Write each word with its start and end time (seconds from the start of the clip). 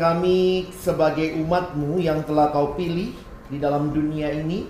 kami 0.00 0.72
sebagai 0.72 1.36
umatmu 1.44 2.00
yang 2.00 2.24
telah 2.24 2.48
kau 2.48 2.72
pilih 2.72 3.12
di 3.52 3.60
dalam 3.60 3.92
dunia 3.92 4.32
ini 4.32 4.64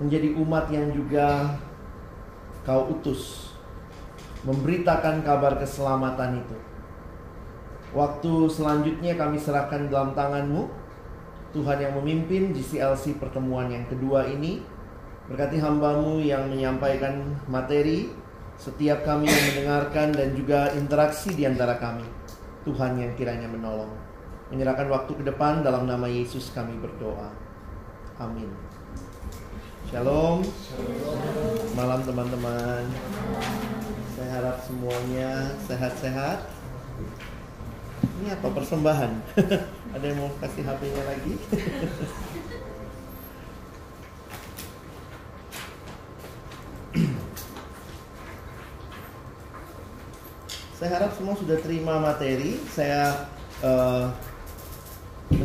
Menjadi 0.00 0.32
umat 0.40 0.72
yang 0.72 0.88
juga 0.96 1.60
kau 2.64 2.88
utus 2.88 3.52
Memberitakan 4.44 5.24
kabar 5.24 5.56
keselamatan 5.56 6.40
itu. 6.44 6.56
Waktu 7.96 8.32
selanjutnya 8.52 9.16
kami 9.16 9.40
serahkan 9.40 9.88
dalam 9.88 10.12
tanganmu 10.12 10.68
Tuhan 11.56 11.80
yang 11.80 11.96
memimpin 11.96 12.52
GCLC 12.52 13.16
pertemuan 13.16 13.72
yang 13.72 13.88
kedua 13.88 14.28
ini. 14.28 14.60
Berkati 15.32 15.56
hambamu 15.64 16.20
yang 16.20 16.52
menyampaikan 16.52 17.40
materi 17.48 18.12
Setiap 18.60 19.00
kami 19.08 19.32
yang 19.32 19.44
mendengarkan 19.48 20.12
dan 20.12 20.36
juga 20.36 20.76
interaksi 20.76 21.32
di 21.32 21.48
antara 21.48 21.80
kami. 21.80 22.04
Tuhan 22.68 23.00
yang 23.00 23.16
kiranya 23.16 23.48
menolong 23.48 24.13
Menyerahkan 24.54 24.86
waktu 24.86 25.18
ke 25.18 25.26
depan 25.26 25.66
dalam 25.66 25.90
nama 25.90 26.06
Yesus 26.06 26.54
kami 26.54 26.78
berdoa 26.78 27.26
Amin 28.22 28.46
Shalom 29.90 30.46
Malam 31.74 32.06
teman-teman 32.06 32.86
Saya 34.14 34.30
harap 34.38 34.62
semuanya 34.62 35.50
sehat-sehat 35.66 36.46
ini 38.14 38.30
apa 38.30 38.46
persembahan? 38.46 39.10
Ada 39.96 40.04
yang 40.06 40.18
mau 40.22 40.30
kasih 40.38 40.62
HP-nya 40.62 41.02
lagi? 41.02 41.34
Saya 50.78 50.90
harap 50.94 51.10
semua 51.18 51.34
sudah 51.34 51.58
terima 51.58 51.98
materi. 51.98 52.62
Saya 52.70 53.26
eh, 53.60 54.04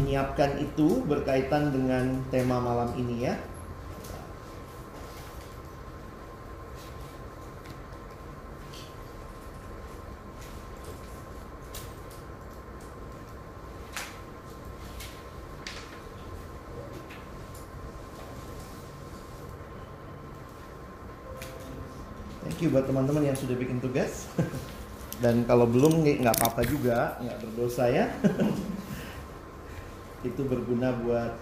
menyiapkan 0.10 0.58
itu 0.58 1.06
berkaitan 1.06 1.70
dengan 1.70 2.26
tema 2.34 2.58
malam 2.58 2.98
ini 2.98 3.30
ya. 3.30 3.38
Thank 22.42 22.66
you 22.66 22.74
buat 22.74 22.90
teman-teman 22.90 23.30
yang 23.30 23.38
sudah 23.38 23.54
bikin 23.54 23.78
tugas. 23.78 24.26
Dan 25.22 25.46
kalau 25.46 25.70
belum 25.70 26.02
nggak 26.02 26.34
apa-apa 26.34 26.66
juga, 26.66 27.22
nggak 27.22 27.46
berdosa 27.46 27.86
ya. 27.94 28.10
Itu 30.26 30.44
berguna 30.44 30.92
buat 31.00 31.36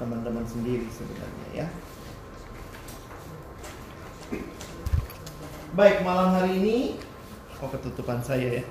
teman-teman 0.00 0.44
sendiri 0.48 0.88
sebenarnya 0.90 1.48
ya. 1.52 1.66
Baik, 5.74 6.06
malam 6.06 6.32
hari 6.38 6.52
ini 6.58 6.76
oh 7.58 7.70
ketutupan 7.70 8.22
saya 8.22 8.62
ya. 8.62 8.64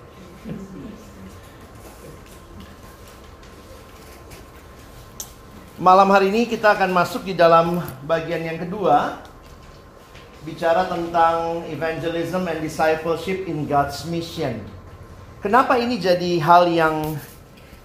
Malam 5.82 6.10
hari 6.14 6.30
ini 6.30 6.46
kita 6.48 6.78
akan 6.78 6.94
masuk 6.94 7.26
di 7.28 7.34
dalam 7.34 7.82
bagian 8.06 8.46
yang 8.46 8.62
kedua 8.62 9.20
bicara 10.44 10.86
tentang 10.88 11.66
evangelism 11.72 12.46
and 12.46 12.60
discipleship 12.62 13.48
in 13.48 13.66
God's 13.66 14.06
mission. 14.08 14.64
Kenapa 15.44 15.76
ini 15.76 16.00
jadi 16.00 16.40
hal 16.40 16.72
yang 16.72 17.20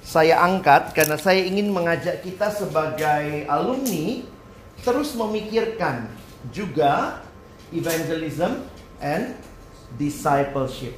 saya 0.09 0.41
angkat? 0.41 0.97
Karena 0.97 1.21
saya 1.21 1.45
ingin 1.45 1.69
mengajak 1.69 2.25
kita 2.25 2.49
sebagai 2.49 3.45
alumni 3.45 4.25
terus 4.81 5.13
memikirkan 5.13 6.09
juga 6.49 7.21
evangelism 7.69 8.65
and 9.05 9.37
discipleship. 10.01 10.97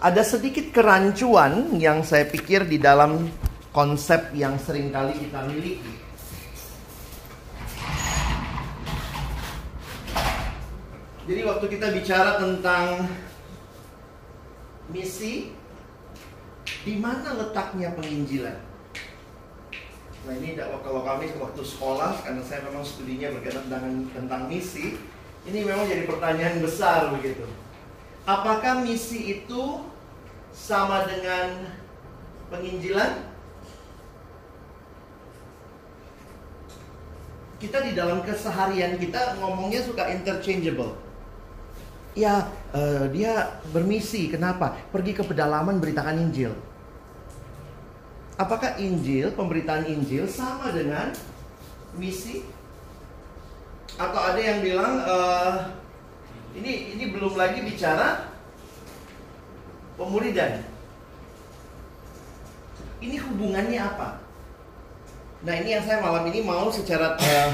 Ada 0.00 0.20
sedikit 0.20 0.68
kerancuan 0.68 1.80
yang 1.80 2.04
saya 2.04 2.28
pikir 2.28 2.68
di 2.68 2.76
dalam 2.76 3.32
konsep 3.72 4.36
yang 4.36 4.60
sering 4.60 4.92
kali 4.92 5.16
kita 5.16 5.40
miliki. 5.48 5.94
Jadi 11.24 11.40
waktu 11.46 11.66
kita 11.68 11.86
bicara 11.94 12.42
tentang 12.42 13.06
misi, 14.90 15.54
di 16.80 16.96
mana 16.96 17.36
letaknya 17.36 17.92
penginjilan? 17.92 18.56
Nah 20.20 20.34
ini 20.36 20.56
kalau 20.56 21.00
kami 21.00 21.32
waktu 21.40 21.62
sekolah, 21.64 22.24
karena 22.24 22.42
saya 22.44 22.64
memang 22.68 22.84
studinya 22.84 23.32
berkaitan 23.36 23.68
dengan 23.68 23.94
tentang 24.12 24.48
misi, 24.48 25.00
ini 25.48 25.58
memang 25.64 25.88
jadi 25.88 26.04
pertanyaan 26.04 26.60
besar 26.60 27.08
begitu. 27.16 27.48
Apakah 28.28 28.84
misi 28.84 29.40
itu 29.40 29.80
sama 30.52 31.08
dengan 31.08 31.72
penginjilan? 32.52 33.32
Kita 37.60 37.84
di 37.84 37.92
dalam 37.92 38.24
keseharian 38.24 38.96
kita 38.96 39.36
ngomongnya 39.36 39.84
suka 39.84 40.08
interchangeable. 40.08 40.96
Ya, 42.16 42.48
uh, 42.72 43.04
dia 43.12 43.60
bermisi. 43.68 44.32
Kenapa? 44.32 44.80
Pergi 44.88 45.12
ke 45.12 45.24
pedalaman 45.24 45.76
beritakan 45.76 46.28
Injil. 46.28 46.56
Apakah 48.40 48.80
Injil, 48.80 49.36
pemberitaan 49.36 49.84
Injil 49.84 50.24
sama 50.24 50.72
dengan 50.72 51.12
misi? 52.00 52.40
Atau 54.00 54.16
ada 54.16 54.40
yang 54.40 54.64
bilang 54.64 54.96
uh, 55.04 55.76
ini 56.56 56.96
ini 56.96 57.12
belum 57.12 57.36
lagi 57.36 57.60
bicara 57.60 58.32
pemuridan. 60.00 60.64
Ini 63.04 63.20
hubungannya 63.28 63.76
apa? 63.76 64.24
Nah 65.44 65.54
ini 65.60 65.76
yang 65.76 65.84
saya 65.84 66.00
malam 66.00 66.24
ini 66.32 66.40
mau 66.40 66.72
secara 66.72 67.20
uh, 67.20 67.52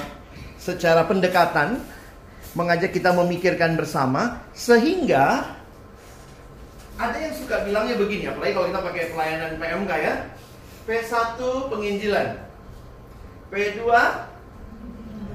secara 0.55 1.03
pendekatan 1.03 1.83
mengajak 2.55 2.95
kita 2.95 3.11
memikirkan 3.11 3.75
bersama 3.75 4.39
sehingga 4.55 5.51
ada 6.95 7.19
yang 7.19 7.35
suka 7.35 7.67
bilangnya 7.67 7.99
begini 7.99 8.31
apalagi 8.31 8.55
kalau 8.55 8.67
kita 8.71 8.81
pakai 8.87 9.03
pelayanan 9.13 9.51
PMK 9.61 9.93
ya 9.99 10.15
P1 10.87 11.39
penginjilan. 11.69 12.29
P2 13.51 13.83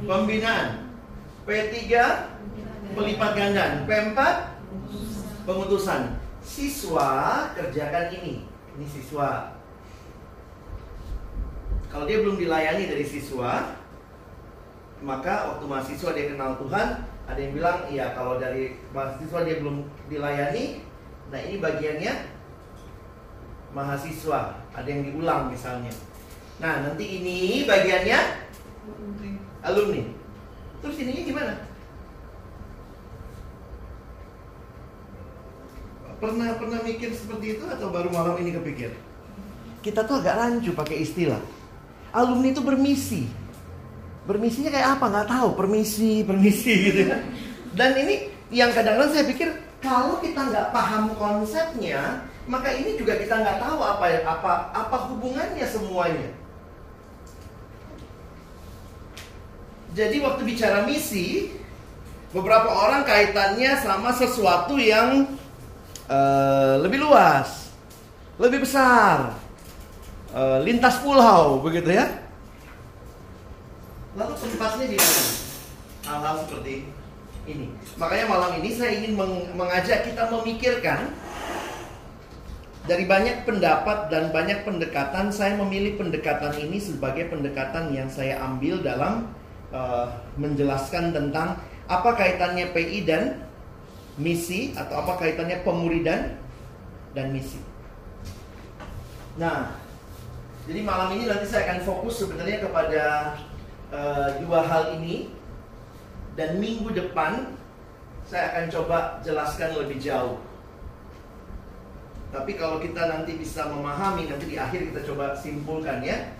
pembinaan. 0.08 0.68
P3 1.44 1.76
pelipat 2.96 3.32
gandaan. 3.36 3.84
P4 3.84 4.20
pengutusan 5.44 6.16
siswa 6.40 7.10
kerjakan 7.54 8.16
ini. 8.16 8.48
Ini 8.80 8.86
siswa. 8.88 9.60
Kalau 11.92 12.08
dia 12.08 12.24
belum 12.24 12.40
dilayani 12.40 12.88
dari 12.88 13.04
siswa 13.04 13.78
maka 15.02 15.50
waktu 15.50 15.66
mahasiswa 15.66 16.14
dia 16.14 16.30
kenal 16.30 16.62
Tuhan 16.62 16.88
ada 17.26 17.40
yang 17.40 17.54
bilang, 17.58 17.78
iya 17.90 18.14
kalau 18.14 18.38
dari 18.38 18.78
mahasiswa 18.94 19.42
dia 19.48 19.58
belum 19.64 19.88
dilayani, 20.12 20.86
nah 21.34 21.40
ini 21.42 21.58
bagiannya 21.58 22.14
mahasiswa, 23.72 24.56
ada 24.76 24.88
yang 24.88 25.08
diulang 25.08 25.52
misalnya. 25.52 25.92
Nah 26.60 26.86
nanti 26.86 27.04
ini 27.20 27.64
bagiannya 27.66 28.20
alumni. 29.66 30.04
Terus 30.82 30.96
ininya 31.02 31.24
gimana? 31.26 31.54
Pernah 36.22 36.50
pernah 36.62 36.80
mikir 36.86 37.10
seperti 37.18 37.58
itu 37.58 37.66
atau 37.66 37.90
baru 37.90 38.14
malam 38.14 38.38
ini 38.38 38.54
kepikir? 38.54 38.94
Kita 39.82 40.06
tuh 40.06 40.22
agak 40.22 40.38
rancu 40.38 40.72
pakai 40.78 41.02
istilah. 41.02 41.42
Alumni 42.14 42.54
itu 42.54 42.62
bermisi, 42.62 43.26
Bermisinya 44.22 44.70
kayak 44.70 44.90
apa? 44.98 45.06
Nggak 45.10 45.30
tahu. 45.34 45.50
Permisi, 45.58 46.22
permisi 46.22 46.72
gitu 46.90 47.10
ya. 47.10 47.18
Dan 47.74 47.98
ini 47.98 48.30
yang 48.54 48.70
kadang-kadang 48.76 49.12
saya 49.12 49.26
pikir 49.26 49.50
kalau 49.82 50.22
kita 50.22 50.40
nggak 50.46 50.70
paham 50.70 51.10
konsepnya, 51.18 52.22
maka 52.52 52.76
ini 52.76 53.00
juga 53.00 53.16
kita 53.16 53.32
nggak 53.32 53.64
tahu 53.64 53.80
apa 53.80 54.06
ya, 54.12 54.20
apa 54.28 54.52
apa 54.76 54.98
hubungannya 55.08 55.64
semuanya. 55.64 56.36
Jadi 59.96 60.20
waktu 60.20 60.44
bicara 60.44 60.84
misi, 60.84 61.56
beberapa 62.36 62.68
orang 62.68 63.08
kaitannya 63.08 63.80
sama 63.80 64.12
sesuatu 64.12 64.76
yang 64.76 65.32
uh, 66.12 66.76
lebih 66.84 67.00
luas, 67.00 67.72
lebih 68.36 68.68
besar, 68.68 69.36
uh, 70.36 70.60
lintas 70.60 71.00
pulau, 71.00 71.64
begitu 71.64 71.96
ya. 71.96 72.08
Lalu 74.20 74.36
tempatnya 74.36 74.86
di 74.92 74.98
mana? 75.00 75.24
Hal-hal 76.04 76.36
seperti 76.44 76.84
ini. 77.48 77.68
Makanya 77.96 78.26
malam 78.28 78.52
ini 78.60 78.76
saya 78.76 78.92
ingin 79.00 79.16
mengajak 79.56 80.04
kita 80.04 80.28
memikirkan 80.28 81.16
dari 82.92 83.08
banyak 83.08 83.48
pendapat 83.48 84.12
dan 84.12 84.36
banyak 84.36 84.68
pendekatan, 84.68 85.32
saya 85.32 85.56
memilih 85.56 85.96
pendekatan 85.96 86.52
ini 86.60 86.76
sebagai 86.76 87.32
pendekatan 87.32 87.96
yang 87.96 88.12
saya 88.12 88.36
ambil 88.44 88.84
dalam 88.84 89.32
uh, 89.72 90.12
menjelaskan 90.36 91.16
tentang 91.16 91.56
apa 91.88 92.10
kaitannya 92.20 92.68
PI 92.76 93.08
dan 93.08 93.48
misi 94.20 94.76
atau 94.76 95.08
apa 95.08 95.24
kaitannya 95.24 95.64
pemuridan 95.64 96.36
dan 97.16 97.32
misi. 97.32 97.64
Nah, 99.40 99.72
jadi 100.68 100.84
malam 100.84 101.16
ini 101.16 101.32
nanti 101.32 101.48
saya 101.48 101.72
akan 101.72 101.88
fokus 101.88 102.20
sebenarnya 102.20 102.60
kepada 102.60 103.04
uh, 103.88 104.36
dua 104.44 104.68
hal 104.68 105.00
ini 105.00 105.32
dan 106.36 106.60
minggu 106.60 106.92
depan 106.92 107.56
saya 108.28 108.52
akan 108.52 108.66
coba 108.68 108.98
jelaskan 109.24 109.80
lebih 109.80 109.96
jauh. 109.96 110.51
Tapi 112.32 112.52
kalau 112.56 112.80
kita 112.80 113.12
nanti 113.12 113.36
bisa 113.36 113.68
memahami, 113.68 114.32
nanti 114.32 114.48
di 114.48 114.56
akhir 114.56 114.88
kita 114.88 115.04
coba 115.12 115.36
simpulkan 115.36 116.00
ya. 116.00 116.32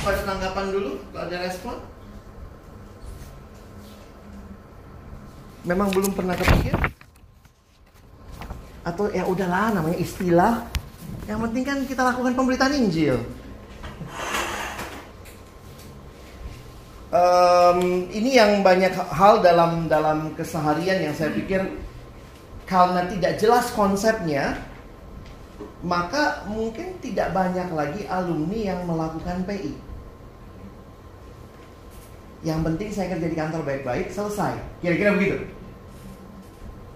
Apa 0.00 0.24
tanggapan 0.24 0.66
dulu? 0.72 0.92
Kalau 1.12 1.24
ada 1.28 1.36
respon? 1.44 1.76
Memang 5.68 5.92
belum 5.92 6.16
pernah 6.16 6.32
kepikir? 6.32 6.72
Atau 8.88 9.12
ya 9.12 9.28
udahlah 9.28 9.76
namanya 9.76 9.98
istilah. 10.00 10.64
Yang 11.28 11.40
penting 11.50 11.64
kan 11.66 11.78
kita 11.84 12.02
lakukan 12.08 12.32
pemberitaan 12.38 12.72
Injil. 12.72 13.20
um, 17.12 17.78
ini 18.10 18.36
yang 18.36 18.62
banyak 18.62 18.92
hal 18.94 19.42
dalam 19.42 19.86
dalam 19.90 20.32
keseharian 20.34 21.10
yang 21.10 21.14
saya 21.14 21.30
pikir 21.32 21.62
karena 22.66 23.06
tidak 23.06 23.38
jelas 23.38 23.70
konsepnya 23.72 24.58
maka 25.80 26.44
mungkin 26.50 26.98
tidak 26.98 27.30
banyak 27.30 27.70
lagi 27.70 28.02
alumni 28.10 28.74
yang 28.74 28.80
melakukan 28.84 29.46
PI. 29.46 29.72
Yang 32.44 32.60
penting 32.66 32.88
saya 32.92 33.06
kerja 33.16 33.28
di 33.30 33.36
kantor 33.38 33.62
baik-baik 33.64 34.10
selesai. 34.10 34.58
Kira-kira 34.82 35.14
begitu. 35.14 35.46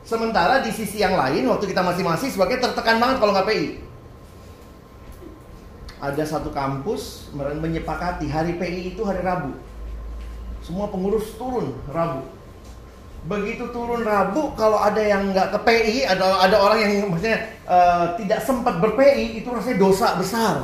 Sementara 0.04 0.60
di 0.60 0.74
sisi 0.74 0.98
yang 0.98 1.14
lain 1.14 1.46
waktu 1.46 1.70
kita 1.70 1.86
masih 1.86 2.02
mahasiswa 2.02 2.44
kita 2.50 2.74
tertekan 2.74 2.98
banget 2.98 3.16
kalau 3.22 3.32
nggak 3.32 3.48
PI. 3.48 3.66
Ada 6.00 6.24
satu 6.26 6.50
kampus 6.50 7.30
menyepakati 7.36 8.26
hari 8.26 8.58
PI 8.58 8.96
itu 8.96 9.06
hari 9.06 9.22
Rabu 9.22 9.70
semua 10.70 10.86
pengurus 10.92 11.34
turun 11.34 11.74
Rabu. 11.88 12.22
Begitu 13.20 13.68
turun 13.68 14.00
Rabu, 14.00 14.56
kalau 14.56 14.80
ada 14.80 14.96
yang 14.96 15.36
nggak 15.36 15.52
ke 15.52 15.58
PI, 15.60 16.08
ada 16.08 16.40
ada 16.40 16.56
orang 16.56 16.78
yang 16.80 17.12
maksudnya 17.12 17.52
uh, 17.68 18.16
tidak 18.16 18.40
sempat 18.40 18.80
ber-PI, 18.80 19.44
itu 19.44 19.48
rasanya 19.52 19.76
dosa 19.76 20.16
besar. 20.16 20.54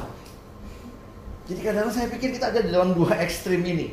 Jadi 1.46 1.60
kadang-kadang 1.60 1.92
saya 1.92 2.08
pikir 2.08 2.32
kita 2.32 2.48
ada 2.48 2.64
di 2.64 2.72
dalam 2.72 2.96
dua 2.96 3.12
ekstrim 3.20 3.60
ini. 3.60 3.92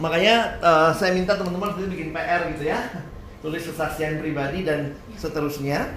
Makanya 0.00 0.36
uh, 0.64 0.90
saya 0.96 1.12
minta 1.12 1.36
teman-teman 1.36 1.76
bikin 1.92 2.08
PR 2.08 2.48
gitu 2.56 2.72
ya, 2.72 2.88
tulis 3.44 3.60
kesaksian 3.60 4.24
pribadi 4.24 4.64
dan 4.64 4.96
seterusnya. 5.20 5.92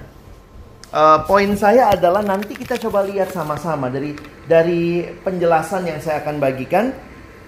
Uh, 0.92 1.24
poin 1.24 1.50
saya 1.56 1.90
adalah 1.96 2.22
nanti 2.22 2.54
kita 2.54 2.76
coba 2.78 3.02
lihat 3.08 3.32
sama-sama 3.32 3.88
dari 3.90 4.14
dari 4.46 5.08
penjelasan 5.24 5.88
yang 5.88 5.98
saya 6.04 6.22
akan 6.22 6.38
bagikan 6.38 6.94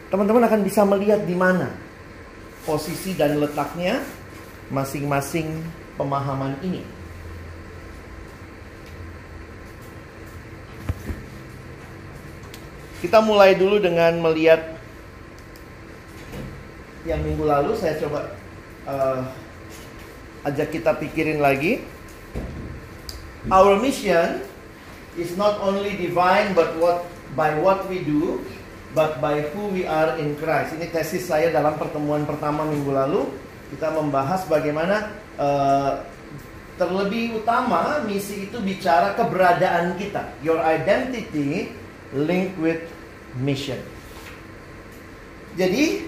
teman-teman 0.09 0.49
akan 0.49 0.65
bisa 0.65 0.81
melihat 0.81 1.21
di 1.21 1.37
mana 1.37 1.84
posisi 2.65 3.13
dan 3.13 3.37
letaknya 3.37 4.01
masing-masing 4.73 5.61
pemahaman 5.95 6.57
ini. 6.65 6.81
Kita 13.05 13.21
mulai 13.21 13.53
dulu 13.53 13.77
dengan 13.77 14.17
melihat 14.17 14.75
yang 17.05 17.21
minggu 17.21 17.45
lalu 17.45 17.77
saya 17.77 18.01
coba 18.01 18.33
uh, 18.89 19.21
ajak 20.49 20.73
kita 20.73 20.97
pikirin 20.97 21.37
lagi. 21.37 21.85
Our 23.53 23.77
mission 23.77 24.41
is 25.13 25.37
not 25.37 25.61
only 25.61 25.93
divine 26.01 26.57
but 26.57 26.73
what 26.81 27.05
by 27.37 27.53
what 27.61 27.85
we 27.85 28.01
do 28.01 28.41
but 28.95 29.19
by 29.19 29.43
who 29.51 29.75
we 29.75 29.83
are 29.83 30.15
in 30.15 30.39
Christ. 30.39 30.73
Ini 30.79 30.87
tesis 30.89 31.27
saya 31.27 31.51
dalam 31.51 31.75
pertemuan 31.75 32.23
pertama 32.23 32.63
minggu 32.63 32.95
lalu. 32.95 33.27
Kita 33.75 33.91
membahas 33.91 34.47
bagaimana 34.47 35.11
uh, 35.35 35.99
terlebih 36.79 37.43
utama 37.43 37.99
misi 38.07 38.47
itu 38.47 38.57
bicara 38.63 39.11
keberadaan 39.19 39.99
kita. 39.99 40.31
Your 40.39 40.63
identity 40.63 41.75
linked 42.15 42.55
with 42.55 42.87
mission. 43.35 43.83
Jadi 45.59 46.07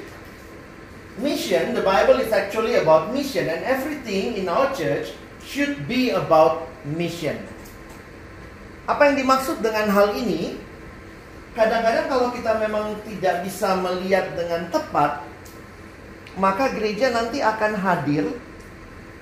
mission, 1.20 1.76
the 1.76 1.84
Bible 1.84 2.24
is 2.24 2.32
actually 2.32 2.80
about 2.80 3.12
mission 3.12 3.52
and 3.52 3.64
everything 3.68 4.40
in 4.40 4.48
our 4.48 4.72
church 4.72 5.12
should 5.44 5.88
be 5.92 6.16
about 6.16 6.72
mission. 6.88 7.36
Apa 8.88 9.12
yang 9.12 9.28
dimaksud 9.28 9.60
dengan 9.60 9.92
hal 9.92 10.16
ini? 10.16 10.67
Kadang-kadang 11.58 12.06
kalau 12.06 12.30
kita 12.30 12.52
memang 12.62 13.02
tidak 13.02 13.42
bisa 13.42 13.74
melihat 13.82 14.30
dengan 14.38 14.70
tepat, 14.70 15.26
maka 16.38 16.70
gereja 16.70 17.10
nanti 17.10 17.42
akan 17.42 17.74
hadir 17.74 18.30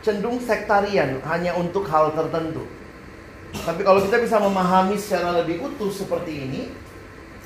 cenderung 0.04 0.44
sektarian 0.44 1.24
hanya 1.24 1.56
untuk 1.56 1.88
hal 1.88 2.12
tertentu. 2.12 2.68
Tapi 3.56 3.88
kalau 3.88 4.04
kita 4.04 4.20
bisa 4.20 4.36
memahami 4.44 5.00
secara 5.00 5.32
lebih 5.40 5.64
utuh 5.64 5.88
seperti 5.88 6.44
ini, 6.44 6.62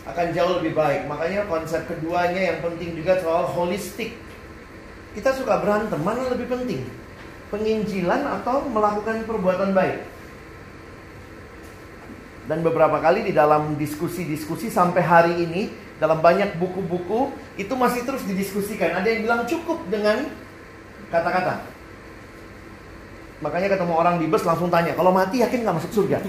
akan 0.09 0.33
jauh 0.33 0.57
lebih 0.57 0.73
baik. 0.73 1.05
Makanya 1.05 1.45
konsep 1.45 1.85
keduanya 1.85 2.49
yang 2.49 2.57
penting 2.65 2.97
juga 2.97 3.21
soal 3.21 3.45
holistik. 3.45 4.17
Kita 5.13 5.37
suka 5.37 5.61
berantem, 5.61 6.01
mana 6.01 6.33
lebih 6.33 6.49
penting? 6.49 6.81
Penginjilan 7.53 8.25
atau 8.41 8.65
melakukan 8.65 9.21
perbuatan 9.29 9.77
baik? 9.77 10.01
Dan 12.49 12.65
beberapa 12.65 12.97
kali 12.97 13.29
di 13.29 13.29
dalam 13.29 13.77
diskusi-diskusi 13.77 14.73
sampai 14.73 15.05
hari 15.05 15.33
ini, 15.45 15.69
dalam 16.01 16.17
banyak 16.17 16.57
buku-buku, 16.57 17.29
itu 17.61 17.73
masih 17.77 18.01
terus 18.09 18.25
didiskusikan. 18.25 18.97
Ada 18.97 19.05
yang 19.05 19.21
bilang 19.29 19.41
cukup 19.45 19.85
dengan 19.85 20.25
kata-kata. 21.13 21.61
Makanya 23.45 23.77
ketemu 23.77 23.93
orang 23.93 24.17
di 24.17 24.25
bus 24.25 24.41
langsung 24.41 24.73
tanya, 24.73 24.97
kalau 24.97 25.13
mati 25.13 25.45
yakin 25.45 25.61
nggak 25.61 25.77
masuk 25.77 25.93
surga? 25.93 26.25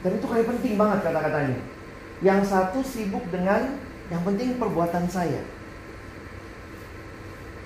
Dan 0.00 0.16
itu 0.16 0.26
kayak 0.26 0.48
penting 0.48 0.74
banget 0.80 0.98
kata-katanya. 1.04 1.60
Yang 2.24 2.40
satu 2.48 2.80
sibuk 2.80 3.24
dengan 3.28 3.76
yang 4.08 4.24
penting 4.24 4.56
perbuatan 4.56 5.12
saya. 5.12 5.44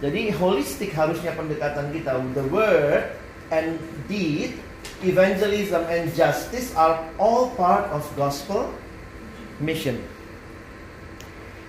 Jadi 0.03 0.35
holistik 0.35 0.91
harusnya 0.99 1.31
pendekatan 1.39 1.95
kita. 1.95 2.19
The 2.35 2.45
word 2.51 3.15
and 3.55 3.79
deed, 4.11 4.59
evangelism 5.05 5.85
and 5.93 6.11
justice 6.17 6.73
are 6.75 7.05
all 7.21 7.53
part 7.55 7.87
of 7.93 8.03
gospel 8.17 8.73
mission. 9.61 10.01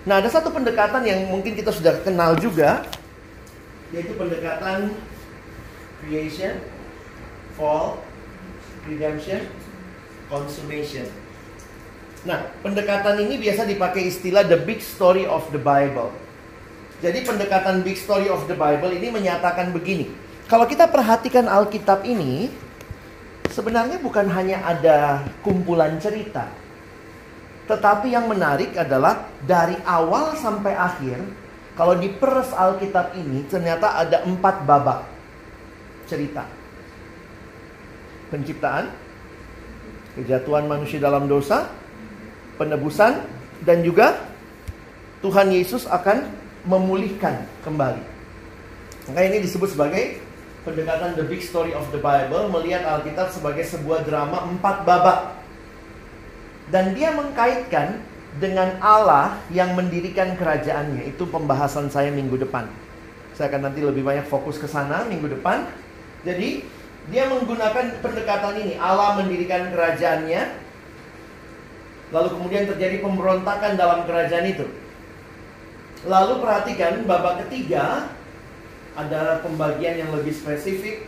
Nah, 0.06 0.22
ada 0.22 0.30
satu 0.30 0.54
pendekatan 0.54 1.02
yang 1.02 1.26
mungkin 1.30 1.58
kita 1.58 1.74
sudah 1.74 1.98
kenal 2.06 2.38
juga, 2.38 2.86
yaitu 3.90 4.14
pendekatan 4.14 4.94
creation, 6.02 6.62
fall, 7.58 7.98
redemption, 8.86 9.42
consummation. 10.30 11.10
Nah, 12.26 12.50
pendekatan 12.62 13.22
ini 13.22 13.38
biasa 13.38 13.66
dipakai 13.66 14.10
istilah 14.10 14.46
the 14.46 14.58
big 14.58 14.82
story 14.82 15.26
of 15.26 15.46
the 15.50 15.58
Bible. 15.58 16.10
Jadi 17.02 17.22
pendekatan 17.22 17.84
big 17.84 17.98
story 17.98 18.26
of 18.26 18.46
the 18.48 18.56
Bible 18.56 18.90
ini 18.94 19.12
menyatakan 19.12 19.70
begini. 19.70 20.10
Kalau 20.46 20.70
kita 20.70 20.86
perhatikan 20.86 21.50
Alkitab 21.50 22.06
ini, 22.06 22.50
sebenarnya 23.50 23.98
bukan 24.02 24.26
hanya 24.30 24.62
ada 24.64 25.26
kumpulan 25.42 25.98
cerita. 26.02 26.48
Tetapi 27.66 28.14
yang 28.14 28.30
menarik 28.30 28.78
adalah 28.78 29.26
dari 29.42 29.74
awal 29.82 30.38
sampai 30.38 30.72
akhir, 30.78 31.18
kalau 31.74 31.98
diperes 31.98 32.54
Alkitab 32.54 33.18
ini 33.18 33.42
ternyata 33.50 33.98
ada 33.98 34.22
empat 34.22 34.62
babak 34.62 35.02
cerita. 36.06 36.46
Penciptaan, 38.30 38.86
kejatuhan 40.14 40.70
manusia 40.70 41.02
dalam 41.02 41.26
dosa, 41.26 41.66
penebusan, 42.56 43.18
dan 43.66 43.82
juga 43.82 44.14
Tuhan 45.20 45.50
Yesus 45.50 45.90
akan 45.90 46.22
memulihkan 46.66 47.46
kembali. 47.66 48.02
Maka 49.10 49.20
ini 49.22 49.42
disebut 49.42 49.74
sebagai 49.74 50.18
pendekatan 50.66 51.14
the 51.14 51.22
big 51.22 51.38
story 51.38 51.70
of 51.70 51.86
the 51.94 52.02
Bible, 52.02 52.50
melihat 52.50 52.82
Alkitab 52.82 53.30
sebagai 53.30 53.62
sebuah 53.62 54.02
drama 54.02 54.42
empat 54.50 54.82
babak. 54.82 55.38
Dan 56.74 56.98
dia 56.98 57.14
mengkaitkan 57.14 58.02
dengan 58.42 58.74
Allah 58.82 59.38
yang 59.54 59.78
mendirikan 59.78 60.34
kerajaannya. 60.34 61.06
Itu 61.06 61.30
pembahasan 61.30 61.86
saya 61.86 62.10
minggu 62.10 62.42
depan. 62.42 62.66
Saya 63.38 63.54
akan 63.54 63.70
nanti 63.70 63.86
lebih 63.86 64.02
banyak 64.02 64.26
fokus 64.26 64.58
ke 64.58 64.66
sana 64.66 65.06
minggu 65.06 65.30
depan. 65.30 65.70
Jadi, 66.26 66.66
dia 67.06 67.30
menggunakan 67.30 68.02
pendekatan 68.02 68.58
ini. 68.66 68.74
Allah 68.82 69.22
mendirikan 69.22 69.70
kerajaannya. 69.70 70.66
Lalu 72.10 72.28
kemudian 72.34 72.66
terjadi 72.66 72.98
pemberontakan 72.98 73.78
dalam 73.78 74.02
kerajaan 74.02 74.46
itu. 74.50 74.66
Lalu 76.06 76.42
perhatikan 76.42 77.06
babak 77.06 77.46
ketiga 77.46 78.10
ada 78.96 79.44
pembagian 79.44 80.00
yang 80.00 80.10
lebih 80.16 80.32
spesifik. 80.32 81.04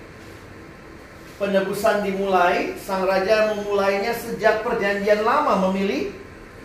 Penebusan 1.40 2.02
dimulai, 2.02 2.76
sang 2.76 3.06
raja 3.06 3.54
memulainya 3.54 4.12
sejak 4.12 4.66
perjanjian 4.66 5.22
lama 5.22 5.70
memilih 5.70 6.10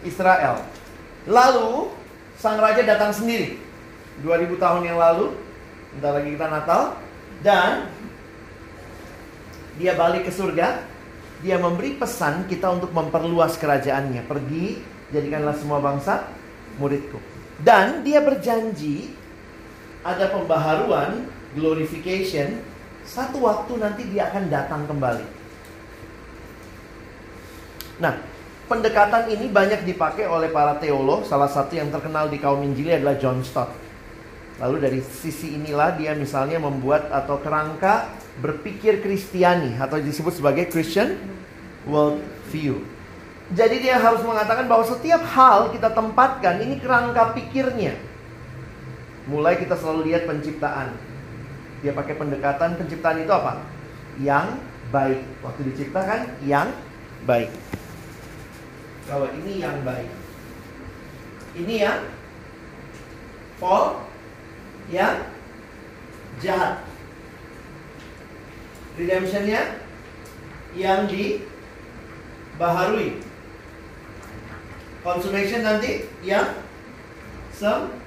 Israel. 0.03 0.65
Lalu 1.29 1.93
sang 2.35 2.59
raja 2.59 2.83
datang 2.83 3.15
sendiri 3.15 3.55
2000 4.21 4.59
tahun 4.59 4.81
yang 4.85 4.97
lalu, 4.99 5.33
bentar 5.95 6.11
lagi 6.19 6.29
kita 6.35 6.47
Natal 6.51 6.81
dan 7.41 7.89
dia 9.81 9.97
balik 9.97 10.29
ke 10.29 10.31
surga. 10.33 10.91
Dia 11.43 11.59
memberi 11.59 11.99
pesan 11.99 12.47
kita 12.47 12.71
untuk 12.71 12.95
memperluas 12.95 13.59
kerajaannya. 13.59 14.23
Pergi, 14.23 14.79
jadikanlah 15.11 15.51
semua 15.59 15.83
bangsa 15.83 16.23
muridku. 16.79 17.19
Dan 17.59 17.99
dia 18.07 18.23
berjanji 18.23 19.11
ada 20.03 20.29
pembaharuan, 20.29 21.25
glorification, 21.55 22.59
satu 23.07 23.43
waktu 23.43 23.79
nanti 23.79 24.03
dia 24.11 24.31
akan 24.31 24.51
datang 24.51 24.83
kembali. 24.87 25.25
Nah, 28.03 28.19
pendekatan 28.67 29.31
ini 29.31 29.47
banyak 29.47 29.87
dipakai 29.87 30.27
oleh 30.27 30.51
para 30.51 30.75
teolog. 30.79 31.23
Salah 31.23 31.47
satu 31.47 31.75
yang 31.79 31.87
terkenal 31.87 32.27
di 32.27 32.39
kaum 32.39 32.63
Injili 32.63 32.95
adalah 32.95 33.15
John 33.15 33.43
Stott. 33.43 33.71
Lalu 34.61 34.77
dari 34.79 34.99
sisi 35.01 35.57
inilah 35.57 35.97
dia 35.97 36.13
misalnya 36.13 36.61
membuat 36.61 37.09
atau 37.09 37.41
kerangka 37.41 38.11
berpikir 38.39 39.01
Kristiani 39.01 39.75
atau 39.81 39.97
disebut 39.97 40.35
sebagai 40.35 40.69
Christian 40.69 41.17
world 41.89 42.21
view. 42.53 42.85
Jadi 43.51 43.83
dia 43.83 43.99
harus 43.99 44.23
mengatakan 44.23 44.65
bahwa 44.65 44.85
setiap 44.87 45.21
hal 45.35 45.73
kita 45.75 45.91
tempatkan 45.91 46.63
ini 46.63 46.79
kerangka 46.79 47.35
pikirnya. 47.35 48.12
Mulai 49.23 49.55
kita 49.55 49.79
selalu 49.79 50.11
lihat 50.11 50.27
penciptaan. 50.27 50.99
Dia 51.79 51.95
pakai 51.95 52.19
pendekatan 52.19 52.75
penciptaan 52.75 53.23
itu 53.23 53.31
apa? 53.31 53.63
Yang 54.19 54.59
baik. 54.91 55.23
Waktu 55.39 55.61
diciptakan 55.71 56.43
yang 56.43 56.67
baik. 57.23 57.47
Kalau 59.07 59.31
ini 59.31 59.63
yang 59.63 59.79
baik. 59.87 60.11
Ini 61.55 61.75
yang 61.87 61.99
fall, 63.59 64.03
yang 64.91 65.23
jahat. 66.43 66.83
Redemptionnya 68.99 69.79
yang 70.75 71.07
dibaharui. 71.07 73.23
Consummation 75.03 75.63
nanti 75.63 76.11
yang 76.23 76.59
sempurna. 77.55 78.02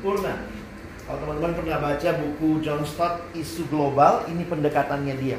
Kalau 0.00 1.18
teman-teman 1.20 1.52
pernah 1.52 1.76
baca 1.76 2.10
buku 2.16 2.64
John 2.64 2.80
Stott 2.88 3.20
Isu 3.36 3.68
Global, 3.68 4.24
ini 4.32 4.48
pendekatannya 4.48 5.14
dia. 5.20 5.36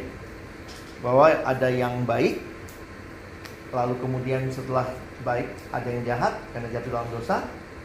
Bahwa 1.02 1.34
ada 1.34 1.66
yang 1.66 2.06
baik, 2.06 2.38
lalu 3.74 3.98
kemudian 3.98 4.46
setelah 4.54 4.86
baik 5.26 5.50
ada 5.74 5.90
yang 5.90 6.04
jahat 6.06 6.34
karena 6.54 6.68
jatuh 6.78 6.92
dalam 6.94 7.10
dosa, 7.10 7.38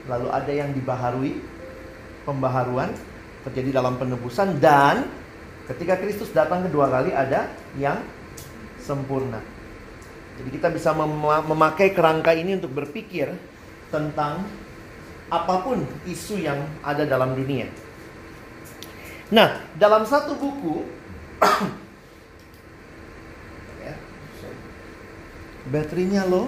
lalu 0.04 0.28
ada 0.28 0.52
yang 0.52 0.68
dibaharui, 0.76 1.40
pembaharuan 2.28 2.92
terjadi 3.48 3.80
dalam 3.80 3.96
penebusan 3.96 4.60
dan 4.60 5.08
ketika 5.72 5.96
Kristus 5.96 6.28
datang 6.34 6.66
kedua 6.68 6.92
kali 6.92 7.14
ada 7.14 7.48
yang 7.80 8.04
sempurna. 8.82 9.40
Jadi 10.36 10.48
kita 10.52 10.68
bisa 10.68 10.92
mem- 10.92 11.46
memakai 11.48 11.96
kerangka 11.96 12.36
ini 12.36 12.60
untuk 12.60 12.76
berpikir 12.76 13.32
tentang 13.88 14.44
apa 15.26 15.54
pun 15.66 15.82
isu 16.06 16.38
yang 16.38 16.62
ada 16.86 17.02
dalam 17.02 17.34
dunia. 17.34 17.66
Nah, 19.34 19.58
dalam 19.74 20.06
satu 20.06 20.38
buku 20.38 20.86
ya, 23.86 23.94
baterainya 25.74 26.22
low. 26.30 26.46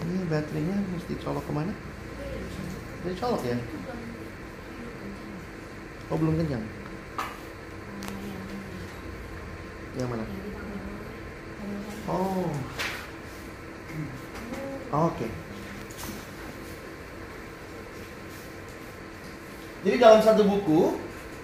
Ini 0.00 0.28
baterainya 0.28 0.76
mesti 0.96 1.16
colok 1.20 1.44
ke 1.44 1.52
mana? 1.52 1.72
Ini 3.04 3.12
colok 3.16 3.42
ya? 3.44 3.56
Oh 6.12 6.16
belum 6.18 6.40
kenyang. 6.40 6.64
Yang 9.96 10.08
mana? 10.08 10.24
Oh. 12.08 12.50
Oke. 14.90 15.49
Jadi 19.80 19.96
dalam 19.96 20.20
satu 20.20 20.44
buku, 20.44 20.92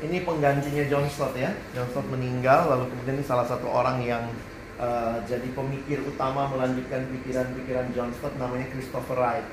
ini 0.05 0.21
penggantinya 0.21 0.85
John 0.93 1.09
Stott 1.09 1.33
ya. 1.33 1.57
John 1.73 1.89
Stott 1.89 2.05
meninggal, 2.13 2.69
lalu 2.69 2.93
kemudian 2.93 3.17
ini 3.17 3.25
salah 3.25 3.49
satu 3.49 3.65
orang 3.65 4.05
yang 4.05 4.29
uh, 4.77 5.25
jadi 5.25 5.49
pemikir 5.57 6.05
utama 6.05 6.45
melanjutkan 6.53 7.09
pikiran-pikiran 7.17 7.97
John 7.97 8.13
Stott 8.21 8.37
namanya 8.37 8.69
Christopher 8.77 9.17
Wright. 9.17 9.47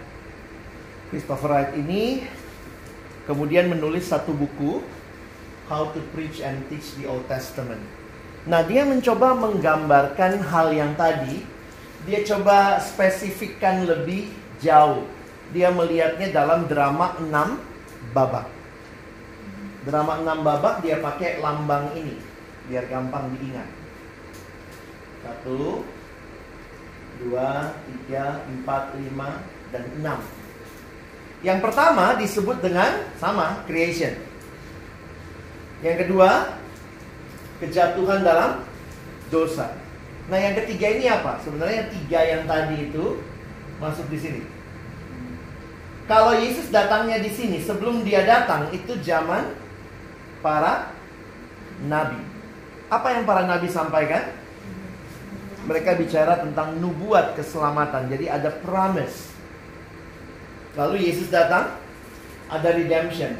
Christopher 1.08 1.48
Wright 1.48 1.72
ini 1.80 2.28
kemudian 3.24 3.72
menulis 3.72 4.12
satu 4.12 4.36
buku 4.36 4.84
How 5.72 5.96
to 5.96 6.04
Preach 6.12 6.44
and 6.44 6.60
Teach 6.68 7.00
the 7.00 7.08
Old 7.08 7.24
Testament. 7.32 7.80
Nah, 8.44 8.68
dia 8.68 8.84
mencoba 8.84 9.32
menggambarkan 9.32 10.44
hal 10.44 10.76
yang 10.76 10.92
tadi, 11.00 11.40
dia 12.04 12.20
coba 12.28 12.84
spesifikkan 12.84 13.88
lebih 13.88 14.28
jauh. 14.60 15.08
Dia 15.56 15.72
melihatnya 15.72 16.36
dalam 16.36 16.68
drama 16.68 17.16
6 17.24 17.32
babak. 18.12 18.63
Drama 19.84 20.24
6 20.24 20.48
babak 20.48 20.76
dia 20.80 21.04
pakai 21.04 21.44
lambang 21.44 21.92
ini 22.00 22.16
biar 22.72 22.88
gampang 22.88 23.36
diingat. 23.36 23.68
Satu, 25.24 25.84
dua, 27.20 27.76
tiga, 27.88 28.44
empat, 28.48 28.96
lima, 28.96 29.44
dan 29.72 29.84
enam. 30.00 30.20
Yang 31.44 31.60
pertama 31.60 32.16
disebut 32.16 32.64
dengan 32.64 33.04
sama 33.20 33.68
creation. 33.68 34.16
Yang 35.84 36.08
kedua 36.08 36.56
kejatuhan 37.60 38.24
dalam 38.24 38.64
dosa. 39.28 39.76
Nah 40.32 40.40
yang 40.40 40.56
ketiga 40.64 40.88
ini 40.96 41.12
apa? 41.12 41.44
Sebenarnya 41.44 41.92
tiga 41.92 42.20
yang 42.24 42.48
tadi 42.48 42.88
itu 42.88 43.20
masuk 43.84 44.08
di 44.08 44.20
sini. 44.20 44.42
Kalau 46.08 46.36
Yesus 46.36 46.72
datangnya 46.72 47.20
di 47.20 47.32
sini 47.32 47.60
sebelum 47.60 48.08
dia 48.08 48.24
datang 48.24 48.72
itu 48.72 48.96
zaman 49.04 49.63
para 50.44 50.92
nabi. 51.88 52.20
Apa 52.92 53.16
yang 53.16 53.24
para 53.24 53.48
nabi 53.48 53.72
sampaikan? 53.72 54.36
Mereka 55.64 55.96
bicara 55.96 56.44
tentang 56.44 56.76
nubuat 56.78 57.40
keselamatan. 57.40 58.12
Jadi 58.12 58.28
ada 58.28 58.52
promise. 58.52 59.32
Lalu 60.76 61.08
Yesus 61.08 61.32
datang, 61.32 61.80
ada 62.52 62.70
redemption. 62.76 63.40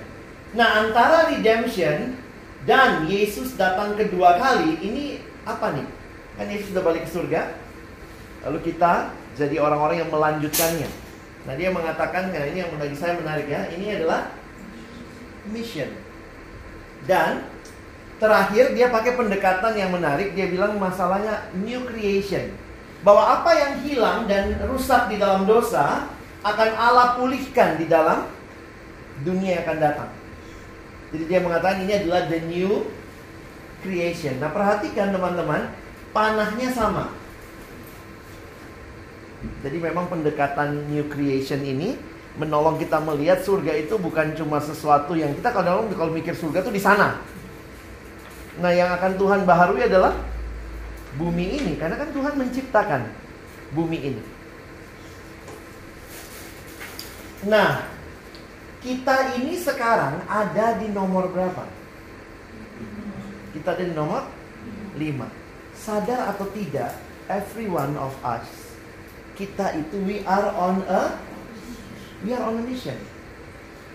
Nah, 0.56 0.88
antara 0.88 1.28
redemption 1.36 2.16
dan 2.64 3.04
Yesus 3.12 3.60
datang 3.60 4.00
kedua 4.00 4.40
kali, 4.40 4.80
ini 4.80 5.20
apa 5.44 5.76
nih? 5.76 5.88
Kan 6.40 6.48
Yesus 6.48 6.72
sudah 6.72 6.84
balik 6.86 7.04
ke 7.04 7.12
surga. 7.12 7.42
Lalu 8.48 8.72
kita 8.72 9.12
jadi 9.36 9.60
orang-orang 9.60 10.08
yang 10.08 10.12
melanjutkannya. 10.14 10.90
Nah, 11.44 11.54
dia 11.60 11.76
mengatakan, 11.76 12.32
nah 12.32 12.46
ini 12.48 12.64
yang 12.64 12.72
bagi 12.80 12.96
saya 12.96 13.20
menarik 13.20 13.52
ya, 13.52 13.68
ini 13.76 14.00
adalah 14.00 14.32
mission. 15.52 15.92
Dan 17.04 17.44
terakhir 18.18 18.72
dia 18.72 18.88
pakai 18.88 19.20
pendekatan 19.20 19.74
yang 19.76 19.92
menarik, 19.92 20.32
dia 20.36 20.48
bilang 20.48 20.80
masalahnya 20.80 21.52
new 21.58 21.84
creation. 21.88 22.56
Bahwa 23.04 23.40
apa 23.40 23.52
yang 23.52 23.74
hilang 23.84 24.20
dan 24.32 24.56
rusak 24.64 25.12
di 25.12 25.20
dalam 25.20 25.44
dosa 25.44 26.08
akan 26.44 26.70
Allah 26.76 27.20
pulihkan 27.20 27.76
di 27.76 27.88
dalam 27.92 28.28
dunia 29.24 29.60
yang 29.60 29.64
akan 29.68 29.80
datang. 29.80 30.12
Jadi 31.12 31.24
dia 31.30 31.40
mengatakan 31.44 31.84
ini 31.84 31.94
adalah 31.94 32.26
the 32.32 32.40
new 32.48 32.88
creation. 33.84 34.40
Nah, 34.40 34.50
perhatikan 34.50 35.12
teman-teman, 35.12 35.70
panahnya 36.16 36.72
sama. 36.72 37.12
Jadi 39.60 39.78
memang 39.78 40.08
pendekatan 40.08 40.88
new 40.88 41.04
creation 41.12 41.60
ini 41.68 42.00
menolong 42.38 42.82
kita 42.82 42.98
melihat 43.02 43.46
surga 43.46 43.78
itu 43.78 43.96
bukan 44.02 44.34
cuma 44.34 44.58
sesuatu 44.58 45.14
yang 45.14 45.34
kita 45.38 45.54
kalau 45.54 45.86
kalau 45.94 46.12
mikir 46.14 46.34
surga 46.34 46.66
itu 46.66 46.74
di 46.74 46.82
sana. 46.82 47.22
Nah, 48.58 48.72
yang 48.74 48.94
akan 48.94 49.18
Tuhan 49.18 49.42
baharui 49.46 49.86
adalah 49.86 50.14
bumi 51.18 51.62
ini 51.62 51.74
karena 51.78 51.98
kan 51.98 52.10
Tuhan 52.10 52.34
menciptakan 52.38 53.02
bumi 53.74 54.00
ini. 54.02 54.24
Nah, 57.50 57.86
kita 58.82 59.38
ini 59.38 59.58
sekarang 59.58 60.22
ada 60.30 60.78
di 60.78 60.90
nomor 60.90 61.30
berapa? 61.30 61.66
Kita 63.54 63.78
ada 63.78 63.84
di 63.86 63.94
nomor 63.94 64.26
5. 64.98 65.30
Sadar 65.74 66.34
atau 66.34 66.46
tidak, 66.54 66.94
every 67.28 67.66
one 67.68 67.98
of 67.98 68.14
us 68.22 68.64
kita 69.34 69.74
itu 69.78 69.98
we 70.06 70.18
are 70.30 70.54
on 70.54 70.86
a 70.86 71.18
we 72.24 72.32
are 72.32 72.44
on 72.48 72.60
a 72.60 72.64
mission. 72.64 72.96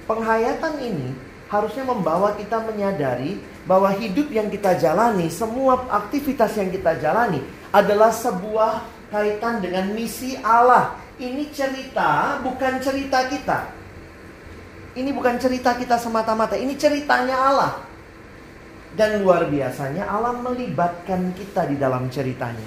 Penghayatan 0.04 0.80
ini 0.80 1.08
harusnya 1.48 1.84
membawa 1.84 2.36
kita 2.36 2.60
menyadari 2.64 3.40
bahwa 3.64 3.92
hidup 3.92 4.28
yang 4.32 4.52
kita 4.52 4.76
jalani, 4.76 5.32
semua 5.32 5.84
aktivitas 5.88 6.56
yang 6.56 6.68
kita 6.68 6.96
jalani 7.00 7.40
adalah 7.72 8.12
sebuah 8.12 8.84
kaitan 9.12 9.64
dengan 9.64 9.92
misi 9.92 10.36
Allah. 10.40 10.96
Ini 11.18 11.50
cerita 11.50 12.40
bukan 12.44 12.78
cerita 12.80 13.26
kita. 13.26 13.58
Ini 14.96 15.10
bukan 15.12 15.36
cerita 15.36 15.76
kita 15.76 16.00
semata-mata, 16.00 16.56
ini 16.56 16.76
ceritanya 16.76 17.36
Allah. 17.36 17.72
Dan 18.96 19.20
luar 19.22 19.46
biasanya 19.46 20.08
Allah 20.08 20.32
melibatkan 20.40 21.36
kita 21.36 21.68
di 21.68 21.76
dalam 21.76 22.08
ceritanya. 22.08 22.64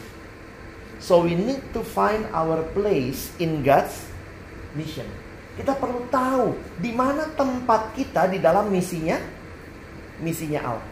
So 1.02 1.26
we 1.26 1.34
need 1.34 1.66
to 1.74 1.82
find 1.82 2.30
our 2.30 2.62
place 2.78 3.34
in 3.42 3.66
God's 3.66 4.06
mission. 4.78 5.10
Kita 5.60 5.76
perlu 5.76 6.08
tahu 6.08 6.56
di 6.80 6.96
mana 6.96 7.28
tempat 7.36 7.92
kita 7.96 8.32
di 8.32 8.40
dalam 8.40 8.72
misinya, 8.72 9.20
misinya 10.24 10.62
Allah. 10.64 10.90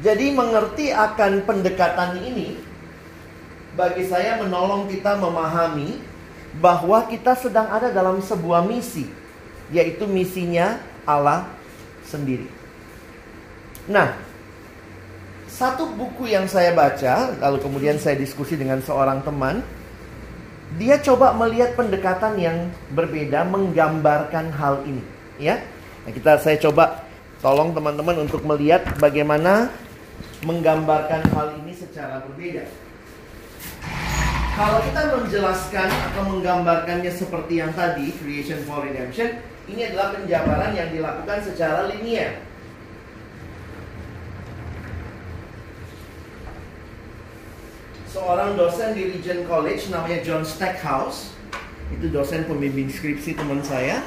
Jadi 0.00 0.32
mengerti 0.32 0.90
akan 0.90 1.44
pendekatan 1.44 2.24
ini 2.24 2.56
bagi 3.76 4.08
saya 4.08 4.40
menolong 4.40 4.88
kita 4.88 5.14
memahami 5.20 6.00
bahwa 6.58 7.06
kita 7.06 7.38
sedang 7.38 7.70
ada 7.70 7.92
dalam 7.94 8.18
sebuah 8.18 8.66
misi, 8.66 9.06
yaitu 9.70 10.08
misinya 10.10 10.82
Allah 11.06 11.46
sendiri. 12.02 12.50
Nah, 13.86 14.18
satu 15.46 15.86
buku 15.94 16.32
yang 16.32 16.48
saya 16.50 16.74
baca, 16.74 17.36
lalu 17.38 17.58
kemudian 17.62 18.00
saya 18.00 18.18
diskusi 18.18 18.58
dengan 18.58 18.82
seorang 18.82 19.22
teman, 19.22 19.62
dia 20.78 21.00
coba 21.02 21.34
melihat 21.34 21.74
pendekatan 21.74 22.38
yang 22.38 22.56
berbeda 22.94 23.42
menggambarkan 23.48 24.54
hal 24.54 24.86
ini, 24.86 25.02
ya. 25.40 25.58
Nah, 26.06 26.12
kita 26.14 26.38
saya 26.38 26.60
coba 26.62 27.02
tolong 27.42 27.74
teman-teman 27.74 28.28
untuk 28.28 28.46
melihat 28.46 28.84
bagaimana 29.00 29.72
menggambarkan 30.44 31.26
hal 31.32 31.58
ini 31.64 31.72
secara 31.74 32.22
berbeda. 32.22 32.68
Kalau 34.60 34.78
kita 34.84 35.00
menjelaskan 35.16 35.88
atau 35.88 36.22
menggambarkannya 36.36 37.08
seperti 37.08 37.64
yang 37.64 37.72
tadi, 37.72 38.12
creation 38.20 38.60
for 38.68 38.84
redemption, 38.84 39.40
ini 39.72 39.88
adalah 39.88 40.12
penjabaran 40.12 40.76
yang 40.76 40.92
dilakukan 40.92 41.40
secara 41.40 41.88
linier. 41.88 42.49
Seorang 48.10 48.58
dosen 48.58 48.98
di 48.98 49.06
Regent 49.06 49.46
College 49.46 49.86
namanya 49.94 50.18
John 50.26 50.42
Stackhouse. 50.42 51.30
Itu 51.94 52.10
dosen 52.10 52.46
pembimbing 52.46 52.90
skripsi 52.90 53.38
teman 53.38 53.62
saya. 53.62 54.02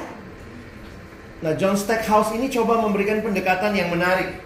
Nah, 1.44 1.52
John 1.56 1.76
Stackhouse 1.76 2.32
ini 2.32 2.48
coba 2.48 2.80
memberikan 2.80 3.20
pendekatan 3.20 3.76
yang 3.76 3.92
menarik. 3.92 4.40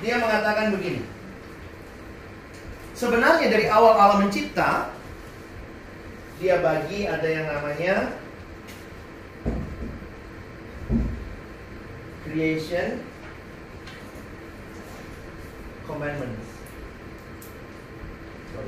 Dia 0.00 0.20
mengatakan 0.20 0.72
begini. 0.72 1.04
Sebenarnya 2.96 3.48
dari 3.50 3.66
awal 3.68 3.96
Allah 3.96 4.18
mencipta, 4.24 4.88
dia 6.40 6.60
bagi 6.64 7.04
ada 7.04 7.28
yang 7.28 7.46
namanya 7.48 8.16
creation 12.24 13.04
commandments. 15.84 16.53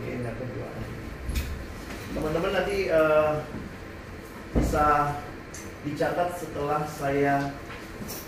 Yang 0.04 0.36
kedua. 0.36 0.68
Teman-teman 2.12 2.52
nanti 2.52 2.88
uh, 2.92 3.44
bisa 4.56 5.16
dicatat 5.84 6.36
setelah 6.36 6.82
saya 6.88 7.54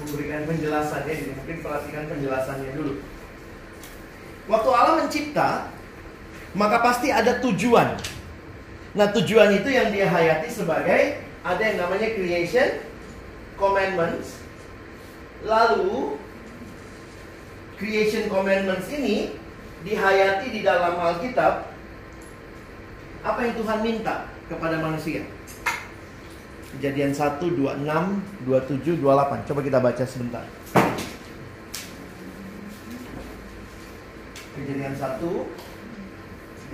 memberikan 0.04 0.46
penjelasannya. 0.48 1.12
Jadi 1.12 1.32
mungkin 1.36 1.56
perhatikan 1.60 2.04
penjelasannya 2.08 2.70
dulu. 2.76 2.94
Waktu 4.48 4.70
Allah 4.72 4.94
mencipta, 5.04 5.48
maka 6.56 6.80
pasti 6.80 7.12
ada 7.12 7.36
tujuan. 7.44 8.00
Nah 8.96 9.06
tujuan 9.12 9.52
itu 9.60 9.68
yang 9.68 9.92
dia 9.92 10.08
hayati 10.08 10.48
sebagai 10.48 11.20
ada 11.44 11.62
yang 11.62 11.76
namanya 11.84 12.08
creation 12.16 12.80
commandments. 13.60 14.40
Lalu 15.44 16.16
creation 17.78 18.26
commandments 18.32 18.88
ini 18.90 19.36
dihayati 19.86 20.46
di 20.50 20.60
dalam 20.66 20.98
Alkitab 20.98 21.70
apa 23.22 23.38
yang 23.42 23.54
Tuhan 23.58 23.78
minta 23.82 24.26
kepada 24.48 24.80
manusia. 24.82 25.22
Kejadian 26.78 27.16
1, 27.16 27.40
26, 27.40 27.86
27, 28.46 29.00
28. 29.00 29.48
Coba 29.48 29.60
kita 29.64 29.78
baca 29.80 30.04
sebentar. 30.04 30.44
Kejadian 34.58 34.94
1, 34.94 35.22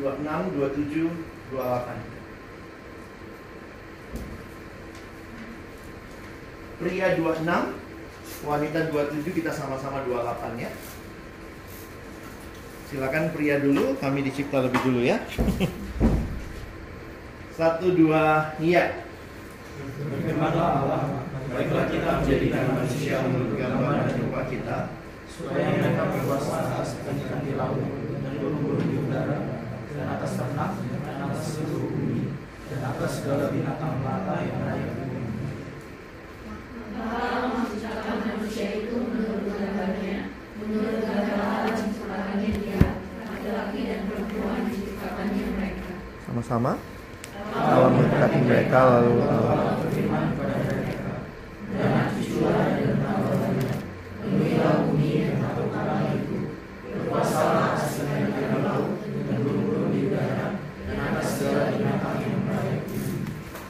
26, 0.00 0.02
27, 0.02 1.08
28. 1.54 2.14
Pria 6.74 7.14
26, 7.14 7.46
wanita 8.44 8.78
27, 8.90 9.30
kita 9.30 9.54
sama-sama 9.54 10.02
28 10.04 10.58
ya. 10.58 10.70
Silakan 12.88 13.33
pria 13.35 13.59
dulu, 13.59 13.97
kami 13.99 14.23
dicipta 14.23 14.61
lebih 14.64 14.81
dulu 14.85 15.01
ya. 15.03 15.18
Satu 17.55 17.94
dua, 17.94 18.55
iya. 18.59 19.07
Berfirmanlah 19.75 20.70
Allah, 20.87 21.03
baiklah 21.55 21.87
kita 21.87 22.11
menjadikan 22.23 22.66
manusia 22.75 23.23
menurut 23.27 23.55
gambar 23.55 24.07
dan 24.07 24.16
rupa 24.27 24.40
kita, 24.51 24.79
supaya 25.31 25.70
mereka 25.70 26.03
berkuasa 26.14 26.55
atas 26.70 26.99
ikan 27.03 27.42
di 27.42 27.55
laut 27.55 27.83
dan 28.23 28.33
burung-burung 28.38 28.87
di 28.90 28.97
udara, 29.03 29.38
dan 29.94 30.07
atas 30.18 30.35
ternak, 30.35 30.70
dan 30.83 31.18
atas 31.31 31.42
seluruh 31.59 31.90
bumi, 31.94 32.35
dan 32.70 32.81
atas 32.90 33.11
segala 33.23 33.51
binatang 33.55 34.03
melata 34.03 34.35
yang 34.42 34.59
merayap 34.62 34.90
di 34.94 35.05
bumi. 35.11 35.23
Allah 36.94 37.51
menciptakan 37.55 38.16
manusia 38.23 38.66
itu 38.83 38.94
menurut 38.99 39.47
gambarnya, 39.47 40.18
menurut 40.59 40.99
gambar 41.07 41.38
Allah 41.38 41.70
menciptakannya 41.70 42.51
dia, 42.62 42.83
laki-laki 43.27 43.81
dan 43.87 44.01
perempuan 44.11 44.66
diciptakannya 44.70 45.44
mereka. 45.55 45.92
Sama-sama. 46.35 46.83
Allah 47.55 47.94
mendekati 47.94 48.42
mereka 48.42 48.79
lalu 48.90 49.23
Allah 49.23 49.79
bumi. 49.79 50.03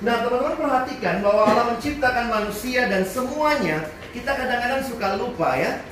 Nah 0.00 0.16
teman-teman 0.24 0.56
perhatikan 0.56 1.20
bahwa 1.20 1.44
Allah 1.44 1.76
menciptakan 1.76 2.32
manusia 2.32 2.88
dan 2.88 3.04
semuanya 3.04 3.92
Kita 4.16 4.32
kadang-kadang 4.32 4.80
suka 4.88 5.20
lupa 5.20 5.52
ya 5.60 5.84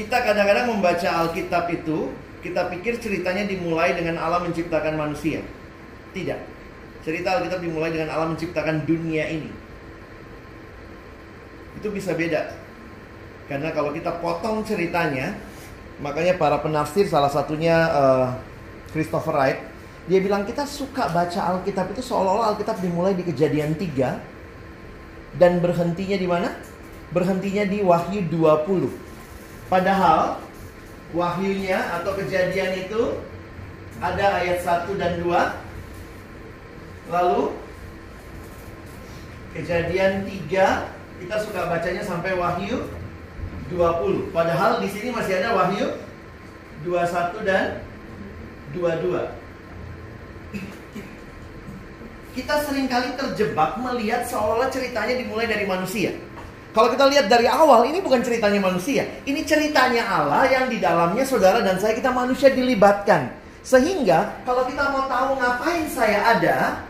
Kita 0.00 0.16
kadang-kadang 0.24 0.72
membaca 0.72 1.28
Alkitab 1.28 1.68
itu 1.68 2.08
Kita 2.40 2.72
pikir 2.72 2.96
ceritanya 3.04 3.44
dimulai 3.44 3.92
dengan 3.92 4.16
Allah 4.16 4.40
menciptakan 4.48 4.96
manusia 4.96 5.44
Tidak 6.14 6.40
Cerita 7.04 7.36
Alkitab 7.36 7.60
dimulai 7.60 7.92
dengan 7.92 8.14
Allah 8.14 8.30
menciptakan 8.32 8.86
dunia 8.86 9.26
ini 9.28 9.50
Itu 11.82 11.90
bisa 11.90 12.14
beda 12.14 12.54
Karena 13.50 13.74
kalau 13.74 13.90
kita 13.92 14.22
potong 14.22 14.62
ceritanya 14.64 15.36
Makanya 16.00 16.38
para 16.38 16.62
penafsir 16.62 17.04
salah 17.10 17.28
satunya 17.30 17.76
eh, 17.90 18.26
Christopher 18.94 19.34
Wright 19.34 19.74
dia 20.04 20.20
bilang 20.20 20.44
kita 20.44 20.68
suka 20.68 21.08
baca 21.08 21.56
Alkitab 21.56 21.96
itu 21.96 22.04
seolah-olah 22.04 22.52
Alkitab 22.52 22.76
dimulai 22.84 23.16
di 23.16 23.24
kejadian 23.24 23.72
3 23.72 25.40
dan 25.40 25.64
berhentinya 25.64 26.16
di 26.20 26.28
mana? 26.28 26.52
Berhentinya 27.08 27.64
di 27.64 27.80
Wahyu 27.80 28.28
20. 28.28 28.92
Padahal 29.72 30.36
wahyunya 31.16 31.80
atau 32.00 32.12
kejadian 32.20 32.84
itu 32.84 33.16
ada 34.04 34.44
ayat 34.44 34.60
1 34.60 34.92
dan 35.00 35.24
2. 35.24 35.63
Lalu 37.12 37.52
kejadian 39.52 40.24
3 40.24 41.24
kita 41.24 41.36
suka 41.40 41.68
bacanya 41.68 42.02
sampai 42.04 42.36
Wahyu 42.36 42.88
20. 43.72 44.32
Padahal 44.34 44.80
di 44.80 44.88
sini 44.88 45.08
masih 45.12 45.40
ada 45.40 45.56
Wahyu 45.56 45.88
21 46.84 47.48
dan 47.48 47.80
22 48.76 49.44
kita 52.34 52.54
sering 52.66 52.90
kali 52.90 53.14
terjebak 53.14 53.78
melihat 53.78 54.26
seolah-olah 54.26 54.66
ceritanya 54.66 55.14
dimulai 55.14 55.46
dari 55.46 55.64
manusia. 55.70 56.10
Kalau 56.74 56.90
kita 56.90 57.06
lihat 57.06 57.30
dari 57.30 57.46
awal, 57.46 57.86
ini 57.86 58.02
bukan 58.02 58.18
ceritanya 58.18 58.58
manusia. 58.58 59.06
Ini 59.22 59.46
ceritanya 59.46 60.02
Allah 60.10 60.42
yang 60.50 60.66
di 60.66 60.82
dalamnya 60.82 61.22
saudara 61.22 61.62
dan 61.62 61.78
saya 61.78 61.94
kita 61.94 62.10
manusia 62.10 62.50
dilibatkan. 62.50 63.30
Sehingga 63.62 64.42
kalau 64.42 64.66
kita 64.66 64.90
mau 64.90 65.06
tahu 65.06 65.38
ngapain 65.38 65.86
saya 65.86 66.34
ada, 66.34 66.83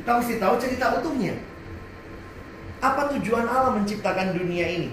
kita 0.00 0.10
mesti 0.18 0.34
tahu 0.40 0.54
cerita 0.56 0.98
utuhnya. 1.00 1.36
Apa 2.82 3.12
tujuan 3.14 3.46
Allah 3.46 3.78
menciptakan 3.78 4.34
dunia 4.34 4.66
ini? 4.66 4.90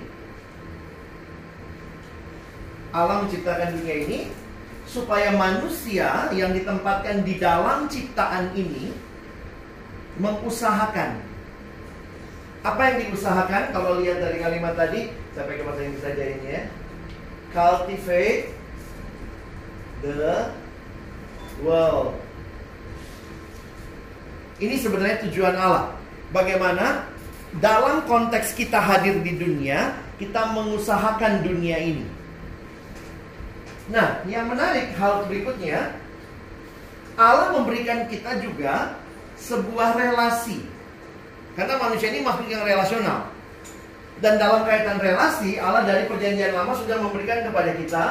Allah 2.90 3.26
menciptakan 3.26 3.78
dunia 3.80 3.96
ini 4.06 4.20
supaya 4.90 5.34
manusia 5.38 6.34
yang 6.34 6.54
ditempatkan 6.54 7.22
di 7.22 7.38
dalam 7.38 7.86
ciptaan 7.86 8.54
ini 8.58 8.94
mengusahakan. 10.18 11.22
Apa 12.66 12.82
yang 12.92 12.98
diusahakan? 13.08 13.72
Kalau 13.72 14.02
lihat 14.04 14.20
dari 14.20 14.42
kalimat 14.42 14.76
tadi, 14.76 15.14
saya 15.32 15.48
pakai 15.48 15.64
bahasa 15.64 15.82
Inggris 15.86 16.04
saja 16.04 16.24
ini 16.26 16.48
ya. 16.50 16.64
Cultivate 17.56 18.52
the 20.04 20.54
world. 21.64 22.29
Ini 24.60 24.76
sebenarnya 24.80 25.24
tujuan 25.28 25.56
Allah. 25.56 25.96
Bagaimana 26.30 27.08
dalam 27.58 28.06
konteks 28.06 28.54
kita 28.54 28.78
hadir 28.78 29.18
di 29.24 29.40
dunia, 29.40 29.98
kita 30.22 30.52
mengusahakan 30.54 31.42
dunia 31.42 31.80
ini. 31.80 32.06
Nah, 33.90 34.22
yang 34.30 34.46
menarik 34.46 34.94
hal 35.00 35.26
berikutnya, 35.26 35.98
Allah 37.18 37.56
memberikan 37.58 38.06
kita 38.06 38.38
juga 38.44 39.00
sebuah 39.40 39.98
relasi. 39.98 40.62
Karena 41.58 41.82
manusia 41.82 42.14
ini 42.14 42.22
makhluk 42.22 42.52
yang 42.52 42.62
relasional. 42.62 43.32
Dan 44.20 44.38
dalam 44.38 44.68
kaitan 44.68 45.00
relasi, 45.00 45.58
Allah 45.58 45.88
dari 45.88 46.06
perjanjian 46.06 46.54
lama 46.54 46.76
sudah 46.76 47.00
memberikan 47.00 47.48
kepada 47.48 47.72
kita 47.74 48.06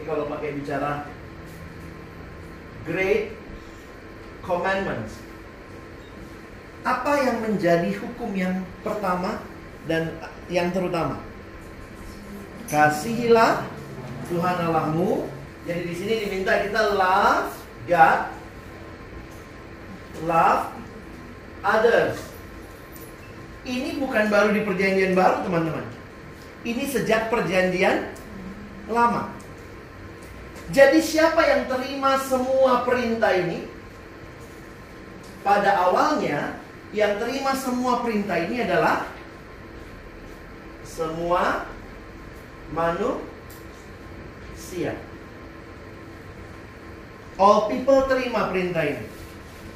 ini 0.00 0.08
kalau 0.08 0.24
pakai 0.32 0.56
bicara 0.56 1.04
great 2.88 3.36
commandments. 4.40 5.20
Apa 6.80 7.12
yang 7.20 7.44
menjadi 7.44 7.92
hukum 8.00 8.32
yang 8.32 8.64
pertama 8.80 9.44
dan 9.84 10.16
yang 10.48 10.72
terutama? 10.72 11.20
Kasihilah 12.72 13.68
Tuhan 14.32 14.56
Allahmu. 14.70 15.28
Jadi 15.68 15.82
di 15.84 15.94
sini 15.94 16.14
diminta 16.24 16.56
kita 16.64 16.96
love 16.96 17.52
God, 17.84 18.20
love 20.24 20.72
others. 21.60 22.16
Ini 23.60 24.00
bukan 24.00 24.32
baru 24.32 24.56
di 24.56 24.64
perjanjian 24.64 25.12
baru, 25.12 25.44
teman-teman. 25.44 25.84
Ini 26.64 26.84
sejak 26.88 27.28
perjanjian 27.28 28.08
lama. 28.88 29.28
Jadi 30.70 31.02
siapa 31.02 31.44
yang 31.44 31.68
terima 31.68 32.16
semua 32.24 32.86
perintah 32.88 33.36
ini? 33.36 33.68
Pada 35.40 35.88
awalnya 35.88 36.59
yang 36.90 37.22
terima 37.22 37.54
semua 37.54 38.02
perintah 38.02 38.38
ini 38.42 38.66
adalah 38.66 39.06
semua 40.82 41.66
manusia. 42.74 43.22
All 47.38 47.70
people 47.70 48.04
terima 48.10 48.50
perintah 48.50 48.84
ini. 48.84 49.06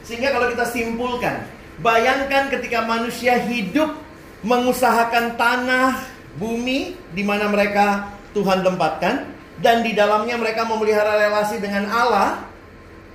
Sehingga 0.04 0.36
kalau 0.36 0.52
kita 0.52 0.68
simpulkan, 0.68 1.48
bayangkan 1.80 2.52
ketika 2.52 2.84
manusia 2.84 3.40
hidup 3.40 3.96
mengusahakan 4.44 5.40
tanah, 5.40 6.04
bumi 6.36 6.98
di 7.16 7.24
mana 7.24 7.48
mereka 7.48 8.12
Tuhan 8.36 8.60
tempatkan, 8.60 9.32
dan 9.64 9.80
di 9.80 9.96
dalamnya 9.96 10.36
mereka 10.36 10.68
memelihara 10.68 11.16
relasi 11.16 11.56
dengan 11.62 11.88
Allah, 11.88 12.44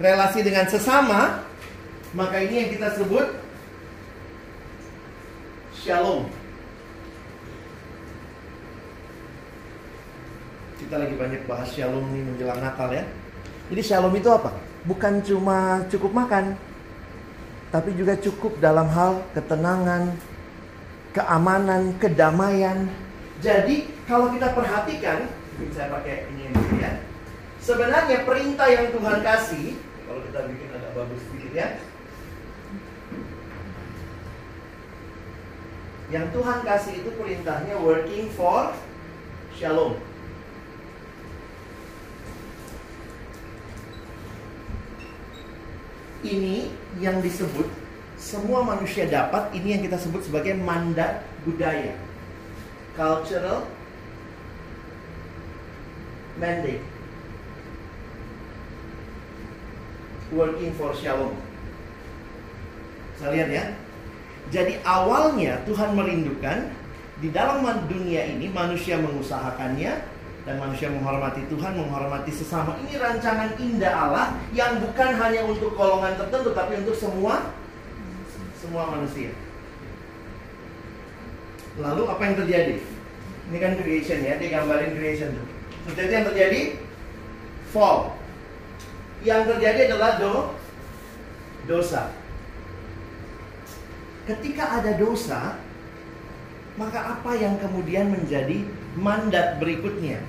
relasi 0.02 0.42
dengan 0.42 0.66
sesama, 0.66 1.46
maka 2.18 2.42
ini 2.42 2.66
yang 2.66 2.70
kita 2.74 2.98
sebut 2.98 3.28
shalom. 5.80 6.28
Kita 10.76 10.96
lagi 11.00 11.16
banyak 11.16 11.42
bahas 11.48 11.72
shalom 11.72 12.04
nih 12.12 12.24
menjelang 12.28 12.60
Natal 12.60 12.92
ya. 12.92 13.04
Jadi 13.72 13.82
shalom 13.84 14.12
itu 14.16 14.28
apa? 14.28 14.52
Bukan 14.84 15.24
cuma 15.24 15.84
cukup 15.88 16.12
makan, 16.12 16.56
tapi 17.72 17.96
juga 17.96 18.20
cukup 18.20 18.60
dalam 18.60 18.88
hal 18.92 19.24
ketenangan, 19.32 20.16
keamanan, 21.16 21.96
kedamaian. 22.00 22.88
Jadi 23.40 23.88
kalau 24.04 24.36
kita 24.36 24.52
perhatikan, 24.52 25.32
saya 25.72 25.88
pakai 25.96 26.28
ini 26.36 26.52
ya. 26.80 27.00
Sebenarnya 27.60 28.24
perintah 28.24 28.68
yang 28.72 28.88
Tuhan 28.92 29.20
kasih, 29.20 29.80
kalau 30.08 30.22
kita 30.28 30.40
bikin 30.48 30.68
agak 30.76 30.92
bagus 30.96 31.20
sedikit 31.28 31.54
ya. 31.56 31.68
Yang 36.10 36.26
Tuhan 36.34 36.60
kasih 36.66 36.94
itu 37.06 37.10
perintahnya 37.14 37.78
working 37.78 38.34
for 38.34 38.74
shalom. 39.54 39.94
Ini 46.26 46.74
yang 46.98 47.22
disebut 47.22 47.70
semua 48.20 48.66
manusia 48.66 49.08
dapat, 49.08 49.54
ini 49.56 49.78
yang 49.78 49.82
kita 49.86 49.96
sebut 50.02 50.26
sebagai 50.26 50.58
mandat 50.58 51.24
budaya. 51.46 51.96
Cultural 52.98 53.64
mandate. 56.42 56.84
Working 60.34 60.74
for 60.74 60.92
shalom. 60.98 61.38
Saya 63.22 63.30
lihat 63.38 63.50
ya. 63.54 63.66
Jadi 64.50 64.82
awalnya 64.82 65.62
Tuhan 65.70 65.94
merindukan 65.94 66.74
di 67.22 67.30
dalam 67.30 67.62
dunia 67.86 68.26
ini 68.26 68.50
manusia 68.50 68.98
mengusahakannya 68.98 69.92
dan 70.48 70.56
manusia 70.58 70.90
menghormati 70.90 71.46
Tuhan, 71.46 71.78
menghormati 71.78 72.34
sesama. 72.34 72.74
Ini 72.82 72.98
rancangan 72.98 73.54
indah 73.62 73.94
Allah 73.94 74.28
yang 74.56 74.82
bukan 74.82 75.14
hanya 75.14 75.46
untuk 75.46 75.78
golongan 75.78 76.18
tertentu 76.18 76.58
tapi 76.58 76.82
untuk 76.82 76.98
semua 76.98 77.54
semua 78.58 78.90
manusia. 78.90 79.30
Lalu 81.80 82.02
apa 82.10 82.22
yang 82.26 82.36
terjadi? 82.42 82.76
Ini 83.50 83.58
kan 83.58 83.72
creation 83.78 84.20
ya, 84.26 84.36
dia 84.42 84.50
gambarin 84.52 84.98
creation 84.98 85.32
tuh. 85.32 85.48
Jadi 85.96 86.12
yang 86.12 86.28
terjadi 86.28 86.62
fall. 87.70 88.18
Yang 89.22 89.42
terjadi 89.54 89.80
adalah 89.94 90.18
do 90.18 90.34
dosa. 91.70 92.19
Ketika 94.30 94.78
ada 94.78 94.94
dosa, 94.94 95.58
maka 96.78 97.18
apa 97.18 97.34
yang 97.34 97.58
kemudian 97.58 98.14
menjadi 98.14 98.62
mandat 98.94 99.58
berikutnya? 99.58 100.22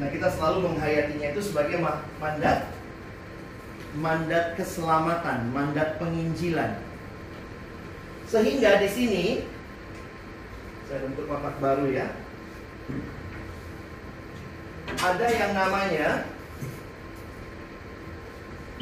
Nah, 0.00 0.08
kita 0.08 0.32
selalu 0.32 0.72
menghayatinya 0.72 1.36
itu 1.36 1.40
sebagai 1.44 1.84
mandat 2.16 2.72
mandat 3.94 4.58
keselamatan, 4.58 5.54
mandat 5.54 6.02
penginjilan. 6.02 6.82
Sehingga 8.26 8.82
di 8.82 8.88
sini 8.90 9.24
saya 10.90 11.06
bentuk 11.06 11.30
papak 11.30 11.56
baru 11.62 11.86
ya. 11.92 12.08
Ada 14.98 15.26
yang 15.30 15.52
namanya 15.54 16.08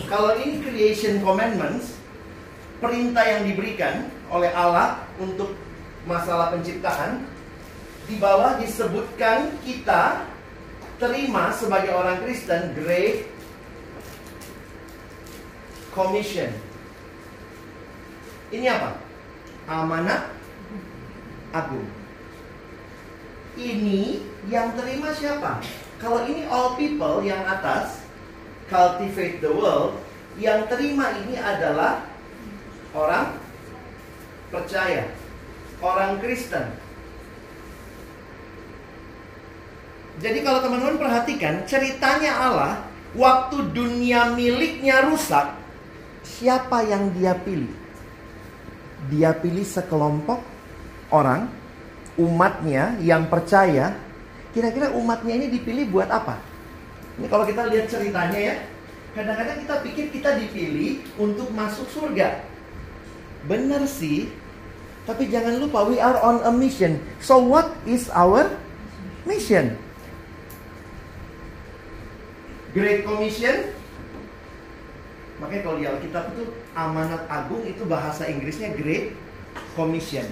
kalau 0.09 0.33
ini 0.41 0.65
creation 0.65 1.21
commandments, 1.21 2.01
perintah 2.83 3.23
yang 3.23 3.47
diberikan 3.47 4.11
oleh 4.27 4.51
Allah 4.51 5.07
untuk 5.23 5.55
masalah 6.03 6.51
penciptaan, 6.51 7.23
di 8.11 8.18
bawah 8.18 8.59
disebutkan 8.59 9.55
kita 9.62 10.27
terima 10.99 11.55
sebagai 11.55 11.95
orang 11.95 12.18
Kristen 12.27 12.75
Great 12.75 13.31
Commission. 15.95 16.51
Ini 18.51 18.66
apa? 18.68 18.99
Amanat 19.71 20.29
agung. 21.55 21.87
Ini 23.55 24.21
yang 24.51 24.75
terima 24.75 25.14
siapa? 25.14 25.62
Kalau 26.03 26.27
ini 26.27 26.42
all 26.51 26.75
people 26.75 27.23
yang 27.23 27.47
atas, 27.47 28.03
cultivate 28.66 29.38
the 29.38 29.53
world, 29.53 30.01
yang 30.40 30.66
terima 30.66 31.14
ini 31.23 31.38
adalah 31.38 32.12
orang 32.92 33.37
percaya, 34.52 35.09
orang 35.81 36.20
Kristen. 36.20 36.66
Jadi 40.20 40.38
kalau 40.44 40.61
teman-teman 40.61 41.00
perhatikan 41.00 41.64
ceritanya 41.64 42.33
Allah 42.37 42.72
waktu 43.16 43.72
dunia 43.72 44.37
miliknya 44.37 45.09
rusak, 45.09 45.57
siapa 46.22 46.85
yang 46.85 47.11
dia 47.16 47.33
pilih? 47.33 47.72
Dia 49.11 49.35
pilih 49.35 49.66
sekelompok 49.66 50.38
orang, 51.11 51.48
umatnya 52.20 52.94
yang 53.00 53.26
percaya. 53.26 53.96
Kira-kira 54.52 54.92
umatnya 54.92 55.33
ini 55.42 55.46
dipilih 55.48 55.88
buat 55.88 56.12
apa? 56.12 56.37
Ini 57.16 57.26
kalau 57.26 57.48
kita 57.48 57.72
lihat 57.72 57.88
ceritanya 57.88 58.37
ya, 58.37 58.55
kadang-kadang 59.16 59.64
kita 59.64 59.74
pikir 59.81 60.07
kita 60.12 60.37
dipilih 60.37 61.00
untuk 61.16 61.48
masuk 61.57 61.88
surga. 61.88 62.52
Benar 63.50 63.83
sih, 63.90 64.31
tapi 65.02 65.26
jangan 65.26 65.59
lupa 65.59 65.83
we 65.87 65.98
are 65.98 66.18
on 66.22 66.42
a 66.46 66.52
mission. 66.55 67.02
So 67.18 67.42
what 67.42 67.74
is 67.87 68.07
our 68.14 68.50
mission? 69.26 69.78
Great 72.72 73.05
Commission 73.05 73.68
Makanya 75.40 75.61
kalau 75.61 75.76
di 75.76 75.85
Alkitab 75.85 76.33
itu 76.33 76.44
amanat 76.72 77.28
agung 77.28 77.61
itu 77.68 77.85
bahasa 77.85 78.24
Inggrisnya 78.24 78.72
Great 78.72 79.12
Commission 79.76 80.24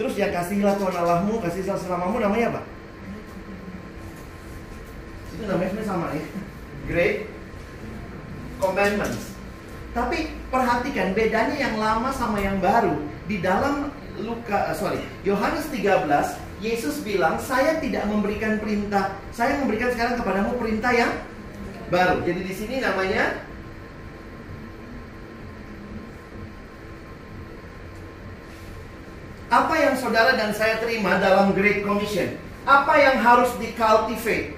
Terus 0.00 0.14
ya 0.16 0.30
kasihlah 0.30 0.78
Tuhan 0.78 0.94
Allahmu, 0.94 1.42
kasihlah 1.42 1.74
selamamu 1.74 2.22
namanya 2.22 2.54
apa? 2.54 2.62
Itu 5.34 5.42
namanya 5.44 5.82
sama 5.84 6.14
ya 6.14 6.24
Great 6.86 7.28
Commandments 8.62 9.37
Tapi 9.98 10.30
perhatikan 10.46 11.10
bedanya 11.10 11.58
yang 11.58 11.74
lama 11.74 12.14
sama 12.14 12.38
yang 12.38 12.62
baru 12.62 12.94
Di 13.26 13.42
dalam 13.42 13.90
Luka, 14.22 14.70
sorry, 14.78 15.02
Yohanes 15.26 15.66
13 15.74 16.06
Yesus 16.62 17.02
bilang, 17.02 17.38
saya 17.42 17.82
tidak 17.82 18.06
memberikan 18.06 18.62
perintah 18.62 19.18
Saya 19.34 19.58
memberikan 19.58 19.90
sekarang 19.90 20.14
kepadamu 20.18 20.54
perintah 20.54 20.94
yang 20.94 21.10
baru. 21.90 22.22
Jadi 22.22 22.40
di 22.46 22.54
sini 22.54 22.76
namanya 22.78 23.42
Apa 29.50 29.74
yang 29.80 29.96
saudara 29.98 30.36
dan 30.36 30.52
saya 30.52 30.76
terima 30.78 31.18
dalam 31.18 31.56
Great 31.56 31.80
Commission? 31.80 32.36
Apa 32.68 33.00
yang 33.00 33.16
harus 33.16 33.48
di-cultivate? 33.56 34.52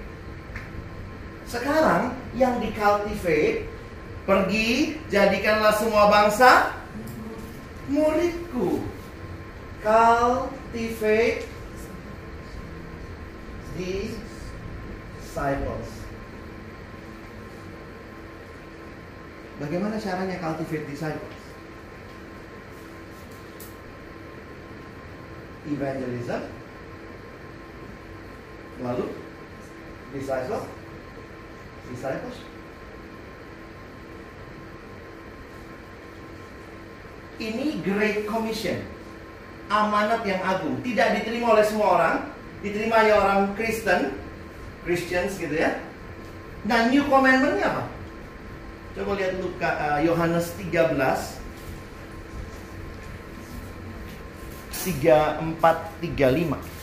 Sekarang 1.47 2.11
yang 2.35 2.59
di-cultivate 2.59 3.70
Pergi, 4.31 4.95
jadikanlah 5.11 5.75
semua 5.75 6.07
bangsa 6.07 6.71
muridku. 7.91 8.79
Cultivate 9.83 11.51
disciples. 13.75 14.31
Bagaimana 19.59 19.99
caranya 19.99 20.39
cultivate 20.39 20.87
disciples? 20.87 21.43
Evangelism 25.67 26.47
Lalu 28.79 29.11
Disciples 30.15 30.65
Disciples 31.91 32.50
ini 37.41 37.81
Great 37.81 38.29
Commission, 38.29 38.85
amanat 39.73 40.21
yang 40.29 40.45
agung, 40.45 40.77
tidak 40.85 41.17
diterima 41.19 41.57
oleh 41.57 41.65
semua 41.65 41.89
orang, 41.97 42.17
diterima 42.61 43.01
oleh 43.01 43.17
orang 43.17 43.41
Kristen, 43.57 44.13
Christians 44.85 45.41
gitu 45.41 45.57
ya. 45.57 45.81
Nah, 46.69 46.93
New 46.93 47.09
Commandment-nya 47.09 47.73
apa? 47.73 47.85
Coba 48.93 49.17
lihat 49.17 49.41
Luka 49.41 49.71
eh, 49.71 50.05
Yohanes 50.05 50.53
uh, 50.53 50.61
13 50.61 51.41
3435 54.81 56.81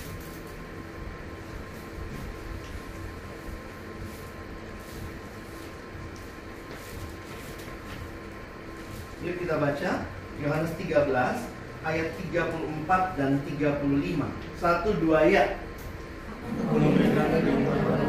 Yuk 9.28 9.43
kita 9.43 9.60
baca. 9.60 10.16
Yohanes 10.38 10.69
13 10.78 11.10
ayat 11.82 12.08
34 12.30 13.17
dan 13.17 13.41
35. 13.41 14.30
Satu 14.62 14.89
dua 15.02 15.26
ayat. 15.26 15.58
Aku 16.47 16.78
memberikan 16.78 17.28
kamu 17.28 17.65
kepada 17.65 18.06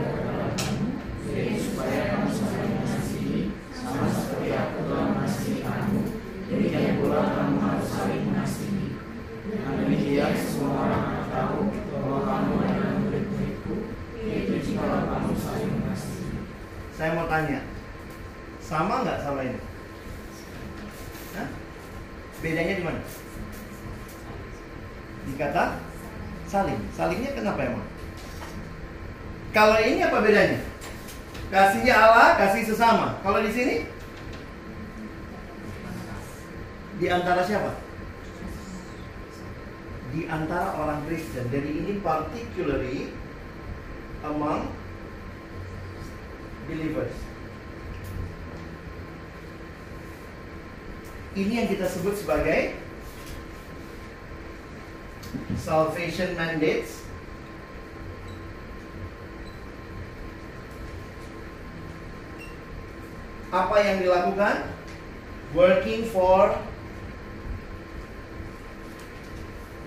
kamu, 0.54 0.86
yaitu 1.32 1.58
supaya 1.72 1.98
kamu 2.14 2.28
saling 2.30 2.74
mengasihi, 2.78 3.40
sama 3.74 4.06
seperti 4.12 4.48
aku 4.54 4.78
telah 4.86 5.06
mengasihi 5.10 5.58
kamu. 5.64 6.00
Demikian 6.46 7.02
pula 7.02 7.20
kamu 7.34 7.56
harus 7.58 7.88
saling 7.88 8.22
mengasihi. 8.30 8.86
Dengan 9.48 9.74
demikian 9.80 10.32
semua 10.36 10.70
orang 10.86 11.02
akan 11.02 11.24
tahu 11.32 11.60
bahwa 11.96 12.18
kamu 12.28 12.52
adalah 12.62 12.92
murid-muridku, 13.02 13.74
yaitu 14.22 14.54
jikalau 14.62 15.02
kamu 15.08 15.32
saling 15.34 15.72
mengasihi. 15.80 16.38
Saya 16.94 17.10
mau 17.16 17.26
tanya, 17.26 17.60
sama 18.62 19.02
nggak 19.02 19.18
sama 19.24 19.40
ini? 19.48 19.60
Bedanya 22.38 22.74
di 22.78 22.84
mana? 22.86 23.00
Di 25.26 25.32
kata 25.34 25.64
saling. 26.46 26.80
Salingnya 26.94 27.34
kenapa 27.34 27.66
emang? 27.66 27.86
Kalau 29.50 29.76
ini 29.82 30.00
apa 30.06 30.22
bedanya? 30.22 30.60
Kasihnya 31.48 31.94
Allah, 31.96 32.36
kasih 32.36 32.62
sesama. 32.68 33.16
Kalau 33.24 33.40
di 33.40 33.50
sini? 33.50 33.76
Di 37.00 37.06
antara 37.08 37.40
siapa? 37.42 37.72
Di 40.12 40.28
antara 40.28 40.76
orang 40.76 41.02
Kristen. 41.08 41.48
Jadi 41.48 41.70
ini 41.84 41.92
particularly 42.04 43.12
among 44.22 44.68
believers. 46.68 47.27
Ini 51.36 51.52
yang 51.64 51.68
kita 51.68 51.84
sebut 51.84 52.16
sebagai 52.16 52.72
salvation 55.60 56.32
mandates. 56.38 57.04
Apa 63.52 63.76
yang 63.80 64.04
dilakukan? 64.04 64.64
Working 65.56 66.08
for 66.12 66.52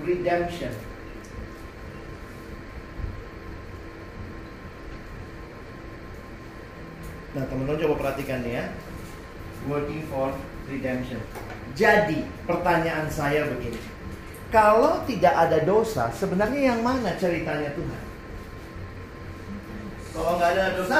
redemption. 0.02 0.74
Nah, 7.32 7.46
teman-teman 7.48 7.80
coba 7.80 7.96
perhatikan 8.02 8.44
ya. 8.44 8.74
Working 9.70 10.04
for 10.10 10.34
redemption. 10.72 11.20
Jadi, 11.76 12.24
pertanyaan 12.48 13.12
saya 13.12 13.48
begini. 13.52 13.80
Kalau 14.52 15.04
tidak 15.08 15.32
ada 15.32 15.64
dosa, 15.64 16.12
sebenarnya 16.12 16.76
yang 16.76 16.80
mana 16.84 17.16
ceritanya 17.16 17.72
Tuhan? 17.72 18.02
Kalau 20.12 20.36
nggak 20.36 20.52
ada 20.60 20.76
dosa, 20.76 21.00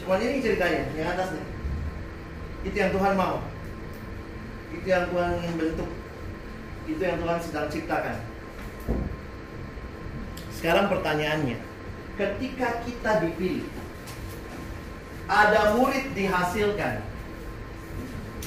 cuma 0.00 0.16
ini 0.16 0.40
ceritanya, 0.40 0.88
yang 0.96 1.12
atas. 1.12 1.36
Itu 2.64 2.76
yang 2.76 2.92
Tuhan 2.96 3.12
mau. 3.12 3.44
Itu 4.72 4.88
yang 4.88 5.12
Tuhan 5.12 5.36
ingin 5.44 5.54
bentuk. 5.60 5.90
Itu 6.88 7.00
yang 7.04 7.20
Tuhan 7.20 7.38
sedang 7.44 7.68
ciptakan. 7.68 8.16
Sekarang 10.56 10.88
pertanyaannya, 10.88 11.60
ketika 12.16 12.82
kita 12.88 13.12
dipilih, 13.20 13.68
ada 15.28 15.76
murid 15.76 16.16
dihasilkan. 16.16 17.04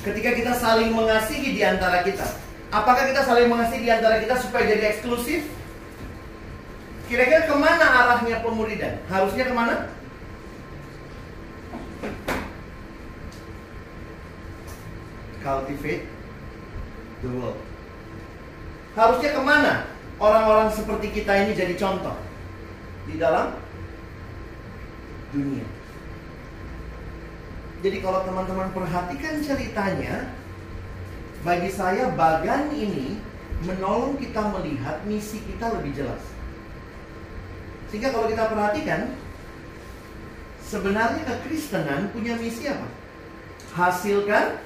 Ketika 0.01 0.33
kita 0.33 0.53
saling 0.57 0.97
mengasihi 0.97 1.53
di 1.53 1.61
antara 1.61 2.01
kita, 2.01 2.25
apakah 2.73 3.05
kita 3.05 3.21
saling 3.21 3.45
mengasihi 3.45 3.85
di 3.85 3.91
antara 3.93 4.17
kita 4.17 4.33
supaya 4.41 4.65
jadi 4.65 4.97
eksklusif? 4.97 5.45
Kira-kira 7.05 7.45
ke 7.45 7.53
mana 7.53 7.85
arahnya 7.85 8.41
pemuridan? 8.41 8.97
Harusnya 9.05 9.45
ke 9.45 9.53
mana? 9.53 9.75
Cultivate 15.45 16.05
the 17.21 17.29
world. 17.29 17.61
Harusnya 18.97 19.29
ke 19.37 19.41
mana 19.45 19.73
orang-orang 20.17 20.73
seperti 20.73 21.13
kita 21.13 21.45
ini 21.45 21.53
jadi 21.53 21.77
contoh? 21.77 22.17
Di 23.05 23.21
dalam 23.21 23.53
dunia. 25.29 25.80
Jadi 27.81 27.97
kalau 28.05 28.21
teman-teman 28.21 28.69
perhatikan 28.77 29.41
ceritanya, 29.41 30.29
bagi 31.41 31.73
saya 31.73 32.13
bagan 32.13 32.69
ini 32.69 33.17
menolong 33.65 34.21
kita 34.21 34.53
melihat 34.53 35.01
misi 35.09 35.41
kita 35.49 35.73
lebih 35.73 35.97
jelas. 35.97 36.21
Sehingga 37.89 38.13
kalau 38.13 38.29
kita 38.29 38.45
perhatikan, 38.53 39.09
sebenarnya 40.61 41.25
kekristenan 41.25 42.13
punya 42.13 42.37
misi 42.37 42.69
apa? 42.69 42.85
Hasilkan 43.73 44.61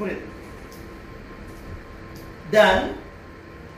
murid. 0.00 0.20
Dan 2.48 2.96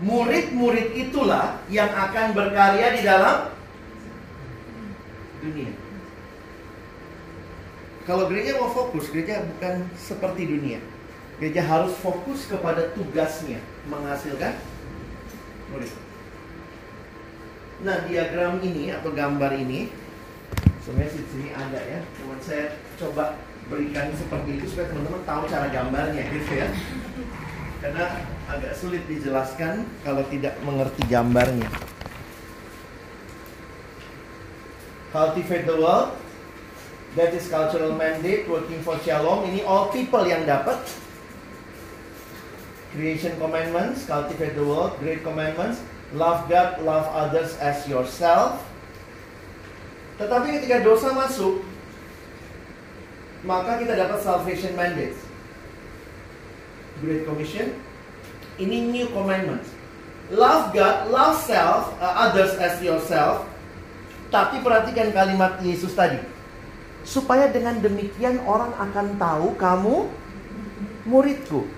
murid-murid 0.03 0.95
itulah 0.95 1.59
yang 1.71 1.91
akan 1.91 2.35
berkarya 2.35 2.95
di 2.95 3.01
dalam 3.03 3.51
dunia. 5.43 5.84
Kalau 8.05 8.29
gereja 8.29 8.61
mau 8.61 8.69
fokus, 8.69 9.09
gereja 9.09 9.41
bukan 9.57 9.89
seperti 9.97 10.45
dunia. 10.45 10.77
Gereja 11.41 11.65
harus 11.65 11.97
fokus 11.97 12.45
kepada 12.45 12.93
tugasnya 12.93 13.65
menghasilkan 13.89 14.61
murid. 15.73 15.89
Nah, 17.81 18.05
diagram 18.05 18.61
ini 18.61 18.93
atau 18.93 19.09
gambar 19.09 19.57
ini 19.57 19.89
sebenarnya 20.85 21.17
di 21.17 21.25
sini 21.33 21.49
ada 21.57 21.81
ya. 21.81 22.01
Cuman 22.21 22.39
saya 22.45 22.77
coba 23.01 23.41
berikan 23.73 24.13
seperti 24.13 24.61
itu 24.61 24.65
supaya 24.69 24.93
teman-teman 24.93 25.25
tahu 25.25 25.43
cara 25.49 25.67
gambarnya 25.73 26.23
gitu 26.29 26.53
ya. 26.61 26.69
Karena 27.81 28.21
agak 28.53 28.77
sulit 28.77 29.09
dijelaskan 29.09 29.89
kalau 30.05 30.21
tidak 30.29 30.61
mengerti 30.61 31.03
gambarnya. 31.09 31.73
Cultivate 35.09 35.65
the 35.65 35.77
world 35.81 36.24
That 37.15 37.31
is 37.31 37.47
cultural 37.47 37.95
mandate 37.95 38.51
working 38.51 38.83
for 38.83 38.99
Shalom. 39.07 39.47
Ini 39.47 39.63
all 39.63 39.87
people 39.95 40.27
yang 40.27 40.43
dapat. 40.51 40.83
Creation 42.91 43.39
commandments, 43.39 44.03
cultivate 44.03 44.59
the 44.59 44.67
world, 44.67 44.99
great 44.99 45.23
commandments, 45.23 45.79
love 46.15 46.51
God, 46.51 46.83
love 46.83 47.07
others 47.15 47.55
as 47.63 47.87
yourself. 47.87 48.59
Tetapi 50.19 50.59
ketika 50.59 50.83
dosa 50.83 51.15
masuk, 51.15 51.63
maka 53.47 53.79
kita 53.79 53.95
dapat 53.95 54.19
salvation 54.19 54.75
mandates. 54.75 55.19
Great 56.99 57.27
Commission. 57.31 57.79
Ini 58.59 58.91
new 58.91 59.07
commandments. 59.15 59.71
Love 60.35 60.75
God, 60.75 61.15
love 61.15 61.39
self, 61.39 61.95
uh, 62.03 62.31
others 62.31 62.59
as 62.59 62.83
yourself. 62.83 63.47
Tapi 64.35 64.67
perhatikan 64.67 65.15
kalimat 65.15 65.63
Yesus 65.63 65.95
tadi 65.95 66.34
supaya 67.05 67.53
dengan 67.53 67.79
demikian 67.79 68.41
orang 68.49 68.73
akan 68.81 69.07
tahu 69.21 69.49
kamu 69.61 69.97
muridku. 71.05 71.69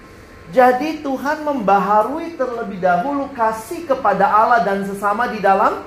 Jadi 0.55 1.03
Tuhan 1.03 1.43
membaharui 1.43 2.39
terlebih 2.39 2.79
dahulu 2.79 3.35
kasih 3.35 3.83
kepada 3.83 4.31
Allah 4.31 4.63
dan 4.63 4.87
sesama 4.87 5.27
di 5.27 5.43
dalam 5.43 5.83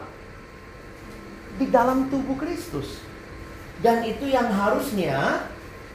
di 1.55 1.65
dalam 1.71 2.11
tubuh 2.11 2.35
Kristus. 2.35 2.99
Dan 3.79 4.03
itu 4.03 4.27
yang 4.27 4.51
harusnya 4.51 5.47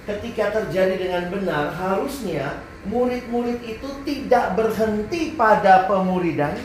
ketika 0.09 0.61
terjadi 0.61 0.97
dengan 0.97 1.29
benar 1.29 1.77
harusnya 1.77 2.65
murid-murid 2.89 3.61
itu 3.65 3.89
tidak 4.09 4.57
berhenti 4.57 5.37
pada 5.37 5.85
pemuridan, 5.85 6.57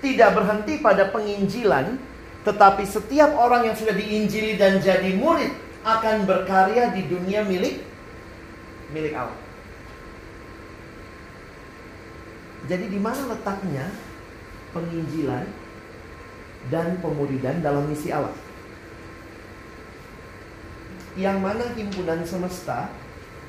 tidak 0.00 0.32
berhenti 0.32 0.80
pada 0.80 1.12
penginjilan, 1.12 2.00
tetapi 2.48 2.84
setiap 2.88 3.36
orang 3.36 3.68
yang 3.68 3.76
sudah 3.76 3.92
diinjili 3.92 4.56
dan 4.56 4.80
jadi 4.80 5.12
murid 5.16 5.71
akan 5.82 6.26
berkarya 6.26 6.94
di 6.94 7.10
dunia 7.10 7.42
milik 7.42 7.82
milik 8.94 9.14
Allah. 9.16 9.40
Jadi 12.70 12.86
di 12.86 12.98
mana 13.02 13.34
letaknya 13.34 13.90
penginjilan 14.70 15.44
dan 16.70 16.94
pemuridan 17.02 17.58
dalam 17.58 17.90
misi 17.90 18.14
Allah? 18.14 18.36
Yang 21.18 21.38
mana 21.42 21.64
himpunan 21.74 22.22
semesta, 22.22 22.88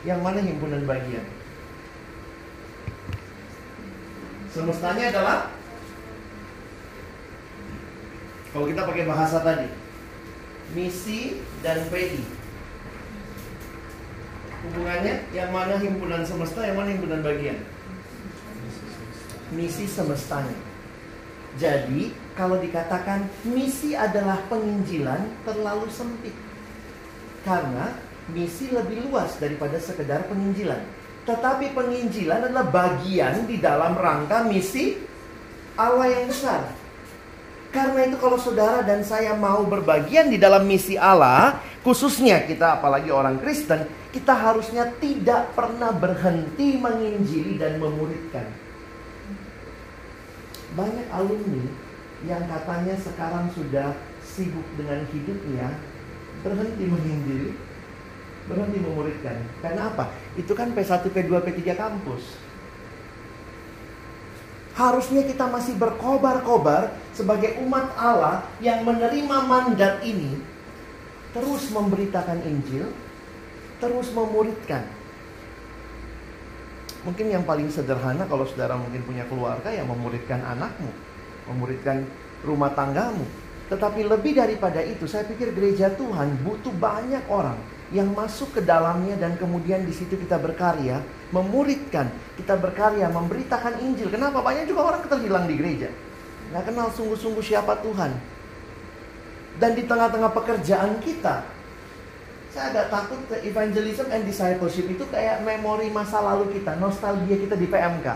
yang 0.02 0.20
mana 0.26 0.42
himpunan 0.42 0.84
bagian? 0.90 1.24
Semestanya 4.50 5.14
adalah 5.14 5.54
kalau 8.54 8.70
kita 8.70 8.86
pakai 8.86 9.06
bahasa 9.10 9.42
tadi, 9.42 9.66
misi 10.74 11.40
dan 11.62 11.86
PI. 11.90 12.22
Hubungannya 14.64 15.28
yang 15.36 15.50
mana 15.54 15.78
himpunan 15.78 16.24
semesta, 16.26 16.64
yang 16.66 16.80
mana 16.80 16.96
himpunan 16.96 17.22
bagian? 17.22 17.60
Misi 19.54 19.86
semestanya. 19.86 20.56
Jadi, 21.62 22.10
kalau 22.34 22.58
dikatakan 22.58 23.30
misi 23.46 23.94
adalah 23.94 24.42
penginjilan 24.50 25.46
terlalu 25.46 25.86
sempit. 25.94 26.34
Karena 27.46 27.94
misi 28.34 28.74
lebih 28.74 29.06
luas 29.12 29.38
daripada 29.38 29.78
sekedar 29.78 30.26
penginjilan. 30.26 30.82
Tetapi 31.24 31.76
penginjilan 31.76 32.50
adalah 32.50 32.68
bagian 32.68 33.46
di 33.46 33.62
dalam 33.62 33.94
rangka 33.94 34.48
misi 34.48 34.98
Allah 35.78 36.10
yang 36.10 36.26
besar. 36.32 36.83
Karena 37.74 38.06
itu 38.06 38.22
kalau 38.22 38.38
saudara 38.38 38.86
dan 38.86 39.02
saya 39.02 39.34
mau 39.34 39.66
berbagian 39.66 40.30
di 40.30 40.38
dalam 40.38 40.62
misi 40.70 40.94
Allah, 40.94 41.58
khususnya 41.82 42.46
kita 42.46 42.78
apalagi 42.78 43.10
orang 43.10 43.42
Kristen, 43.42 43.90
kita 44.14 44.30
harusnya 44.30 44.94
tidak 45.02 45.58
pernah 45.58 45.90
berhenti 45.90 46.78
menginjili 46.78 47.58
dan 47.58 47.82
memuridkan. 47.82 48.46
Banyak 50.78 51.10
alumni 51.10 51.66
yang 52.30 52.46
katanya 52.46 52.94
sekarang 53.02 53.50
sudah 53.58 53.98
sibuk 54.22 54.66
dengan 54.78 55.10
hidupnya, 55.10 55.74
berhenti 56.46 56.86
menginjili, 56.86 57.58
berhenti 58.46 58.78
memuridkan. 58.86 59.42
Karena 59.66 59.90
apa? 59.90 60.14
Itu 60.38 60.54
kan 60.54 60.78
P1, 60.78 61.10
P2, 61.10 61.42
P3 61.42 61.74
kampus. 61.74 62.38
Harusnya 64.74 65.22
kita 65.22 65.46
masih 65.46 65.78
berkobar-kobar 65.78 66.90
sebagai 67.14 67.62
umat 67.62 67.94
Allah 67.94 68.42
yang 68.58 68.82
menerima 68.82 69.38
mandat 69.46 70.02
ini 70.02 70.42
terus 71.34 71.70
memberitakan 71.74 72.42
Injil, 72.46 72.90
terus 73.82 74.10
memuridkan. 74.14 74.86
Mungkin 77.04 77.30
yang 77.30 77.44
paling 77.44 77.68
sederhana 77.70 78.26
kalau 78.26 78.48
saudara 78.48 78.80
mungkin 78.80 79.04
punya 79.04 79.26
keluarga 79.30 79.70
yang 79.70 79.90
memuridkan 79.90 80.40
anakmu, 80.42 80.90
memuridkan 81.52 82.06
rumah 82.42 82.72
tanggamu. 82.74 83.26
Tetapi 83.68 84.06
lebih 84.06 84.38
daripada 84.38 84.80
itu, 84.86 85.10
saya 85.10 85.26
pikir 85.26 85.52
gereja 85.58 85.90
Tuhan 85.94 86.38
butuh 86.46 86.74
banyak 86.78 87.26
orang 87.28 87.58
yang 87.94 88.10
masuk 88.12 88.58
ke 88.58 88.62
dalamnya 88.66 89.14
dan 89.22 89.38
kemudian 89.38 89.86
di 89.86 89.94
situ 89.94 90.18
kita 90.18 90.42
berkarya, 90.42 91.00
memuridkan, 91.30 92.10
kita 92.36 92.58
berkarya, 92.58 93.06
memberitakan 93.14 93.86
Injil. 93.86 94.10
Kenapa? 94.10 94.42
Banyak 94.42 94.66
juga 94.66 94.90
orang 94.90 95.06
terhilang 95.06 95.46
di 95.46 95.56
gereja. 95.56 95.94
Nggak 96.50 96.74
kenal 96.74 96.90
sungguh-sungguh 96.90 97.46
siapa 97.46 97.78
Tuhan. 97.86 98.12
Dan 99.62 99.78
di 99.78 99.86
tengah-tengah 99.86 100.34
pekerjaan 100.34 100.98
kita, 101.06 101.46
saya 102.50 102.74
agak 102.74 102.88
takut 102.90 103.22
ke 103.30 103.46
evangelism 103.46 104.10
and 104.10 104.26
discipleship 104.26 104.90
itu 104.90 105.06
kayak 105.14 105.46
memori 105.46 105.94
masa 105.94 106.18
lalu 106.18 106.58
kita, 106.58 106.74
nostalgia 106.82 107.38
kita 107.38 107.54
di 107.54 107.70
PMK. 107.70 108.08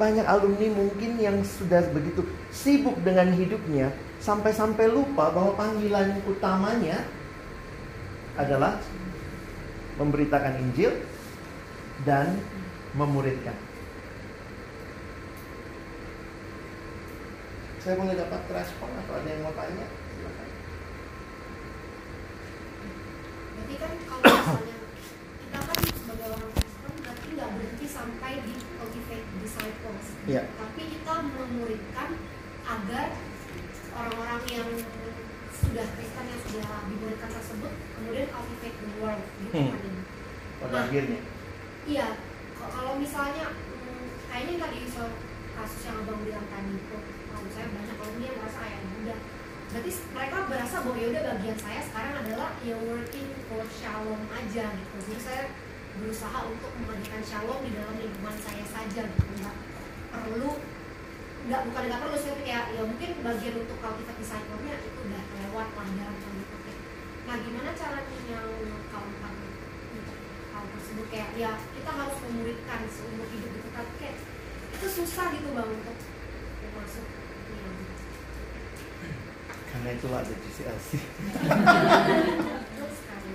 Banyak 0.00 0.24
alumni 0.28 0.68
mungkin 0.72 1.20
yang 1.20 1.40
sudah 1.44 1.84
begitu 1.92 2.24
sibuk 2.48 2.96
dengan 3.04 3.32
hidupnya, 3.32 3.92
sampai-sampai 4.20 4.88
lupa 4.88 5.28
bahwa 5.32 5.52
panggilan 5.56 6.20
utamanya 6.28 7.04
adalah 8.36 8.76
memberitakan 9.96 10.60
Injil 10.60 10.92
dan 12.04 12.36
memuridkan. 12.92 13.56
Saya 17.80 17.96
boleh 17.96 18.18
dapat 18.18 18.42
respon 18.50 18.90
atau 18.98 19.14
ada 19.14 19.28
yang 19.30 19.46
mau 19.46 19.54
tanya? 19.54 19.86
Silakan. 19.86 20.48
Berarti 23.56 23.74
kan 23.78 23.92
kalau 24.04 24.24
misalnya 24.26 24.76
kita 25.40 25.58
kan 25.62 25.78
sebagai 25.86 26.26
orang 26.34 26.50
Kristen 26.50 26.92
berarti 26.98 27.26
nggak 27.30 27.50
berhenti 27.56 27.86
sampai 27.86 28.32
di 28.42 28.54
cultivate 28.74 29.28
disciples. 29.38 30.06
Iya. 30.26 30.42
Tapi 30.58 30.82
kita 30.98 31.14
memuridkan 31.30 32.10
agar 32.66 33.06
orang-orang 33.96 34.42
yang 34.50 34.68
sudah 35.54 35.86
Kristen 35.94 36.24
yang 36.26 36.42
sudah 36.42 36.66
dimuridkan 36.90 37.30
tersebut 37.32 37.72
kemudian 38.06 38.30
cultivate 38.30 38.78
the 38.78 38.90
world 39.02 39.22
gitu 39.42 39.54
Hmm. 39.58 39.70
kan 39.74 39.80
ini. 39.82 40.02
Pada 40.56 40.70
Nah. 40.70 40.82
akhirnya. 40.86 41.20
Iya, 41.86 42.06
kalau 42.54 42.92
misalnya 42.96 43.44
hmm, 43.50 44.06
kayaknya 44.30 44.54
tadi 44.62 44.78
soal 44.86 45.10
kasus 45.58 45.82
yang 45.90 45.96
abang 46.06 46.22
bilang 46.22 46.46
tadi 46.46 46.70
itu, 46.78 46.96
kalau 47.26 47.48
saya 47.50 47.66
banyak 47.74 47.96
orang 47.98 48.16
dia 48.22 48.30
merasa 48.38 48.58
kayak 48.62 48.78
"Ya 48.78 48.94
udah. 49.02 49.18
Berarti 49.66 49.90
mereka 50.14 50.36
berasa 50.46 50.76
bahwa 50.86 50.96
ya 50.96 51.06
udah 51.10 51.22
bagian 51.34 51.58
saya 51.58 51.80
sekarang 51.82 52.14
adalah 52.22 52.48
ya 52.62 52.76
working 52.78 53.28
for 53.50 53.66
shalom 53.66 54.22
aja 54.30 54.64
gitu. 54.70 54.96
Jadi 55.10 55.18
saya 55.18 55.42
berusaha 55.98 56.38
untuk 56.46 56.70
menghadirkan 56.78 57.22
shalom 57.26 57.58
di 57.66 57.70
dalam 57.74 57.98
lingkungan 57.98 58.36
saya 58.38 58.62
saja 58.62 59.02
gitu. 59.10 59.32
Nggak 59.42 59.56
perlu 60.14 60.50
nggak 61.46 61.60
bukan 61.66 61.82
nggak 61.86 62.00
perlu 62.02 62.16
sih 62.18 62.30
tapi 62.30 62.42
kayak 62.42 62.66
ya 62.74 62.82
mungkin 62.86 63.10
bagian 63.22 63.54
untuk 63.58 63.78
cultivate 63.78 64.18
disciple-nya 64.18 64.74
itu 64.82 64.98
udah 65.02 65.22
lewat 65.34 65.68
lah 65.74 65.88
dalam. 65.94 66.35
Nah 67.26 67.36
gimana 67.42 67.70
caranya 67.74 68.18
yang 68.30 68.46
kaum 68.94 69.10
hal 69.18 69.34
tersebut 70.78 71.06
kayak 71.10 71.30
ya 71.34 71.58
kita 71.58 71.90
harus 71.90 72.16
memuridkan 72.22 72.80
seumur 72.86 73.26
hidup 73.34 73.50
gitu 73.50 73.68
tapi 73.74 73.92
kayak 73.98 74.16
itu 74.78 74.86
susah 74.86 75.34
gitu 75.34 75.48
bang 75.50 75.66
untuk 75.66 75.98
masuk 76.78 77.04
ya. 77.50 77.70
Karena 79.74 79.88
itulah 79.98 80.22
ada 80.22 80.34
GCLC. 80.38 80.90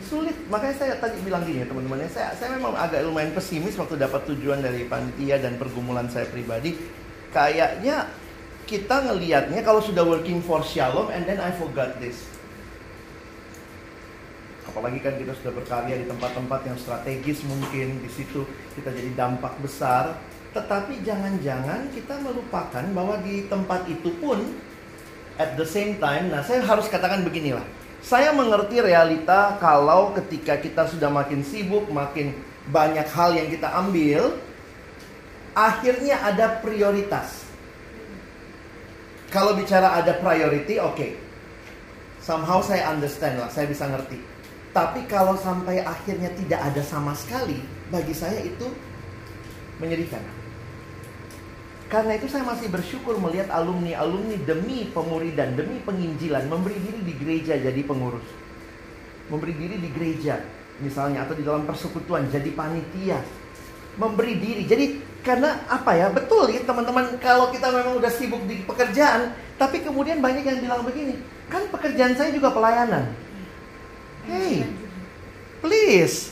Sulit, 0.01 0.35
makanya 0.47 0.75
saya 0.75 0.93
tadi 0.97 1.19
bilang 1.23 1.43
gini 1.45 1.63
ya 1.63 1.67
teman-teman, 1.69 2.03
ya, 2.03 2.09
saya 2.09 2.31
saya 2.35 2.55
memang 2.57 2.75
agak 2.75 3.05
lumayan 3.05 3.31
pesimis 3.31 3.75
waktu 3.79 3.95
dapat 3.99 4.23
tujuan 4.27 4.63
dari 4.63 4.87
panitia 4.87 5.39
dan 5.39 5.59
pergumulan 5.59 6.07
saya 6.07 6.27
pribadi. 6.31 6.75
Kayaknya 7.31 8.07
kita 8.67 9.07
ngelihatnya 9.07 9.61
kalau 9.63 9.83
sudah 9.83 10.03
working 10.03 10.39
for 10.39 10.63
Shalom 10.63 11.11
and 11.11 11.27
then 11.27 11.39
I 11.43 11.51
forgot 11.51 11.99
this. 11.99 12.30
Apalagi 14.71 15.03
kan 15.03 15.19
kita 15.19 15.35
sudah 15.43 15.51
berkarya 15.51 15.99
di 15.99 16.07
tempat-tempat 16.07 16.63
yang 16.63 16.79
strategis 16.79 17.43
mungkin 17.43 17.99
di 17.99 18.07
situ 18.07 18.47
kita 18.79 18.95
jadi 18.95 19.11
dampak 19.19 19.59
besar. 19.59 20.15
Tetapi 20.55 21.03
jangan-jangan 21.03 21.91
kita 21.91 22.15
melupakan 22.23 22.83
bahwa 22.95 23.19
di 23.19 23.51
tempat 23.51 23.83
itu 23.91 24.15
pun 24.23 24.39
at 25.35 25.59
the 25.59 25.67
same 25.67 25.99
time, 25.99 26.31
nah 26.31 26.39
saya 26.39 26.63
harus 26.63 26.87
katakan 26.87 27.27
beginilah. 27.27 27.63
Saya 27.99 28.31
mengerti 28.31 28.79
realita 28.79 29.59
kalau 29.59 30.15
ketika 30.15 30.57
kita 30.57 30.87
sudah 30.87 31.11
makin 31.11 31.43
sibuk, 31.43 31.85
makin 31.91 32.31
banyak 32.71 33.05
hal 33.11 33.35
yang 33.35 33.51
kita 33.51 33.67
ambil, 33.75 34.39
akhirnya 35.53 36.17
ada 36.23 36.63
prioritas. 36.63 37.43
Kalau 39.31 39.55
bicara 39.55 39.99
ada 39.99 40.15
priority, 40.19 40.79
oke. 40.79 41.15
Somehow 42.19 42.59
saya 42.61 42.91
understand 42.91 43.39
lah, 43.39 43.49
saya 43.49 43.65
bisa 43.65 43.87
ngerti. 43.87 44.30
Tapi 44.71 45.03
kalau 45.11 45.35
sampai 45.35 45.83
akhirnya 45.83 46.31
tidak 46.31 46.63
ada 46.63 46.79
sama 46.79 47.11
sekali, 47.11 47.59
bagi 47.91 48.15
saya 48.15 48.39
itu 48.39 48.71
menyedihkan. 49.83 50.23
Karena 51.91 52.15
itu 52.15 52.31
saya 52.31 52.47
masih 52.47 52.71
bersyukur 52.71 53.19
melihat 53.19 53.51
alumni-alumni 53.51 54.39
demi 54.47 54.87
pemuridan, 54.95 55.59
demi 55.59 55.83
penginjilan, 55.83 56.47
memberi 56.47 56.79
diri 56.79 57.03
di 57.03 57.13
gereja 57.19 57.59
jadi 57.59 57.83
pengurus. 57.83 58.23
Memberi 59.27 59.51
diri 59.59 59.75
di 59.75 59.91
gereja, 59.91 60.39
misalnya, 60.79 61.27
atau 61.27 61.35
di 61.35 61.43
dalam 61.43 61.67
persekutuan, 61.67 62.31
jadi 62.31 62.47
panitia. 62.55 63.19
Memberi 63.99 64.39
diri. 64.39 64.63
Jadi, 64.63 64.85
karena 65.19 65.67
apa 65.67 65.99
ya, 65.99 66.07
betul 66.07 66.47
ya 66.47 66.63
teman-teman, 66.63 67.19
kalau 67.19 67.51
kita 67.51 67.67
memang 67.75 67.99
udah 67.99 68.11
sibuk 68.15 68.39
di 68.47 68.63
pekerjaan, 68.63 69.35
tapi 69.59 69.83
kemudian 69.83 70.23
banyak 70.23 70.47
yang 70.47 70.63
bilang 70.63 70.87
begini, 70.87 71.19
kan 71.51 71.67
pekerjaan 71.75 72.15
saya 72.15 72.31
juga 72.31 72.55
pelayanan. 72.55 73.11
Hey, 74.21 74.69
please, 75.65 76.29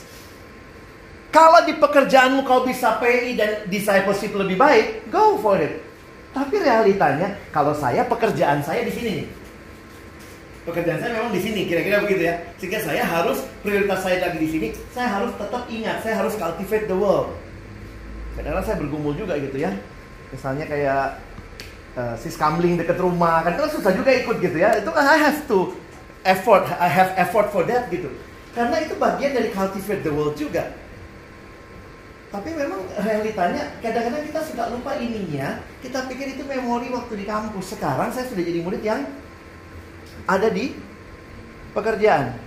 kalau 1.34 1.66
di 1.66 1.74
pekerjaanmu 1.74 2.46
kau 2.46 2.62
bisa 2.62 3.02
PI 3.02 3.34
dan 3.34 3.50
discipleship 3.66 4.30
lebih 4.34 4.54
baik, 4.54 5.10
go 5.10 5.38
for 5.42 5.58
it. 5.58 5.82
Tapi 6.30 6.62
realitanya, 6.62 7.34
kalau 7.50 7.74
saya 7.74 8.06
pekerjaan 8.06 8.62
saya 8.62 8.86
di 8.86 8.94
sini. 8.94 9.14
Pekerjaan 10.62 11.02
saya 11.02 11.18
memang 11.18 11.34
di 11.34 11.42
sini, 11.42 11.66
kira-kira 11.66 11.98
begitu 12.06 12.30
ya. 12.30 12.34
Sehingga 12.62 12.78
saya 12.78 13.02
harus 13.02 13.42
prioritas 13.66 14.06
saya 14.06 14.22
lagi 14.22 14.38
di 14.38 14.48
sini, 14.50 14.68
saya 14.94 15.10
harus 15.10 15.34
tetap 15.34 15.66
ingat, 15.66 15.98
saya 16.06 16.14
harus 16.22 16.38
cultivate 16.38 16.86
the 16.86 16.94
world. 16.94 17.34
Kadang-kadang 18.38 18.66
saya 18.70 18.78
bergumul 18.78 19.18
juga 19.18 19.34
gitu 19.42 19.58
ya. 19.58 19.74
Misalnya 20.30 20.70
kayak 20.70 21.18
uh, 21.98 22.14
sis 22.14 22.38
kamling 22.38 22.78
deket 22.78 23.02
rumah, 23.02 23.42
kan 23.42 23.58
itu 23.58 23.82
susah 23.82 23.90
juga 23.90 24.14
ikut 24.14 24.38
gitu 24.38 24.62
ya. 24.62 24.78
Itu 24.78 24.94
kan 24.94 25.02
I 25.10 25.18
have 25.18 25.42
to 25.50 25.74
effort, 26.24 26.68
I 26.76 26.88
have 26.88 27.16
effort 27.16 27.52
for 27.52 27.64
that 27.68 27.88
gitu. 27.88 28.12
Karena 28.50 28.82
itu 28.82 28.98
bagian 28.98 29.32
dari 29.32 29.54
cultivate 29.54 30.02
the 30.02 30.12
world 30.12 30.34
juga. 30.34 30.74
Tapi 32.30 32.54
memang 32.54 32.86
realitanya 33.02 33.74
kadang-kadang 33.82 34.22
kita 34.22 34.40
suka 34.46 34.70
lupa 34.70 34.94
ininya, 34.94 35.58
kita 35.82 36.06
pikir 36.06 36.38
itu 36.38 36.46
memori 36.46 36.86
waktu 36.94 37.18
di 37.18 37.26
kampus. 37.26 37.74
Sekarang 37.74 38.14
saya 38.14 38.30
sudah 38.30 38.42
jadi 38.46 38.62
murid 38.62 38.82
yang 38.86 39.02
ada 40.30 40.46
di 40.46 40.78
pekerjaan. 41.74 42.38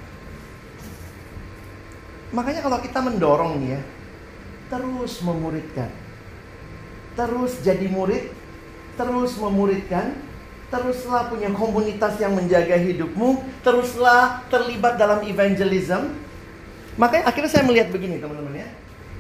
Makanya 2.32 2.64
kalau 2.64 2.80
kita 2.80 3.00
mendorong 3.04 3.60
nih 3.60 3.76
ya, 3.76 3.82
terus 4.72 5.20
memuridkan. 5.20 5.92
Terus 7.14 7.62
jadi 7.62 7.86
murid, 7.92 8.32
terus 8.98 9.38
memuridkan, 9.38 10.18
teruslah 10.74 11.30
punya 11.30 11.54
komunitas 11.54 12.18
yang 12.18 12.34
menjaga 12.34 12.74
hidupmu, 12.74 13.46
teruslah 13.62 14.42
terlibat 14.50 14.98
dalam 14.98 15.22
evangelism. 15.22 16.18
Makanya 16.98 17.30
akhirnya 17.30 17.52
saya 17.54 17.64
melihat 17.70 17.94
begini 17.94 18.18
teman-teman 18.18 18.66
ya. 18.66 18.70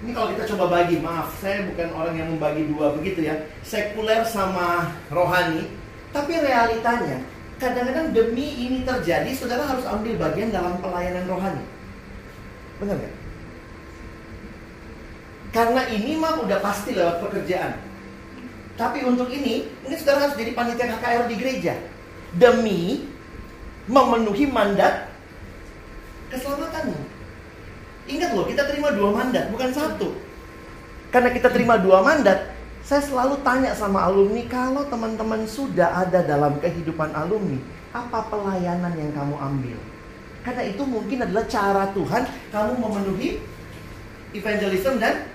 Ini 0.01 0.11
kalau 0.17 0.33
kita 0.33 0.43
coba 0.51 0.65
bagi, 0.81 0.97
maaf, 0.99 1.31
saya 1.37 1.63
bukan 1.69 1.93
orang 1.93 2.15
yang 2.17 2.27
membagi 2.33 2.65
dua 2.67 2.97
begitu 2.97 3.29
ya. 3.29 3.37
Sekuler 3.61 4.25
sama 4.25 4.89
rohani, 5.13 5.69
tapi 6.09 6.41
realitanya 6.41 7.21
kadang-kadang 7.61 8.11
demi 8.11 8.67
ini 8.67 8.81
terjadi, 8.83 9.29
saudara 9.31 9.63
harus 9.63 9.85
ambil 9.87 10.17
bagian 10.17 10.49
dalam 10.51 10.81
pelayanan 10.81 11.23
rohani. 11.29 11.63
Benar 12.81 12.97
nggak? 12.97 13.15
Karena 15.53 15.81
ini 15.93 16.17
mah 16.17 16.41
udah 16.41 16.59
pasti 16.59 16.97
lewat 16.97 17.21
pekerjaan 17.21 17.92
tapi 18.73 19.05
untuk 19.05 19.29
ini, 19.29 19.69
ini 19.69 19.95
sekarang 19.95 20.29
harus 20.29 20.37
jadi 20.37 20.51
panitia 20.57 20.89
KKR 20.97 21.29
di 21.29 21.35
gereja. 21.37 21.73
Demi 22.33 23.05
memenuhi 23.85 24.49
mandat 24.49 25.13
keselamatanmu. 26.33 26.97
Ingat 28.09 28.29
loh, 28.33 28.45
kita 28.49 28.65
terima 28.67 28.89
dua 28.91 29.13
mandat, 29.13 29.53
bukan 29.53 29.69
satu. 29.69 30.17
Karena 31.13 31.29
kita 31.29 31.53
terima 31.53 31.77
dua 31.77 32.01
mandat, 32.01 32.51
saya 32.81 32.99
selalu 32.99 33.39
tanya 33.45 33.71
sama 33.77 34.03
alumni, 34.09 34.43
kalau 34.49 34.83
teman-teman 34.89 35.45
sudah 35.45 36.03
ada 36.03 36.25
dalam 36.25 36.57
kehidupan 36.57 37.13
alumni, 37.13 37.61
apa 37.93 38.25
pelayanan 38.27 38.91
yang 38.97 39.13
kamu 39.13 39.35
ambil? 39.37 39.77
Karena 40.43 40.63
itu 40.67 40.83
mungkin 40.83 41.23
adalah 41.23 41.47
cara 41.47 41.87
Tuhan 41.95 42.27
kamu 42.51 42.73
memenuhi 42.75 43.39
evangelism 44.35 44.99
dan 44.99 45.29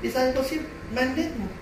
discipleship 0.00 0.64
mandate-mu. 0.96 1.61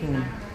嗯。 0.00 0.45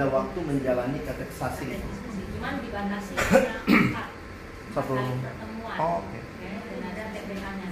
pada 0.00 0.16
waktu 0.16 0.40
menjalani 0.40 1.04
kateksasi 1.04 1.76
itu. 1.76 1.88
Cuman 2.32 2.64
di 2.64 2.72
Bandasi 2.72 3.12
satu 4.72 4.96
pertemuan. 4.96 5.76
Oh, 5.76 6.00
oke. 6.00 6.08
Okay. 6.08 6.56
Dan 6.56 6.88
ada 6.88 7.04
TPK-nya. 7.12 7.68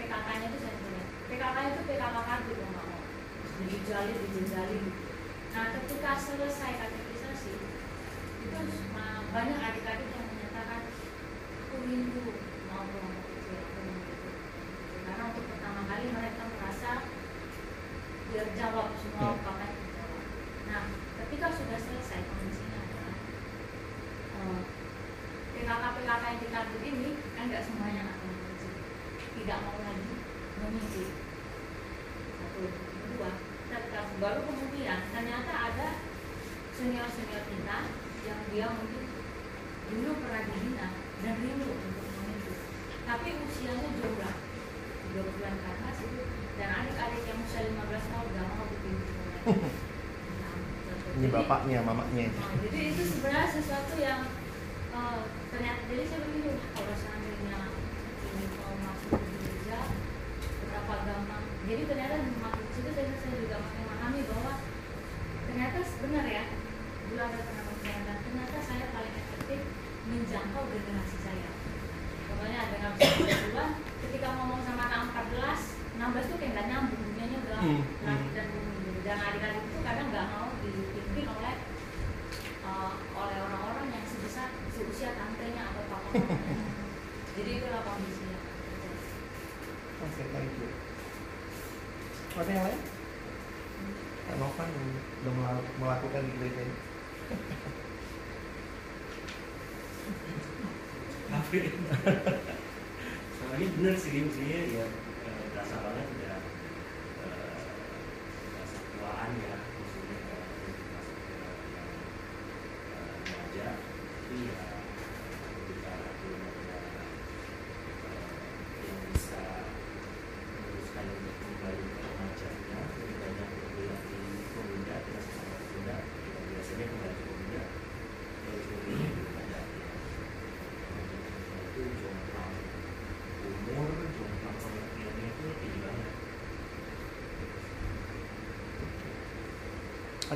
PKK-nya 0.00 0.46
itu 0.48 0.58
satu 0.64 0.88
PKK 1.28 1.56
itu 1.60 1.80
PKK 1.92 2.16
kartu 2.24 2.52
kalau 2.56 2.72
nggak 2.72 2.86
mau. 2.88 3.00
Dijali, 3.68 4.12
dijali. 4.32 4.80
Nah, 5.52 5.64
ketika 5.76 6.12
selesai 6.16 6.72
kategorisasi 6.80 7.52
itu 8.48 8.60
banyak 9.28 9.58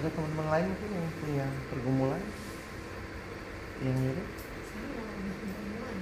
Ada 0.01 0.09
teman-teman 0.17 0.49
lain 0.49 0.67
mungkin 0.73 0.91
yang 0.97 1.09
punya 1.21 1.47
pergumulan 1.69 2.23
yang 3.85 3.97
mirip? 4.01 4.29
saya 4.65 4.85
nggak 4.87 5.09
ada 5.13 5.31
pertemuan 5.37 5.97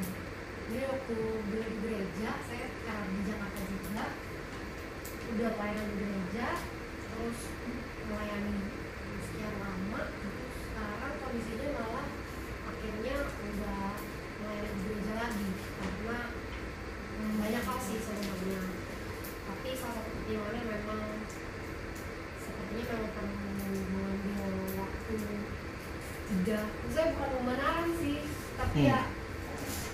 jadi 0.68 0.84
waktu 0.86 1.16
beli 1.51 1.62
di 1.66 1.76
gereja 1.82 2.30
saya 2.46 2.66
karena 2.86 3.07
di 3.11 3.20
Jakarta 3.26 3.61
juga 3.66 4.05
udah 5.28 5.51
pelayanan 5.51 5.86
di 5.88 5.94
gereja 5.99 6.46
terus 7.11 7.38
melayani 8.07 8.57
sekian 9.26 9.55
lama 9.59 10.01
terus 10.14 10.55
sekarang 10.62 11.12
kondisinya 11.18 11.66
malah 11.74 12.07
akhirnya 12.70 13.16
udah 13.26 13.82
melayani 14.38 14.70
di 14.70 14.80
gereja 14.86 15.12
lagi 15.18 15.49
karena 15.59 16.18
hmm, 17.18 17.34
banyak 17.34 17.62
hal 17.66 17.78
sih 17.82 17.99
sebenarnya 17.99 18.62
tapi 19.42 19.68
salah 19.74 19.94
satu 19.99 20.11
pertimbangannya 20.12 20.62
memang 20.66 21.03
sepertinya 22.38 22.84
memang 22.94 23.12
perlu 23.16 23.36
mengambil 23.88 24.53
waktu 24.76 25.16
tiga 26.28 26.59
saya 26.92 27.12
bukan 27.12 27.30
pembenaran 27.32 27.88
sih 27.96 28.18
tapi 28.57 28.76
Hmm. 28.78 28.90
ya 28.90 29.01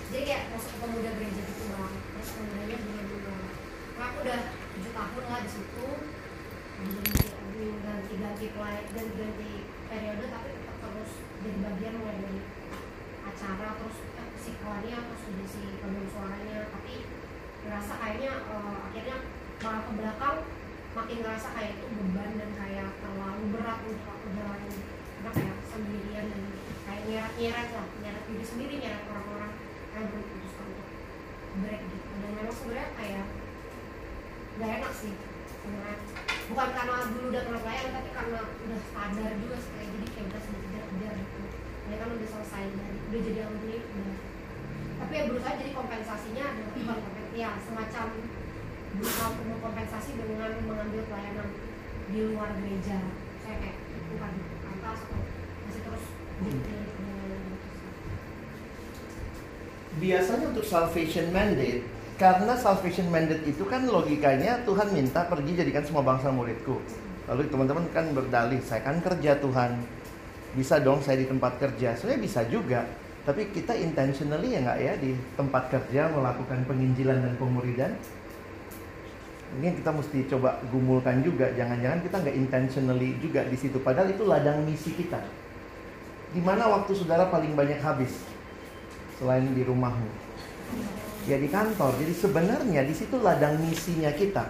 jadi 0.05 0.23
kayak 0.27 0.43
masuk 0.51 0.67
ke 0.67 0.77
pemuda 0.83 1.11
gereja 1.15 1.41
gitu 1.43 1.63
bang 1.71 1.91
terus 1.95 2.29
pemudanya 2.35 2.75
juga 2.77 3.01
dulu 3.07 3.31
nah, 3.95 4.05
aku 4.05 4.17
udah 4.21 4.39
tujuh 4.75 4.91
tahun 4.91 5.23
lah 5.25 5.39
di 5.41 5.49
situ 5.49 5.85
ganti 6.75 7.63
ganti 7.81 8.13
ganti 8.19 8.45
pelay 8.51 8.77
ganti 8.91 9.13
ganti 9.15 9.49
periode 9.87 10.25
tapi 10.27 10.47
tetap 10.55 10.75
terus 10.83 11.11
jadi 11.39 11.57
bagian 11.63 11.93
mulai 11.99 12.17
dari 12.19 12.39
acara 13.23 13.67
terus 13.79 13.97
eh, 14.15 14.29
psikoannya 14.35 14.97
terus 15.01 15.21
jadi 15.23 15.45
si 15.47 15.61
pemimpin 15.79 16.07
suaranya 16.11 16.57
tapi 16.69 16.93
ngerasa 17.63 17.93
kayaknya 17.95 18.33
eh, 18.43 18.75
akhirnya 18.91 19.17
malah 19.63 19.81
ke 19.83 19.91
belakang 19.95 20.37
makin 20.95 21.17
ngerasa 21.23 21.47
kayak 21.55 21.71
itu 21.75 21.85
beban 21.91 22.31
dan 22.35 22.51
kayak 22.55 22.89
terlalu 22.99 23.43
berat 23.55 23.79
untuk 23.83 24.07
aku 24.07 24.27
jalanin 24.35 24.75
karena 25.15 25.29
kayak 25.31 25.57
sendirian 25.65 26.25
dan 26.29 26.41
kayak 26.85 27.01
nyeret 27.09 27.33
nyeret 27.35 27.69
lah 27.73 27.87
nyeret 27.99 28.23
diri 28.29 28.45
sendiri 28.45 28.73
nyeret 28.77 29.03
orang-orang 29.09 29.51
kayak 29.89 30.07
belum 30.11 30.23
putuskan 30.27 30.65
untuk 30.69 30.87
break 31.59 31.81
gitu 31.87 32.07
dan 32.13 32.29
memang 32.35 32.51
sebenarnya 32.55 32.89
kayak 32.93 33.25
gak 34.55 34.71
enak 34.79 34.93
sih 34.93 35.13
sebenarnya 35.49 35.97
bukan 36.45 36.67
karena 36.71 36.95
dulu 37.09 37.25
udah 37.33 37.41
pernah 37.43 37.61
pelayan 37.65 37.89
tapi 37.91 38.09
karena 38.11 38.39
udah 38.45 38.79
sadar 38.93 39.31
juga 39.35 39.55
sih 39.57 39.71
kayak 39.73 39.89
jadi 39.97 40.07
kayak 40.13 40.25
udah 40.29 40.41
sedikit 40.45 40.83
kejar 40.85 41.13
gitu 41.17 41.39
ya 41.85 41.95
kan 41.97 42.09
udah 42.11 42.27
selesai 42.29 42.63
dari 42.71 42.97
udah 43.01 43.19
jadi 43.25 43.39
alumni 43.43 43.77
udah 43.81 44.15
tapi 44.95 45.11
ya 45.11 45.23
berusaha 45.27 45.53
jadi 45.57 45.71
kompensasinya 45.73 46.43
adalah 46.45 46.71
bukan 46.71 46.97
kompen- 47.03 47.33
ya 47.35 47.49
semacam 47.59 48.05
berusaha 48.95 49.27
untuk 49.27 49.45
mengkompensasi 49.49 50.11
dengan 50.15 50.51
mengambil 50.63 51.01
pelayanan 51.09 51.49
di 52.07 52.19
luar 52.31 52.49
gereja 52.55 52.99
saya 53.41 53.55
kayak 53.59 53.77
bukan 54.07 54.31
pantas 54.61 54.99
atau 55.03 55.19
masih 55.65 55.81
terus 55.83 56.03
jadi 56.35 56.59
pelayanan 56.59 57.41
gitu 57.47 57.69
sih 57.75 57.91
Biasanya 60.05 60.53
untuk 60.53 60.61
salvation 60.61 61.33
mandate, 61.33 61.81
karena 62.21 62.53
salvation 62.53 63.09
mandate 63.09 63.41
itu 63.41 63.65
kan 63.65 63.89
logikanya 63.89 64.61
Tuhan 64.61 64.93
minta 64.93 65.25
pergi 65.25 65.57
jadikan 65.57 65.81
semua 65.81 66.05
bangsa 66.05 66.29
muridku. 66.29 66.77
Lalu 67.25 67.49
teman-teman 67.49 67.89
kan 67.89 68.13
berdalih, 68.13 68.61
saya 68.61 68.85
kan 68.85 69.01
kerja 69.01 69.41
Tuhan. 69.41 69.81
Bisa 70.53 70.77
dong 70.77 71.01
saya 71.01 71.17
di 71.17 71.25
tempat 71.25 71.57
kerja. 71.57 71.97
Sebenarnya 71.97 72.21
bisa 72.21 72.45
juga. 72.45 72.85
Tapi 73.25 73.49
kita 73.49 73.73
intentionally 73.73 74.53
ya 74.53 74.61
nggak 74.61 74.79
ya 74.85 74.93
di 75.01 75.17
tempat 75.33 75.73
kerja 75.73 76.13
melakukan 76.13 76.69
penginjilan 76.69 77.25
dan 77.25 77.33
pemuridan. 77.41 77.97
Ini 79.57 79.73
kita 79.81 79.89
mesti 79.89 80.29
coba 80.29 80.61
gumulkan 80.69 81.25
juga. 81.25 81.49
Jangan-jangan 81.57 82.05
kita 82.05 82.15
nggak 82.21 82.37
intentionally 82.37 83.17
juga 83.17 83.41
di 83.49 83.57
situ. 83.57 83.81
Padahal 83.81 84.13
itu 84.13 84.21
ladang 84.21 84.61
misi 84.69 84.93
kita. 84.93 85.17
Di 86.29 86.45
mana 86.45 86.69
waktu 86.69 86.93
saudara 86.93 87.25
paling 87.33 87.57
banyak 87.57 87.81
habis? 87.81 88.34
Selain 89.17 89.47
di 89.55 89.63
rumahmu. 89.63 90.09
Ya 91.25 91.39
di 91.41 91.49
kantor. 91.49 91.95
Jadi 91.97 92.13
sebenarnya 92.13 92.81
di 92.85 92.93
situ 92.93 93.15
ladang 93.19 93.57
misinya 93.63 94.11
kita. 94.13 94.45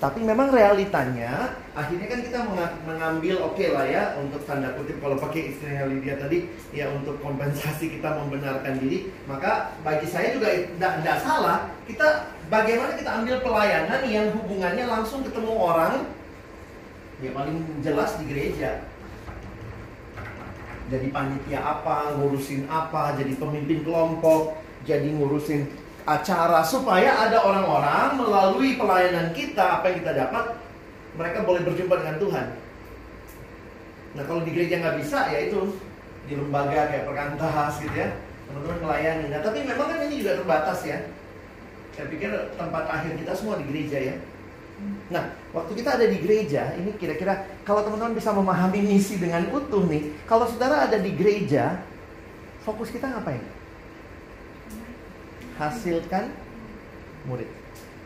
Tapi 0.00 0.24
memang 0.24 0.48
realitanya 0.48 1.60
akhirnya 1.76 2.08
kan 2.08 2.20
kita 2.24 2.38
menga- 2.48 2.78
mengambil 2.88 3.52
oke 3.52 3.60
lah 3.68 3.84
ya 3.84 4.16
untuk 4.16 4.40
tanda 4.48 4.72
kutip 4.72 4.96
kalau 4.96 5.20
pakai 5.20 5.52
istilahnya 5.52 5.92
Lydia 5.92 6.16
tadi 6.16 6.48
ya 6.72 6.88
untuk 6.88 7.20
kompensasi 7.20 8.00
kita 8.00 8.16
membenarkan 8.16 8.80
diri 8.80 9.12
maka 9.28 9.76
bagi 9.84 10.08
saya 10.08 10.32
juga 10.32 10.56
tidak 10.56 11.20
salah 11.20 11.68
kita 11.84 12.32
bagaimana 12.48 12.96
kita 12.96 13.12
ambil 13.12 13.44
pelayanan 13.44 14.00
yang 14.08 14.32
hubungannya 14.34 14.88
langsung 14.88 15.20
ketemu 15.20 15.52
orang 15.52 16.08
ya 17.20 17.30
paling 17.36 17.60
jelas 17.84 18.16
di 18.16 18.24
gereja 18.24 18.80
jadi 20.90 21.06
panitia 21.14 21.62
apa, 21.62 22.18
ngurusin 22.18 22.66
apa, 22.66 23.14
jadi 23.14 23.38
pemimpin 23.38 23.86
kelompok, 23.86 24.58
jadi 24.82 25.06
ngurusin 25.06 25.70
acara 26.02 26.66
supaya 26.66 27.14
ada 27.30 27.38
orang-orang 27.46 28.18
melalui 28.18 28.74
pelayanan 28.74 29.30
kita 29.30 29.78
apa 29.78 29.94
yang 29.94 29.96
kita 30.02 30.12
dapat 30.26 30.44
mereka 31.14 31.46
boleh 31.46 31.62
berjumpa 31.62 31.94
dengan 32.02 32.16
Tuhan. 32.18 32.46
Nah 34.18 34.22
kalau 34.26 34.42
di 34.42 34.50
gereja 34.50 34.82
nggak 34.82 34.98
bisa 34.98 35.30
ya 35.30 35.46
itu 35.46 35.78
di 36.26 36.34
lembaga 36.34 36.90
kayak 36.90 37.06
perkantas 37.06 37.78
gitu 37.78 37.94
ya 37.94 38.10
teman-teman 38.50 38.78
melayani. 38.82 39.26
Nah 39.30 39.40
tapi 39.46 39.62
memang 39.62 39.86
kan 39.86 39.98
ini 40.10 40.26
juga 40.26 40.42
terbatas 40.42 40.82
ya. 40.82 40.98
Saya 41.94 42.06
pikir 42.10 42.30
tempat 42.58 42.84
akhir 42.90 43.14
kita 43.14 43.32
semua 43.36 43.60
di 43.62 43.64
gereja 43.70 43.98
ya. 44.00 44.16
Nah, 45.10 45.34
waktu 45.50 45.72
kita 45.82 45.98
ada 45.98 46.06
di 46.06 46.22
gereja, 46.22 46.70
ini 46.78 46.94
kira-kira 46.94 47.42
kalau 47.66 47.82
teman-teman 47.82 48.14
bisa 48.14 48.30
memahami 48.30 48.80
misi 48.80 49.18
dengan 49.18 49.42
utuh 49.50 49.82
nih, 49.90 50.14
kalau 50.24 50.46
saudara 50.46 50.86
ada 50.86 50.96
di 51.02 51.10
gereja, 51.18 51.82
fokus 52.62 52.94
kita 52.94 53.10
ngapain? 53.10 53.42
Hasilkan 55.58 56.30
murid. 57.26 57.50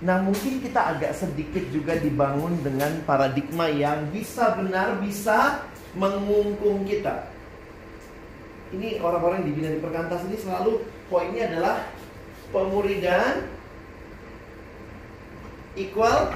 Nah, 0.02 0.18
mungkin 0.24 0.58
kita 0.58 0.96
agak 0.96 1.12
sedikit 1.14 1.62
juga 1.70 1.94
dibangun 2.00 2.58
dengan 2.64 2.90
paradigma 3.06 3.70
yang 3.70 4.10
bisa 4.10 4.56
benar 4.58 4.98
bisa 4.98 5.62
mengungkung 5.94 6.82
kita. 6.88 7.30
Ini 8.74 8.98
orang-orang 8.98 9.44
yang 9.44 9.48
dibina 9.54 9.70
di 9.70 9.78
perkantas 9.78 10.26
ini 10.26 10.34
selalu 10.34 10.82
poinnya 11.06 11.46
adalah 11.46 11.86
pemuridan 12.50 13.46
equal 15.78 16.34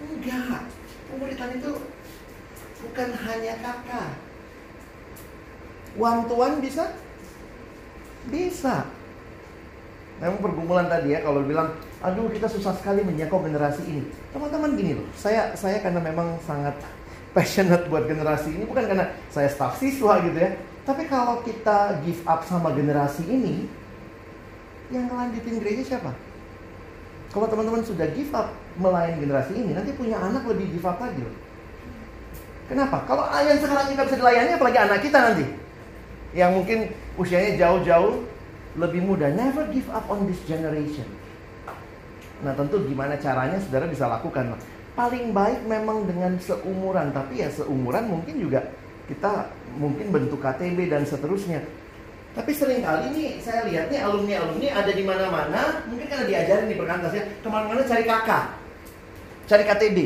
Enggak. 0.00 0.64
Pemuridan 1.10 1.50
itu 1.58 1.72
bukan 2.80 3.08
hanya 3.12 3.54
kakak. 3.60 4.10
One 5.98 6.24
to 6.30 6.34
one 6.38 6.56
bisa? 6.62 6.94
Bisa. 8.30 8.86
Memang 10.20 10.38
pergumulan 10.44 10.86
tadi 10.86 11.16
ya 11.16 11.24
kalau 11.24 11.40
bilang, 11.42 11.72
aduh 12.04 12.28
kita 12.28 12.44
susah 12.44 12.76
sekali 12.76 13.00
menyangkau 13.00 13.40
generasi 13.40 13.82
ini. 13.88 14.04
Teman-teman 14.36 14.76
gini 14.76 15.00
loh, 15.00 15.08
saya 15.16 15.56
saya 15.56 15.80
karena 15.80 15.98
memang 15.98 16.36
sangat 16.44 16.76
passionate 17.32 17.88
buat 17.88 18.04
generasi 18.04 18.52
ini 18.52 18.68
bukan 18.68 18.84
karena 18.84 19.08
saya 19.32 19.48
staff 19.48 19.80
siswa 19.80 20.20
gitu 20.20 20.36
ya. 20.36 20.52
Tapi 20.84 21.08
kalau 21.08 21.40
kita 21.40 22.04
give 22.04 22.20
up 22.28 22.44
sama 22.44 22.76
generasi 22.76 23.24
ini, 23.24 23.64
yang 24.92 25.08
ngelanjutin 25.08 25.56
gereja 25.62 25.96
siapa? 25.96 26.12
Kalau 27.32 27.46
teman-teman 27.48 27.80
sudah 27.80 28.10
give 28.12 28.30
up 28.36 28.52
melayani 28.78 29.24
generasi 29.24 29.52
ini, 29.56 29.72
nanti 29.74 29.90
punya 29.96 30.20
anak 30.20 30.46
lebih 30.46 30.70
up 30.84 31.00
lagi 31.00 31.20
loh. 31.22 31.36
Kenapa? 32.70 33.02
Kalau 33.02 33.26
yang 33.42 33.58
sekarang 33.58 33.90
kita 33.90 34.02
bisa 34.06 34.16
dilayani, 34.22 34.50
apalagi 34.54 34.78
anak 34.78 35.00
kita 35.02 35.18
nanti. 35.18 35.46
Yang 36.30 36.50
mungkin 36.54 36.78
usianya 37.18 37.58
jauh-jauh 37.58 38.22
lebih 38.78 39.02
muda. 39.02 39.26
Never 39.34 39.66
give 39.74 39.90
up 39.90 40.06
on 40.06 40.30
this 40.30 40.38
generation. 40.46 41.08
Nah 42.46 42.54
tentu 42.54 42.78
gimana 42.86 43.18
caranya 43.18 43.58
saudara 43.58 43.90
bisa 43.90 44.06
lakukan. 44.06 44.54
Paling 44.94 45.34
baik 45.34 45.66
memang 45.66 46.06
dengan 46.06 46.38
seumuran, 46.38 47.10
tapi 47.10 47.42
ya 47.42 47.50
seumuran 47.50 48.06
mungkin 48.06 48.38
juga 48.38 48.70
kita 49.10 49.50
mungkin 49.74 50.14
bentuk 50.14 50.38
KTB 50.38 50.86
dan 50.86 51.02
seterusnya. 51.02 51.66
Tapi 52.30 52.54
sering 52.54 52.86
kali 52.86 53.10
nih 53.10 53.28
saya 53.42 53.66
lihat 53.66 53.90
nih 53.90 54.06
alumni-alumni 54.06 54.68
ada 54.70 54.92
di 54.94 55.02
mana-mana, 55.02 55.82
mungkin 55.90 56.06
karena 56.06 56.30
diajarin 56.30 56.70
di 56.70 56.78
perkantas 56.78 57.10
ya, 57.10 57.26
ke 57.26 57.48
mana-mana 57.50 57.82
cari 57.82 58.06
kakak, 58.06 58.54
cari 59.50 59.66
KTB. 59.66 59.98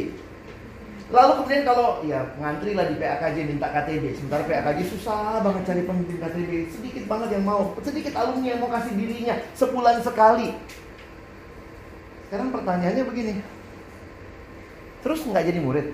Lalu 1.13 1.33
kemudian 1.37 1.63
kalau 1.69 2.01
ya 2.01 2.25
ngantri 2.41 2.73
lah 2.73 2.89
di 2.89 2.97
PAKJ 2.97 3.37
minta 3.45 3.69
KTB, 3.69 4.17
sementara 4.17 4.43
PAKJ 4.49 4.89
susah 4.89 5.45
banget 5.45 5.63
cari 5.69 5.83
pemimpin 5.85 6.17
KTB, 6.17 6.51
sedikit 6.73 7.05
banget 7.05 7.37
yang 7.37 7.45
mau, 7.45 7.77
sedikit 7.85 8.17
alumni 8.17 8.57
yang 8.57 8.61
mau 8.65 8.73
kasih 8.73 8.97
dirinya 8.97 9.37
sebulan 9.53 10.01
sekali. 10.01 10.57
Sekarang 12.27 12.49
pertanyaannya 12.57 13.05
begini, 13.05 13.33
terus 15.05 15.29
nggak 15.29 15.45
jadi 15.45 15.61
murid? 15.61 15.87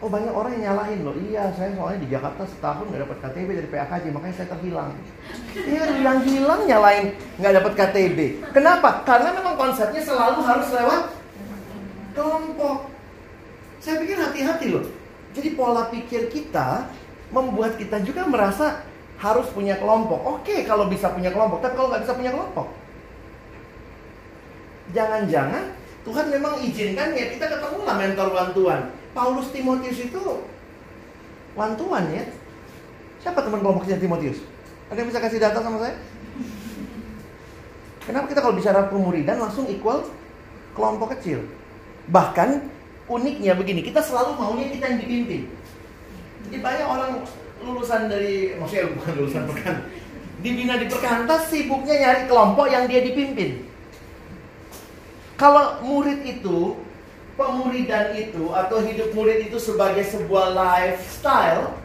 Oh 0.00 0.08
banyak 0.08 0.32
orang 0.32 0.56
yang 0.60 0.72
nyalahin 0.72 1.00
loh. 1.04 1.16
Iya, 1.16 1.52
saya 1.56 1.76
soalnya 1.76 2.00
di 2.04 2.08
Jakarta 2.12 2.44
setahun 2.44 2.88
nggak 2.92 3.02
dapat 3.08 3.18
KTB 3.24 3.48
dari 3.56 3.68
PAKJ, 3.72 4.04
makanya 4.12 4.34
saya 4.36 4.48
terhilang. 4.52 4.92
Iya, 5.56 5.84
yang 5.96 6.20
hilang 6.28 6.60
nyalain 6.68 7.06
nggak 7.40 7.54
dapat 7.56 7.72
KTB. 7.72 8.18
Kenapa? 8.52 9.00
Karena 9.08 9.32
memang 9.32 9.56
konsepnya 9.56 10.04
selalu 10.04 10.44
harus 10.44 10.68
lewat 10.76 11.19
kelompok. 12.14 12.90
Saya 13.80 14.00
pikir 14.02 14.16
hati-hati 14.20 14.66
loh. 14.72 14.84
Jadi 15.30 15.54
pola 15.54 15.88
pikir 15.88 16.28
kita 16.28 16.90
membuat 17.30 17.78
kita 17.78 18.02
juga 18.02 18.26
merasa 18.26 18.82
harus 19.20 19.46
punya 19.54 19.78
kelompok. 19.78 20.40
Oke, 20.40 20.66
kalau 20.66 20.90
bisa 20.90 21.12
punya 21.12 21.30
kelompok, 21.30 21.62
tapi 21.62 21.76
kalau 21.76 21.88
nggak 21.92 22.02
bisa 22.02 22.16
punya 22.16 22.32
kelompok, 22.34 22.66
jangan-jangan 24.96 25.76
Tuhan 26.00 26.26
memang 26.32 26.64
izinkan 26.64 27.12
ya 27.12 27.28
kita 27.28 27.46
ketemu 27.46 27.78
lah 27.84 27.96
mentor 28.00 28.28
bantuan. 28.32 28.80
Paulus 29.12 29.52
Timotius 29.52 30.00
itu 30.00 30.22
wantuan 31.52 32.08
ya. 32.08 32.24
Siapa 33.20 33.44
teman 33.44 33.60
kelompoknya 33.60 34.00
Timotius? 34.00 34.40
Ada 34.88 35.04
yang 35.04 35.08
bisa 35.12 35.20
kasih 35.20 35.38
data 35.38 35.60
sama 35.60 35.78
saya? 35.78 35.94
Kenapa 38.00 38.26
kita 38.32 38.40
kalau 38.40 38.56
bicara 38.56 38.88
pemuridan 38.88 39.38
langsung 39.38 39.68
equal 39.68 40.08
kelompok 40.72 41.14
kecil? 41.20 41.44
Bahkan 42.08 42.48
uniknya 43.10 43.52
begini, 43.58 43.84
kita 43.84 44.00
selalu 44.00 44.38
maunya 44.40 44.72
kita 44.72 44.84
yang 44.88 45.00
dipimpin. 45.02 45.42
Jadi 46.48 46.56
banyak 46.62 46.86
orang 46.88 47.10
lulusan 47.60 48.08
dari, 48.08 48.56
maksudnya 48.56 48.88
bukan 48.96 49.12
lulusan 49.20 49.42
perkan, 49.44 49.76
dibina 50.40 50.80
di 50.80 50.88
perkantas 50.88 51.52
sibuknya 51.52 52.00
nyari 52.00 52.22
kelompok 52.24 52.66
yang 52.72 52.88
dia 52.88 53.04
dipimpin. 53.04 53.68
Kalau 55.36 55.80
murid 55.84 56.24
itu 56.24 56.76
pemuridan 57.36 58.12
itu 58.16 58.52
atau 58.52 58.84
hidup 58.84 59.12
murid 59.16 59.48
itu 59.48 59.56
sebagai 59.56 60.04
sebuah 60.04 60.52
lifestyle, 60.52 61.76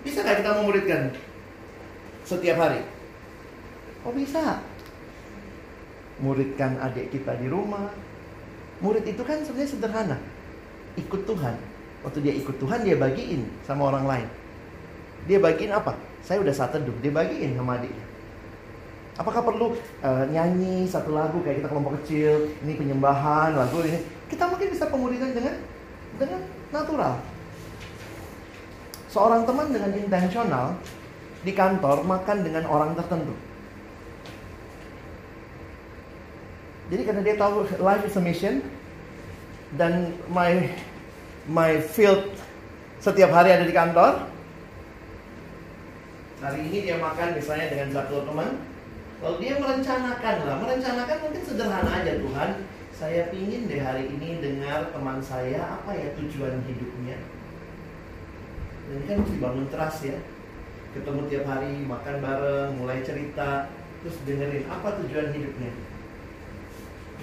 bisa 0.00 0.24
nggak 0.24 0.40
kita 0.40 0.50
memuridkan 0.60 1.02
setiap 2.24 2.56
hari? 2.62 2.80
Oh 4.06 4.14
bisa. 4.14 4.62
Muridkan 6.22 6.80
adik 6.80 7.12
kita 7.12 7.36
di 7.36 7.50
rumah. 7.50 7.92
Murid 8.84 9.04
itu 9.08 9.22
kan 9.24 9.40
sebenarnya 9.40 9.70
sederhana. 9.72 10.16
Ikut 10.96 11.24
Tuhan. 11.24 11.56
Waktu 12.04 12.18
dia 12.22 12.34
ikut 12.36 12.56
Tuhan 12.60 12.84
dia 12.84 12.96
bagiin 12.96 13.48
sama 13.64 13.88
orang 13.88 14.04
lain. 14.04 14.28
Dia 15.26 15.40
bagiin 15.40 15.72
apa? 15.72 15.96
Saya 16.22 16.42
udah 16.42 16.54
saat 16.54 16.74
teduh, 16.76 16.94
dia 17.02 17.10
bagiin 17.10 17.56
sama 17.56 17.80
adiknya. 17.80 18.04
Apakah 19.16 19.40
perlu 19.40 19.72
uh, 20.04 20.24
nyanyi 20.28 20.84
satu 20.84 21.16
lagu 21.16 21.40
kayak 21.40 21.64
kita 21.64 21.68
kelompok 21.72 21.96
kecil, 22.02 22.52
ini 22.62 22.76
penyembahan, 22.76 23.56
lagu 23.56 23.80
ini. 23.80 24.04
Kita 24.28 24.44
mungkin 24.44 24.68
bisa 24.68 24.92
pemuridan 24.92 25.32
dengan 25.32 25.56
dengan 26.20 26.40
natural. 26.68 27.16
Seorang 29.08 29.48
teman 29.48 29.72
dengan 29.72 29.90
intensional 29.96 30.76
di 31.40 31.52
kantor 31.56 32.04
makan 32.04 32.44
dengan 32.44 32.68
orang 32.68 32.92
tertentu. 32.92 33.32
Jadi 36.86 37.02
karena 37.02 37.22
dia 37.26 37.34
tahu 37.34 37.66
life 37.82 38.04
is 38.06 38.14
a 38.14 38.22
mission 38.22 38.62
dan 39.74 40.14
my 40.30 40.70
my 41.50 41.82
field 41.82 42.30
setiap 43.02 43.34
hari 43.34 43.50
ada 43.50 43.66
di 43.66 43.74
kantor. 43.74 44.30
Hari 46.38 46.58
ini 46.62 46.86
dia 46.86 47.00
makan 47.00 47.34
misalnya 47.34 47.72
dengan 47.72 47.88
satu 47.90 48.22
teman, 48.28 48.60
Lalu 49.24 49.48
dia 49.48 49.54
merencanakan 49.56 50.34
lah, 50.44 50.56
merencanakan 50.60 51.16
mungkin 51.24 51.42
sederhana 51.44 51.90
aja 51.90 52.20
Tuhan. 52.20 52.50
Saya 52.96 53.28
pingin 53.28 53.68
deh 53.68 53.80
hari 53.80 54.08
ini 54.08 54.40
dengar 54.40 54.88
teman 54.92 55.20
saya 55.20 55.80
apa 55.80 55.92
ya 55.92 56.12
tujuan 56.16 56.64
hidupnya. 56.64 57.16
Dan 58.88 59.00
kan 59.04 59.16
mesti 59.24 59.36
bangun 59.40 59.68
trust 59.72 60.00
ya. 60.04 60.16
Ketemu 60.96 61.28
tiap 61.28 61.44
hari, 61.44 61.84
makan 61.84 62.16
bareng, 62.24 62.70
mulai 62.80 63.04
cerita, 63.04 63.68
terus 64.00 64.16
dengerin 64.24 64.64
apa 64.68 64.96
tujuan 65.04 65.28
hidupnya. 65.28 65.72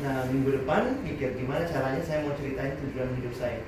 Nah 0.02 0.26
minggu 0.26 0.64
depan 0.64 1.06
mikir 1.06 1.38
gimana 1.38 1.70
caranya 1.70 2.02
saya 2.02 2.26
mau 2.26 2.34
ceritain 2.34 2.74
tujuan 2.82 3.14
hidup 3.20 3.34
saya. 3.38 3.62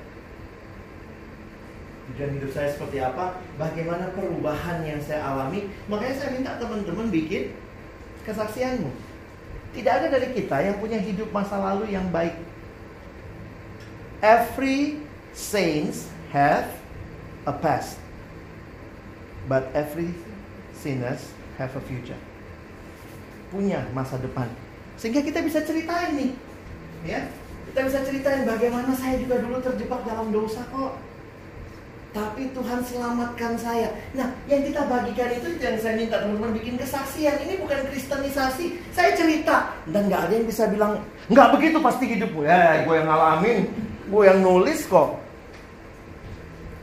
Tujuan 2.09 2.38
hidup 2.38 2.51
saya 2.53 2.69
seperti 2.69 3.01
apa, 3.01 3.41
bagaimana 3.57 4.13
perubahan 4.13 4.82
yang 4.86 5.01
saya 5.01 5.21
alami. 5.21 5.69
Makanya 5.86 6.15
saya 6.17 6.30
minta 6.34 6.57
teman-teman 6.57 7.13
bikin 7.13 7.53
kesaksianmu. 8.26 8.89
Tidak 9.73 9.93
ada 9.93 10.07
dari 10.07 10.32
kita 10.34 10.57
yang 10.63 10.78
punya 10.82 10.97
hidup 10.97 11.30
masa 11.36 11.59
lalu 11.61 11.93
yang 11.93 12.07
baik. 12.09 12.34
Every 14.23 15.03
saints 15.36 16.09
have 16.34 16.71
a 17.45 17.53
past. 17.53 18.01
But 19.45 19.69
every 19.78 20.15
sinners 20.73 21.21
have 21.61 21.78
a 21.78 21.84
future. 21.84 22.17
Punya 23.53 23.86
masa 23.93 24.17
depan. 24.17 24.49
Sehingga 24.95 25.21
kita 25.23 25.43
bisa 25.43 25.59
ceritain 25.63 26.15
nih. 26.15 26.31
Ya. 27.05 27.21
Kita 27.71 27.79
bisa 27.85 27.99
ceritain 28.07 28.47
bagaimana 28.47 28.95
saya 28.95 29.19
juga 29.19 29.41
dulu 29.43 29.59
terjebak 29.59 30.01
dalam 30.07 30.31
dosa 30.31 30.63
kok 30.71 30.95
tapi 32.15 32.47
Tuhan 32.55 32.79
selamatkan 32.87 33.59
saya. 33.59 33.91
Nah, 34.15 34.31
yang 34.47 34.63
kita 34.63 34.87
bagikan 34.87 35.35
itu 35.35 35.59
yang 35.59 35.75
saya 35.75 35.99
minta 35.99 36.23
teman-teman 36.23 36.55
bikin 36.55 36.79
kesaksian. 36.79 37.43
Ini 37.43 37.59
bukan 37.59 37.91
kristenisasi. 37.91 38.79
Saya 38.95 39.11
cerita 39.19 39.75
dan 39.91 40.07
nggak 40.07 40.31
ada 40.31 40.33
yang 40.39 40.47
bisa 40.47 40.63
bilang 40.71 41.03
nggak 41.27 41.51
begitu 41.59 41.77
pasti 41.83 42.15
hidupmu. 42.15 42.47
Ya, 42.47 42.87
gue 42.87 42.95
yang 42.95 43.11
ngalamin, 43.11 43.67
gue 44.07 44.23
yang 44.23 44.39
nulis 44.39 44.87
kok. 44.87 45.19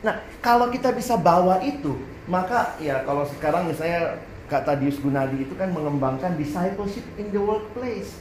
Nah, 0.05 0.21
kalau 0.37 0.69
kita 0.69 0.93
bisa 0.93 1.17
bawa 1.17 1.57
itu, 1.65 1.97
maka 2.29 2.77
ya 2.77 3.01
kalau 3.01 3.25
sekarang 3.33 3.73
misalnya 3.73 4.21
Kak 4.53 4.69
Tadius 4.69 5.01
Gunadi 5.01 5.41
itu 5.41 5.57
kan 5.57 5.73
mengembangkan 5.73 6.37
discipleship 6.37 7.01
in 7.17 7.33
the 7.33 7.41
workplace. 7.41 8.13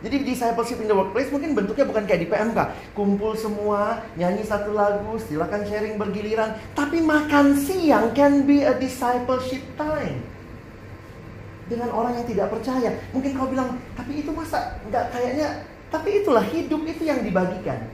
Jadi 0.00 0.24
discipleship 0.24 0.80
in 0.80 0.88
the 0.88 0.96
workplace 0.96 1.28
mungkin 1.28 1.52
bentuknya 1.52 1.84
bukan 1.84 2.08
kayak 2.08 2.24
di 2.24 2.28
PMK. 2.32 2.58
Kumpul 2.96 3.36
semua, 3.36 4.00
nyanyi 4.16 4.48
satu 4.48 4.72
lagu, 4.72 5.20
silakan 5.20 5.68
sharing 5.68 6.00
bergiliran. 6.00 6.56
Tapi 6.72 7.04
makan 7.04 7.52
siang 7.52 8.16
can 8.16 8.48
be 8.48 8.64
a 8.64 8.72
discipleship 8.80 9.60
time. 9.76 10.24
Dengan 11.68 11.92
orang 11.92 12.16
yang 12.16 12.26
tidak 12.28 12.48
percaya. 12.48 12.96
Mungkin 13.12 13.36
kau 13.36 13.52
bilang, 13.52 13.76
tapi 13.92 14.24
itu 14.24 14.32
masa 14.32 14.80
nggak 14.88 15.12
kayaknya. 15.12 15.68
Tapi 15.92 16.24
itulah 16.24 16.44
hidup 16.48 16.80
itu 16.88 17.02
yang 17.04 17.20
dibagikan. 17.20 17.84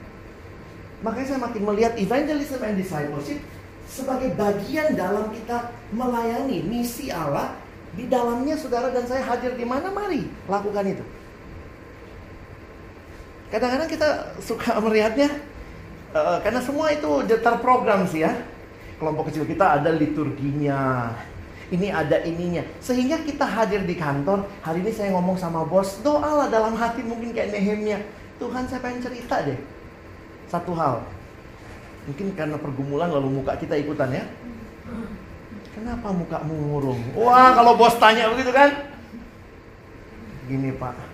Makanya 1.03 1.27
saya 1.35 1.41
makin 1.43 1.63
melihat 1.67 1.93
evangelism 1.99 2.63
and 2.63 2.79
discipleship 2.79 3.43
sebagai 3.87 4.33
bagian 4.33 4.97
dalam 4.97 5.29
kita 5.29 5.69
melayani 5.93 6.65
misi 6.65 7.13
Allah 7.13 7.53
di 7.93 8.09
dalamnya 8.09 8.57
saudara 8.57 8.89
dan 8.89 9.05
saya 9.05 9.21
hadir 9.21 9.53
di 9.53 9.65
mana 9.65 9.93
mari 9.93 10.25
lakukan 10.49 10.85
itu. 10.89 11.05
Kadang-kadang 13.53 13.85
kita 13.85 14.09
suka 14.41 14.77
melihatnya 14.85 15.29
uh, 16.17 16.41
karena 16.41 16.61
semua 16.61 16.89
itu 16.89 17.21
terprogram 17.37 18.09
sih 18.09 18.25
ya. 18.25 18.33
Kelompok 18.97 19.29
kecil 19.29 19.45
kita 19.45 19.77
ada 19.81 19.93
liturginya. 19.93 21.13
Ini 21.73 21.89
ada 21.89 22.21
ininya. 22.21 22.61
Sehingga 22.81 23.17
kita 23.25 23.49
hadir 23.49 23.81
di 23.81 23.97
kantor, 23.97 24.45
hari 24.61 24.85
ini 24.85 24.93
saya 24.93 25.09
ngomong 25.17 25.41
sama 25.41 25.65
bos, 25.65 25.97
doalah 26.05 26.45
dalam 26.45 26.77
hati 26.77 27.01
mungkin 27.01 27.33
kayak 27.33 27.49
Nehemia. 27.49 27.97
Tuhan 28.37 28.69
saya 28.69 28.77
pengen 28.81 29.01
cerita 29.01 29.41
deh. 29.41 29.57
Satu 30.45 30.77
hal. 30.77 31.01
Mungkin 32.03 32.35
karena 32.35 32.57
pergumulan 32.59 33.09
lalu 33.11 33.41
muka 33.41 33.55
kita 33.55 33.79
ikutan 33.79 34.11
ya. 34.11 34.23
Kenapa 35.73 36.13
mukamu 36.13 36.53
murung? 36.53 37.01
Wah, 37.17 37.55
kalau 37.57 37.73
bos 37.73 37.97
tanya 37.97 38.29
begitu 38.29 38.53
kan? 38.53 38.93
Gini, 40.45 40.75
Pak 40.75 41.13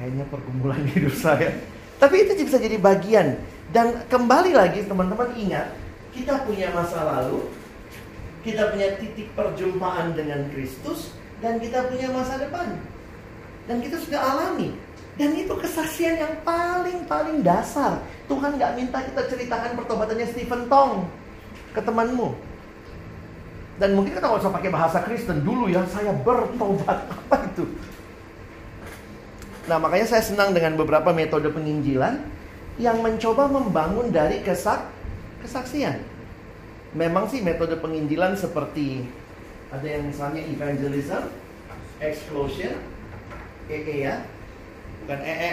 kayaknya 0.00 0.24
pergumulan 0.32 0.80
hidup 0.96 1.12
saya. 1.12 1.52
Tapi 2.00 2.24
itu 2.24 2.32
bisa 2.48 2.56
jadi 2.56 2.80
bagian. 2.80 3.36
Dan 3.70 4.02
kembali 4.08 4.56
lagi 4.56 4.88
teman-teman 4.88 5.30
ingat, 5.36 5.76
kita 6.16 6.42
punya 6.48 6.72
masa 6.72 7.04
lalu, 7.04 7.52
kita 8.42 8.72
punya 8.72 8.96
titik 8.98 9.30
perjumpaan 9.36 10.16
dengan 10.16 10.48
Kristus, 10.50 11.14
dan 11.44 11.60
kita 11.60 11.86
punya 11.92 12.08
masa 12.10 12.40
depan. 12.40 12.80
Dan 13.68 13.84
kita 13.84 14.00
sudah 14.00 14.18
alami. 14.18 14.74
Dan 15.20 15.36
itu 15.36 15.52
kesaksian 15.52 16.16
yang 16.16 16.32
paling-paling 16.48 17.44
dasar. 17.44 18.00
Tuhan 18.24 18.56
nggak 18.56 18.72
minta 18.72 19.04
kita 19.04 19.28
ceritakan 19.28 19.76
pertobatannya 19.76 20.24
Stephen 20.32 20.64
Tong 20.72 21.12
ke 21.76 21.80
temanmu. 21.84 22.32
Dan 23.76 24.00
mungkin 24.00 24.16
kita 24.16 24.24
nggak 24.24 24.40
usah 24.40 24.56
pakai 24.56 24.72
bahasa 24.72 25.04
Kristen 25.04 25.44
dulu 25.44 25.68
ya, 25.68 25.84
saya 25.92 26.16
bertobat. 26.16 27.04
Apa 27.12 27.36
itu? 27.52 27.68
Nah 29.68 29.76
makanya 29.76 30.08
saya 30.08 30.24
senang 30.24 30.56
dengan 30.56 30.80
beberapa 30.80 31.12
metode 31.12 31.52
penginjilan 31.52 32.24
yang 32.80 33.04
mencoba 33.04 33.44
membangun 33.44 34.08
dari 34.08 34.40
kesak 34.40 34.88
kesaksian. 35.44 36.00
Memang 36.96 37.28
sih 37.28 37.44
metode 37.44 37.76
penginjilan 37.76 38.40
seperti 38.40 39.04
ada 39.68 39.84
yang 39.84 40.08
misalnya 40.08 40.48
evangelism, 40.48 41.28
explosion, 42.00 42.72
EE 43.68 44.08
ya, 44.08 44.24
bukan 45.04 45.20
EE. 45.22 45.52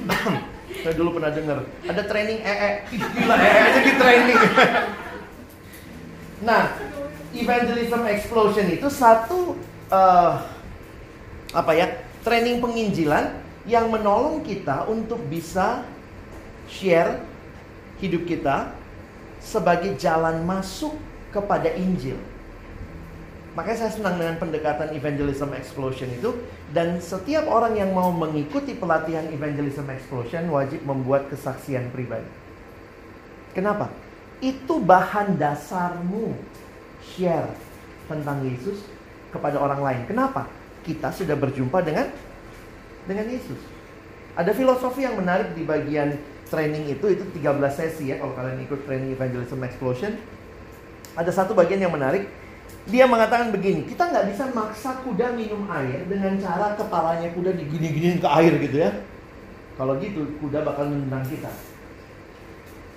Saya 0.80 0.94
dulu 0.96 1.18
pernah 1.18 1.34
dengar 1.34 1.66
ada 1.66 2.02
training 2.06 2.40
EE, 2.40 2.70
gila 2.94 3.36
EE 3.36 3.60
aja 3.60 3.80
di 3.82 3.92
training. 3.98 4.40
nah, 6.46 6.62
evangelism 7.34 8.02
explosion 8.06 8.66
itu 8.70 8.88
satu 8.88 9.58
eh, 9.90 10.32
apa 11.50 11.72
ya 11.74 11.86
training 12.22 12.62
penginjilan 12.62 13.34
yang 13.68 13.90
menolong 13.90 14.40
kita 14.46 14.86
untuk 14.88 15.20
bisa 15.26 15.84
share 16.70 17.20
hidup 18.00 18.24
kita 18.24 18.72
sebagai 19.42 19.96
jalan 19.98 20.40
masuk 20.46 20.96
kepada 21.34 21.72
Injil. 21.74 22.16
Makanya 23.58 23.78
saya 23.82 23.92
senang 23.92 24.14
dengan 24.14 24.38
pendekatan 24.38 24.94
evangelism 24.94 25.50
explosion 25.58 26.06
itu 26.14 26.38
dan 26.70 27.02
setiap 27.02 27.50
orang 27.50 27.74
yang 27.74 27.90
mau 27.90 28.14
mengikuti 28.14 28.78
pelatihan 28.78 29.26
evangelism 29.34 29.90
explosion 29.90 30.46
wajib 30.54 30.78
membuat 30.86 31.26
kesaksian 31.26 31.90
pribadi. 31.90 32.30
Kenapa? 33.50 33.90
Itu 34.38 34.78
bahan 34.78 35.34
dasarmu 35.34 36.38
share 37.02 37.50
tentang 38.06 38.46
Yesus 38.46 38.86
kepada 39.34 39.58
orang 39.58 39.82
lain. 39.82 40.02
Kenapa? 40.06 40.46
Kita 40.86 41.10
sudah 41.10 41.34
berjumpa 41.34 41.82
dengan 41.82 42.06
dengan 43.10 43.26
Yesus. 43.26 43.58
Ada 44.38 44.54
filosofi 44.54 45.02
yang 45.02 45.18
menarik 45.18 45.58
di 45.58 45.66
bagian 45.66 46.14
training 46.46 46.86
itu 46.94 47.06
itu 47.10 47.26
13 47.34 47.58
sesi 47.70 48.14
ya 48.14 48.22
kalau 48.22 48.34
kalian 48.38 48.62
ikut 48.62 48.86
training 48.86 49.10
evangelism 49.18 49.58
explosion. 49.66 50.14
Ada 51.18 51.34
satu 51.34 51.58
bagian 51.58 51.82
yang 51.82 51.90
menarik. 51.90 52.30
Dia 52.90 53.06
mengatakan 53.06 53.54
begini, 53.54 53.86
kita 53.86 54.10
nggak 54.10 54.26
bisa 54.34 54.50
maksa 54.50 54.98
kuda 55.06 55.30
minum 55.30 55.62
air 55.70 56.02
dengan 56.10 56.34
cara 56.42 56.74
kepalanya 56.74 57.30
kuda 57.30 57.54
digini-giniin 57.54 58.18
ke 58.18 58.28
air 58.28 58.52
gitu 58.58 58.76
ya. 58.82 58.90
Kalau 59.78 59.94
gitu 60.02 60.26
kuda 60.42 60.66
bakal 60.66 60.90
menendang 60.90 61.22
kita. 61.30 61.48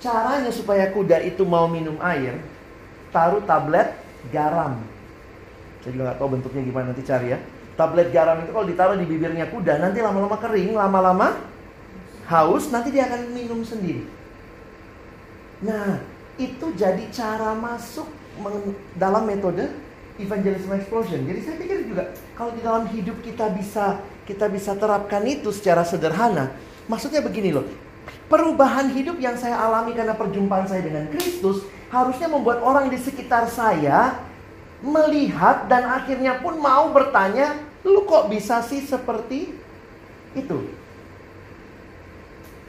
Caranya 0.02 0.50
supaya 0.50 0.90
kuda 0.90 1.22
itu 1.22 1.46
mau 1.46 1.70
minum 1.70 1.96
air, 2.02 2.42
taruh 3.14 3.46
tablet 3.46 3.94
garam. 4.34 4.82
Saya 5.86 5.94
juga 5.94 6.04
nggak 6.10 6.20
tahu 6.20 6.30
bentuknya 6.42 6.62
gimana 6.66 6.86
nanti 6.92 7.06
cari 7.06 7.28
ya. 7.38 7.40
Tablet 7.78 8.10
garam 8.10 8.42
itu 8.42 8.52
kalau 8.52 8.66
ditaruh 8.66 8.98
di 8.98 9.06
bibirnya 9.06 9.46
kuda, 9.54 9.78
nanti 9.78 10.02
lama-lama 10.02 10.38
kering, 10.42 10.74
lama-lama 10.74 11.38
haus, 12.28 12.74
nanti 12.74 12.90
dia 12.90 13.06
akan 13.06 13.30
minum 13.30 13.62
sendiri. 13.62 14.10
Nah, 15.62 16.02
itu 16.42 16.66
jadi 16.74 17.04
cara 17.14 17.54
masuk 17.54 18.10
dalam 18.98 19.30
metode 19.30 19.70
evangelism 20.22 20.70
explosion. 20.78 21.26
Jadi 21.26 21.40
saya 21.42 21.56
pikir 21.58 21.78
juga 21.90 22.14
kalau 22.38 22.54
di 22.54 22.62
dalam 22.62 22.86
hidup 22.90 23.18
kita 23.26 23.50
bisa 23.54 24.02
kita 24.24 24.46
bisa 24.48 24.78
terapkan 24.78 25.24
itu 25.26 25.50
secara 25.50 25.82
sederhana. 25.82 26.54
Maksudnya 26.86 27.24
begini 27.24 27.56
loh. 27.56 27.66
Perubahan 28.28 28.92
hidup 28.92 29.16
yang 29.18 29.40
saya 29.40 29.56
alami 29.56 29.96
karena 29.96 30.14
perjumpaan 30.18 30.68
saya 30.68 30.84
dengan 30.84 31.08
Kristus 31.08 31.64
harusnya 31.88 32.28
membuat 32.28 32.60
orang 32.66 32.92
di 32.92 33.00
sekitar 33.00 33.48
saya 33.48 34.20
melihat 34.84 35.72
dan 35.72 35.88
akhirnya 35.88 36.44
pun 36.44 36.60
mau 36.60 36.92
bertanya, 36.92 37.56
"Lu 37.88 38.04
kok 38.04 38.28
bisa 38.28 38.60
sih 38.66 38.84
seperti 38.84 39.56
itu?" 40.36 40.60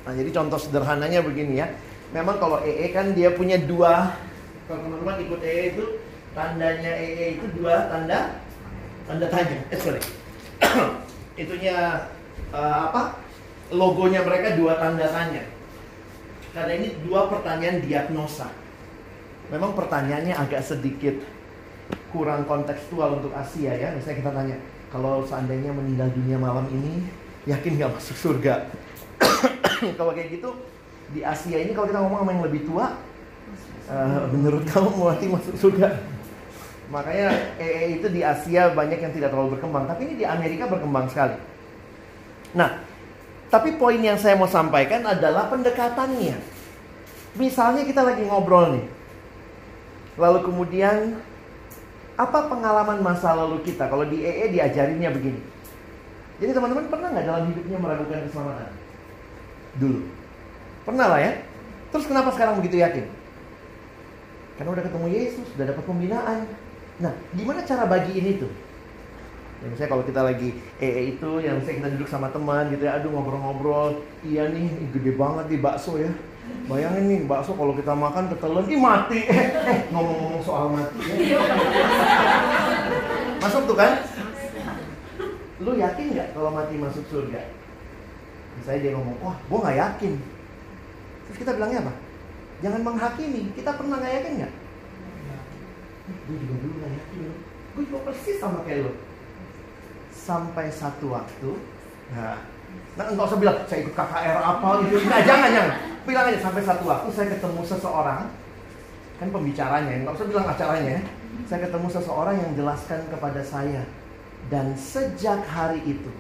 Nah, 0.05 0.13
jadi 0.13 0.31
contoh 0.31 0.61
sederhananya 0.61 1.25
begini 1.25 1.65
ya. 1.65 1.73
Memang 2.13 2.39
kalau 2.39 2.63
EE 2.63 2.93
kan 2.95 3.11
dia 3.17 3.33
punya 3.35 3.59
dua 3.59 4.15
kalau 4.71 4.81
teman-teman 4.87 5.17
ikut 5.27 5.41
EE 5.43 5.65
itu 5.77 5.85
tandanya 6.35 6.93
EE 6.99 7.39
itu 7.39 7.47
dua 7.57 7.89
tanda 7.89 8.43
tanda 9.07 9.27
tanya. 9.31 9.59
Eh 9.71 9.79
sorry. 9.79 10.03
Itunya 11.43 12.11
uh, 12.51 12.79
apa? 12.91 13.23
Logonya 13.71 14.27
mereka 14.27 14.59
dua 14.59 14.77
tanda 14.77 15.07
tanya. 15.09 15.47
Karena 16.55 16.73
ini 16.79 16.95
dua 17.07 17.31
pertanyaan 17.31 17.83
diagnosa. 17.83 18.51
Memang 19.51 19.75
pertanyaannya 19.79 20.35
agak 20.35 20.63
sedikit 20.63 21.23
kurang 22.11 22.47
kontekstual 22.47 23.23
untuk 23.23 23.35
Asia 23.35 23.75
ya. 23.75 23.91
Misalnya 23.95 24.19
kita 24.23 24.33
tanya, 24.33 24.57
kalau 24.95 25.27
seandainya 25.27 25.75
meninggal 25.75 26.11
dunia 26.15 26.39
malam 26.39 26.67
ini, 26.71 27.03
yakin 27.51 27.75
nggak 27.75 27.93
masuk 27.99 28.17
surga? 28.17 28.71
kalau 29.99 30.15
kayak 30.15 30.39
gitu 30.39 30.55
di 31.13 31.21
Asia 31.27 31.59
ini 31.61 31.75
kalau 31.75 31.91
kita 31.91 32.01
ngomong 32.01 32.25
sama 32.25 32.31
yang 32.33 32.45
lebih 32.47 32.63
tua, 32.65 32.87
uh, 33.91 34.25
menurut 34.31 34.63
kamu 34.71 34.89
mau 34.95 35.13
masuk 35.13 35.55
surga? 35.59 36.14
Makanya 36.93 37.57
EE 37.57 38.01
itu 38.01 38.07
di 38.13 38.21
Asia 38.21 38.73
banyak 38.73 39.01
yang 39.01 39.13
tidak 39.13 39.33
terlalu 39.33 39.57
berkembang, 39.57 39.89
tapi 39.89 40.05
ini 40.11 40.15
di 40.21 40.27
Amerika 40.29 40.69
berkembang 40.69 41.09
sekali. 41.09 41.37
Nah, 42.53 42.85
tapi 43.49 43.75
poin 43.81 43.99
yang 43.99 44.21
saya 44.21 44.37
mau 44.37 44.49
sampaikan 44.49 45.01
adalah 45.05 45.49
pendekatannya. 45.49 46.37
Misalnya 47.35 47.83
kita 47.83 48.05
lagi 48.07 48.23
ngobrol 48.29 48.79
nih, 48.79 48.87
lalu 50.21 50.39
kemudian 50.47 51.19
apa 52.15 52.47
pengalaman 52.47 53.03
masa 53.03 53.35
lalu 53.35 53.59
kita? 53.67 53.91
Kalau 53.91 54.07
di 54.07 54.23
EE 54.23 54.55
diajarinnya 54.55 55.11
begini. 55.11 55.41
Jadi 56.39 56.51
teman-teman 56.51 56.87
pernah 56.91 57.11
nggak 57.11 57.27
dalam 57.27 57.45
hidupnya 57.51 57.79
meragukan 57.79 58.23
keselamatan? 58.27 58.71
Dulu. 59.79 60.01
Pernah 60.87 61.07
lah 61.11 61.21
ya. 61.23 61.33
Terus 61.91 62.07
kenapa 62.07 62.31
sekarang 62.35 62.59
begitu 62.59 62.79
yakin? 62.79 63.07
Karena 64.55 64.71
udah 64.71 64.85
ketemu 64.87 65.07
Yesus, 65.11 65.47
udah 65.59 65.67
dapat 65.75 65.85
pembinaan. 65.87 66.47
Nah, 67.03 67.11
gimana 67.35 67.67
cara 67.67 67.91
bagi 67.91 68.13
ini 68.15 68.39
tuh? 68.39 68.53
Ya, 69.63 69.67
misalnya 69.73 69.91
kalau 69.97 70.05
kita 70.07 70.21
lagi 70.23 70.55
EE 70.79 71.17
itu, 71.17 71.31
yang 71.41 71.59
misalnya 71.59 71.79
kita 71.81 71.91
duduk 71.99 72.09
sama 72.11 72.29
teman 72.31 72.71
gitu 72.71 72.85
ya, 72.87 73.01
aduh 73.01 73.11
ngobrol-ngobrol, 73.11 74.05
iya 74.23 74.47
nih, 74.53 74.69
gede 74.93 75.17
banget 75.17 75.49
nih 75.51 75.61
bakso 75.65 75.99
ya. 75.99 76.13
Bayangin 76.69 77.05
nih 77.09 77.21
bakso 77.25 77.57
kalau 77.57 77.73
kita 77.73 77.97
makan 77.97 78.29
ketelan, 78.29 78.69
ih 78.69 78.79
mati. 78.79 79.21
Eh, 79.25 79.49
eh 79.57 79.79
ngomong-ngomong 79.91 80.43
soal 80.45 80.69
mati. 80.71 81.01
Masuk 83.41 83.63
tuh 83.67 83.77
kan? 83.77 84.05
Lu 85.65 85.73
yakin 85.81 86.07
nggak 86.13 86.29
kalau 86.37 86.53
mati 86.53 86.77
masuk 86.77 87.05
surga? 87.09 87.41
Misalnya 88.61 88.81
dia 88.85 88.93
ngomong, 88.95 89.17
wah 89.25 89.37
gue 89.41 89.59
nggak 89.65 89.79
yakin. 89.81 90.13
Terus 91.27 91.39
kita 91.41 91.57
bilangnya 91.57 91.89
apa? 91.89 91.93
Jangan 92.61 92.81
menghakimi. 92.85 93.51
Kita 93.57 93.71
pernah 93.75 93.97
nggak 93.99 94.15
yakin 94.21 94.33
nggak? 94.45 94.53
Gue 96.05 96.37
juga 96.37 96.55
dulu 96.61 96.75
nggak 96.81 96.93
yakin 96.93 97.19
loh. 97.25 97.39
Gue 97.75 97.83
juga 97.89 98.01
persis 98.09 98.37
sama 98.37 98.61
kayak 98.69 98.85
lo. 98.85 98.93
Sampai 100.13 100.69
satu 100.73 101.13
waktu, 101.13 101.51
nah, 102.13 102.41
nah 102.97 103.05
nggak 103.13 103.29
usah 103.29 103.41
bilang 103.41 103.57
saya 103.69 103.85
ikut 103.85 103.95
KKR 103.97 104.39
apa 104.41 104.69
gitu. 104.85 104.97
Nah, 105.09 105.21
jangan 105.29 105.49
jangan. 105.53 105.77
Bilang 106.05 106.25
aja 106.29 106.41
sampai 106.41 106.63
satu 106.65 106.85
waktu 106.85 107.09
saya 107.13 107.29
ketemu 107.33 107.61
seseorang, 107.65 108.23
kan 109.21 109.29
pembicaranya, 109.33 109.95
nggak 110.05 110.15
usah 110.17 110.29
bilang 110.29 110.47
acaranya. 110.49 111.01
ya. 111.01 111.03
Saya 111.45 111.67
ketemu 111.67 111.89
seseorang 111.91 112.37
yang 112.41 112.53
jelaskan 112.57 113.01
kepada 113.11 113.43
saya 113.43 113.83
dan 114.53 114.77
sejak 114.77 115.41
hari 115.49 115.81
itu, 115.83 116.13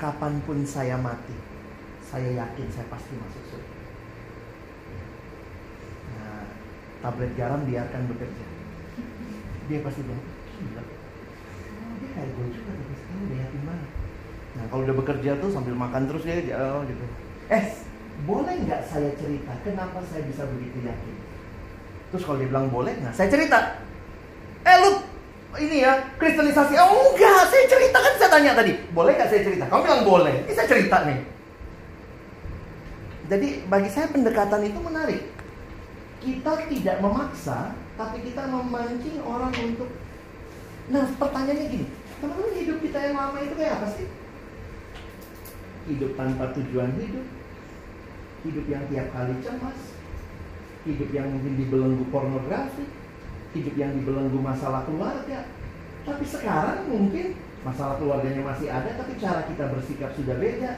kapan 0.00 0.40
pun 0.48 0.64
saya 0.64 0.96
mati, 0.96 1.36
saya 2.00 2.32
yakin 2.32 2.66
saya 2.72 2.86
pasti 2.88 3.12
masuk 3.16 3.42
surga. 3.52 3.76
Nah, 6.16 6.44
tablet 7.04 7.32
garam 7.36 7.62
biarkan 7.64 8.08
bekerja. 8.08 8.51
Dia 9.70 9.78
pasti 9.82 10.00
bilang, 10.02 10.22
gila. 10.58 10.82
Oh, 10.82 11.94
dia 12.00 12.08
kayak 12.14 12.30
gue 12.34 12.46
juga, 12.50 12.70
tapi 12.74 12.94
sekarang 12.98 13.22
udah 13.22 13.38
yakin 13.38 13.60
banget. 13.66 13.88
Nah, 14.52 14.64
kalau 14.68 14.82
udah 14.84 14.96
bekerja 14.96 15.30
tuh 15.40 15.50
sambil 15.50 15.74
makan 15.76 16.02
terus 16.10 16.22
dia 16.26 16.36
oh, 16.58 16.82
gitu. 16.84 17.04
Eh, 17.48 17.64
boleh 18.22 18.54
nggak 18.68 18.82
saya 18.86 19.10
cerita 19.16 19.52
kenapa 19.64 19.98
saya 20.06 20.22
bisa 20.28 20.44
begitu 20.46 20.78
yakin? 20.84 21.14
Terus 22.12 22.22
kalau 22.28 22.38
dia 22.38 22.48
bilang 22.50 22.68
boleh, 22.68 22.92
nah 23.00 23.10
saya 23.10 23.32
cerita. 23.32 23.80
Eh 24.62 24.76
lu 24.78 25.12
ini 25.60 25.84
ya 25.84 26.00
kristenisasi 26.16 26.80
oh 26.80 27.12
enggak 27.12 27.44
saya 27.52 27.64
cerita 27.68 27.98
kan 28.00 28.12
saya 28.16 28.30
tanya 28.32 28.52
tadi 28.56 28.72
boleh 28.96 29.12
nggak 29.12 29.28
saya 29.28 29.42
cerita 29.44 29.64
kamu 29.68 29.82
bilang 29.84 30.02
boleh 30.08 30.34
ini 30.48 30.52
saya 30.56 30.68
cerita 30.68 30.96
nih 31.04 31.18
jadi 33.28 33.48
bagi 33.68 33.90
saya 33.92 34.06
pendekatan 34.08 34.64
itu 34.64 34.78
menarik 34.80 35.20
kita 36.24 36.52
tidak 36.72 36.96
memaksa 37.04 37.76
tapi 37.96 38.16
kita 38.24 38.42
memancing 38.48 39.18
orang 39.24 39.52
untuk 39.60 39.90
nah 40.90 41.06
pertanyaannya 41.06 41.66
gini 41.70 41.86
teman-teman 42.18 42.54
hidup 42.58 42.78
kita 42.82 42.98
yang 42.98 43.16
lama 43.18 43.38
itu 43.42 43.54
kayak 43.54 43.76
apa 43.78 43.88
sih 43.94 44.06
hidup 45.90 46.14
tanpa 46.14 46.54
tujuan 46.54 46.94
hidup, 46.98 47.26
hidup 48.46 48.64
yang 48.70 48.84
tiap 48.86 49.06
kali 49.10 49.34
cemas, 49.42 49.80
hidup 50.86 51.10
yang 51.10 51.26
mungkin 51.30 51.54
dibelenggu 51.58 52.04
pornografi, 52.14 52.86
hidup 53.56 53.74
yang 53.74 53.90
dibelenggu 53.98 54.38
masalah 54.38 54.86
keluarga. 54.86 55.50
Tapi 56.02 56.24
sekarang 56.26 56.90
mungkin 56.90 57.38
masalah 57.62 57.98
keluarganya 57.98 58.42
masih 58.42 58.68
ada, 58.70 58.90
tapi 58.94 59.18
cara 59.18 59.46
kita 59.46 59.64
bersikap 59.70 60.10
sudah 60.18 60.34
beda. 60.38 60.72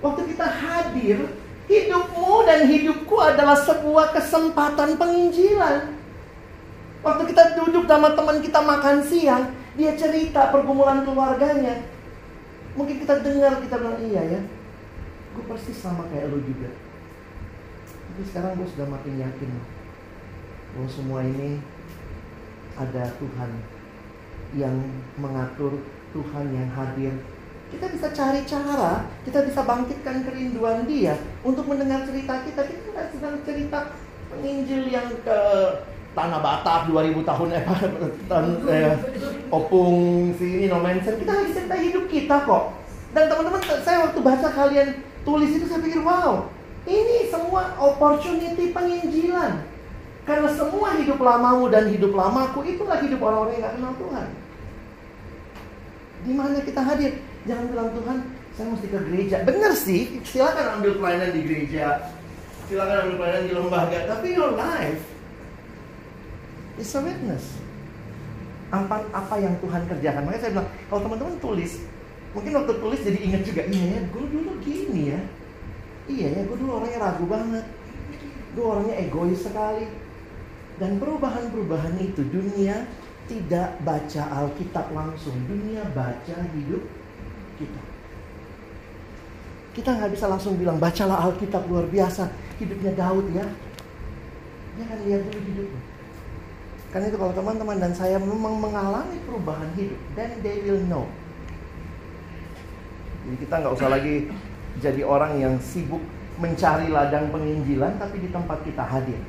Waktu 0.00 0.22
kita 0.34 0.46
hadir, 0.46 1.18
hidupmu 1.66 2.34
dan 2.46 2.66
hidupku 2.66 3.16
adalah 3.18 3.58
sebuah 3.58 4.14
kesempatan 4.16 4.96
penginjilan. 4.96 5.99
Waktu 7.00 7.22
kita 7.32 7.56
duduk 7.56 7.88
sama 7.88 8.12
teman 8.12 8.44
kita 8.44 8.60
makan 8.60 9.00
siang, 9.00 9.56
dia 9.72 9.96
cerita 9.96 10.52
pergumulan 10.52 11.00
keluarganya. 11.00 11.80
Mungkin 12.76 13.00
kita 13.00 13.24
dengar, 13.24 13.56
kita 13.64 13.80
bilang 13.80 13.98
iya 14.04 14.22
ya. 14.36 14.40
Gue 15.32 15.44
persis 15.48 15.80
sama 15.80 16.04
kayak 16.12 16.28
lo 16.28 16.38
juga. 16.44 16.68
Tapi 17.88 18.22
sekarang 18.28 18.52
gue 18.60 18.68
sudah 18.68 18.86
makin 18.90 19.16
yakin 19.16 19.50
bahwa 20.76 20.88
semua 20.92 21.20
ini 21.24 21.58
ada 22.76 23.08
Tuhan 23.16 23.50
yang 24.54 24.76
mengatur, 25.16 25.80
Tuhan 26.12 26.46
yang 26.52 26.68
hadir. 26.76 27.16
Kita 27.70 27.86
bisa 27.86 28.10
cari 28.10 28.42
cara, 28.44 29.06
kita 29.22 29.46
bisa 29.46 29.62
bangkitkan 29.62 30.26
kerinduan 30.26 30.84
dia 30.84 31.16
untuk 31.46 31.64
mendengar 31.64 32.04
cerita 32.04 32.42
kita. 32.44 32.60
Kita 32.66 32.86
nggak 32.92 33.08
sedang 33.14 33.36
cerita 33.46 33.94
penginjil 34.28 34.90
yang 34.90 35.08
ke 35.22 35.38
Tanah 36.10 36.42
Batak 36.42 36.90
2000 36.90 37.22
tahun 37.22 37.48
eh, 37.54 37.62
tan, 38.30 38.44
eh 38.66 38.94
opung 39.54 40.30
sini 40.34 40.66
no 40.66 40.82
mention. 40.82 41.14
Kita 41.14 41.30
lagi 41.30 41.54
cerita 41.54 41.76
hidup 41.78 42.04
kita 42.10 42.36
kok. 42.42 42.74
Dan 43.14 43.30
teman-teman 43.30 43.62
saya 43.82 44.10
waktu 44.10 44.18
baca 44.18 44.48
kalian 44.50 44.88
tulis 45.22 45.50
itu 45.54 45.66
saya 45.70 45.82
pikir 45.82 46.02
wow, 46.02 46.50
ini 46.86 47.30
semua 47.30 47.74
opportunity 47.78 48.74
penginjilan. 48.74 49.62
Karena 50.26 50.50
semua 50.54 50.94
hidup 50.98 51.18
lamamu 51.18 51.70
dan 51.70 51.90
hidup 51.90 52.14
lamaku 52.14 52.62
itulah 52.66 52.98
hidup 53.02 53.18
orang-orang 53.18 53.54
yang 53.58 53.64
gak 53.66 53.74
kenal 53.78 53.94
Tuhan. 53.98 54.26
Di 56.20 56.32
mana 56.36 56.58
kita 56.62 56.80
hadir? 56.84 57.12
Jangan 57.48 57.64
bilang 57.72 57.90
Tuhan, 57.96 58.18
saya 58.54 58.66
mesti 58.68 58.86
ke 58.92 58.98
gereja. 59.10 59.36
Bener 59.42 59.72
sih, 59.74 60.20
silakan 60.22 60.78
ambil 60.78 61.00
pelayanan 61.00 61.30
di 61.34 61.40
gereja. 61.42 62.12
Silakan 62.68 62.96
ambil 63.08 63.16
pelayanan 63.16 63.44
di 63.48 63.52
lembaga. 63.56 63.98
Tapi 64.06 64.26
your 64.36 64.52
life 64.54 65.19
is 66.80 66.96
a 66.96 67.00
witness. 67.04 67.60
Apa, 68.72 69.04
apa 69.12 69.34
yang 69.36 69.54
Tuhan 69.60 69.84
kerjakan. 69.84 70.24
Makanya 70.24 70.40
saya 70.40 70.52
bilang, 70.56 70.68
kalau 70.88 71.00
teman-teman 71.04 71.36
tulis, 71.42 71.72
mungkin 72.32 72.52
waktu 72.56 72.72
tulis 72.80 73.00
jadi 73.02 73.18
ingat 73.20 73.42
juga, 73.44 73.62
iya 73.68 73.84
ya, 73.98 74.00
gue 74.08 74.24
dulu 74.30 74.50
gini 74.64 75.02
ya. 75.12 75.20
Iya 76.08 76.28
ya, 76.38 76.40
gue 76.48 76.56
dulu 76.56 76.80
orangnya 76.80 76.98
ragu 77.02 77.24
banget. 77.28 77.66
Gue 78.56 78.64
orangnya 78.64 78.96
egois 78.96 79.42
sekali. 79.44 79.86
Dan 80.80 80.96
perubahan-perubahan 80.96 82.00
itu 82.00 82.24
dunia 82.24 82.88
tidak 83.28 83.78
baca 83.84 84.22
Alkitab 84.42 84.90
langsung, 84.96 85.36
dunia 85.44 85.84
baca 85.92 86.36
hidup 86.56 86.82
kita. 87.60 87.82
Kita 89.70 89.90
nggak 89.94 90.10
bisa 90.16 90.26
langsung 90.26 90.58
bilang 90.58 90.82
bacalah 90.82 91.30
Alkitab 91.30 91.68
luar 91.70 91.86
biasa, 91.86 92.26
hidupnya 92.58 92.90
Daud 92.96 93.26
ya. 93.30 93.46
Dia 94.74 94.82
akan 94.88 94.98
lihat 95.06 95.20
dulu 95.30 95.40
hidupnya. 95.46 95.82
Karena 96.90 97.06
itu 97.06 97.18
kalau 97.22 97.30
teman-teman 97.30 97.78
dan 97.78 97.94
saya 97.94 98.18
memang 98.18 98.58
mengalami 98.58 99.22
perubahan 99.22 99.70
hidup, 99.78 100.00
then 100.18 100.30
they 100.42 100.58
will 100.66 100.82
know. 100.90 101.06
Jadi 103.26 103.36
kita 103.46 103.54
nggak 103.62 103.74
usah 103.78 103.88
lagi 103.94 104.26
jadi 104.82 105.06
orang 105.06 105.38
yang 105.38 105.54
sibuk 105.62 106.02
mencari 106.42 106.90
ladang 106.90 107.30
penginjilan, 107.30 107.94
tapi 108.00 108.18
di 108.18 108.28
tempat 108.34 108.58
kita 108.66 108.82
hadir. 108.82 109.22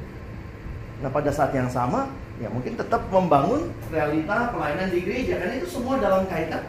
Nah 1.06 1.14
pada 1.14 1.30
saat 1.30 1.54
yang 1.54 1.70
sama, 1.70 2.10
ya 2.42 2.50
mungkin 2.50 2.74
tetap 2.74 3.06
membangun 3.14 3.70
realita 3.94 4.50
pelayanan 4.50 4.90
di 4.90 5.06
gereja, 5.06 5.38
karena 5.38 5.62
itu 5.62 5.70
semua 5.70 6.02
dalam 6.02 6.26
kaitan 6.26 6.66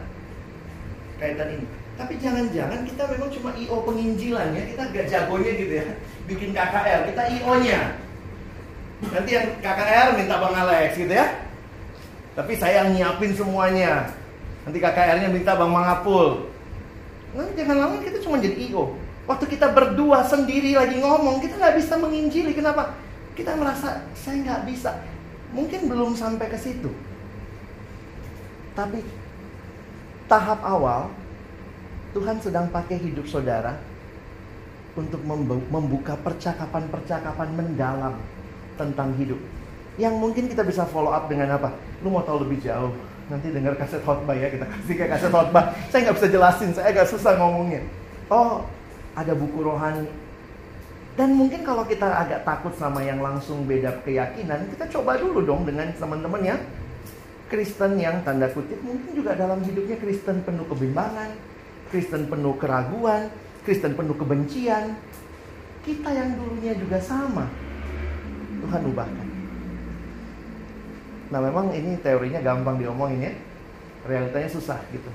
kaitan 1.17 1.57
ini. 1.57 1.65
Tapi 1.93 2.17
jangan-jangan 2.21 2.85
kita 2.85 3.03
memang 3.17 3.29
cuma 3.33 3.49
IO 3.57 3.77
penginjilan 3.85 4.49
ya, 4.53 4.61
kita 4.65 4.83
gak 4.93 5.07
jagonya 5.09 5.51
gitu 5.57 5.73
ya, 5.77 5.85
bikin 6.29 6.49
KKR, 6.53 7.01
kita 7.13 7.21
IO-nya. 7.39 8.02
Nanti 9.11 9.31
yang 9.35 9.47
KKR 9.59 10.15
minta 10.15 10.39
Bang 10.39 10.55
Alex 10.55 10.95
gitu 10.95 11.11
ya. 11.11 11.27
Tapi 12.33 12.53
saya 12.55 12.85
yang 12.85 12.95
nyiapin 12.95 13.35
semuanya. 13.35 14.09
Nanti 14.63 14.79
KKR-nya 14.79 15.27
minta 15.27 15.59
Bang 15.59 15.75
Mangapul. 15.75 16.47
Nah, 17.33 17.49
jangan 17.57 17.77
lama 17.77 17.95
kita 17.99 18.21
cuma 18.23 18.39
jadi 18.39 18.71
IO. 18.71 18.95
Waktu 19.27 19.45
kita 19.51 19.71
berdua 19.71 20.23
sendiri 20.23 20.75
lagi 20.75 20.99
ngomong, 20.99 21.43
kita 21.43 21.59
nggak 21.59 21.75
bisa 21.79 21.97
menginjili. 21.99 22.51
Kenapa? 22.55 22.95
Kita 23.33 23.57
merasa 23.57 24.05
saya 24.15 24.39
nggak 24.39 24.61
bisa. 24.69 25.03
Mungkin 25.51 25.89
belum 25.89 26.15
sampai 26.15 26.47
ke 26.47 26.57
situ. 26.57 26.93
Tapi 28.73 29.05
tahap 30.25 30.65
awal 30.65 31.13
Tuhan 32.13 32.41
sedang 32.41 32.69
pakai 32.73 32.97
hidup 32.97 33.25
saudara 33.29 33.77
untuk 34.93 35.21
membuka 35.69 36.13
percakapan-percakapan 36.21 37.49
mendalam 37.53 38.17
tentang 38.79 39.13
hidup. 39.19 39.39
Yang 39.97 40.15
mungkin 40.17 40.49
kita 40.49 40.65
bisa 40.65 40.89
follow 40.89 41.13
up 41.13 41.29
dengan 41.29 41.53
apa? 41.53 41.73
Lu 42.01 42.09
mau 42.09 42.25
tahu 42.25 42.47
lebih 42.47 42.61
jauh? 42.65 42.93
Nanti 43.31 43.53
dengar 43.53 43.77
kaset 43.79 44.03
khotbah 44.03 44.35
ya, 44.35 44.51
kita 44.51 44.65
kasih 44.67 44.93
kayak 44.99 45.11
kaset 45.17 45.31
khotbah. 45.31 45.71
Saya 45.93 45.99
nggak 46.09 46.17
bisa 46.17 46.29
jelasin, 46.33 46.69
saya 46.75 46.87
agak 46.91 47.07
susah 47.07 47.33
ngomongnya. 47.39 47.81
Oh, 48.27 48.65
ada 49.13 49.31
buku 49.37 49.63
rohani. 49.63 50.09
Dan 51.13 51.37
mungkin 51.37 51.61
kalau 51.61 51.85
kita 51.85 52.09
agak 52.09 52.41
takut 52.41 52.73
sama 52.73 53.05
yang 53.05 53.21
langsung 53.21 53.69
beda 53.69 54.01
keyakinan, 54.01 54.65
kita 54.73 54.89
coba 54.89 55.21
dulu 55.21 55.45
dong 55.45 55.61
dengan 55.61 55.93
teman-teman 55.93 56.41
yang 56.41 56.59
Kristen 57.53 58.01
yang 58.01 58.25
tanda 58.25 58.49
kutip 58.49 58.81
mungkin 58.81 59.13
juga 59.13 59.37
dalam 59.37 59.61
hidupnya 59.61 59.93
Kristen 60.01 60.41
penuh 60.41 60.65
kebimbangan, 60.65 61.29
Kristen 61.93 62.25
penuh 62.25 62.57
keraguan, 62.57 63.29
Kristen 63.61 63.93
penuh 63.93 64.17
kebencian. 64.17 64.97
Kita 65.85 66.09
yang 66.09 66.33
dulunya 66.33 66.73
juga 66.73 66.97
sama. 66.97 67.45
Tuhan 68.63 68.81
ubahkan. 68.87 69.27
Nah 71.29 71.39
memang 71.41 71.73
ini 71.73 71.99
teorinya 71.99 72.39
gampang 72.39 72.79
diomongin 72.79 73.27
ya. 73.27 73.33
Realitanya 74.03 74.47
susah 74.47 74.79
gitu. 74.89 75.07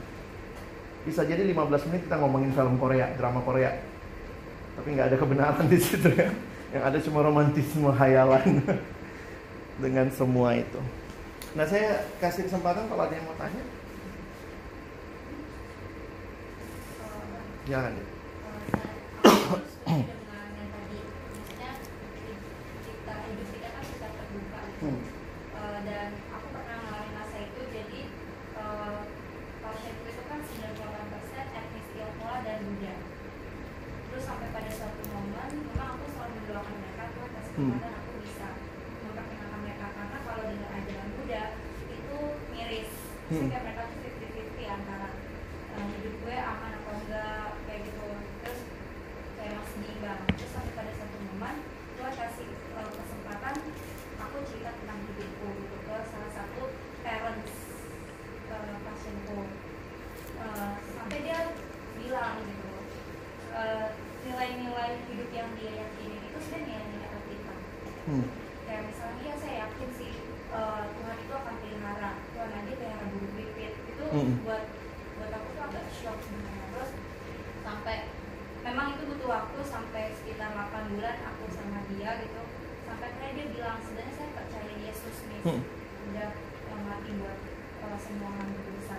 Bisa 1.04 1.24
jadi 1.24 1.40
15 1.44 1.88
menit 1.88 2.04
kita 2.04 2.16
ngomongin 2.18 2.52
film 2.52 2.76
Korea, 2.76 3.08
drama 3.16 3.40
Korea. 3.40 3.72
Tapi 4.76 4.88
nggak 4.92 5.08
ada 5.08 5.16
kebenaran 5.16 5.66
di 5.66 5.78
situ 5.78 6.08
ya. 6.10 6.28
Yang 6.68 6.82
ada 6.84 6.98
cuma 7.00 7.18
romantisme 7.22 7.88
hayalan 7.88 8.60
dengan 9.82 10.06
semua 10.12 10.52
itu. 10.52 10.80
Nah 11.56 11.64
saya 11.64 12.04
kasih 12.18 12.44
kesempatan 12.44 12.84
kalau 12.86 13.08
ada 13.08 13.14
yang 13.16 13.24
mau 13.24 13.36
tanya. 13.36 13.64
Jangan. 17.64 17.92
Ya. 17.92 18.04
Hmm. 24.78 24.94
Uh, 25.58 25.78
dan 25.82 26.08
aku 26.30 26.46
pernah 26.54 26.76
mengalami 26.78 27.10
masa 27.12 27.36
itu 27.42 27.60
jadi 27.66 28.00
uh, 28.54 29.02
pasienku 29.58 30.06
itu 30.06 30.22
kan 30.24 30.38
98% 30.38 30.78
etnis 31.34 31.86
Tionghoa 31.90 32.36
dan 32.46 32.62
Buddha 32.62 32.94
terus 34.08 34.22
sampai 34.22 34.48
pada 34.48 34.70
suatu 34.70 35.02
momen 35.10 35.50
memang 35.66 35.98
aku 35.98 36.06
selalu 36.14 36.32
mendoakan 36.40 36.74
mereka 36.78 37.04
Tuhan 37.10 37.30
kasih 37.34 37.52
Hmm. 37.58 37.74
kesempatan 37.74 37.92
aku 37.98 38.12
bisa 38.22 38.48
memperkenalkan 39.02 39.60
mereka 39.66 39.86
karena 39.90 40.16
kalau 40.22 40.42
dengan 40.46 40.70
ajaran 40.78 41.08
Buddha 41.18 41.42
itu 41.90 42.18
miris 42.54 42.90
Hmm. 43.28 43.34
sehingga 43.44 43.58
mereka 43.60 43.82
tuh 43.84 43.98
50-50 43.98 44.78
antara 44.78 45.08
uh, 45.74 45.84
hidup 45.90 46.14
gue 46.22 46.36
aman 46.38 46.72
atau 46.78 46.92
enggak 46.96 47.50
kayak 47.66 47.80
gitu 47.82 48.06
terus 48.40 48.60
kayak 49.36 49.52
masih 49.58 49.74
seimbang 49.82 50.20
terus 50.32 50.50
sampai 50.54 50.72
pada 50.72 50.92
satu 50.94 51.16
momen 51.26 51.56
Tuhan 51.98 52.14
kasih 52.14 52.48
uh, 52.72 52.88
kesempatan 52.88 53.54
aku 54.18 54.36
cerita 54.48 54.70
tentang 54.72 54.98
hidupku 55.04 55.46
gitu 55.52 55.76
ke 55.84 55.94
salah 56.08 56.32
satu 56.32 56.62
parents 57.02 57.54
uh, 58.48 58.74
pasienku 58.80 59.38
Uh, 60.38 60.70
sampai 60.94 61.26
dia 61.26 61.50
bilang 61.98 62.38
gitu 62.46 62.70
uh, 63.50 63.90
nilai-nilai 64.22 65.02
hidup 65.04 65.30
yang 65.34 65.50
dia 65.58 65.82
yakini 65.82 66.14
itu 66.22 66.38
sebenarnya 66.38 66.78
nilai-nilai 66.78 67.22
kita 67.26 67.54
Hmm. 68.06 68.24
kayak 68.62 68.82
misalnya 68.86 69.20
ya 69.20 69.34
saya 69.34 69.54
yakin 69.66 69.88
sih 69.92 70.12
uh, 70.48 70.86
Tuhan 70.88 71.16
itu 71.18 71.32
akan 71.34 71.54
pelihara 71.58 72.10
Tuhan 72.30 72.50
aja 72.54 72.70
pelihara 72.72 73.04
burung 73.10 73.34
pipit 73.34 73.72
itu 73.82 74.04
Mm. 74.08 74.32
buat 74.46 74.62
buat 75.18 75.30
aku 75.34 75.48
tuh 75.52 75.62
agak 75.66 75.84
shock 75.90 76.16
sebenarnya 76.22 76.64
terus 76.70 76.90
sampai 77.60 77.96
memang 78.62 78.86
itu 78.94 79.02
butuh 79.10 79.28
waktu 79.28 79.58
sampai 79.66 80.14
sekitar 80.14 80.54
8 80.54 80.94
bulan 80.94 81.16
aku 81.34 81.44
sama 81.50 81.82
dia 81.90 82.10
gitu 82.22 82.42
sampai 82.86 83.06
akhirnya 83.10 83.32
dia 83.34 83.46
bilang 83.52 83.76
sebenarnya 83.82 84.14
saya 84.14 84.30
percaya 84.38 84.72
Yesus 84.86 85.16
nih 85.26 85.40
Hmm. 85.42 85.60
udah 86.14 86.28
uh, 86.70 86.80
mati 86.86 87.10
buat 87.18 87.38
uh, 87.82 87.98
semua 87.98 88.30
orang 88.38 88.54
berdosa 88.54 88.98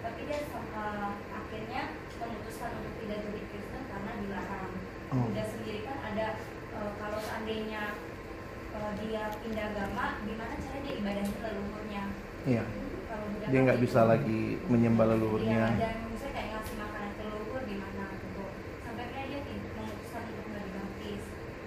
tapi 0.00 0.20
dia 0.24 0.40
uh, 0.52 1.12
akhirnya 1.12 1.82
memutuskan 2.20 2.72
untuk 2.80 2.92
tidak 3.04 3.18
jadi 3.20 3.40
dia 9.10 9.26
pindah 9.42 9.74
agama 9.74 10.22
gimana 10.22 10.54
cara 10.54 10.78
dia 10.86 10.94
ibadah 11.02 11.24
ke 11.26 11.38
leluhurnya 11.42 12.02
Iya. 12.46 12.62
kalau 13.10 13.24
budak 13.34 13.48
Dia 13.50 13.60
nggak 13.66 13.76
itu- 13.76 13.79
bisa 13.90 14.06
lagi 14.06 14.54
menyembah 14.70 15.02
leluhurnya. 15.02 15.66
Iya, 15.66 15.82
dan 15.82 15.94
misalnya 16.06 16.30
kayak 16.30 16.48
ngasih 16.54 16.74
makanan 16.78 17.10
ke 17.10 17.22
leluhur 17.26 17.60
gimana 17.66 18.04
gitu 18.14 18.44
sampai 18.86 19.02
akhirnya 19.02 19.26
dia 19.26 19.40
tidak 19.42 19.72
memutuskan 19.74 20.22
untuk 20.30 20.46
nggak 20.46 20.62
dibaptis 20.62 21.22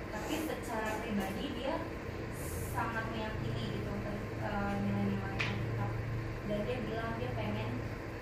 tapi 0.07 0.33
secara 0.39 0.89
pribadi 1.03 1.45
dia 1.51 1.73
sangat 2.71 3.05
meyakini 3.11 3.63
gitu 3.75 3.91
eh, 4.39 4.71
nilai-nilai 4.79 5.35
Alkitab 5.35 5.91
dan 6.47 6.59
dia 6.63 6.77
bilang 6.79 7.11
dia 7.19 7.29
pengen 7.35 7.69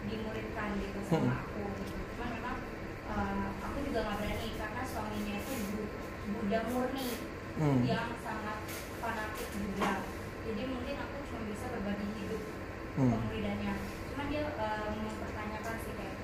dimuridkan 0.02 0.70
gitu 0.82 0.99
sama 1.06 1.22
Hmm. 1.22 1.38
aku 1.45 1.62
gitu. 1.78 2.02
cuman 2.18 2.30
memang 2.34 2.58
eh, 3.06 3.45
aku 3.62 3.78
juga 3.86 3.99
nggak 4.02 4.18
berani 4.18 4.49
karena 4.58 4.82
suaminya 4.82 5.36
itu 5.38 5.54
bu- 5.70 5.89
Buddha 6.32 6.60
murni 6.74 7.08
Hmm. 7.54 7.86
yang 7.86 8.10
sangat 8.18 8.66
fanatik 8.97 9.45
juga 9.54 9.93
jadi 10.41 10.62
mungkin 10.66 10.95
aku 10.97 11.16
cuma 11.22 11.41
bisa 11.45 11.66
berbagi 11.70 12.10
hidup 12.18 12.43
Hmm. 12.91 13.08
pemuridannya 13.08 13.74
cuman 14.12 14.26
dia 14.28 14.43
eh, 14.43 14.88
mempertanyakan 14.91 15.76
sih 15.80 15.95
kayak 15.95 16.16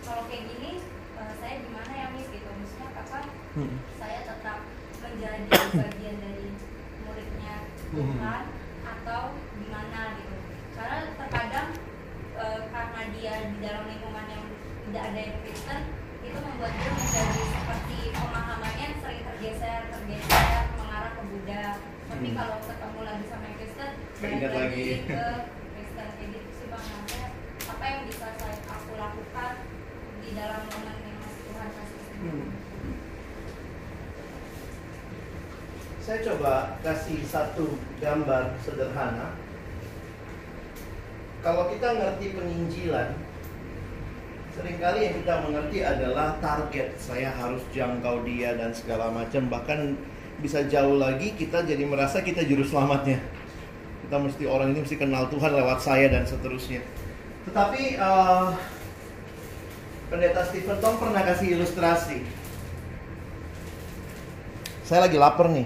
kalau 0.00 0.22
kayak 0.30 0.46
gini 0.46 0.78
eh, 1.18 1.32
saya 1.34 1.54
gimana 1.58 1.90
ya 1.92 2.06
mis 2.10 2.30
gitu 2.30 2.46
maksudnya 2.46 2.88
apa 2.94 3.18
Hmm. 3.52 3.74
saya 3.98 4.18
tetap 4.22 4.58
menjadi 5.02 5.50
bagian 5.50 6.16
dari 6.16 6.46
muridnya 7.02 7.54
Tuhan 7.90 8.42
atau 8.82 9.22
gimana 9.52 10.00
gitu 10.14 10.36
karena 10.72 10.96
terkadang 11.12 11.68
eh, 12.38 12.60
karena 12.70 13.00
dia 13.10 13.34
di 13.44 13.58
dalam 13.58 13.84
lingkungan 13.84 14.26
yang 14.28 14.44
tidak 14.86 15.02
ada 15.10 15.18
yang 15.20 15.36
Kristen 15.42 15.80
itu 16.22 16.38
membuat 16.38 16.70
dia 16.72 16.86
menjadi 16.88 17.42
seperti 17.50 17.98
pemahamannya 18.14 18.88
sering 19.02 19.22
tergeser 19.26 19.80
tergeser 19.90 20.54
mengarah 20.78 21.12
ke 21.12 21.22
Buddha 21.26 21.64
tapi 22.06 22.26
Hmm. 22.30 22.38
kalau 22.38 22.58
ketemu 22.62 23.00
lagi 23.02 23.24
sama 23.26 23.42
yang 23.42 23.58
Balik 24.32 24.48
lagi. 24.56 24.88
ke 25.04 26.24
gitu 26.24 26.50
sih 26.56 26.66
bang 26.72 26.84
Namanya, 26.88 27.26
apa 27.68 27.84
yang 27.84 28.00
bisa 28.08 28.32
saya 28.40 28.56
aku 28.64 28.92
lakukan 28.96 29.52
di 30.24 30.30
dalam 30.32 30.60
momen 30.72 30.96
yang 31.04 31.20
Tuhan 31.20 31.68
kasih 31.76 32.00
Hmm. 32.22 32.48
Saya 36.00 36.18
coba 36.24 36.80
kasih 36.80 37.20
satu 37.28 37.76
gambar 38.00 38.56
sederhana. 38.64 39.36
Kalau 41.44 41.68
kita 41.68 41.88
ngerti 41.92 42.32
penginjilan, 42.32 43.12
sering 44.56 44.78
kali 44.80 45.12
yang 45.12 45.14
kita 45.20 45.34
mengerti 45.44 45.78
adalah 45.84 46.40
target. 46.40 46.96
Saya 46.96 47.36
harus 47.36 47.60
jangkau 47.68 48.24
dia 48.24 48.56
dan 48.56 48.72
segala 48.72 49.12
macam. 49.12 49.52
Bahkan 49.52 49.80
bisa 50.40 50.64
jauh 50.72 50.96
lagi 50.96 51.36
kita 51.36 51.68
jadi 51.68 51.84
merasa 51.84 52.24
kita 52.24 52.48
juru 52.48 52.64
selamatnya. 52.64 53.20
Kita 54.12 54.20
mesti 54.20 54.44
orang 54.44 54.76
ini 54.76 54.84
mesti 54.84 55.00
kenal 55.00 55.24
Tuhan 55.32 55.56
lewat 55.56 55.80
saya 55.80 56.04
dan 56.12 56.28
seterusnya. 56.28 56.84
Tetapi 57.48 57.96
eh, 57.96 58.46
pendeta 60.12 60.44
Stephen 60.52 60.76
Tom 60.84 61.00
pernah 61.00 61.24
kasih 61.24 61.56
ilustrasi. 61.56 62.20
Saya 64.84 65.08
lagi 65.08 65.16
lapar 65.16 65.48
nih. 65.48 65.64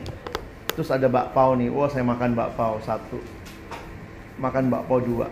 Terus 0.78 0.94
ada 0.94 1.10
bakpao 1.10 1.58
nih. 1.58 1.74
Wah, 1.74 1.90
saya 1.90 2.06
makan 2.06 2.38
bakpao 2.38 2.78
satu. 2.86 3.18
Makan 4.38 4.70
bakpao 4.70 5.02
dua. 5.02 5.26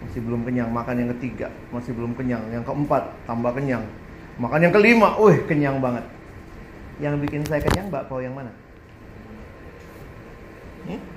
Masih 0.00 0.24
belum 0.24 0.40
kenyang. 0.48 0.72
Makan 0.72 0.96
yang 0.96 1.12
ketiga. 1.20 1.52
Masih 1.68 1.92
belum 1.92 2.16
kenyang. 2.16 2.48
Yang 2.48 2.64
keempat, 2.64 3.12
tambah 3.28 3.52
kenyang. 3.52 3.84
Makan 4.40 4.64
yang 4.64 4.72
kelima. 4.72 5.20
Wih, 5.20 5.44
kenyang 5.44 5.84
banget. 5.84 6.08
Yang 6.96 7.28
bikin 7.28 7.44
saya 7.44 7.60
kenyang 7.60 7.92
bakpao 7.92 8.24
yang 8.24 8.32
mana? 8.32 8.56
Hmm? 10.88 11.15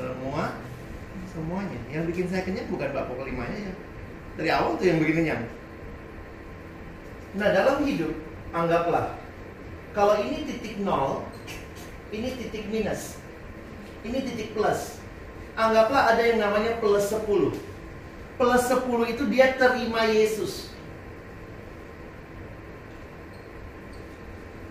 Semua 0.00 0.56
semuanya. 1.28 1.76
Yang 1.92 2.04
bikin 2.16 2.26
saya 2.32 2.48
kenyang 2.48 2.72
bukan 2.72 2.88
bakpao 2.96 3.20
kelimanya 3.20 3.68
ya. 3.68 3.72
Dari 4.40 4.48
awal 4.48 4.80
tuh 4.80 4.88
yang 4.88 4.96
bikin 5.04 5.16
kenyang. 5.20 5.44
Nah, 7.36 7.52
dalam 7.52 7.84
hidup 7.84 8.16
anggaplah 8.56 9.20
kalau 9.90 10.22
ini 10.22 10.46
titik 10.46 10.78
nol, 10.86 11.26
ini 12.14 12.30
titik 12.38 12.70
minus. 12.70 13.18
Ini 14.06 14.22
titik 14.22 14.54
plus. 14.54 15.02
Anggaplah 15.58 16.14
ada 16.14 16.22
yang 16.22 16.38
namanya 16.38 16.78
plus 16.78 17.10
10. 17.10 17.26
Plus 18.38 18.62
10 18.70 19.12
itu 19.12 19.22
dia 19.26 19.58
terima 19.58 20.06
Yesus. 20.06 20.70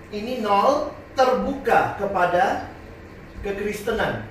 Ini 0.10 0.40
nol 0.42 0.96
terbuka 1.14 2.00
kepada 2.00 2.72
kekristenan. 3.44 4.26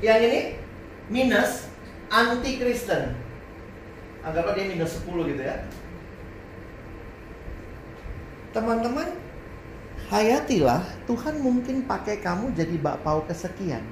Yang 0.00 0.20
ini 0.26 0.40
minus 1.12 1.68
anti 2.08 2.56
Kristen. 2.56 3.12
Anggaplah 4.24 4.56
dia 4.56 4.68
minus 4.68 5.00
10 5.00 5.32
gitu 5.32 5.42
ya. 5.44 5.60
Teman-teman, 8.50 9.08
hayatilah 10.10 10.82
Tuhan 11.06 11.38
mungkin 11.38 11.86
pakai 11.86 12.18
kamu 12.18 12.52
jadi 12.56 12.76
bakpao 12.80 13.24
kesekian. 13.28 13.84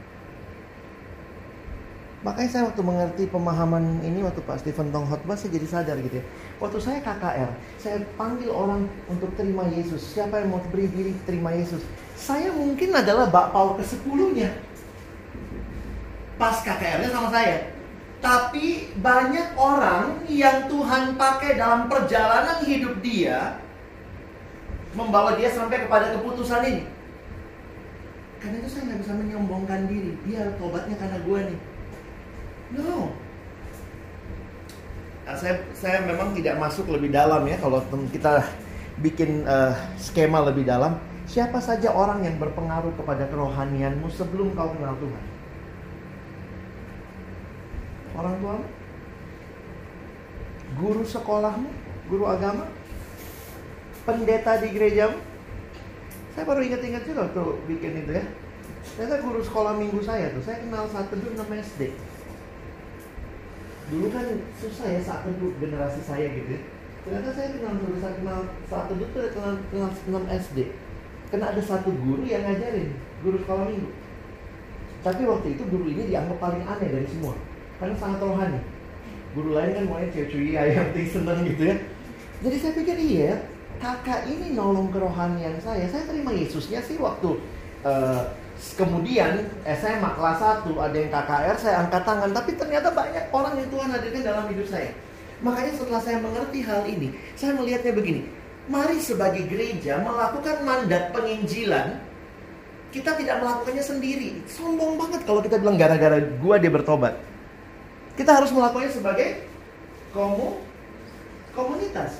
Makanya 2.26 2.50
saya 2.50 2.62
waktu 2.66 2.82
mengerti 2.82 3.24
pemahaman 3.30 4.02
ini 4.02 4.26
waktu 4.26 4.42
Pak 4.42 4.58
Stephen 4.66 4.90
Tong 4.90 5.06
khotbah 5.06 5.38
saya 5.38 5.54
jadi 5.54 5.66
sadar 5.70 5.96
gitu 6.02 6.18
ya. 6.18 6.24
Waktu 6.58 6.78
saya 6.82 6.98
KKR, 6.98 7.50
saya 7.78 8.02
panggil 8.18 8.50
orang 8.50 8.90
untuk 9.06 9.30
terima 9.38 9.62
Yesus. 9.70 10.02
Siapa 10.02 10.42
yang 10.42 10.50
mau 10.50 10.60
beri 10.74 10.90
diri 10.90 11.14
terima 11.22 11.54
Yesus? 11.54 11.86
Saya 12.18 12.50
mungkin 12.50 12.90
adalah 12.90 13.30
bakpao 13.30 13.78
ke-10-nya. 13.78 14.50
Pas 16.38 16.56
KKR-nya 16.62 17.10
sama 17.10 17.28
saya. 17.34 17.74
Tapi 18.18 18.94
banyak 18.98 19.54
orang 19.54 20.26
yang 20.26 20.66
Tuhan 20.70 21.14
pakai 21.14 21.54
dalam 21.54 21.86
perjalanan 21.86 22.62
hidup 22.66 22.98
dia 23.02 23.58
membawa 24.94 25.38
dia 25.38 25.50
sampai 25.50 25.86
kepada 25.86 26.14
keputusan 26.18 26.62
ini. 26.66 26.82
Karena 28.38 28.62
itu 28.62 28.68
saya 28.70 28.82
nggak 28.90 29.00
bisa 29.02 29.12
menyombongkan 29.18 29.80
diri. 29.90 30.14
Dia 30.26 30.50
tobatnya 30.58 30.94
karena 30.98 31.18
gue 31.22 31.38
nih. 31.52 31.58
No. 32.78 33.10
Nah, 35.26 35.36
saya 35.36 35.60
saya 35.76 36.02
memang 36.06 36.32
tidak 36.32 36.56
masuk 36.56 36.88
lebih 36.88 37.12
dalam 37.12 37.44
ya 37.44 37.60
kalau 37.60 37.84
kita 38.10 38.46
bikin 38.98 39.46
eh, 39.46 39.74
skema 39.98 40.42
lebih 40.42 40.66
dalam. 40.66 40.98
Siapa 41.28 41.60
saja 41.60 41.92
orang 41.92 42.24
yang 42.24 42.40
berpengaruh 42.40 42.96
kepada 42.96 43.28
kerohanianmu 43.28 44.08
sebelum 44.08 44.56
kau 44.56 44.72
kenal 44.72 44.96
Tuhan? 44.96 45.37
Orang 48.18 48.34
tuamu? 48.42 48.66
Guru 50.82 51.02
sekolahmu? 51.06 51.70
Guru 52.10 52.24
agama? 52.26 52.66
pendeta 54.08 54.56
di 54.64 54.68
gerejamu. 54.72 55.20
Saya 56.32 56.44
baru 56.48 56.64
ingat-ingat 56.64 57.04
juga 57.04 57.28
tuh 57.36 57.60
bikin 57.68 58.08
itu 58.08 58.16
ya. 58.16 58.24
Ternyata 58.96 59.20
guru 59.20 59.44
sekolah 59.44 59.76
minggu 59.76 60.00
saya 60.00 60.32
tuh, 60.32 60.40
saya 60.40 60.64
kenal 60.64 60.88
saat 60.88 61.12
teduh 61.12 61.36
6 61.36 61.44
SD. 61.44 61.92
Dulu 63.92 64.06
kan 64.08 64.24
susah 64.56 64.86
ya 64.88 65.00
saat 65.04 65.28
teduh 65.28 65.52
generasi 65.60 66.00
saya 66.00 66.24
gitu 66.32 66.56
ya. 66.56 66.60
Ternyata 67.04 67.30
saya 67.36 67.48
kenal 67.52 67.72
dulu 67.76 67.96
saya 68.00 68.14
kenal 68.16 68.40
saat 68.64 68.86
teduh 68.88 69.08
tuh 69.12 69.28
kenal, 69.36 69.54
kenal 69.68 69.90
6 70.24 70.40
SD. 70.48 70.58
Karena 71.28 71.52
ada 71.52 71.60
satu 71.60 71.92
guru 71.92 72.24
yang 72.24 72.48
ngajarin, 72.48 72.96
guru 73.20 73.36
sekolah 73.44 73.68
minggu. 73.68 73.92
Tapi 75.04 75.22
waktu 75.28 75.46
itu 75.52 75.62
guru 75.68 75.84
ini 75.92 76.08
dianggap 76.08 76.40
paling 76.40 76.64
aneh 76.64 76.88
dari 76.88 77.08
semua. 77.12 77.36
Karena 77.78 77.94
sangat 77.98 78.20
rohani. 78.22 78.60
Guru 79.32 79.54
lain 79.54 79.70
kan 79.74 79.84
maunya 79.86 80.08
cewek-cewek 80.10 80.54
yang 80.54 80.86
penting 80.90 81.08
seneng 81.08 81.38
gitu 81.46 81.62
ya. 81.70 81.76
Jadi 82.38 82.56
saya 82.58 82.72
pikir 82.74 82.96
iya, 82.98 83.32
kakak 83.78 84.26
ini 84.26 84.54
nolong 84.54 84.90
kerohanian 84.90 85.58
saya. 85.62 85.86
Saya 85.86 86.06
terima 86.06 86.34
Yesusnya 86.34 86.82
sih 86.82 86.98
waktu 86.98 87.38
eh, 87.86 88.22
kemudian 88.74 89.46
SMA 89.62 90.10
kelas 90.18 90.66
1 90.66 90.66
ada 90.74 90.96
yang 90.98 91.10
KKR 91.14 91.56
saya 91.58 91.74
angkat 91.86 92.02
tangan 92.02 92.30
tapi 92.34 92.58
ternyata 92.58 92.90
banyak 92.90 93.30
orang 93.30 93.54
yang 93.54 93.68
Tuhan 93.70 93.88
hadirkan 93.94 94.22
dalam 94.26 94.44
hidup 94.50 94.66
saya. 94.66 94.90
Makanya 95.38 95.72
setelah 95.78 96.02
saya 96.02 96.18
mengerti 96.18 96.66
hal 96.66 96.82
ini, 96.90 97.14
saya 97.38 97.54
melihatnya 97.54 97.94
begini. 97.94 98.26
Mari 98.66 98.98
sebagai 98.98 99.46
gereja 99.46 100.02
melakukan 100.02 100.66
mandat 100.66 101.14
penginjilan 101.14 102.02
kita 102.90 103.14
tidak 103.16 103.36
melakukannya 103.40 103.84
sendiri. 103.84 104.28
Sombong 104.50 104.98
banget 104.98 105.22
kalau 105.24 105.40
kita 105.40 105.56
bilang 105.62 105.78
gara-gara 105.78 106.18
gua 106.42 106.58
dia 106.58 106.72
bertobat. 106.72 107.14
Kita 108.18 108.34
harus 108.34 108.50
melakukannya 108.50 108.90
sebagai 108.90 109.46
komu 110.10 110.58
komunitas. 111.54 112.18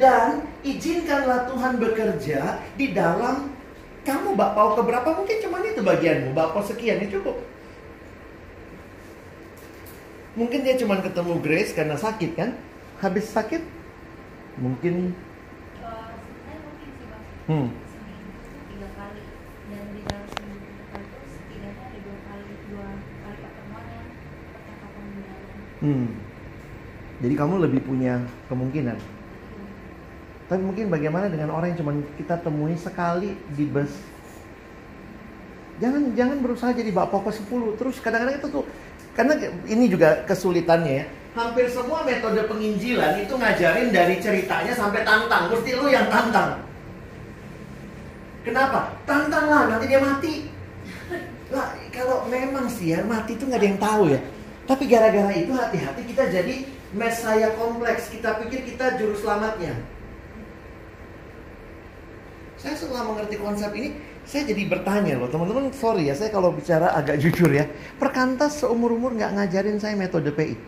Dan 0.00 0.48
izinkanlah 0.64 1.50
Tuhan 1.52 1.76
bekerja 1.76 2.64
di 2.78 2.96
dalam 2.96 3.52
kamu 4.06 4.32
bakpao 4.38 4.78
keberapa 4.78 5.12
mungkin 5.12 5.36
cuma 5.44 5.60
itu 5.60 5.84
bagianmu, 5.84 6.32
bakpao 6.32 6.64
sekian 6.64 7.04
ya 7.04 7.12
cukup. 7.12 7.36
Mungkin 10.38 10.64
dia 10.64 10.78
cuma 10.80 11.02
ketemu 11.02 11.34
Grace 11.42 11.74
karena 11.76 11.98
sakit 11.98 12.30
kan? 12.38 12.56
Habis 13.02 13.28
sakit 13.28 13.60
mungkin 14.56 15.12
Eh, 17.48 17.54
hmm, 17.56 17.68
Hmm. 25.78 26.10
Jadi 27.18 27.34
kamu 27.34 27.54
lebih 27.66 27.80
punya 27.82 28.22
kemungkinan. 28.46 28.98
Tapi 30.48 30.62
mungkin 30.64 30.88
bagaimana 30.88 31.28
dengan 31.28 31.52
orang 31.52 31.74
yang 31.74 31.78
cuma 31.84 31.92
kita 32.16 32.40
temui 32.40 32.72
sekali 32.78 33.36
di 33.52 33.68
bus? 33.68 33.90
Jangan 35.78 36.16
jangan 36.16 36.38
berusaha 36.40 36.70
jadi 36.72 36.90
bapak 36.90 37.28
ke 37.28 37.32
10. 37.42 37.78
Terus 37.78 37.96
kadang-kadang 38.00 38.38
itu 38.40 38.48
tuh 38.48 38.64
karena 39.12 39.34
ini 39.66 39.84
juga 39.90 40.24
kesulitannya 40.24 40.94
ya. 41.02 41.06
Hampir 41.36 41.70
semua 41.70 42.02
metode 42.02 42.40
penginjilan 42.48 43.22
itu 43.22 43.34
ngajarin 43.34 43.90
dari 43.92 44.18
ceritanya 44.18 44.74
sampai 44.74 45.04
tantang. 45.04 45.52
Mesti 45.52 45.70
lu 45.76 45.86
yang 45.90 46.06
tantang. 46.10 46.64
Kenapa? 48.42 48.96
Tantang 49.04 49.44
lah, 49.46 49.62
nanti 49.68 49.84
dia 49.86 50.00
mati. 50.00 50.48
Lah, 51.52 51.76
kalau 51.92 52.24
memang 52.32 52.66
sih 52.72 52.96
ya, 52.96 53.04
mati 53.04 53.36
itu 53.36 53.44
nggak 53.44 53.60
ada 53.60 53.68
yang 53.68 53.80
tahu 53.80 54.02
ya. 54.08 54.20
Tapi 54.68 54.84
gara-gara 54.84 55.32
itu 55.32 55.56
hati-hati 55.56 56.02
kita 56.12 56.28
jadi 56.28 56.68
mesaya 56.92 57.56
kompleks. 57.56 58.12
Kita 58.12 58.36
pikir 58.36 58.68
kita 58.68 59.00
juru 59.00 59.16
selamatnya. 59.16 59.72
Saya 62.60 62.76
setelah 62.76 63.08
mengerti 63.08 63.40
konsep 63.40 63.72
ini, 63.72 63.96
saya 64.28 64.44
jadi 64.44 64.68
bertanya 64.68 65.16
loh, 65.16 65.32
teman-teman. 65.32 65.72
Sorry 65.72 66.12
ya, 66.12 66.14
saya 66.18 66.28
kalau 66.28 66.52
bicara 66.52 66.92
agak 66.92 67.16
jujur 67.16 67.48
ya. 67.48 67.64
Perkantas 67.96 68.60
seumur-umur 68.60 69.16
nggak 69.16 69.40
ngajarin 69.40 69.80
saya 69.80 69.96
metode 69.96 70.28
PI. 70.36 70.58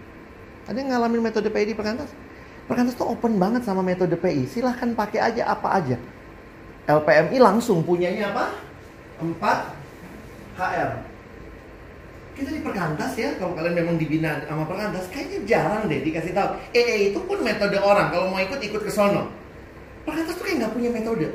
Ada 0.65 0.77
yang 0.81 0.97
ngalamin 0.97 1.21
metode 1.21 1.53
PI 1.53 1.69
di 1.69 1.77
Perkantas? 1.77 2.09
Perkantas 2.65 2.97
tuh 2.97 3.11
open 3.11 3.37
banget 3.37 3.69
sama 3.69 3.85
metode 3.85 4.17
PI. 4.17 4.49
Silahkan 4.49 4.97
pakai 4.97 5.21
aja 5.21 5.51
apa 5.51 5.77
aja. 5.77 6.01
LPMI 6.89 7.37
langsung 7.37 7.85
punyanya 7.85 8.33
apa? 8.33 8.55
4 9.21 9.37
HR. 10.57 11.10
Kita 12.31 12.51
di 12.55 12.63
Perkantas 12.63 13.13
ya, 13.19 13.35
kalau 13.37 13.53
kalian 13.59 13.75
memang 13.75 13.97
dibina 13.99 14.41
sama 14.47 14.65
Perkantas, 14.65 15.11
kayaknya 15.11 15.39
jarang 15.45 15.91
deh 15.91 16.01
dikasih 16.01 16.33
tahu. 16.33 16.49
EE 16.73 17.11
itu 17.13 17.19
pun 17.27 17.43
metode 17.43 17.77
orang, 17.77 18.09
kalau 18.15 18.31
mau 18.31 18.41
ikut 18.41 18.61
ikut 18.63 18.83
ke 18.87 18.93
sono. 18.93 19.29
Perkantas 20.07 20.39
tuh 20.39 20.45
kayak 20.47 20.57
nggak 20.65 20.73
punya 20.73 20.91
metode. 20.95 21.29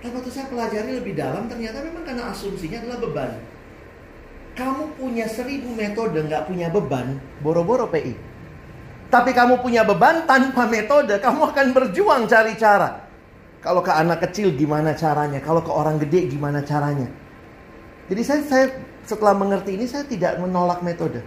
Tapi 0.00 0.12
waktu 0.16 0.30
saya 0.32 0.48
pelajari 0.48 0.96
lebih 0.96 1.12
dalam, 1.12 1.44
ternyata 1.44 1.84
memang 1.84 2.02
karena 2.08 2.32
asumsinya 2.32 2.80
adalah 2.80 2.98
beban. 3.04 3.30
Kamu 4.56 4.96
punya 4.96 5.28
seribu 5.28 5.70
metode, 5.76 6.24
nggak 6.24 6.48
punya 6.48 6.72
beban, 6.72 7.20
boro-boro 7.44 7.86
PI. 7.92 8.16
Tapi 9.12 9.30
kamu 9.36 9.60
punya 9.60 9.84
beban 9.84 10.24
tanpa 10.24 10.64
metode, 10.64 11.20
kamu 11.20 11.52
akan 11.52 11.66
berjuang 11.76 12.22
cari 12.30 12.56
cara. 12.56 13.06
Kalau 13.60 13.84
ke 13.84 13.92
anak 13.92 14.24
kecil 14.24 14.56
gimana 14.56 14.96
caranya, 14.96 15.36
kalau 15.44 15.60
ke 15.60 15.68
orang 15.68 16.00
gede 16.00 16.32
gimana 16.32 16.64
caranya. 16.64 17.12
Jadi 18.08 18.22
saya, 18.24 18.40
saya 18.48 18.66
setelah 19.10 19.34
mengerti 19.34 19.74
ini 19.74 19.90
saya 19.90 20.06
tidak 20.06 20.38
menolak 20.38 20.86
metode. 20.86 21.18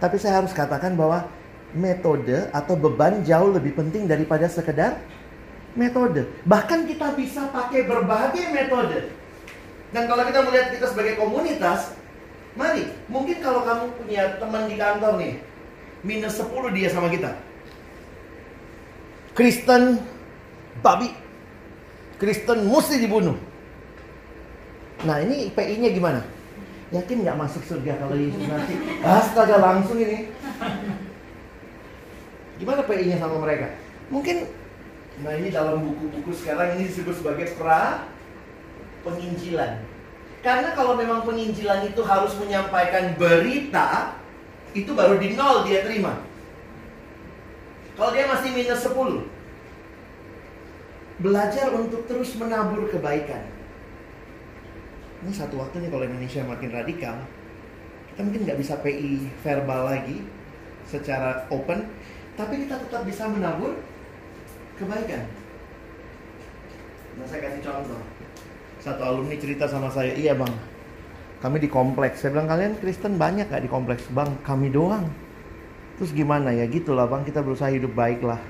Tapi 0.00 0.16
saya 0.16 0.40
harus 0.40 0.56
katakan 0.56 0.96
bahwa 0.96 1.28
metode 1.76 2.48
atau 2.48 2.80
beban 2.80 3.20
jauh 3.20 3.52
lebih 3.52 3.76
penting 3.76 4.08
daripada 4.08 4.48
sekedar 4.48 4.96
metode. 5.76 6.24
Bahkan 6.48 6.88
kita 6.88 7.12
bisa 7.12 7.52
pakai 7.52 7.84
berbagai 7.84 8.48
metode. 8.56 9.12
Dan 9.92 10.08
kalau 10.08 10.24
kita 10.24 10.40
melihat 10.48 10.68
kita 10.72 10.86
sebagai 10.88 11.20
komunitas, 11.20 11.92
mari, 12.56 12.88
mungkin 13.12 13.36
kalau 13.44 13.68
kamu 13.68 13.84
punya 14.00 14.40
teman 14.40 14.64
di 14.64 14.80
kantor 14.80 15.12
nih, 15.20 15.34
minus 16.00 16.40
10 16.40 16.72
dia 16.72 16.88
sama 16.88 17.12
kita. 17.12 17.36
Kristen 19.36 20.00
babi. 20.80 21.12
Kristen 22.16 22.64
mesti 22.64 22.96
dibunuh. 22.96 23.36
Nah 25.04 25.20
ini 25.20 25.52
PI-nya 25.52 25.90
gimana? 25.92 26.33
Yakin 26.94 27.26
nggak 27.26 27.40
masuk 27.42 27.62
surga 27.66 27.98
kalau 27.98 28.14
Yesus 28.14 28.46
nanti? 28.46 28.78
Astaga 29.02 29.58
langsung 29.58 29.98
ini. 29.98 30.30
Gimana 32.62 32.86
PI-nya 32.86 33.18
sama 33.18 33.42
mereka? 33.42 33.74
Mungkin 34.14 34.46
Nah 35.22 35.30
ini 35.38 35.54
dalam 35.54 35.78
buku-buku 35.86 36.34
sekarang 36.34 36.74
ini 36.74 36.90
disebut 36.90 37.14
sebagai 37.14 37.54
pra 37.54 38.10
penginjilan. 39.06 39.78
Karena 40.42 40.74
kalau 40.74 40.98
memang 40.98 41.22
penginjilan 41.22 41.86
itu 41.86 42.02
harus 42.02 42.34
menyampaikan 42.42 43.14
berita, 43.14 44.18
itu 44.74 44.90
baru 44.90 45.14
di 45.22 45.38
nol 45.38 45.62
dia 45.62 45.86
terima. 45.86 46.18
Kalau 47.94 48.10
dia 48.10 48.26
masih 48.26 48.50
minus 48.50 48.82
10. 48.82 49.30
Belajar 51.22 51.70
untuk 51.70 52.10
terus 52.10 52.34
menabur 52.34 52.90
kebaikan. 52.90 53.53
Ini 55.24 55.32
satu 55.32 55.56
waktu 55.56 55.80
nih 55.80 55.90
kalau 55.90 56.04
Indonesia 56.04 56.44
makin 56.44 56.68
radikal, 56.68 57.16
kita 58.12 58.20
mungkin 58.20 58.44
nggak 58.44 58.60
bisa 58.60 58.76
PI 58.84 59.24
verbal 59.40 59.88
lagi 59.88 60.20
secara 60.84 61.48
open, 61.48 61.88
tapi 62.36 62.68
kita 62.68 62.76
tetap 62.76 63.08
bisa 63.08 63.24
menabur 63.32 63.72
kebaikan. 64.76 65.24
Nah, 67.16 67.24
saya 67.24 67.40
kasih 67.48 67.62
contoh. 67.64 68.02
Satu 68.84 69.00
alumni 69.00 69.40
cerita 69.40 69.64
sama 69.64 69.88
saya, 69.88 70.12
iya 70.12 70.36
bang, 70.36 70.52
kami 71.40 71.56
di 71.56 71.72
kompleks. 71.72 72.20
Saya 72.20 72.36
bilang 72.36 72.52
kalian 72.52 72.76
Kristen 72.76 73.16
banyak 73.16 73.48
gak 73.48 73.64
di 73.64 73.70
kompleks? 73.72 74.04
Bang, 74.12 74.36
kami 74.44 74.68
doang. 74.68 75.08
Terus 75.96 76.12
gimana 76.12 76.52
ya? 76.52 76.68
Gitulah 76.68 77.08
bang, 77.08 77.24
kita 77.24 77.40
berusaha 77.40 77.72
hidup 77.72 77.96
baik 77.96 78.20
lah. 78.20 78.40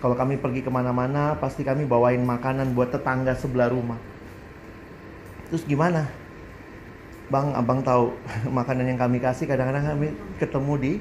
Kalau 0.00 0.16
kami 0.16 0.40
pergi 0.40 0.64
ke 0.64 0.72
mana-mana, 0.72 1.36
pasti 1.36 1.60
kami 1.60 1.84
bawain 1.84 2.24
makanan 2.24 2.72
buat 2.72 2.88
tetangga 2.88 3.36
sebelah 3.36 3.68
rumah. 3.68 4.13
Terus 5.52 5.62
gimana? 5.68 6.08
Bang, 7.32 7.56
abang 7.56 7.80
tahu 7.80 8.12
makanan 8.58 8.94
yang 8.94 9.00
kami 9.00 9.18
kasih 9.20 9.48
kadang-kadang 9.48 9.84
kami 9.96 10.08
ketemu 10.36 10.74
di 10.80 10.92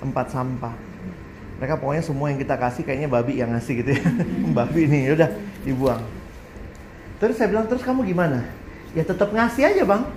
tempat 0.00 0.26
sampah. 0.32 0.74
Mereka 1.60 1.76
pokoknya 1.76 2.00
semua 2.00 2.32
yang 2.32 2.40
kita 2.40 2.56
kasih 2.56 2.82
kayaknya 2.88 3.08
babi 3.12 3.36
yang 3.36 3.52
ngasih 3.52 3.84
gitu 3.84 3.90
ya. 3.92 4.02
Babi 4.56 4.88
nih 4.88 5.12
udah 5.12 5.28
dibuang. 5.60 6.00
Terus 7.20 7.36
saya 7.36 7.52
bilang 7.52 7.68
terus 7.68 7.84
kamu 7.84 8.08
gimana? 8.08 8.48
Ya 8.96 9.04
tetap 9.04 9.28
ngasih 9.28 9.68
aja 9.68 9.84
bang. 9.84 10.08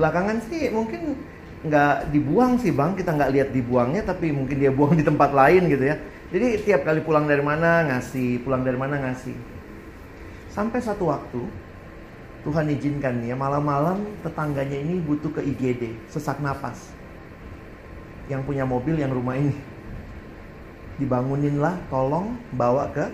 Belakangan 0.00 0.40
sih 0.48 0.72
mungkin 0.72 1.20
nggak 1.60 2.08
dibuang 2.08 2.56
sih 2.56 2.72
bang. 2.72 2.96
Kita 2.96 3.12
nggak 3.12 3.30
lihat 3.36 3.48
dibuangnya 3.52 4.00
tapi 4.00 4.32
mungkin 4.32 4.56
dia 4.56 4.72
buang 4.72 4.96
di 4.96 5.04
tempat 5.04 5.28
lain 5.36 5.68
gitu 5.68 5.84
ya. 5.84 6.00
Jadi 6.32 6.64
tiap 6.64 6.88
kali 6.88 7.04
pulang 7.04 7.28
dari 7.28 7.44
mana 7.44 7.84
ngasih 7.92 8.40
pulang 8.40 8.64
dari 8.64 8.80
mana 8.80 8.96
ngasih. 8.96 9.36
Sampai 10.48 10.80
satu 10.80 11.12
waktu 11.12 11.44
Tuhan 12.40 12.72
izinkan 12.72 13.20
ya 13.20 13.36
malam-malam 13.36 14.00
tetangganya 14.24 14.80
ini 14.80 15.00
butuh 15.04 15.28
ke 15.28 15.44
IGD 15.44 15.92
sesak 16.08 16.40
napas. 16.40 16.88
Yang 18.32 18.46
punya 18.48 18.64
mobil 18.64 18.96
yang 18.96 19.12
rumah 19.12 19.36
ini. 19.36 19.52
Dibanguninlah 20.96 21.76
tolong 21.92 22.36
bawa 22.56 22.88
ke 22.92 23.08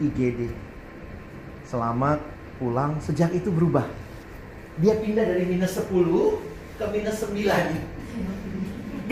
IGD 0.00 0.52
selamat 1.68 2.20
pulang. 2.56 2.96
Sejak 3.04 3.32
itu 3.36 3.52
berubah. 3.52 3.84
Dia 4.80 4.96
pindah 4.96 5.24
dari 5.24 5.44
minus 5.44 5.76
10 5.76 5.92
ke 6.80 6.84
minus 6.88 7.20
9 7.28 7.92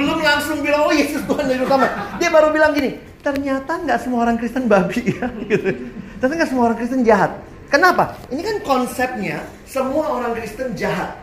belum 0.01 0.19
langsung 0.23 0.59
bilang 0.62 0.87
oh 0.87 0.95
Yesus 0.95 1.23
Tuhan 1.27 1.45
dari 1.45 1.61
utama 1.61 1.87
dia 2.16 2.31
baru 2.31 2.55
bilang 2.55 2.73
gini 2.73 2.97
ternyata 3.20 3.77
nggak 3.85 3.99
semua 4.01 4.24
orang 4.24 4.41
Kristen 4.41 4.65
babi. 4.65 5.12
Ya 5.12 5.28
gitu. 5.51 5.70
ternyata 6.16 6.35
nggak 6.41 6.51
semua 6.51 6.65
orang 6.70 6.78
Kristen 6.81 7.03
jahat 7.05 7.37
kenapa 7.71 8.19
ini 8.29 8.43
kan 8.43 8.57
konsepnya 8.67 9.47
semua 9.65 10.21
orang 10.21 10.37
Kristen 10.37 10.77
jahat 10.77 11.17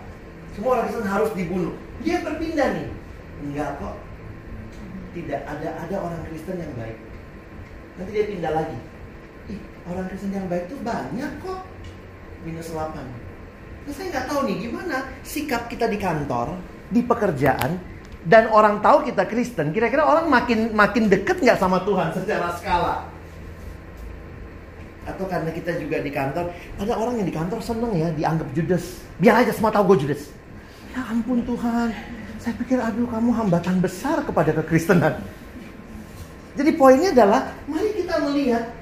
semua 0.56 0.80
orang 0.80 0.84
Kristen 0.90 1.06
harus 1.06 1.32
dibunuh 1.36 1.76
dia 2.02 2.24
berpindah 2.24 2.74
nih 2.74 2.88
enggak 3.46 3.78
kok 3.78 4.08
tidak 5.18 5.42
ada 5.50 5.70
ada 5.82 5.96
orang 5.98 6.22
Kristen 6.30 6.62
yang 6.62 6.74
baik. 6.78 6.98
Nanti 7.98 8.12
dia 8.14 8.26
pindah 8.30 8.52
lagi. 8.54 8.80
Ih, 9.50 9.60
orang 9.90 10.06
Kristen 10.12 10.30
yang 10.30 10.46
baik 10.46 10.70
tuh 10.70 10.80
banyak 10.86 11.32
kok. 11.42 11.62
Minus 12.46 12.70
8. 12.70 12.94
Nah, 12.94 13.94
saya 13.96 14.08
nggak 14.14 14.26
tahu 14.30 14.40
nih 14.46 14.58
gimana 14.70 14.98
sikap 15.26 15.72
kita 15.72 15.90
di 15.90 15.98
kantor, 15.98 16.60
di 16.92 17.02
pekerjaan, 17.02 17.82
dan 18.22 18.52
orang 18.54 18.84
tahu 18.84 19.10
kita 19.10 19.26
Kristen. 19.26 19.74
Kira-kira 19.74 20.06
orang 20.06 20.30
makin 20.30 20.76
makin 20.76 21.10
deket 21.10 21.42
nggak 21.42 21.58
sama 21.58 21.82
Tuhan 21.82 22.14
secara 22.14 22.54
skala? 22.54 22.96
Atau 25.08 25.24
karena 25.26 25.50
kita 25.56 25.80
juga 25.80 26.04
di 26.04 26.12
kantor, 26.12 26.52
ada 26.76 26.94
orang 27.00 27.24
yang 27.24 27.28
di 27.28 27.36
kantor 27.36 27.64
seneng 27.64 27.96
ya 27.96 28.12
dianggap 28.12 28.52
Judas. 28.52 29.00
Biar 29.18 29.40
aja 29.40 29.56
semua 29.56 29.72
tahu 29.72 29.96
gue 29.96 30.04
Judas. 30.04 30.28
Ya 30.92 31.08
ampun 31.08 31.42
Tuhan, 31.48 31.96
saya 32.44 32.54
pikir 32.60 32.76
aduh 32.76 33.08
kamu 33.08 33.32
hambatan 33.32 33.80
besar 33.80 34.20
kepada 34.28 34.52
kekristenan. 34.52 35.16
Jadi 36.58 36.72
poinnya 36.76 37.16
adalah 37.16 37.56
mari 37.70 37.96
kita 37.96 38.20
melihat 38.28 38.74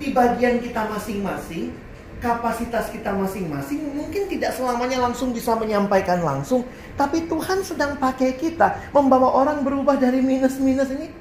di 0.00 0.10
bagian 0.10 0.58
kita 0.58 0.88
masing-masing, 0.88 1.70
kapasitas 2.18 2.90
kita 2.90 3.14
masing-masing 3.14 3.92
mungkin 3.94 4.26
tidak 4.26 4.56
selamanya 4.56 4.98
langsung 5.04 5.30
bisa 5.30 5.54
menyampaikan 5.54 6.24
langsung, 6.24 6.64
tapi 6.96 7.28
Tuhan 7.28 7.62
sedang 7.62 7.94
pakai 8.00 8.34
kita 8.34 8.90
membawa 8.90 9.36
orang 9.36 9.62
berubah 9.62 10.00
dari 10.00 10.18
minus-minus 10.24 10.90
ini 10.90 11.12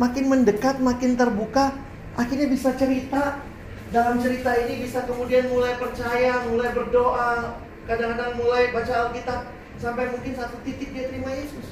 makin 0.00 0.32
mendekat, 0.32 0.80
makin 0.80 1.14
terbuka, 1.14 1.76
akhirnya 2.16 2.48
bisa 2.48 2.72
cerita. 2.74 3.49
Dalam 3.90 4.22
cerita 4.22 4.54
ini 4.54 4.86
bisa 4.86 5.02
kemudian 5.02 5.50
mulai 5.50 5.74
percaya, 5.74 6.46
mulai 6.46 6.70
berdoa, 6.70 7.58
kadang-kadang 7.90 8.38
mulai 8.38 8.70
baca 8.70 9.10
Alkitab 9.10 9.50
sampai 9.82 10.14
mungkin 10.14 10.38
satu 10.38 10.54
titik 10.62 10.94
dia 10.94 11.10
terima 11.10 11.34
Yesus. 11.34 11.66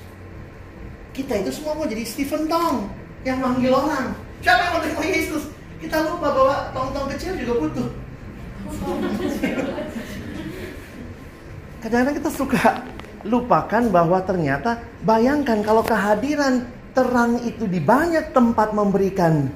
Kita 1.14 1.38
itu 1.38 1.54
semua 1.54 1.78
mau 1.78 1.86
jadi 1.86 2.02
Stephen 2.02 2.50
Tong 2.50 2.90
yang 3.22 3.38
manggil 3.38 3.70
orang. 3.70 4.18
Siapa 4.42 4.60
yang 4.66 4.72
mau 4.74 4.82
terima 4.82 5.04
Yesus? 5.06 5.46
Kita 5.78 6.02
lupa 6.10 6.34
bahwa 6.34 6.56
tong-tong 6.74 7.06
kecil 7.14 7.38
juga 7.38 7.54
butuh. 7.62 7.88
Kadang-kadang 11.78 12.16
kita 12.18 12.30
suka 12.34 12.82
lupakan 13.22 13.82
bahwa 13.94 14.18
ternyata 14.26 14.82
bayangkan 15.06 15.62
kalau 15.62 15.86
kehadiran 15.86 16.66
terang 16.98 17.38
itu 17.46 17.70
di 17.70 17.78
banyak 17.78 18.34
tempat 18.34 18.74
memberikan 18.74 19.46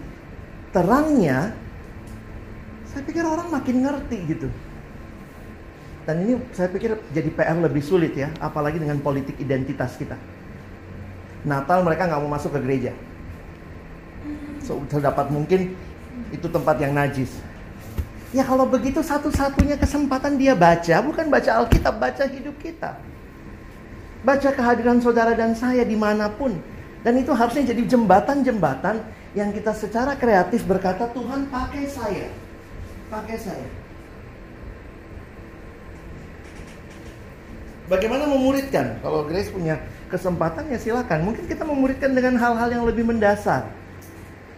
terangnya, 0.70 1.58
saya 2.92 3.02
pikir 3.08 3.24
orang 3.24 3.48
makin 3.48 3.88
ngerti 3.88 4.18
gitu. 4.28 4.48
Dan 6.04 6.28
ini 6.28 6.36
saya 6.52 6.68
pikir 6.68 6.98
jadi 7.14 7.30
PR 7.32 7.56
lebih 7.56 7.80
sulit 7.80 8.12
ya, 8.12 8.28
apalagi 8.42 8.76
dengan 8.76 9.00
politik 9.00 9.38
identitas 9.40 9.96
kita. 9.96 10.18
Natal 11.42 11.80
mereka 11.82 12.06
nggak 12.06 12.20
mau 12.20 12.30
masuk 12.36 12.54
ke 12.54 12.60
gereja. 12.62 12.92
So, 14.62 14.78
terdapat 14.86 15.32
mungkin 15.32 15.74
itu 16.30 16.46
tempat 16.46 16.78
yang 16.78 16.94
najis. 16.94 17.32
Ya 18.32 18.46
kalau 18.46 18.64
begitu 18.64 19.02
satu-satunya 19.04 19.76
kesempatan 19.76 20.40
dia 20.40 20.56
baca, 20.56 20.96
bukan 21.04 21.26
baca 21.28 21.50
Alkitab, 21.64 22.00
baca 22.00 22.24
hidup 22.28 22.56
kita. 22.62 22.96
Baca 24.22 24.48
kehadiran 24.54 25.02
saudara 25.02 25.34
dan 25.34 25.52
saya 25.52 25.82
di 25.82 25.98
mana 25.98 26.30
pun. 26.30 26.56
Dan 27.02 27.18
itu 27.18 27.34
harusnya 27.34 27.74
jadi 27.74 27.82
jembatan-jembatan 27.90 29.02
yang 29.34 29.50
kita 29.50 29.74
secara 29.74 30.14
kreatif 30.14 30.62
berkata, 30.62 31.10
Tuhan 31.10 31.50
pakai 31.50 31.84
saya. 31.90 32.30
Pakai 33.12 33.36
saya. 33.36 33.68
Bagaimana 37.92 38.24
memuridkan? 38.24 39.04
Kalau 39.04 39.28
Grace 39.28 39.52
punya 39.52 39.76
kesempatan 40.08 40.72
ya 40.72 40.80
silakan. 40.80 41.28
Mungkin 41.28 41.44
kita 41.44 41.60
memuridkan 41.68 42.16
dengan 42.16 42.40
hal-hal 42.40 42.72
yang 42.72 42.88
lebih 42.88 43.04
mendasar. 43.04 43.68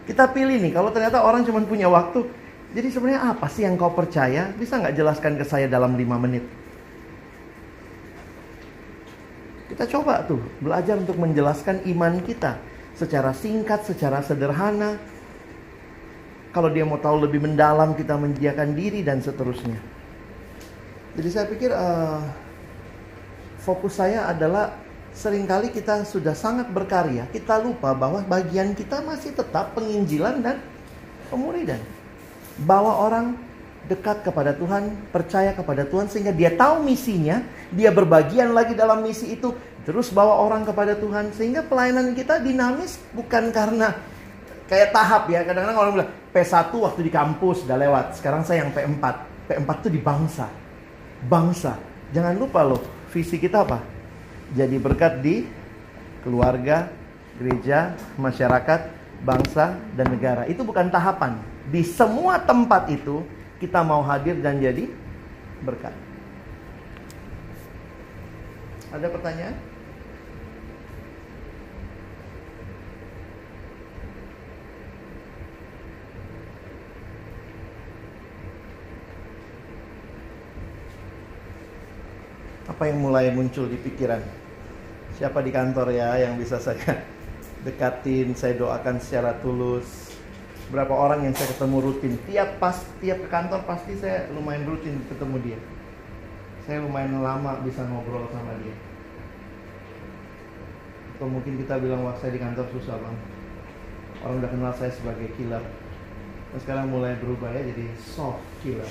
Kita 0.07 0.31
pilih 0.31 0.63
nih, 0.63 0.71
kalau 0.71 0.95
ternyata 0.95 1.19
orang 1.25 1.43
cuma 1.43 1.65
punya 1.67 1.91
waktu, 1.91 2.29
jadi 2.77 2.93
sebenarnya 2.95 3.35
apa 3.35 3.51
sih 3.51 3.67
yang 3.67 3.75
kau 3.75 3.91
percaya? 3.91 4.55
Bisa 4.55 4.79
nggak 4.79 4.95
jelaskan 4.95 5.35
ke 5.35 5.45
saya 5.49 5.67
dalam 5.67 5.99
lima 5.99 6.15
menit? 6.21 6.45
Kita 9.67 9.89
coba 9.91 10.23
tuh 10.29 10.39
belajar 10.63 10.95
untuk 11.01 11.19
menjelaskan 11.19 11.83
iman 11.91 12.23
kita 12.23 12.61
secara 12.95 13.35
singkat, 13.35 13.83
secara 13.83 14.23
sederhana. 14.23 15.01
Kalau 16.55 16.71
dia 16.71 16.87
mau 16.87 17.03
tahu 17.03 17.27
lebih 17.27 17.43
mendalam, 17.43 17.99
kita 17.99 18.15
menyediakan 18.15 18.79
diri 18.79 19.03
dan 19.03 19.19
seterusnya. 19.19 19.75
Jadi 21.19 21.29
saya 21.31 21.47
pikir 21.51 21.75
uh, 21.75 22.23
fokus 23.59 23.99
saya 23.99 24.31
adalah 24.31 24.79
sering 25.11 25.51
kali 25.51 25.75
kita 25.75 26.07
sudah 26.07 26.35
sangat 26.35 26.71
berkarya, 26.71 27.27
kita 27.35 27.59
lupa 27.59 27.91
bahwa 27.95 28.23
bagian 28.23 28.71
kita 28.75 29.03
masih 29.03 29.35
tetap 29.35 29.75
penginjilan 29.75 30.43
dan 30.43 30.63
pemuridan. 31.31 31.83
Bawa 32.63 33.03
orang 33.03 33.35
dekat 33.91 34.23
kepada 34.23 34.55
Tuhan, 34.55 34.95
percaya 35.11 35.55
kepada 35.55 35.83
Tuhan 35.87 36.07
sehingga 36.07 36.31
dia 36.31 36.55
tahu 36.55 36.87
misinya, 36.87 37.43
dia 37.75 37.91
berbagian 37.91 38.55
lagi 38.55 38.79
dalam 38.79 39.03
misi 39.03 39.35
itu, 39.35 39.55
terus 39.83 40.11
bawa 40.11 40.39
orang 40.39 40.63
kepada 40.63 40.95
Tuhan 40.99 41.35
sehingga 41.35 41.67
pelayanan 41.67 42.15
kita 42.15 42.39
dinamis 42.43 42.99
bukan 43.11 43.51
karena 43.51 43.95
kayak 44.71 44.91
tahap 44.95 45.31
ya. 45.31 45.47
Kadang-kadang 45.47 45.79
orang 45.79 45.93
bilang 45.95 46.11
P1 46.35 46.74
waktu 46.74 47.01
di 47.06 47.12
kampus 47.15 47.62
udah 47.62 47.78
lewat, 47.78 48.19
sekarang 48.19 48.43
saya 48.43 48.66
yang 48.66 48.74
P4. 48.74 49.05
P4 49.47 49.70
itu 49.86 49.90
di 49.94 50.01
bangsa. 50.02 50.51
Bangsa. 51.31 51.78
Jangan 52.11 52.35
lupa 52.35 52.66
loh, 52.66 52.82
visi 53.15 53.39
kita 53.39 53.62
apa? 53.62 53.94
jadi 54.55 54.77
berkat 54.77 55.24
di 55.24 55.48
keluarga, 56.23 56.89
gereja, 57.40 57.97
masyarakat, 58.20 58.81
bangsa, 59.27 59.81
dan 59.98 60.06
negara. 60.12 60.44
Itu 60.44 60.62
bukan 60.62 60.89
tahapan. 60.93 61.40
Di 61.69 61.81
semua 61.81 62.36
tempat 62.36 62.93
itu 62.93 63.24
kita 63.59 63.81
mau 63.81 64.05
hadir 64.05 64.36
dan 64.44 64.61
jadi 64.61 64.89
berkat. 65.65 65.93
Ada 68.94 69.11
pertanyaan? 69.11 69.56
Apa 82.65 82.89
yang 82.89 83.05
mulai 83.05 83.28
muncul 83.28 83.69
di 83.69 83.77
pikiran? 83.77 84.24
Siapa 85.20 85.45
di 85.45 85.53
kantor 85.53 85.93
ya 85.93 86.16
yang 86.16 86.41
bisa 86.41 86.57
saya 86.57 87.05
dekatin, 87.66 88.32
saya 88.32 88.57
doakan 88.57 88.97
secara 88.99 89.36
tulus. 89.45 90.16
Berapa 90.73 90.97
orang 90.97 91.28
yang 91.28 91.35
saya 91.36 91.53
ketemu 91.53 91.77
rutin? 91.85 92.12
Tiap 92.24 92.57
pas 92.57 92.77
tiap 93.05 93.20
ke 93.20 93.28
kantor 93.28 93.61
pasti 93.69 94.01
saya 94.01 94.32
lumayan 94.32 94.65
rutin 94.65 94.97
ketemu 95.12 95.36
dia. 95.45 95.59
Saya 96.65 96.81
lumayan 96.81 97.20
lama 97.20 97.61
bisa 97.61 97.85
ngobrol 97.85 98.24
sama 98.32 98.57
dia. 98.65 98.73
Atau 101.15 101.28
mungkin 101.28 101.61
kita 101.61 101.77
bilang 101.78 102.01
wah 102.03 102.16
saya 102.16 102.32
di 102.32 102.41
kantor 102.41 102.65
susah 102.73 102.97
bang. 102.97 103.16
Orang 104.24 104.41
udah 104.41 104.51
kenal 104.51 104.73
saya 104.73 104.89
sebagai 104.89 105.28
killer. 105.36 105.61
Nah, 106.55 106.63
sekarang 106.63 106.87
mulai 106.87 107.19
berubah 107.19 107.51
ya 107.51 107.67
jadi 107.67 107.91
soft 107.99 108.39
killer. 108.63 108.87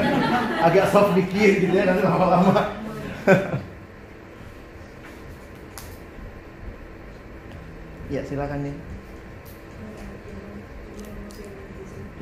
Agak 0.64 0.88
soft 0.88 1.12
dikit 1.12 1.60
gitu 1.60 1.76
ya 1.76 1.84
nanti 1.84 2.00
lama-lama 2.00 2.80
ya 8.08 8.24
silakan 8.24 8.64
nih. 8.64 8.72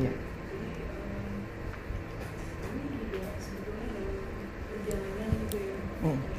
Ya. 0.03 0.11
Hmm. 6.03 6.32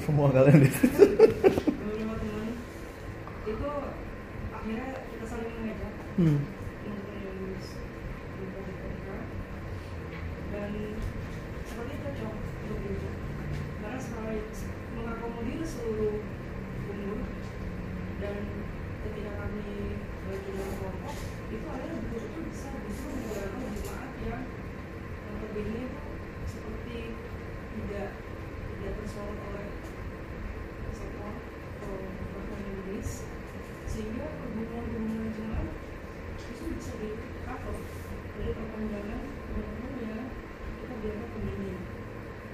Semua 0.00 0.28
kalian 0.30 0.60
di 0.60 0.70
situ. 0.70 1.04
beberapa 1.78 2.14
teman 2.16 2.48
itu 3.44 3.70
akhirnya 4.50 4.86
kita 5.06 5.24
saling 5.26 5.52
mengajak 5.54 5.92
Hmm. 6.16 6.40
dan 10.50 10.70
seperti 11.64 11.94
cocok 12.02 12.32
untuk 12.34 12.78
gereja 12.82 13.10
karena 13.80 13.96
sekali 13.96 14.36
mengakomodir 14.92 15.62
seluruh 15.64 16.20
umur 16.90 17.18
dan 18.20 18.36
ketika 19.00 19.32
kami 19.32 19.96
bagi 20.28 20.50
dalam 20.52 20.74
kelompok 20.76 21.16
itu 21.48 21.64
akhirnya 21.64 21.96
betul-betul 22.04 22.42
bisa 22.52 22.68
justru 22.84 23.08
menggunakan 23.08 23.72
jemaat 23.72 24.10
yang 24.20 24.42
yang 24.44 25.32
notabene 25.32 25.72
itu 25.88 26.00
seperti 26.44 26.96
tidak 27.70 28.08
tidak 28.76 28.92
tersorot 29.00 29.38
oleh 29.48 29.66
atau 31.80 31.96
bahasa 32.36 32.56
Inggris 32.60 33.10
sehingga 33.88 34.26
perguruan-perguruan 34.36 35.32
jalan 35.32 35.66
itu 36.36 36.62
bisa 36.76 36.92
di 37.00 37.10
cover 37.48 37.76
dari 38.36 38.52
perkembangan 38.52 39.20
teman-teman 39.24 39.92
yang 40.04 40.24
kita 40.84 40.94
biarkan 41.00 41.28
pendidik 41.32 41.80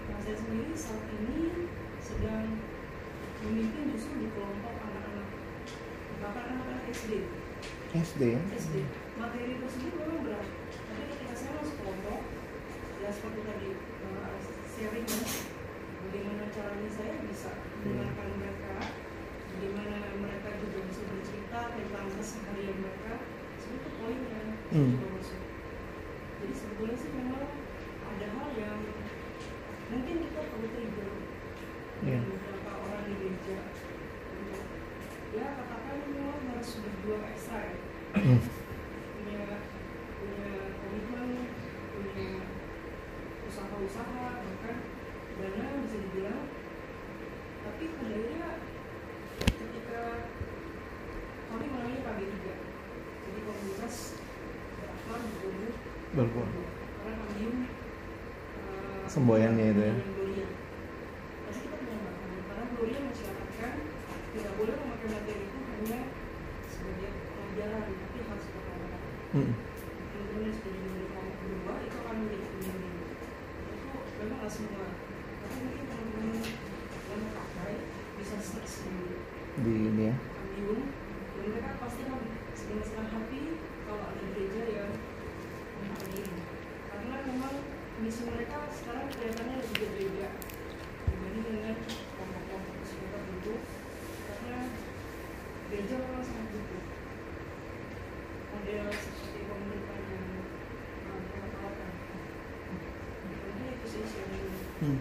nah 0.06 0.18
saya 0.22 0.36
sendiri 0.38 0.74
saat 0.78 1.04
ini 1.10 1.66
sedang 1.98 2.46
memimpin 3.42 3.90
justru 3.98 4.14
di 4.22 4.28
kelompok 4.30 4.74
anak-anak 4.78 5.28
bahkan 6.22 6.44
anak-anak 6.54 6.86
SD 6.94 7.26
SD 7.96 8.22
ya? 8.38 8.40
SD 8.54 8.74
materi 9.16 9.56
tersebut 9.56 9.92
memang 9.96 10.20
berat. 10.28 10.44
Tapi 10.44 11.02
ketika 11.08 11.32
saya 11.32 11.50
masuk 11.56 11.76
kelompok 11.80 12.20
ya 13.00 13.08
seperti 13.08 13.40
tadi 13.48 13.70
uh, 14.04 14.36
sharing 14.76 15.06
ya, 15.08 15.20
bagaimana 16.04 16.44
caranya 16.52 16.90
saya 16.92 17.14
bisa 17.24 17.50
iya. 17.56 17.72
mendengarkan 17.80 18.25
tentang 21.96 22.12
keseharian 22.20 22.76
mereka. 22.76 23.24
Sebenarnya 23.56 23.80
itu 23.80 23.90
poinnya 23.96 24.40
saya 24.44 24.76
Hmm. 24.76 24.92
juga 24.92 25.08
masuk 25.16 25.40
jadi 26.36 26.52
sebetulnya 26.52 26.96
sih 27.00 27.10
memang 27.16 27.48
ada 28.04 28.26
hal 28.28 28.48
yang 28.60 28.78
mungkin 29.88 30.16
kita 30.28 30.40
perlu 30.52 30.68
trigger. 30.68 31.10
Dengan 31.96 32.22
beberapa 32.28 32.70
orang 32.84 33.02
di 33.08 33.14
gereja 33.16 33.58
ya 35.32 35.46
katakan 35.56 35.96
memang 36.12 36.40
harus 36.52 36.70
berjuang 36.84 37.24
ekstra 37.32 37.58
ya 37.64 37.76
Hmm. 38.20 38.40
punya 39.16 39.42
punya 40.20 40.50
komitmen 40.76 41.30
punya 41.96 42.28
usaha-usaha 43.48 44.24
bahkan 44.44 44.76
dana 45.40 45.64
bisa 45.88 45.96
dibilang. 46.04 46.44
Tapi 47.64 47.84
kendalanya 47.96 48.48
ketika 49.40 50.00
mengalami 52.06 52.22
KB3 52.30 52.46
jadi 53.26 53.40
komunitas 53.42 53.96
berakar 54.78 55.20
karena 57.02 57.58
uh, 58.62 59.02
Semboyannya 59.06 59.66
itu 59.70 59.82
ya. 59.82 59.94
dengan 59.94 60.10
Gloria. 60.14 60.46
Pasti 61.46 61.60
kita 61.66 61.76
menyamakan 61.82 62.28
karena 62.46 62.64
Gloria 62.74 63.00
mensyaratkan 63.02 63.72
tidak 64.30 64.52
boleh 64.54 64.74
memakai 64.76 65.08
materi 65.10 65.42
itu 65.46 65.58
hanya 65.66 65.98
sebagai 66.70 67.10
pelajaran 67.10 67.82
tapi 67.90 68.18
harus 68.22 68.46
berpengalaman 68.46 69.02
Hmm. 69.26 69.52
teman-teman 69.52 70.46
yang 70.46 70.54
sudah 70.54 70.70
jadi 70.72 70.86
dari 70.86 71.06
kelompok 71.10 71.36
kedua 71.42 71.72
itu 71.82 71.96
akan 71.98 72.14
menjadi 72.24 72.46
pembimbing 72.46 72.96
itu 73.66 73.88
memang 74.16 74.38
nggak 74.38 74.52
semua 74.54 74.86
tapi 75.42 75.56
mungkin 75.60 75.84
teman-teman 75.90 76.30
yang 76.30 77.20
memakai 77.26 77.74
bisa 78.16 78.36
search 78.40 78.74
di 78.86 78.94
Di 79.60 79.72
ini 79.90 80.04
ya. 80.08 80.14
Ambiun 80.16 80.80
dan 81.36 81.44
mereka 81.52 81.70
pasti 81.76 82.00
akan 82.06 82.22
dengan 82.56 82.82
senang 82.82 83.08
hati 83.12 83.40
kalau 83.84 84.04
ada 84.08 84.22
gereja 84.32 84.62
yang 84.72 84.90
memakai 85.76 86.10
ini 86.16 86.40
karena 86.88 87.16
memang 87.28 87.54
misi 88.00 88.22
mereka 88.24 88.56
sekarang 88.72 89.04
kelihatannya 89.12 89.54
lebih 89.60 89.76
berbeda 89.84 90.28
dibanding 91.06 91.44
dengan 91.44 91.74
kelompok-kelompok 91.84 92.76
sekitar 92.88 93.22
itu 93.36 93.54
karena 94.24 94.58
gereja 95.68 95.94
memang 96.00 96.24
sangat 96.24 96.48
butuh 96.56 96.82
model 98.46 98.86
seperti 98.90 99.40
pemerintahan 99.46 100.04
yang 100.10 100.26
uh, 101.06 101.20
kita 101.28 101.48
tawarkan. 101.54 101.90
Jadi 103.30 103.64
itu 103.68 103.86
sih 103.86 104.02
sharing 104.08 104.48
Hmm. 104.76 104.98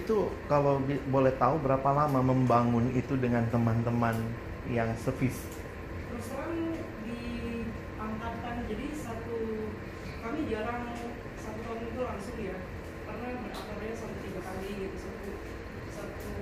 Itu 0.00 0.18
kalau 0.48 0.80
boleh 1.08 1.32
tahu 1.36 1.60
berapa 1.60 1.88
lama 1.92 2.20
membangun 2.24 2.88
itu 2.92 3.14
dengan 3.14 3.44
teman-teman 3.48 4.16
yang 4.66 4.88
sevis? 4.96 5.36
terus 6.10 6.26
terang 6.26 6.52
di 7.06 7.20
angkatan 7.96 8.56
jadi 8.66 8.86
satu 8.92 9.36
kami 10.20 10.40
jarang 10.50 10.90
satu 11.38 11.58
tahun 11.62 11.80
itu 11.86 12.00
langsung 12.02 12.38
ya 12.40 12.56
karena 13.06 13.28
berakarnya 13.40 13.94
sampai 13.94 14.18
tiga 14.20 14.40
kali 14.42 14.70
gitu 14.74 14.96
satu 15.00 15.28
satu 15.88 16.32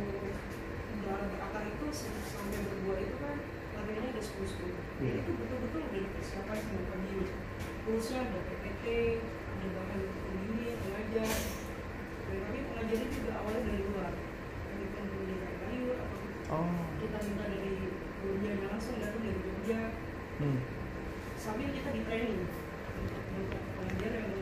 dalam 1.05 1.27
berakar 1.31 1.63
itu 1.69 1.87
sampai 1.93 2.59
berbuah 2.65 2.99
itu 2.99 3.17
kan 3.21 3.37
latihannya 3.77 4.11
ada 4.17 4.23
sepuluh 4.25 4.49
sepuluh 4.49 4.77
Iya. 4.99 5.15
itu 5.23 5.31
betul-betul 5.31 5.81
udah 5.85 6.01
dipersiapkan 6.03 6.59
sama 6.59 6.83
kami 6.91 7.13
kursnya 7.87 8.19
ada 8.25 8.39
PPT 8.41 8.85
ada 9.23 9.67
bahkan 9.79 10.01
pembimbing 10.11 10.75
pengajar 10.83 11.29
dan 12.29 12.39
kami 12.45 12.59
pengajarnya 12.69 13.09
juga 13.11 13.33
awalnya 13.41 13.63
dari 13.65 13.83
luar 13.89 14.13
kami 14.13 14.83
bukan 14.85 15.05
pendidik 15.09 15.41
kayu 15.59 15.85
atau 15.97 16.17
Oh. 16.49 16.65
kita 16.97 17.19
minta 17.29 17.45
dari 17.45 17.73
gurunya 18.25 18.53
langsung 18.69 18.97
datang 18.97 19.21
dari 19.21 19.37
Jogja 19.37 19.81
Hmm. 20.39 20.59
sambil 21.35 21.69
kita 21.69 21.89
di 21.93 22.03
training 22.07 22.47
untuk 22.99 23.63
pengajar 23.77 24.13
yang 24.17 24.29
yang 24.33 24.38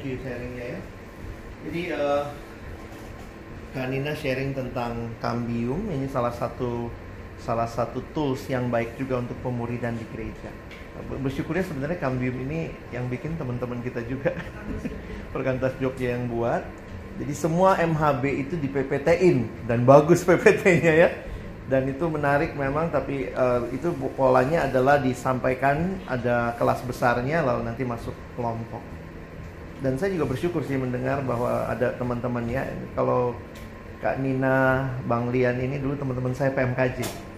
You 0.00 0.16
sharingnya 0.24 0.66
ya. 0.76 0.80
Jadi 1.68 1.80
eh, 1.92 2.24
Kak 3.70 3.86
sharing 4.18 4.50
tentang 4.50 5.14
Cambium 5.22 5.86
ini 5.94 6.10
salah 6.10 6.34
satu 6.34 6.90
salah 7.38 7.70
satu 7.70 8.02
tools 8.12 8.44
yang 8.50 8.68
baik 8.68 8.98
juga 8.98 9.22
untuk 9.22 9.36
pemuridan 9.44 9.94
di 9.96 10.04
gereja. 10.10 10.50
Ber- 11.06 11.22
Bersyukurnya 11.28 11.64
sebenarnya 11.64 11.98
Cambium 12.00 12.36
ini 12.48 12.72
yang 12.90 13.06
bikin 13.06 13.38
teman-teman 13.38 13.80
kita 13.80 14.02
juga 14.04 14.34
Perkantas 15.34 15.76
Jogja 15.78 16.16
yang 16.18 16.26
buat. 16.26 16.64
Jadi 17.20 17.32
semua 17.36 17.76
MHB 17.76 18.24
itu 18.48 18.54
di 18.56 18.68
PPT-in 18.72 19.68
dan 19.68 19.84
bagus 19.84 20.24
PPT-nya 20.28 20.92
ya. 20.96 21.10
Dan 21.70 21.86
itu 21.86 22.02
menarik 22.10 22.58
memang 22.58 22.90
tapi 22.90 23.30
eh, 23.30 23.62
itu 23.70 23.92
polanya 24.18 24.66
adalah 24.66 24.98
disampaikan 24.98 26.00
ada 26.10 26.56
kelas 26.58 26.82
besarnya 26.82 27.44
lalu 27.46 27.68
nanti 27.70 27.86
masuk 27.86 28.16
kelompok. 28.34 28.99
Dan 29.80 29.96
saya 29.96 30.12
juga 30.12 30.28
bersyukur 30.28 30.60
sih 30.68 30.76
mendengar 30.76 31.24
bahwa 31.24 31.64
ada 31.64 31.96
teman-teman 31.96 32.44
ya 32.44 32.68
kalau 32.92 33.32
Kak 34.00 34.20
Nina, 34.20 34.88
Bang 35.04 35.28
Lian 35.32 35.56
ini 35.60 35.76
dulu 35.80 35.96
teman-teman 35.96 36.32
saya 36.32 36.52
PMKJ. 36.52 37.28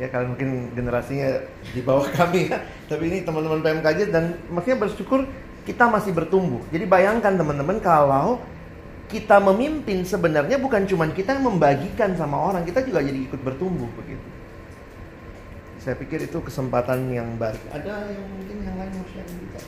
ya 0.00 0.08
kalian 0.08 0.32
mungkin 0.32 0.72
generasinya 0.72 1.44
di 1.76 1.80
bawah 1.84 2.08
kami 2.18 2.48
ya. 2.48 2.64
Tapi 2.88 3.04
ini 3.12 3.18
teman-teman 3.24 3.60
PMKJ 3.60 4.08
dan 4.08 4.40
maksudnya 4.48 4.88
bersyukur 4.88 5.28
kita 5.68 5.84
masih 5.92 6.16
bertumbuh. 6.16 6.64
Jadi 6.72 6.84
bayangkan 6.88 7.36
teman-teman 7.36 7.76
kalau 7.84 8.40
kita 9.12 9.36
memimpin 9.36 10.08
sebenarnya 10.08 10.56
bukan 10.56 10.88
cuma 10.88 11.04
kita 11.12 11.36
yang 11.36 11.44
membagikan 11.44 12.16
sama 12.16 12.40
orang, 12.40 12.64
kita 12.64 12.80
juga 12.80 13.04
jadi 13.04 13.28
ikut 13.28 13.40
bertumbuh 13.44 13.88
begitu. 13.92 14.24
Saya 15.76 16.00
pikir 16.00 16.24
itu 16.24 16.40
kesempatan 16.40 17.12
yang 17.12 17.36
baik. 17.36 17.60
Ada 17.68 18.08
yang 18.08 18.24
mungkin 18.32 18.56
yang 18.64 18.76
lain 18.80 18.92
mau 18.96 19.06
share 19.12 19.28
juga? 19.28 19.60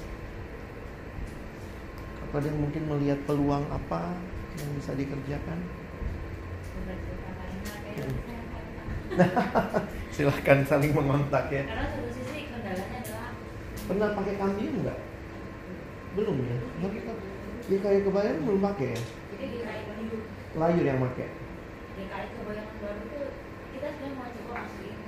Atau 2.35 2.43
ada 2.43 2.51
yang 2.51 2.66
mungkin 2.66 2.82
melihat 2.90 3.19
peluang 3.31 3.62
apa 3.70 4.11
yang 4.59 4.70
bisa 4.74 4.90
dikerjakan? 4.98 5.55
Silahkan 10.19 10.59
saling 10.66 10.90
mengontak 10.90 11.47
ya. 11.55 11.62
Karena 11.62 11.86
satu 11.94 12.11
sisi 12.11 12.51
kendalanya 12.51 13.06
adalah 13.06 13.39
Pernah 13.86 14.09
pakai 14.19 14.35
kambium 14.35 14.82
nggak? 14.82 14.98
Belum 16.19 16.36
ya? 16.43 16.59
Nah, 16.82 16.90
kita, 16.90 17.12
ya 17.70 17.78
kayak 17.78 18.02
kebayang 18.02 18.43
belum 18.43 18.61
pakai 18.66 18.98
ya? 18.98 19.01
jadi 19.39 19.56
Layur 20.59 20.82
yang 20.90 20.98
pakai. 21.06 21.31
di 21.94 22.02
KI 22.11 22.28
kebayangan 22.35 22.77
baru 22.82 22.98
itu 23.15 23.23
kita 23.78 23.86
sebenarnya 23.94 24.19
mau 24.19 24.27
coba 24.35 24.55
masukin. 24.59 24.98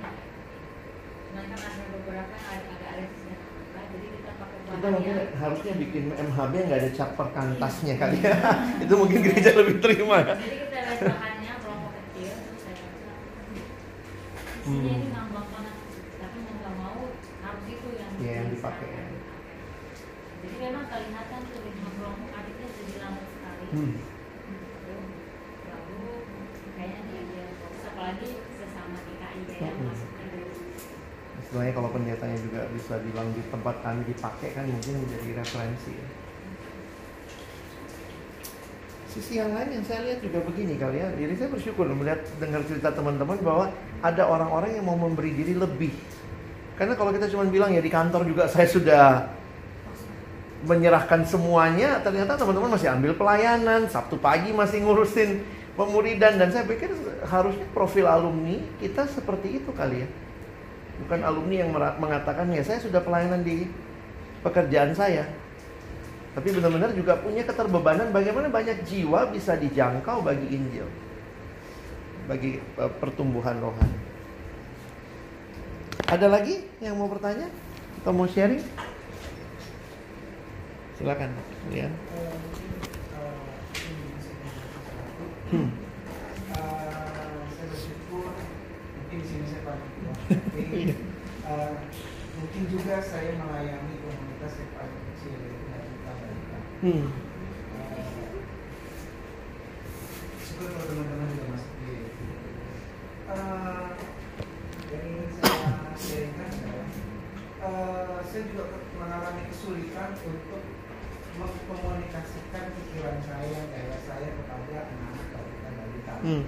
Cuman 1.27 1.43
kan 1.51 1.59
ada 1.59 1.83
beberapa 1.91 2.31
yang 2.39 2.47
ada 2.55 2.67
agak 2.71 2.91
resisten 3.03 3.36
kita 4.67 4.87
mungkin 4.89 5.15
harusnya 5.33 5.73
bikin 5.75 6.03
MHB 6.11 6.53
nggak 6.67 6.79
ada 6.79 6.91
cap 6.91 7.09
perkantasnya 7.15 7.95
kali 7.95 8.17
ya. 8.19 8.35
itu 8.83 8.93
mungkin 8.93 9.19
gereja 9.21 9.51
lebih 9.53 9.79
terima 9.79 10.17
ya. 10.21 10.33
jadi 10.35 10.55
kita 10.61 10.77
lihat 10.77 10.99
bahannya 11.07 11.53
kelompok 11.57 11.91
kecil 11.95 12.31
terus 12.35 12.59
saya 12.61 12.75
rasa 12.75 13.11
isinya 13.31 13.65
Hmm. 14.67 14.83
ini 14.83 15.07
ngambang 15.07 15.47
banget 15.47 15.75
tapi 16.19 16.37
mau 16.43 16.53
nggak 16.53 16.73
mau 16.75 16.99
harus 17.15 17.65
itu 17.65 17.87
yang 17.95 18.11
Iya, 18.19 18.31
yang 18.37 18.47
dipakai 18.51 18.87
ya. 18.89 19.03
jadi 20.37 20.55
memang 20.59 20.85
kelihatan 20.85 21.41
lima 21.55 21.89
kelompok 21.95 22.29
adiknya 22.35 22.67
jadi 22.69 22.95
lama 22.99 23.21
sekali 23.23 23.65
Hmm. 23.71 23.93
lalu 25.63 25.99
kayaknya 26.75 27.01
dia 27.07 27.21
dia 27.25 27.45
apalagi 27.87 28.29
Istilahnya 31.47 31.79
kalau 31.79 31.87
pendetanya 31.95 32.35
juga 32.43 32.67
bisa 32.75 32.99
bilang 33.07 33.31
di 33.31 33.39
tempat 33.47 33.79
kami 33.79 34.03
dipakai 34.03 34.51
kan 34.51 34.67
mungkin 34.67 34.99
menjadi 34.99 35.39
referensi 35.39 35.95
ya. 35.95 36.07
Sisi 39.07 39.39
yang 39.39 39.55
lain 39.55 39.79
yang 39.79 39.85
saya 39.87 40.11
lihat 40.11 40.19
juga 40.19 40.43
begini 40.43 40.75
kali 40.75 40.99
ya. 40.99 41.07
Jadi 41.15 41.33
saya 41.39 41.47
bersyukur 41.47 41.87
melihat 41.87 42.19
dengar 42.43 42.67
cerita 42.67 42.91
teman-teman 42.91 43.39
bahwa 43.39 43.71
ada 44.03 44.27
orang-orang 44.27 44.75
yang 44.75 44.83
mau 44.83 44.99
memberi 44.99 45.31
diri 45.31 45.55
lebih. 45.55 45.95
Karena 46.75 46.99
kalau 46.99 47.15
kita 47.15 47.31
cuma 47.31 47.47
bilang 47.47 47.71
ya 47.71 47.79
di 47.79 47.95
kantor 47.95 48.27
juga 48.27 48.51
saya 48.51 48.67
sudah 48.67 49.31
menyerahkan 50.67 51.23
semuanya, 51.23 52.03
ternyata 52.03 52.35
teman-teman 52.35 52.75
masih 52.75 52.91
ambil 52.91 53.15
pelayanan, 53.15 53.87
Sabtu 53.87 54.19
pagi 54.19 54.51
masih 54.51 54.83
ngurusin 54.83 55.47
pemuridan 55.79 56.35
dan 56.35 56.51
saya 56.51 56.67
pikir 56.67 56.91
harusnya 57.23 57.63
profil 57.71 58.03
alumni 58.03 58.59
kita 58.83 59.07
seperti 59.07 59.63
itu 59.63 59.71
kali 59.71 60.03
ya. 60.03 60.26
Bukan 61.05 61.19
alumni 61.21 61.55
yang 61.61 61.71
mengatakan 61.75 62.49
ya 62.49 62.65
saya 62.65 62.81
sudah 62.81 63.01
pelayanan 63.05 63.45
di 63.45 63.69
pekerjaan 64.41 64.93
saya. 64.97 65.29
Tapi 66.37 66.53
benar-benar 66.53 66.93
juga 66.93 67.17
punya 67.17 67.41
keterbebanan 67.41 68.13
bagaimana 68.13 68.49
banyak 68.49 68.85
jiwa 68.85 69.29
bisa 69.33 69.57
dijangkau 69.57 70.21
bagi 70.21 70.53
Injil. 70.53 70.85
Bagi 72.29 72.61
eh, 72.61 72.91
pertumbuhan 73.01 73.57
rohani. 73.57 73.97
Ada 76.07 76.29
lagi 76.29 76.63
yang 76.79 76.95
mau 76.95 77.09
bertanya 77.09 77.49
atau 78.01 78.13
mau 78.13 78.29
sharing? 78.29 78.63
Silakan, 80.97 81.29
ya. 81.73 81.89
Hmm. 85.51 85.86
Juga 92.67 92.99
saya 92.99 93.31
melayani 93.39 93.95
komunitas 94.03 94.59
yang 94.59 94.71
paling 94.75 95.01
kecil 95.15 95.33
dari 95.39 95.55
kita 95.87 96.13
Hmm. 96.77 97.05
syukur 100.43 100.67
kalau 100.75 100.85
teman-teman 100.85 101.27
juga 101.31 101.45
masuk 101.55 101.73
di 101.79 101.93
Eh, 103.27 103.87
yang 104.87 105.03
ingin 105.03 105.29
saya 105.35 105.67
sharingkan 105.99 106.47
adalah 106.47 106.87
eh, 107.59 108.17
saya 108.23 108.41
juga 108.47 108.63
mengalami 108.95 109.41
kesulitan 109.51 110.15
untuk 110.23 110.63
mengkomunikasikan 111.35 112.65
pikiran 112.71 113.17
saya, 113.27 113.59
gaya 113.67 113.97
saya 114.07 114.29
kepada 114.31 114.75
anak-anak 114.87 115.75
dari 115.75 115.99
tamu. 116.07 116.23
Hmm. 116.23 116.43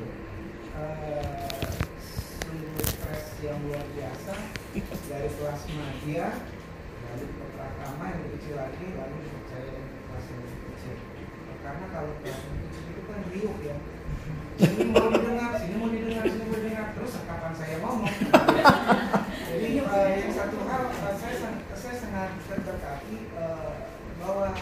Eh, 0.80 1.60
sungguh 2.00 2.89
stres 3.10 3.42
yang 3.42 3.58
luar 3.66 3.82
biasa 3.98 4.38
dari 5.10 5.30
kelas 5.34 5.62
media 5.74 6.30
lalu 7.10 7.26
ke 7.26 7.46
pratama 7.58 8.04
yang 8.06 8.22
lebih 8.22 8.32
kecil 8.38 8.54
lagi 8.62 8.86
lalu 8.86 9.18
yang 9.26 9.42
ke 9.50 9.60
kelas 10.06 10.26
yang 10.30 10.40
lebih 10.46 10.60
kecil. 10.70 10.96
Karena 11.66 11.86
kalau 11.90 12.12
kelas 12.22 12.38
yang 12.38 12.58
kecil 12.70 12.84
itu 12.86 13.02
kan 13.10 13.20
riuh 13.34 13.58
ya. 13.66 13.76
Sini 14.62 14.84
mau 14.94 15.10
didengar 15.10 15.52
sini 15.58 15.74
mau 15.82 15.90
didengar 15.90 16.24
sini 16.30 16.44
mau 16.46 16.58
didengar. 16.62 16.86
Terus 16.94 17.14
kapan 17.26 17.54
saya 17.58 17.76
ngomong? 17.82 18.14
Jadi 19.50 19.70
eh, 19.82 20.10
yang 20.22 20.34
satu 20.38 20.58
hal 20.70 20.82
eh, 20.94 21.16
saya 21.18 21.36
saya 21.74 21.96
sangat 21.98 22.30
terberkati 22.46 23.18
eh, 23.26 23.74
bahwa 24.22 24.54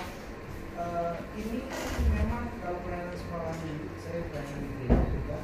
eh, 0.80 1.14
ini 1.36 1.68
memang 2.16 2.48
kalau 2.64 2.80
pelayanan 2.80 3.12
sekolah 3.12 3.52
minggu 3.60 3.92
saya 4.00 4.24
pelayanan 4.32 4.60
di 4.64 4.70
gereja 4.80 5.08
juga 5.12 5.38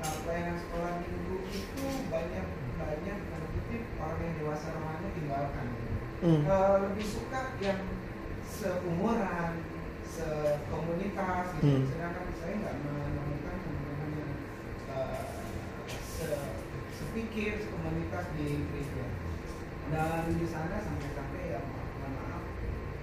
nah, 0.00 0.12
pelayanan 0.24 0.56
sekolah 0.76 1.00
minggu 1.00 1.36
itu 1.48 1.84
banyak 2.12 2.46
banyak 2.76 3.18
kutip 3.48 3.82
orang 3.96 4.20
yang 4.20 4.34
dewasa 4.36 4.68
rohani 4.76 5.08
tinggalkan 5.16 5.68
Hmm. 6.16 6.44
Eh, 6.44 6.76
lebih 6.80 7.04
suka 7.04 7.56
yang 7.60 7.80
seumuran 8.44 9.52
sekomunitas 10.02 11.44
gitu. 11.56 11.64
Hmm. 11.66 11.84
sedangkan 11.88 12.26
saya 12.36 12.54
nggak 12.56 12.76
menemukan 12.80 13.56
teman-teman 13.60 14.10
yang 14.16 14.32
eh, 14.92 15.24
se- 16.04 16.52
sepikir 16.92 17.60
sekomunitas 17.60 18.32
di 18.32 18.64
gereja 18.64 19.06
dan 19.92 20.24
di 20.28 20.46
sana 20.48 20.76
sampai-sampai 20.80 21.52
ya 21.52 21.60
maaf, 21.64 21.88
mohon 22.00 22.12
maaf 22.16 22.44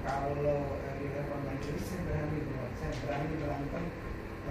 kalau 0.02 0.78
di 0.98 1.06
level 1.10 1.40
majelis 1.46 1.86
saya 1.86 2.02
berani 2.06 2.40
saya 2.78 2.92
berani 2.98 3.34
berantem 3.38 3.84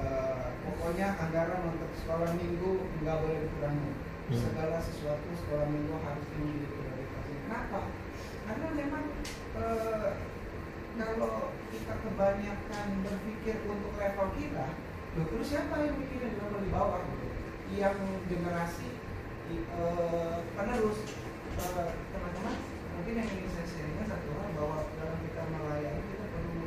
eh, 0.01 0.47
pokoknya 0.62 1.06
anggaran 1.19 1.60
untuk 1.69 1.90
sekolah 2.01 2.31
minggu 2.36 2.73
nggak 3.02 3.16
boleh 3.20 3.39
dikurangi. 3.44 3.93
Hmm. 4.23 4.39
segala 4.39 4.78
sesuatu 4.78 5.28
sekolah 5.35 5.66
minggu 5.66 5.98
harus 5.98 6.24
tinggi 6.31 6.64
prioritasnya 6.64 7.39
kenapa? 7.43 7.81
Karena 8.48 8.69
memang 8.73 9.05
eh, 9.59 10.10
kalau 10.97 11.52
kita 11.74 11.94
kebanyakan 12.01 12.86
berpikir 13.02 13.56
untuk 13.66 13.93
level 13.98 14.28
kita 14.39 14.66
loh, 15.19 15.27
terus 15.28 15.47
siapa 15.52 15.74
yang 15.85 16.01
mikirin 16.01 16.39
level 16.39 16.60
di 16.64 16.70
bawah 16.73 17.02
gitu? 17.05 17.28
Yang 17.77 17.98
generasi 18.31 18.89
eh, 19.52 20.39
penerus 20.56 20.98
teman-teman 22.09 22.56
mungkin 22.97 23.14
yang 23.19 23.28
ingin 23.28 23.51
saya 23.52 23.66
sharingkan 23.69 24.06
satu 24.06 24.28
hal 24.39 24.48
bahwa 24.56 24.78
dalam 24.97 25.19
kita 25.27 25.43
melayani 25.51 26.02
kita 26.09 26.27
perlu 26.31 26.64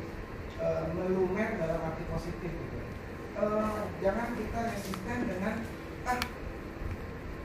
eh, 0.60 0.84
melumer 0.94 1.50
dalam 1.58 1.80
arti 1.82 2.04
positif 2.12 2.52
gitu 2.52 2.75
Eh, 3.36 3.80
jangan 4.00 4.32
kita 4.32 4.58
resisten 4.72 5.18
dengan 5.28 5.54
ah 6.08 6.18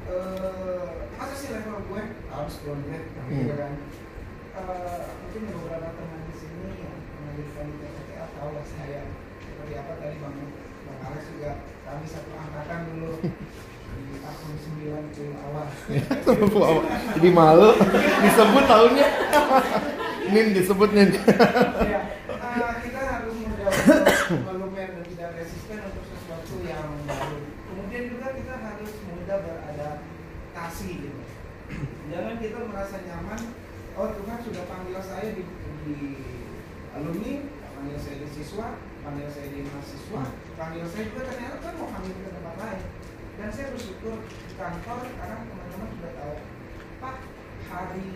eh, 0.07 0.87
masa 1.19 1.35
sih 1.35 1.51
level 1.51 1.83
gue? 1.91 2.03
Harus 2.31 2.55
downgrade 2.63 3.11
gitu 3.27 3.53
kan. 3.59 3.73
Eh, 4.55 5.03
mungkin 5.19 5.41
beberapa 5.51 5.89
teman 5.91 6.19
di 6.31 6.35
sini 6.39 6.67
yang 6.79 6.95
pernah 6.95 7.31
jadi 7.35 7.51
panitia 7.51 7.89
PTA 7.91 8.25
tahu 8.39 8.49
lah 8.55 8.65
saya 8.67 9.01
seperti 9.43 9.73
apa 9.75 9.91
tadi 9.99 10.15
bang 10.23 10.35
bang 10.87 10.99
Alex 11.11 11.23
juga. 11.35 11.51
Kami 11.83 12.05
satu 12.07 12.31
angkatan 12.39 12.79
dulu 12.87 13.11
di 13.91 14.15
tahun 14.23 14.55
90 15.11 15.43
awal. 15.43 15.67
Wow, 16.55 16.75
jadi 17.19 17.29
malu 17.35 17.71
disebut 18.23 18.63
tahunnya. 18.63 19.07
Nin 20.31 20.47
disebut 20.55 20.89
Nin. 20.95 21.11
ya, 21.11 21.99
eh, 22.31 22.73
kita 22.79 22.99
harus 23.03 23.35
mudah 23.43 23.67
untuk 24.31 24.39
melumer 24.47 24.87
dan 24.95 25.03
tidak 25.11 25.29
resisten 25.35 25.77
untuk 25.83 26.03
sesuatu 26.07 26.55
yang 26.63 26.87
baru. 27.03 27.39
Kemudian 27.67 28.03
juga 28.15 28.27
kita 28.31 28.53
harus 28.55 28.91
mudah 29.11 29.37
beradaptasi 29.43 30.89
gitu. 31.03 31.21
Jangan 32.11 32.35
kita 32.39 32.59
merasa 32.67 32.95
nyaman. 33.03 33.39
Oh 33.91 34.07
Tuhan 34.07 34.29
sudah 34.41 34.63
panggil 34.65 34.99
saya 34.99 35.27
di, 35.37 35.43
di 35.85 35.97
alumni, 36.91 37.33
panggil 37.77 37.97
saya 37.97 38.15
di 38.19 38.27
siswa, 38.27 38.67
panggil 39.01 39.27
saya 39.29 39.47
di 39.49 39.59
mahasiswa, 39.63 40.21
panggil 40.55 40.85
saya 40.85 41.03
juga 41.09 41.21
ternyata 41.29 41.55
kan 41.61 41.73
mau 41.77 41.89
panggil 41.89 42.13
ke 42.15 42.29
tempat 42.29 42.55
lain. 42.57 42.81
dan 43.31 43.49
saya 43.49 43.73
bersyukur 43.73 44.21
di 44.21 44.53
kantor 44.53 44.99
sekarang 45.01 45.39
teman-teman 45.49 45.89
sudah 45.97 46.11
tahu 46.13 46.35
pak 47.01 47.17
hari 47.71 48.07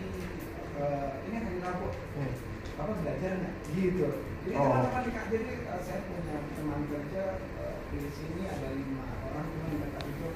eh, 0.76 1.10
ini 1.26 1.36
hari 1.40 1.58
Rabu 1.58 1.88
Hmm. 2.14 2.32
apa 2.76 2.92
belajar 3.00 3.32
nggak 3.40 3.54
gitu 3.74 4.06
jadi 4.44 4.54
Oh. 4.54 4.62
teman-teman 4.70 5.02
di 5.02 5.12
kantor 5.16 5.32
jadi 5.34 5.52
eh, 5.66 5.80
saya 5.82 5.98
punya 6.06 6.36
teman 6.54 6.80
kerja 6.86 7.24
eh, 7.42 7.74
di 7.90 7.98
sini 8.12 8.42
ada 8.46 8.68
lima 8.70 9.02
orang 9.24 9.46
cuma 9.50 9.66
di 9.66 9.78
tempat 9.82 10.02
itu 10.04 10.28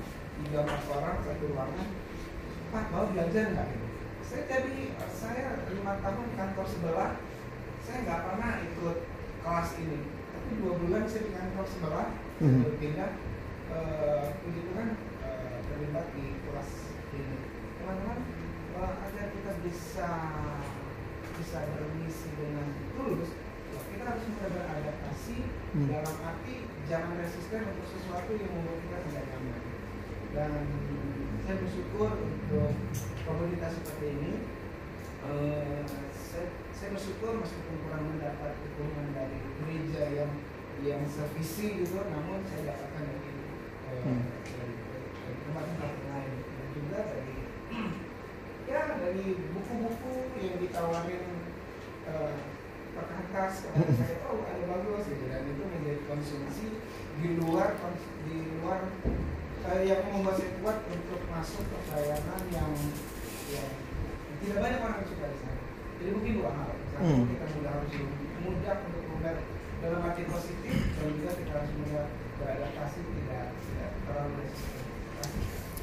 tiga 0.43 0.59
empat 0.65 0.81
orang 0.91 1.17
satu 1.23 1.45
ruangan 1.55 1.89
pak 2.73 2.85
mau 2.91 3.05
belajar 3.13 3.45
nggak 3.53 3.67
gitu 3.71 3.87
saya 4.31 4.47
jadi 4.47 4.95
saya 5.11 5.45
lima 5.69 5.99
tahun 5.99 6.23
di 6.25 6.35
kantor 6.39 6.67
sebelah 6.67 7.11
saya 7.83 7.99
nggak 8.07 8.23
pernah 8.25 8.53
ikut 8.63 8.97
kelas 9.43 9.71
ini 9.77 9.99
tapi 10.07 10.51
dua 10.63 10.73
bulan 10.79 11.05
saya 11.05 11.23
di 11.27 11.33
kantor 11.35 11.67
sebelah 11.67 12.09
saya 12.39 12.47
Mhm. 12.47 12.63
berpindah 12.65 13.11
eh, 13.69 14.25
puji 14.41 14.61
Tuhan 14.65 14.89
eh, 15.21 15.57
terlibat 15.67 16.07
di 16.15 16.25
kelas 16.41 16.71
ini 17.13 17.37
teman-teman 17.77 18.19
eh, 18.73 18.93
agar 19.05 19.27
kita 19.29 19.53
bisa 19.61 20.11
bisa 21.37 21.59
bermisi 21.69 22.29
dengan 22.33 22.67
tulus 22.95 23.35
ya 23.71 23.81
kita 23.85 24.05
harus 24.07 24.25
mulai 24.31 24.51
beradaptasi 24.51 25.39
Hmm. 25.71 25.87
dalam 25.87 26.17
arti 26.25 26.67
jangan 26.87 27.15
resisten 27.19 27.63
untuk 27.63 27.87
sesuatu 27.87 28.31
yang 28.35 28.51
membuat 28.51 28.79
kita 28.83 28.99
tidak 29.07 29.25
nyaman 29.31 29.63
dan 30.35 30.51
saya 31.51 31.67
bersyukur 31.67 32.15
untuk 32.15 32.71
komunitas 33.27 33.75
seperti 33.83 34.07
ini. 34.23 34.33
Eh, 35.27 35.83
saya, 36.15 36.47
saya 36.71 36.95
bersyukur 36.95 37.43
meskipun 37.43 37.75
kurang 37.83 38.07
mendapat 38.07 38.55
dukungan 38.55 39.11
dari 39.11 39.43
gereja 39.59 40.03
yang 40.15 40.31
yang 40.87 41.03
sevisi 41.11 41.83
gitu 41.83 42.07
namun 42.07 42.47
saya 42.47 42.71
dapatkan 42.71 43.03
dari 43.03 43.35
eh, 43.35 43.99
Hmm. 43.99 44.23
dari, 44.47 44.75
tempat-tempat 45.27 45.95
lain. 46.15 46.35
Dan 46.39 46.69
juga 46.71 46.99
dari 47.19 47.35
ya 48.71 48.81
dari 49.03 49.27
buku-buku 49.51 50.15
yang 50.39 50.55
ditawarin 50.63 51.25
eh, 52.15 52.35
perkantas 52.95 53.53
kepada 53.67 53.91
saya 53.99 54.23
oh 54.31 54.47
ada 54.47 54.63
bagus 54.71 55.03
gitu. 55.03 55.27
Dan 55.27 55.51
itu 55.51 55.63
menjadi 55.67 55.99
konsumsi 56.07 56.79
di 57.19 57.29
luar 57.43 57.75
di 58.31 58.39
luar 58.63 58.87
eh, 59.69 59.83
yang 59.85 60.01
membuat 60.09 60.37
saya 60.41 60.51
kuat 60.61 60.79
untuk 60.89 61.21
masuk 61.29 61.65
ke 61.69 61.77
pelayanan 61.91 62.43
yang 62.55 62.71
yang 63.51 63.69
tidak 64.41 64.59
banyak 64.63 64.81
orang 64.81 64.97
yang 65.05 65.09
suka 65.09 65.27
di 65.29 65.39
sana. 65.43 65.61
Jadi 66.01 66.11
mungkin 66.17 66.33
dua 66.41 66.51
hal. 66.57 66.71
Satu 66.91 67.03
Hmm. 67.05 67.25
kita 67.29 67.45
mudah 67.57 67.73
harus 67.77 67.93
mudah 68.41 68.77
untuk 68.89 69.05
mudah 69.13 69.35
dalam 69.81 70.01
arti 70.05 70.23
positif 70.29 70.75
dan 70.97 71.07
juga 71.17 71.31
kita 71.37 71.51
harus 71.57 71.73
mudah 71.77 72.05
beradaptasi 72.41 72.99
tidak 73.05 73.45
tidak 73.53 73.91
terlalu 74.09 74.33
resisten. 74.45 74.85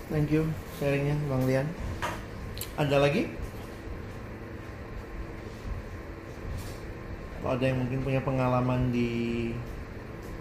Thank 0.07 0.29
you 0.31 0.43
sharingnya 0.79 1.15
Bang 1.27 1.43
Lian. 1.45 1.67
Ada 2.77 2.97
lagi? 3.01 3.29
Kalau 7.37 7.53
ada 7.53 7.63
yang 7.63 7.79
mungkin 7.81 7.99
punya 8.01 8.21
pengalaman 8.21 8.89
di 8.89 9.09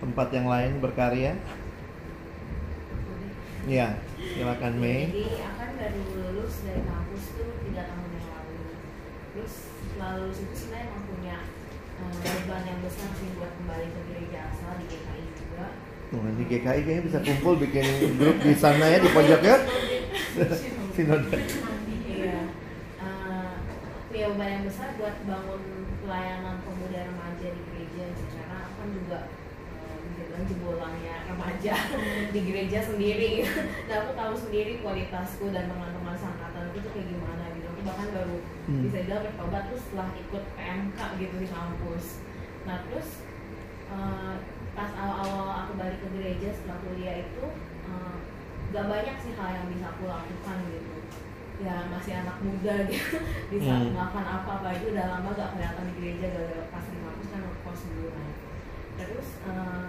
tempat 0.01 0.29
yang 0.33 0.49
lain 0.49 0.81
berkarya? 0.81 1.37
Ya, 3.67 3.99
silakan 4.15 4.79
Mei. 4.79 5.11
Jadi 5.11 5.43
akan 5.43 5.71
dari 5.75 5.99
lulus 6.15 6.63
dari 6.63 6.87
kampus 6.87 7.35
tuh 7.35 7.51
tiga 7.67 7.83
tahun 7.91 8.11
yang 8.15 8.27
lalu. 8.31 8.55
Terus 9.35 9.55
setelah 9.75 10.13
lulus 10.23 10.39
itu 10.39 10.55
sebenarnya 10.55 10.87
emang 10.87 11.05
punya 11.11 11.37
eh, 11.99 12.15
beban 12.15 12.63
yang 12.63 12.79
besar 12.87 13.11
sih 13.19 13.35
buat 13.35 13.51
kembali 13.59 13.87
ke 13.91 14.01
gereja 14.07 14.39
asal 14.55 14.71
di 14.79 14.87
GKI 14.87 15.25
juga. 15.35 15.67
Tuh, 15.83 16.21
nanti 16.23 16.43
GKI 16.47 16.81
kayaknya 16.87 17.03
bisa 17.11 17.19
kumpul 17.27 17.55
bikin 17.59 17.87
grup 18.15 18.39
di 18.39 18.55
sana 18.55 18.87
ya 18.87 18.99
di 19.03 19.11
pojok 19.11 19.43
ya. 19.43 19.57
Sinode. 20.95 21.39
Iya. 22.07 22.39
Eh, 23.03 23.51
punya 24.15 24.27
beban 24.31 24.51
yang 24.63 24.65
besar 24.71 24.95
buat 24.95 25.17
bangun 25.27 25.63
pelayanan 26.07 26.63
pemuda 26.63 27.03
remaja 27.03 27.26
bilang 30.37 30.45
jebolannya 30.47 31.17
remaja 31.27 31.75
di 32.35 32.41
gereja 32.45 32.79
sendiri. 32.85 33.41
Dan 33.89 33.97
aku 34.05 34.13
tahu 34.13 34.35
sendiri 34.37 34.85
kualitasku 34.85 35.49
dan 35.49 35.65
teman-teman 35.67 36.13
sangkatan 36.13 36.69
itu 36.69 36.79
tuh 36.79 36.93
kayak 36.93 37.09
gimana 37.09 37.45
gitu. 37.57 37.67
Aku 37.73 37.81
bahkan 37.83 38.09
baru 38.13 38.37
Hmm. 38.67 38.83
bisa 38.83 38.99
bilang 39.07 39.23
bertobat 39.23 39.71
tuh 39.71 39.79
setelah 39.79 40.11
ikut 40.19 40.43
PMK 40.59 40.99
gitu 41.17 41.35
di 41.39 41.47
kampus. 41.47 42.19
Nah 42.67 42.83
terus 42.83 43.23
eh, 43.87 44.35
pas 44.75 44.91
awal-awal 44.93 45.49
aku 45.63 45.73
balik 45.79 46.03
ke 46.03 46.09
gereja 46.13 46.51
setelah 46.51 46.83
kuliah 46.83 47.23
itu 47.23 47.45
eh, 47.87 48.17
gak 48.75 48.91
banyak 48.91 49.17
sih 49.23 49.33
hal 49.39 49.49
yang 49.55 49.67
bisa 49.71 49.87
aku 49.89 50.05
lakukan 50.05 50.57
gitu. 50.67 50.95
Ya 51.63 51.87
masih 51.89 52.13
anak 52.21 52.43
muda 52.43 52.75
gitu. 52.91 53.17
Bisa 53.49 53.71
Hmm. 53.73 53.95
melakukan 53.95 54.27
apa-apa 54.27 54.69
itu 54.75 54.91
udah 54.93 55.07
lama 55.15 55.31
gak 55.33 55.51
kelihatan 55.55 55.85
di 55.87 55.93
gereja 55.97 56.27
gara 56.35 56.61
pas 56.69 56.85
di 56.85 56.99
kampus 56.99 57.29
kan 57.31 57.41
kos 57.63 57.81
dulu 57.87 58.09
kan. 58.13 58.29
Terus 58.99 59.29
eh, 59.47 59.83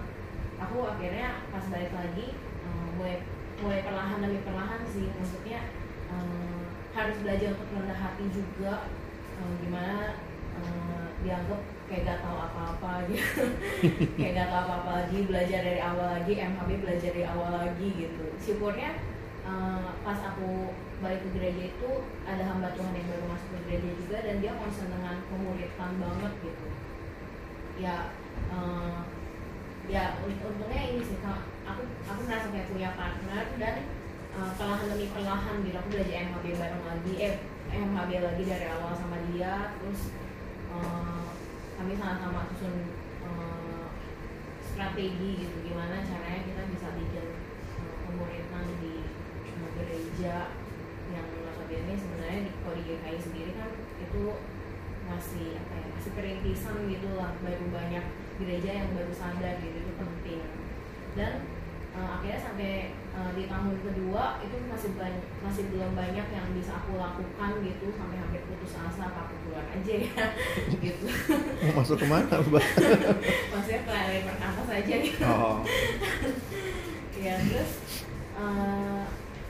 aku 0.58 0.78
akhirnya 0.90 1.46
pas 1.54 1.66
balik 1.70 1.94
lagi 1.94 2.28
eh, 2.38 2.88
mulai 2.98 3.16
mulai 3.62 3.80
perlahan 3.86 4.22
demi 4.22 4.40
perlahan 4.42 4.82
sih. 4.90 5.10
Maksudnya 5.14 5.70
eh, 6.10 6.62
harus 6.94 7.18
belajar 7.22 7.54
untuk 7.54 7.70
rendah 7.74 7.98
hati 7.98 8.26
juga. 8.34 8.90
Eh, 9.38 9.54
gimana 9.62 10.18
eh, 10.58 11.06
dianggap 11.22 11.62
kayak 11.88 12.04
gak 12.04 12.20
tahu 12.20 12.38
apa-apa 12.38 12.92
gitu. 13.08 13.44
Kayak 14.20 14.32
gak 14.36 14.48
tahu 14.52 14.60
apa-apa 14.68 14.92
lagi 15.04 15.18
belajar 15.24 15.60
dari 15.64 15.80
awal 15.80 16.20
lagi 16.20 16.34
MHB 16.36 16.70
belajar 16.84 17.10
dari 17.16 17.26
awal 17.26 17.52
lagi 17.64 17.88
gitu. 17.96 18.26
Syukurnya 18.44 19.00
eh, 19.48 19.90
pas 20.04 20.20
aku 20.20 20.76
balik 20.98 21.22
ke 21.24 21.30
gereja 21.38 21.64
itu 21.72 21.92
ada 22.26 22.44
hamba 22.44 22.74
Tuhan 22.74 22.92
yang 22.92 23.08
baru 23.08 23.26
masuk 23.30 23.50
ke 23.54 23.60
gereja 23.70 23.90
juga 24.04 24.18
dan 24.26 24.36
dia 24.42 24.54
concern 24.60 24.90
dengan 24.92 25.16
pemuritan 25.32 25.92
banget 25.96 26.34
gitu. 26.44 26.68
Ya 27.80 28.12
eh, 28.52 29.00
ya 29.88 30.20
unt- 30.20 30.44
untungnya 30.44 30.82
ini 30.84 31.02
sih 31.02 31.18
aku 31.24 31.84
aku 32.08 32.20
merasa 32.28 32.48
kayak 32.52 32.68
punya 32.68 32.90
partner 32.94 33.44
dan 33.56 33.76
eh, 34.36 34.52
perlahan 34.60 34.88
demi 34.92 35.08
perlahan 35.10 35.64
gitu 35.64 35.78
aku 35.80 35.90
belajar 35.96 36.16
MHB 36.28 36.46
bareng 36.60 36.84
lagi. 36.84 37.14
Eh 37.24 37.34
MHB 37.68 38.12
lagi 38.24 38.44
dari 38.44 38.68
awal 38.68 38.94
sama 38.96 39.18
dia 39.32 39.76
terus 39.80 40.12
eh, 40.76 41.28
kami 41.80 41.94
sama-sama 41.96 42.52
susun 42.52 42.76
eh, 43.24 43.86
strategi 44.62 45.30
gitu 45.48 45.56
gimana 45.64 46.04
caranya 46.04 46.42
kita 46.44 46.62
bisa 46.68 46.88
bikin 47.00 47.26
pemuritan 48.04 48.66
di 48.84 48.94
eh, 49.48 49.70
gereja 49.80 50.36
yang 51.16 51.28
notabene 51.32 51.96
sebenarnya 51.96 52.40
di 52.44 52.52
kalau 52.60 52.76
di 52.76 52.84
GKI 52.84 53.20
sendiri 53.24 53.52
kan 53.56 53.72
itu 54.04 54.24
masih 55.08 55.56
apa 55.56 55.74
ya 55.80 55.88
masih 55.96 56.12
perintisan 56.12 56.76
gitu 56.92 57.08
lah 57.16 57.32
baru 57.40 57.68
banyak 57.72 58.06
gereja 58.38 58.72
yang 58.84 58.90
baru 58.94 59.14
sadar 59.14 59.58
gitu 59.60 59.78
itu 59.82 59.94
penting. 59.98 60.42
Dan 61.18 61.34
eh, 61.98 62.08
akhirnya 62.08 62.40
sampai 62.40 62.72
eh, 62.94 63.32
di 63.34 63.44
tahun 63.50 63.78
kedua 63.82 64.38
itu 64.46 64.56
masih 64.70 64.92
banyak 64.94 65.26
masih 65.42 65.64
belum 65.74 65.92
banyak 65.98 66.28
yang 66.30 66.48
bisa 66.54 66.72
aku 66.78 67.02
lakukan 67.02 67.52
gitu 67.66 67.86
sampai 67.98 68.18
hampir 68.22 68.42
putus 68.46 68.78
asa 68.78 69.10
aku 69.10 69.36
keluar 69.46 69.66
aja 69.74 69.94
ya 69.98 70.26
gitu. 70.86 71.08
Mau 71.70 71.82
masuk 71.82 71.98
ke 71.98 72.06
mana, 72.06 72.38
Mbak? 72.38 72.66
maksudnya 73.54 73.82
pelari 73.86 74.20
pertama 74.22 74.62
saja 74.70 74.94
gitu. 75.02 75.22
Oh, 75.26 75.66
ya 77.26 77.34
terus 77.42 77.72
eh, 78.38 79.04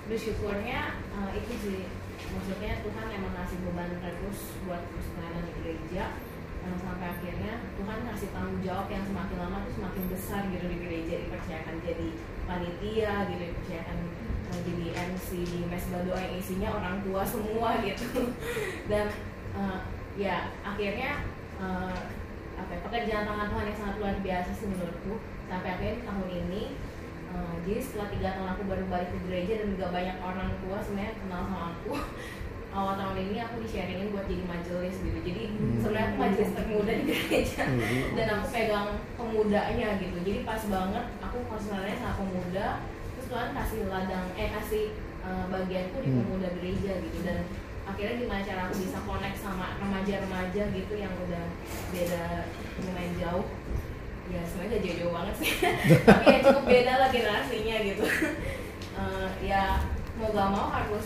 bersyukurnya 0.08 0.80
eh, 0.96 1.30
itu 1.36 1.54
sih. 1.60 1.82
Maksudnya 2.28 2.84
Tuhan 2.84 3.08
emang 3.08 3.34
ngasih 3.40 3.58
beban 3.64 3.92
terus 4.04 4.40
buat 4.68 4.84
terus 4.84 5.08
pelayanan 5.16 5.48
di 5.48 5.54
gereja 5.64 6.12
eh, 6.66 6.78
sampai 6.82 7.08
akhirnya 7.14 7.54
Tuhan 7.78 8.00
ngasih 8.08 8.30
tanggung 8.34 8.62
jawab 8.66 8.88
yang 8.90 9.04
semakin 9.06 9.38
lama 9.38 9.58
tuh 9.68 9.74
semakin 9.78 10.04
besar 10.10 10.42
gitu 10.50 10.66
di 10.66 10.78
gereja 10.82 11.14
dipercayakan 11.26 11.76
jadi 11.86 12.08
panitia 12.48 13.14
gitu 13.30 13.44
dipercayakan 13.52 13.98
eh, 14.48 14.62
jadi 14.64 14.86
MC 15.14 15.28
di 15.44 15.60
mesbah 15.68 16.02
doa 16.08 16.20
yang 16.20 16.36
isinya 16.40 16.70
orang 16.74 16.96
tua 17.04 17.22
semua 17.28 17.70
gitu. 17.84 18.32
Dan 18.92 19.06
eh, 19.54 19.80
ya 20.18 20.56
akhirnya 20.66 21.12
eh, 21.62 22.00
apa 22.58 22.72
ya, 22.74 22.80
pekerjaan 22.82 23.26
tangan 23.30 23.48
Tuhan 23.54 23.66
yang 23.70 23.78
sangat 23.78 23.96
luar 24.02 24.16
biasa 24.24 24.50
sih 24.56 24.68
menurutku. 24.72 25.22
Sampai 25.48 25.70
akhirnya 25.78 26.04
tahun 26.08 26.28
ini 26.28 26.64
eh, 27.36 27.56
jadi 27.68 27.80
setelah 27.84 28.08
tiga 28.10 28.30
tahun 28.40 28.50
aku 28.56 28.64
baru 28.66 28.84
balik 28.90 29.10
ke 29.14 29.20
gereja 29.30 29.54
dan 29.62 29.68
juga 29.78 29.88
banyak 29.94 30.18
orang 30.24 30.50
tua 30.64 30.78
sebenarnya 30.82 31.14
kenal 31.22 31.42
sama 31.46 31.60
aku 31.76 31.94
awal 32.78 32.94
tahun 32.94 33.18
ini 33.20 33.38
aku 33.42 33.56
di 33.60 33.68
sharingin 33.68 34.14
buat 34.14 34.30
jadi 34.30 34.44
majelis 34.46 34.96
gitu. 35.02 35.20
Jadi 35.26 35.44
Hmm. 35.50 35.82
sebenarnya 35.82 36.08
aku 36.08 36.18
majelis 36.22 36.52
termuda 36.54 36.92
di 36.94 37.04
gereja. 37.04 37.64
Hmm. 37.66 38.06
dan 38.14 38.28
aku 38.32 38.46
pegang 38.54 38.90
pemudanya 39.18 39.88
gitu. 39.98 40.18
Jadi 40.22 40.40
pas 40.46 40.62
banget 40.64 41.06
aku 41.18 41.38
konselernya 41.50 41.96
sama 41.98 42.14
pemuda. 42.16 42.68
Terus 43.12 43.26
Tuhan 43.28 43.50
kasih 43.52 43.80
ladang 43.90 44.26
eh 44.34 44.50
kasih 44.54 44.86
eh, 45.26 45.46
bagianku 45.50 45.98
di 46.00 46.10
Hmm. 46.10 46.20
pemuda 46.22 46.48
gereja 46.54 46.92
gitu. 47.02 47.18
Dan 47.26 47.40
akhirnya 47.84 48.16
gimana 48.16 48.42
cara 48.44 48.62
aku 48.68 48.76
bisa 48.78 49.00
connect 49.02 49.38
sama 49.38 49.68
remaja-remaja 49.76 50.64
gitu 50.70 50.94
yang 50.94 51.14
udah 51.18 51.46
beda 51.90 52.24
lumayan 52.80 53.14
jauh. 53.18 53.48
Ya 54.28 54.44
sebenarnya 54.44 54.72
gak 54.76 54.84
jauh-jauh 54.84 55.14
banget 55.16 55.36
sih. 55.40 55.52
Tapi 56.08 56.26
ya 56.28 56.40
cukup 56.44 56.64
beda 56.64 56.94
lah 56.96 57.10
generasinya 57.10 57.78
gitu. 57.82 58.06
Eh, 58.98 59.30
ya 59.46 59.78
mau 60.18 60.34
gak 60.34 60.50
mau 60.50 60.74
harus 60.74 61.06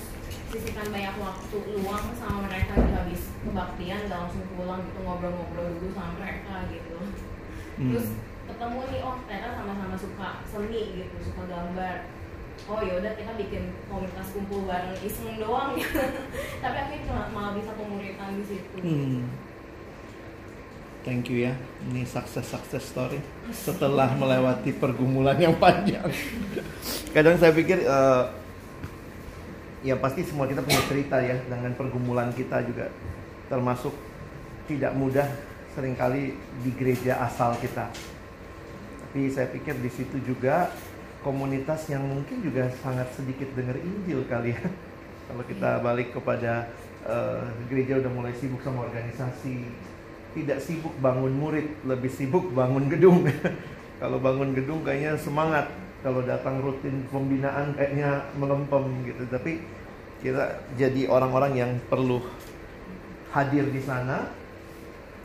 sisihkan 0.52 0.88
banyak 0.92 1.16
waktu 1.16 1.58
luang 1.74 2.06
sama 2.14 2.46
mereka 2.46 2.76
di 2.76 2.92
habis 2.92 3.22
kebaktian 3.42 4.06
gak 4.06 4.20
langsung 4.20 4.44
pulang 4.54 4.84
gitu 4.84 5.00
ngobrol-ngobrol 5.02 5.68
dulu 5.80 5.90
sama 5.92 6.12
mereka 6.20 6.68
gitu 6.70 6.96
Hmm. 7.72 7.96
terus 7.96 8.14
ketemu 8.46 8.80
nih 8.92 9.00
oh 9.02 9.16
ternyata 9.26 9.50
sama-sama 9.56 9.96
suka 9.96 10.30
seni 10.44 10.82
gitu 10.94 11.16
suka 11.24 11.48
gambar 11.48 11.96
oh 12.68 12.80
yaudah 12.84 13.16
kita 13.16 13.32
bikin 13.40 13.64
komunitas 13.88 14.36
kumpul 14.36 14.68
bareng 14.68 14.94
iseng 15.02 15.40
doang 15.40 15.74
gitu 15.74 15.98
tapi 16.62 16.76
akhirnya 16.78 17.08
cuma 17.08 17.24
malah 17.32 17.52
bisa 17.56 17.72
pemuritan 17.74 18.38
di 18.38 18.44
situ 18.46 18.76
Hmm. 18.84 19.24
Thank 21.02 21.34
you 21.34 21.50
ya. 21.50 21.58
Ini 21.90 22.06
sukses 22.06 22.46
sukses 22.46 22.86
story 22.86 23.18
setelah 23.50 24.14
melewati 24.14 24.70
pergumulan 24.70 25.34
yang 25.34 25.58
panjang. 25.58 26.06
Kadang 27.18 27.42
saya 27.42 27.50
pikir 27.58 27.82
eh, 27.82 28.24
ya 29.82 29.98
pasti 29.98 30.22
semua 30.22 30.46
kita 30.46 30.62
punya 30.62 30.82
cerita 30.86 31.18
ya 31.18 31.38
dengan 31.50 31.74
pergumulan 31.74 32.30
kita 32.34 32.62
juga 32.66 32.94
termasuk 33.50 33.94
tidak 34.70 34.94
mudah 34.94 35.28
sering 35.74 35.98
kali 35.98 36.38
di 36.62 36.72
gereja 36.76 37.20
asal 37.26 37.58
kita. 37.60 37.90
Tapi 39.02 39.28
saya 39.28 39.48
pikir 39.52 39.76
di 39.82 39.92
situ 39.92 40.22
juga 40.24 40.72
komunitas 41.26 41.88
yang 41.92 42.06
mungkin 42.06 42.40
juga 42.40 42.72
sangat 42.80 43.12
sedikit 43.12 43.52
dengar 43.58 43.76
Injil 43.80 44.24
kali 44.28 44.56
ya. 44.56 44.64
Kalau 45.32 45.44
kita 45.48 45.70
balik 45.80 46.12
kepada 46.16 46.68
eh, 47.08 47.44
gereja 47.72 48.00
udah 48.04 48.12
mulai 48.12 48.34
sibuk 48.36 48.60
sama 48.64 48.88
organisasi, 48.88 49.68
tidak 50.36 50.60
sibuk 50.64 50.96
bangun 51.00 51.34
murid, 51.36 51.68
lebih 51.88 52.12
sibuk 52.12 52.52
bangun 52.52 52.88
gedung. 52.88 53.28
Kalau 54.02 54.18
bangun 54.18 54.56
gedung 54.56 54.82
kayaknya 54.82 55.16
semangat, 55.20 55.70
kalau 56.02 56.26
datang 56.26 56.62
rutin 56.62 57.06
pembinaan 57.10 57.78
kayaknya 57.78 58.26
melempem 58.38 58.84
gitu. 59.06 59.24
Tapi 59.30 59.62
kita 60.22 60.62
jadi 60.78 61.10
orang-orang 61.10 61.54
yang 61.58 61.72
perlu 61.90 62.22
hadir 63.34 63.70
di 63.70 63.82
sana. 63.82 64.30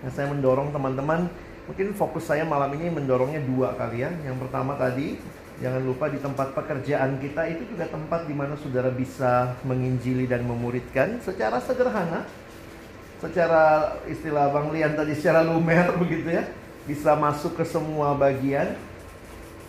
Nah, 0.05 0.11
saya 0.13 0.29
mendorong 0.29 0.71
teman-teman, 0.71 1.29
mungkin 1.67 1.97
fokus 1.97 2.29
saya 2.29 2.45
malam 2.45 2.73
ini 2.77 2.93
mendorongnya 2.93 3.41
dua 3.43 3.73
kali 3.75 4.05
ya. 4.05 4.13
Yang 4.23 4.47
pertama 4.47 4.77
tadi, 4.77 5.17
jangan 5.61 5.83
lupa 5.83 6.13
di 6.13 6.21
tempat 6.21 6.53
pekerjaan 6.53 7.17
kita 7.17 7.49
itu 7.49 7.65
juga 7.73 7.89
tempat 7.89 8.29
di 8.29 8.35
mana 8.37 8.61
saudara 8.61 8.93
bisa 8.93 9.57
menginjili 9.65 10.29
dan 10.29 10.45
memuridkan 10.45 11.17
secara 11.25 11.57
sederhana 11.65 12.29
secara 13.17 13.97
istilah 14.05 14.53
Bang 14.53 14.69
Lian 14.77 14.93
tadi 14.93 15.17
secara 15.17 15.41
lumer 15.41 15.89
begitu 16.03 16.29
ya 16.29 16.45
bisa 16.85 17.17
masuk 17.17 17.57
ke 17.57 17.65
semua 17.65 18.13
bagian 18.13 18.77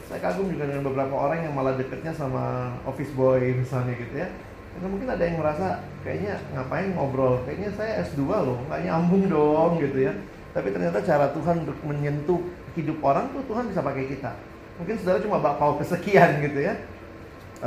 saya 0.08 0.20
kagum 0.24 0.48
juga 0.48 0.72
dengan 0.72 0.88
beberapa 0.88 1.14
orang 1.20 1.44
yang 1.44 1.54
malah 1.54 1.76
deketnya 1.76 2.16
sama 2.16 2.72
office 2.88 3.12
boy 3.12 3.44
misalnya 3.60 3.92
gitu 4.00 4.16
ya. 4.16 4.32
Karena 4.74 4.88
mungkin 4.88 5.10
ada 5.12 5.24
yang 5.28 5.38
merasa 5.44 5.68
kayaknya 6.08 6.40
ngapain 6.56 6.96
ngobrol? 6.96 7.44
Kayaknya 7.44 7.70
saya 7.76 7.92
S2 8.08 8.24
loh 8.24 8.58
nggak 8.72 8.82
nyambung 8.88 9.28
dong 9.28 9.72
gitu 9.84 10.08
ya. 10.08 10.14
Tapi 10.56 10.72
ternyata 10.72 11.04
cara 11.04 11.30
Tuhan 11.36 11.68
untuk 11.68 11.78
menyentuh 11.84 12.40
hidup 12.80 12.98
orang 13.04 13.28
tuh 13.36 13.44
Tuhan 13.52 13.68
bisa 13.68 13.84
pakai 13.84 14.06
kita. 14.08 14.32
Mungkin 14.80 14.96
saudara 15.02 15.20
cuma 15.20 15.38
bakal 15.44 15.76
kesekian 15.84 16.40
gitu 16.40 16.60
ya. 16.64 16.80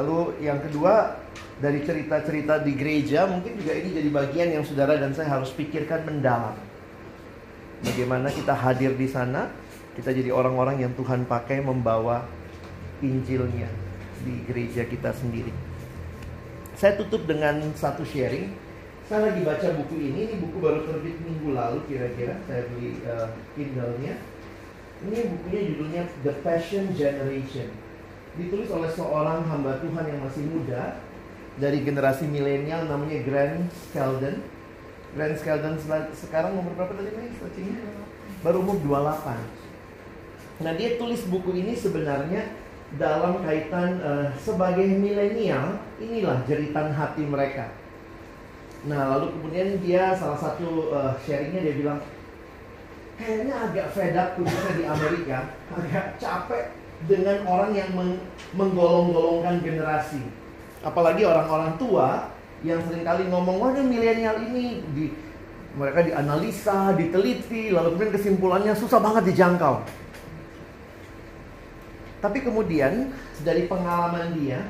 Lalu 0.01 0.39
yang 0.41 0.63
kedua 0.65 1.19
dari 1.61 1.85
cerita-cerita 1.85 2.63
di 2.65 2.73
gereja 2.73 3.29
mungkin 3.29 3.59
juga 3.61 3.77
ini 3.77 4.01
jadi 4.01 4.09
bagian 4.09 4.49
yang 4.57 4.65
saudara 4.65 4.97
dan 4.97 5.13
saya 5.13 5.29
harus 5.29 5.53
pikirkan 5.53 6.09
mendalam. 6.09 6.57
Bagaimana 7.85 8.33
kita 8.33 8.53
hadir 8.57 8.97
di 8.97 9.09
sana, 9.09 9.53
kita 10.01 10.17
jadi 10.17 10.33
orang-orang 10.33 10.81
yang 10.81 10.93
Tuhan 10.97 11.29
pakai 11.29 11.61
membawa 11.61 12.25
Injilnya 13.05 13.69
di 14.25 14.41
gereja 14.49 14.89
kita 14.89 15.13
sendiri. 15.13 15.53
Saya 16.77 16.97
tutup 16.97 17.29
dengan 17.29 17.61
satu 17.77 18.05
sharing. 18.05 18.53
Saya 19.05 19.29
lagi 19.29 19.45
baca 19.45 19.69
buku 19.77 19.97
ini, 20.01 20.21
ini 20.33 20.35
buku 20.41 20.57
baru 20.61 20.89
terbit 20.89 21.21
minggu 21.21 21.53
lalu 21.53 21.85
kira-kira. 21.85 22.41
Saya 22.49 22.65
beli 22.73 23.01
uh, 23.05 23.29
Kindle-nya. 23.57 24.17
Ini 25.05 25.19
bukunya 25.37 25.61
judulnya 25.73 26.03
The 26.25 26.35
Passion 26.45 26.93
Generation 26.97 27.91
ditulis 28.39 28.71
oleh 28.71 28.91
seorang 28.95 29.43
hamba 29.51 29.83
Tuhan 29.83 30.05
yang 30.07 30.21
masih 30.23 30.45
muda 30.47 31.03
dari 31.59 31.83
generasi 31.83 32.31
milenial 32.31 32.87
namanya 32.87 33.19
Grant 33.27 33.67
Skeldon. 33.91 34.39
Grant 35.19 35.37
Skeldon 35.43 35.75
sekarang 36.15 36.55
umur 36.55 36.79
berapa 36.79 36.95
tadi 36.95 37.11
nih? 37.11 37.35
Baru 38.47 38.63
umur 38.63 38.79
28. 38.87 39.70
Nah 40.61 40.77
dia 40.77 41.01
tulis 41.01 41.25
buku 41.29 41.57
ini 41.57 41.73
sebenarnya 41.73 42.53
dalam 43.01 43.41
kaitan 43.41 43.97
eh, 44.01 44.27
sebagai 44.37 44.85
milenial 44.85 45.81
inilah 45.97 46.45
jeritan 46.45 46.93
hati 46.93 47.25
mereka. 47.25 47.73
Nah 48.85 49.17
lalu 49.17 49.33
kemudian 49.41 49.81
dia 49.81 50.13
salah 50.13 50.37
satu 50.37 50.93
eh, 50.93 51.13
sharingnya 51.25 51.61
dia 51.65 51.75
bilang 51.81 51.99
kayaknya 53.17 53.55
agak 53.57 53.87
fed 53.93 54.17
up 54.17 54.37
khususnya 54.37 54.73
di 54.77 54.85
Amerika 54.85 55.39
agak 55.77 56.07
capek 56.21 56.65
dengan 57.09 57.41
orang 57.49 57.73
yang 57.73 57.91
meng- 57.97 58.25
menggolong-golongkan 58.53 59.65
generasi. 59.65 60.21
Apalagi 60.85 61.25
orang-orang 61.25 61.77
tua 61.81 62.33
yang 62.61 62.81
sering 62.85 63.05
kali 63.05 63.25
ngomong, 63.33 63.57
wah 63.57 63.73
milenial 63.73 64.37
ini 64.45 64.85
di 64.93 65.13
mereka 65.77 66.05
dianalisa, 66.05 66.93
diteliti, 66.99 67.73
lalu 67.73 67.97
kemudian 67.97 68.13
kesimpulannya 68.13 68.73
susah 68.77 69.01
banget 69.01 69.33
dijangkau. 69.33 69.81
Tapi 72.21 72.39
kemudian 72.45 73.17
dari 73.41 73.65
pengalaman 73.65 74.37
dia, 74.37 74.61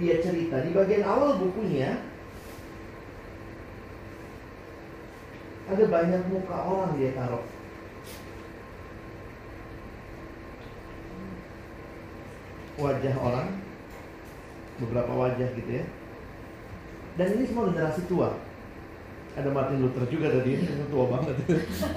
dia 0.00 0.20
cerita 0.24 0.64
di 0.64 0.72
bagian 0.72 1.04
awal 1.04 1.36
bukunya 1.36 2.00
ada 5.68 5.84
banyak 5.84 6.22
muka 6.32 6.56
orang 6.56 6.96
dia 6.96 7.12
taruh. 7.12 7.44
wajah 12.78 13.14
orang 13.18 13.48
beberapa 14.78 15.12
wajah 15.12 15.48
gitu 15.58 15.70
ya. 15.82 15.84
Dan 17.18 17.34
ini 17.34 17.50
semua 17.50 17.74
generasi 17.74 18.06
tua. 18.06 18.38
Ada 19.34 19.50
Martin 19.50 19.82
Luther 19.82 20.06
juga 20.06 20.30
tadi 20.30 20.62
tua 20.94 21.04
banget. 21.10 21.36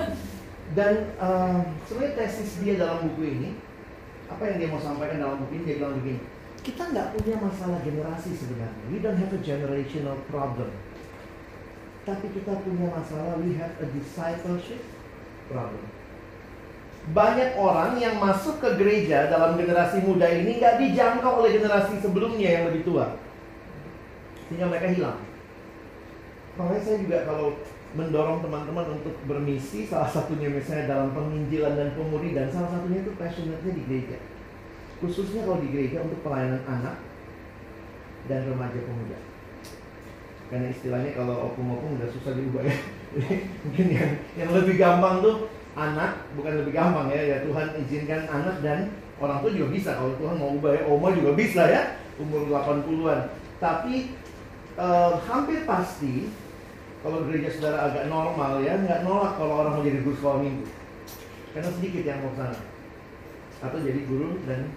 Dan 0.78 0.94
eh, 1.14 1.60
sebenarnya 1.86 2.18
tesis 2.18 2.58
dia 2.66 2.82
dalam 2.82 3.06
buku 3.06 3.22
ini 3.30 3.50
apa 4.32 4.42
yang 4.48 4.58
dia 4.64 4.70
mau 4.72 4.80
sampaikan 4.80 5.20
dalam 5.20 5.44
buku 5.44 5.60
ini 5.60 5.64
dia 5.68 5.76
bilang 5.84 6.00
begini 6.00 6.22
kita 6.62 6.94
nggak 6.94 7.18
punya 7.18 7.36
masalah 7.42 7.82
generasi 7.82 8.38
sebenarnya. 8.38 8.84
We 8.94 9.02
don't 9.02 9.18
have 9.18 9.34
a 9.34 9.42
generational 9.42 10.18
problem. 10.30 10.70
Tapi 12.06 12.26
kita 12.34 12.54
punya 12.62 12.90
masalah 12.94 13.42
we 13.42 13.58
have 13.58 13.74
a 13.82 13.88
discipleship 13.90 14.82
problem. 15.50 15.86
Banyak 17.18 17.58
orang 17.58 17.98
yang 17.98 18.22
masuk 18.22 18.62
ke 18.62 18.78
gereja 18.78 19.26
dalam 19.26 19.58
generasi 19.58 20.06
muda 20.06 20.30
ini 20.30 20.62
nggak 20.62 20.78
dijangkau 20.78 21.42
oleh 21.42 21.58
generasi 21.58 21.98
sebelumnya 21.98 22.62
yang 22.62 22.64
lebih 22.70 22.86
tua. 22.86 23.18
Sehingga 24.46 24.70
mereka 24.70 24.94
hilang. 24.94 25.18
Makanya 26.62 26.82
saya 26.86 26.98
juga 27.02 27.18
kalau 27.26 27.58
mendorong 27.92 28.40
teman-teman 28.40 29.00
untuk 29.00 29.16
bermisi 29.28 29.84
salah 29.84 30.08
satunya 30.08 30.48
misalnya 30.48 30.88
dalam 30.88 31.12
penginjilan 31.12 31.76
dan 31.76 31.90
pemuridan 31.92 32.48
salah 32.48 32.72
satunya 32.72 33.04
itu 33.04 33.12
passionate-nya 33.20 33.72
di 33.76 33.84
gereja. 33.88 34.18
Khususnya 35.04 35.44
kalau 35.44 35.60
di 35.60 35.70
gereja 35.74 36.06
untuk 36.06 36.24
pelayanan 36.24 36.64
anak 36.64 36.96
dan 38.32 38.48
remaja 38.48 38.80
pemuda. 38.80 39.20
Karena 40.52 40.68
istilahnya 40.72 41.12
kalau 41.16 41.52
opung-opung 41.52 42.00
udah 42.00 42.08
susah 42.12 42.32
diubah 42.36 42.64
ya. 42.64 42.76
Mungkin 43.68 43.88
yang 43.92 44.12
yang 44.40 44.50
lebih 44.56 44.76
gampang 44.80 45.20
tuh 45.20 45.52
anak 45.76 46.28
bukan 46.36 46.64
lebih 46.64 46.76
gampang 46.76 47.08
ya 47.12 47.22
ya 47.24 47.38
Tuhan 47.48 47.68
izinkan 47.88 48.28
anak 48.28 48.60
dan 48.64 48.92
orang 49.20 49.44
tua 49.44 49.52
juga 49.52 49.68
bisa. 49.72 49.96
Kalau 49.96 50.16
Tuhan 50.16 50.36
mau 50.40 50.56
ubah 50.56 50.72
ya 50.76 50.84
oma 50.88 51.12
juga 51.12 51.32
bisa 51.36 51.64
ya 51.68 52.00
umur 52.20 52.48
80-an 52.52 53.42
tapi 53.62 54.18
eh, 54.76 55.12
hampir 55.30 55.64
pasti 55.70 56.34
kalau 57.02 57.26
gereja 57.26 57.50
saudara 57.54 57.90
agak 57.90 58.06
normal 58.10 58.62
ya 58.62 58.78
nggak 58.78 59.02
nolak 59.02 59.34
kalau 59.42 59.66
orang 59.66 59.74
mau 59.78 59.86
jadi 59.86 60.00
guru 60.06 60.16
sekolah 60.22 60.40
minggu. 60.42 60.66
Karena 61.52 61.70
sedikit 61.74 62.04
yang 62.08 62.20
mau 62.24 62.34
sana. 62.38 62.60
Atau 63.62 63.78
jadi 63.82 64.02
guru 64.06 64.38
dan 64.46 64.70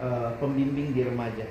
eh, 0.00 0.30
pembimbing 0.40 0.96
di 0.96 1.00
remaja. 1.04 1.46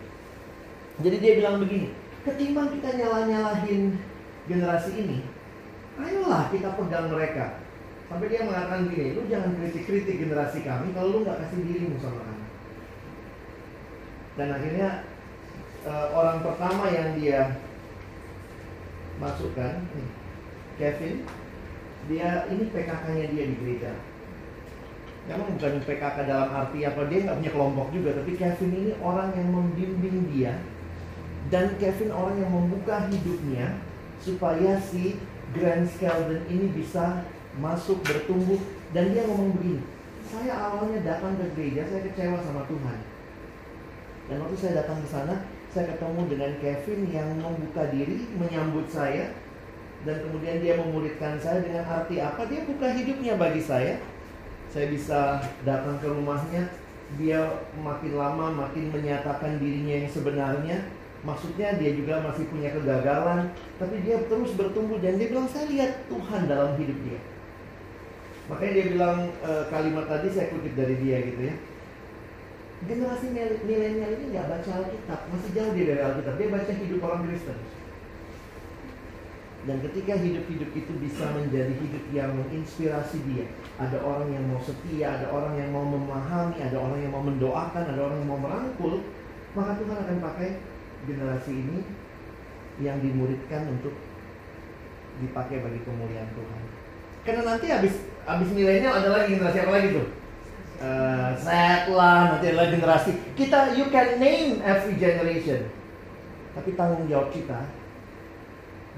Jadi 0.99 1.15
dia 1.21 1.33
bilang 1.37 1.61
begini 1.61 2.05
ketimbang 2.25 2.73
kita 2.73 2.89
nyalah-nyalahin 2.97 4.01
generasi 4.49 4.91
ini 4.97 5.19
ayolah 6.01 6.51
kita 6.51 6.75
pegang 6.75 7.07
mereka. 7.13 7.61
Sampai 8.05 8.29
dia 8.29 8.45
mengatakan 8.45 8.85
gini, 8.93 9.17
lu 9.17 9.25
jangan 9.25 9.57
kritik-kritik 9.57 10.21
generasi 10.21 10.61
kami 10.61 10.93
kalau 10.93 11.09
lu 11.09 11.19
nggak 11.25 11.41
kasih 11.41 11.65
dirimu 11.65 11.97
sama 11.97 12.21
kami. 12.21 12.45
Dan 14.35 14.47
akhirnya 14.53 14.89
eh, 15.87 16.07
orang 16.13 16.37
pertama 16.45 16.85
yang 16.91 17.09
dia 17.17 17.39
masukkan, 19.21 19.79
nih, 19.95 20.09
Kevin, 20.75 21.23
dia 22.05 22.45
ini 22.51 22.63
PKK-nya 22.69 23.25
dia 23.31 23.43
di 23.49 23.55
gereja. 23.57 23.91
Memang 25.25 25.57
bukan 25.57 25.81
PKK 25.81 26.17
dalam 26.29 26.49
arti 26.53 26.85
apa 26.85 27.09
dia 27.09 27.25
nggak 27.25 27.37
punya 27.41 27.51
kelompok 27.55 27.87
juga, 27.89 28.09
tapi 28.13 28.31
Kevin 28.37 28.71
ini 28.77 28.93
orang 29.01 29.33
yang 29.33 29.49
membimbing 29.49 30.29
dia 30.29 30.53
Dan 31.49 31.77
Kevin 31.81 32.13
orang 32.13 32.37
yang 32.41 32.49
membuka 32.53 33.05
hidupnya 33.09 33.77
supaya 34.21 34.77
si 34.81 35.17
Grand 35.53 35.85
Skeldon 35.85 36.41
ini 36.49 36.73
bisa 36.73 37.25
masuk 37.61 38.01
bertumbuh 38.01 38.57
dan 38.91 39.13
dia 39.13 39.23
ngomong 39.29 39.53
begini, 39.55 39.81
saya 40.27 40.53
awalnya 40.57 40.99
datang 41.05 41.37
ke 41.37 41.45
gereja 41.53 41.85
saya 41.87 42.01
kecewa 42.03 42.41
sama 42.41 42.65
Tuhan. 42.65 42.99
Dan 44.25 44.41
waktu 44.41 44.57
saya 44.57 44.73
datang 44.81 44.97
ke 45.05 45.07
sana, 45.07 45.45
saya 45.75 45.91
ketemu 45.91 46.21
dengan 46.31 46.51
Kevin 46.63 46.99
yang 47.11 47.29
membuka 47.35 47.83
diri, 47.91 48.23
menyambut 48.39 48.87
saya, 48.87 49.35
dan 50.07 50.23
kemudian 50.23 50.63
dia 50.63 50.79
memuridkan 50.79 51.35
saya 51.35 51.59
dengan 51.59 51.83
arti 51.83 52.23
apa? 52.23 52.47
Dia 52.47 52.63
buka 52.63 52.95
hidupnya 52.95 53.35
bagi 53.35 53.59
saya. 53.59 53.99
Saya 54.71 54.87
bisa 54.87 55.43
datang 55.67 55.99
ke 55.99 56.07
rumahnya, 56.07 56.71
dia 57.19 57.43
makin 57.83 58.15
lama 58.15 58.55
makin 58.55 58.87
menyatakan 58.87 59.59
dirinya 59.59 60.07
yang 60.07 60.11
sebenarnya. 60.15 60.77
Maksudnya 61.27 61.75
dia 61.75 61.91
juga 61.91 62.23
masih 62.23 62.47
punya 62.47 62.71
kegagalan, 62.71 63.51
tapi 63.75 63.99
dia 64.07 64.15
terus 64.31 64.55
bertumbuh 64.55 65.01
dan 65.03 65.19
dia 65.19 65.27
bilang 65.27 65.49
saya 65.51 65.67
lihat 65.67 66.07
Tuhan 66.07 66.47
dalam 66.47 66.79
hidup 66.79 66.95
dia. 67.03 67.19
Makanya 68.45 68.71
dia 68.77 68.85
bilang 68.93 69.17
e, 69.41 69.51
kalimat 69.73 70.05
tadi 70.05 70.29
saya 70.29 70.53
kutip 70.53 70.77
dari 70.77 70.95
dia 71.01 71.17
gitu 71.25 71.49
ya. 71.49 71.55
Generasi 72.83 73.31
mil- 73.31 73.63
milenial 73.63 74.11
ini 74.19 74.35
nggak 74.35 74.51
baca 74.51 74.69
Alkitab, 74.83 75.19
masih 75.31 75.51
jauh 75.55 75.71
dia 75.71 75.85
dari 75.95 76.01
Alkitab. 76.03 76.33
Dia 76.35 76.47
baca 76.51 76.71
hidup 76.75 76.99
orang 77.07 77.21
Kristen. 77.23 77.59
Dan 79.65 79.81
ketika 79.81 80.13
hidup-hidup 80.13 80.69
itu 80.77 80.93
bisa 81.01 81.25
menjadi 81.33 81.73
hidup 81.73 82.03
yang 82.13 82.37
menginspirasi 82.37 83.17
dia, 83.25 83.49
ada 83.81 83.97
orang 84.05 84.29
yang 84.29 84.45
mau 84.45 84.61
setia, 84.61 85.17
ada 85.17 85.33
orang 85.33 85.57
yang 85.57 85.73
mau 85.73 85.81
memahami, 85.81 86.61
ada 86.61 86.77
orang 86.77 87.01
yang 87.01 87.09
mau 87.09 87.25
mendoakan, 87.25 87.83
ada 87.89 87.97
orang 87.97 88.21
yang 88.21 88.29
mau 88.29 88.41
merangkul, 88.45 89.01
maka 89.57 89.81
Tuhan 89.81 89.97
akan 90.05 90.17
pakai 90.21 90.49
generasi 91.09 91.51
ini 91.57 91.77
yang 92.77 93.01
dimuridkan 93.01 93.65
untuk 93.73 93.97
dipakai 95.17 95.63
bagi 95.65 95.81
kemuliaan 95.81 96.29
Tuhan. 96.37 96.61
Karena 97.25 97.41
nanti 97.55 97.65
habis 97.73 98.05
habis 98.29 98.49
milenial 98.53 99.01
ada 99.01 99.09
lagi 99.17 99.33
generasi 99.33 99.65
apa 99.65 99.71
lagi 99.81 99.87
tuh? 99.97 100.07
Uh, 100.75 101.31
set 101.39 101.87
lah, 101.87 102.35
nanti 102.35 102.51
ada 102.51 102.67
lagi 102.67 102.75
generasi. 102.75 103.11
Kita 103.39 103.79
you 103.79 103.87
can 103.87 104.19
name 104.19 104.59
every 104.59 104.99
generation. 104.99 105.71
Tapi 106.51 106.75
tanggung 106.75 107.07
jawab 107.07 107.31
kita 107.31 107.63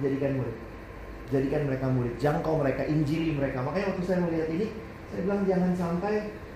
jadikan 0.01 0.41
murid. 0.41 0.57
Jadikan 1.27 1.67
mereka 1.67 1.85
murid, 1.91 2.15
jangkau 2.17 2.63
mereka, 2.63 2.81
injili 2.87 3.35
mereka. 3.35 3.61
Makanya 3.61 3.93
waktu 3.93 4.03
saya 4.07 4.19
melihat 4.23 4.47
ini, 4.47 4.71
saya 5.11 5.21
bilang 5.27 5.43
jangan 5.43 5.71
sampai 5.75 6.13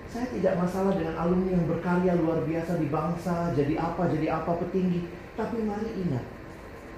saya 0.08 0.26
tidak 0.32 0.54
masalah 0.58 0.92
dengan 0.96 1.14
alumni 1.20 1.54
yang 1.54 1.66
berkarya 1.68 2.12
luar 2.16 2.40
biasa 2.42 2.80
di 2.80 2.88
bangsa, 2.88 3.52
jadi 3.52 3.74
apa, 3.78 4.08
jadi 4.10 4.26
apa 4.32 4.58
petinggi. 4.64 5.06
Tapi 5.36 5.56
mari 5.64 5.88
ingat, 6.02 6.24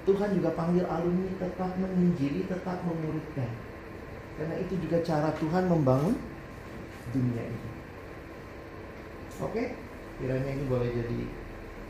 Tuhan 0.07 0.33
juga 0.33 0.55
panggil 0.55 0.87
alumni 0.87 1.29
tetap 1.35 1.71
menginjili, 1.75 2.47
tetap 2.47 2.79
memuridkan. 2.87 3.51
Karena 4.35 4.55
itu 4.59 4.73
juga 4.79 5.03
cara 5.03 5.29
Tuhan 5.35 5.67
membangun 5.67 6.15
dunia 7.11 7.43
ini. 7.43 7.74
Oke, 9.43 9.75
kiranya 10.23 10.47
ini 10.47 10.63
boleh 10.71 10.87
jadi 10.95 11.19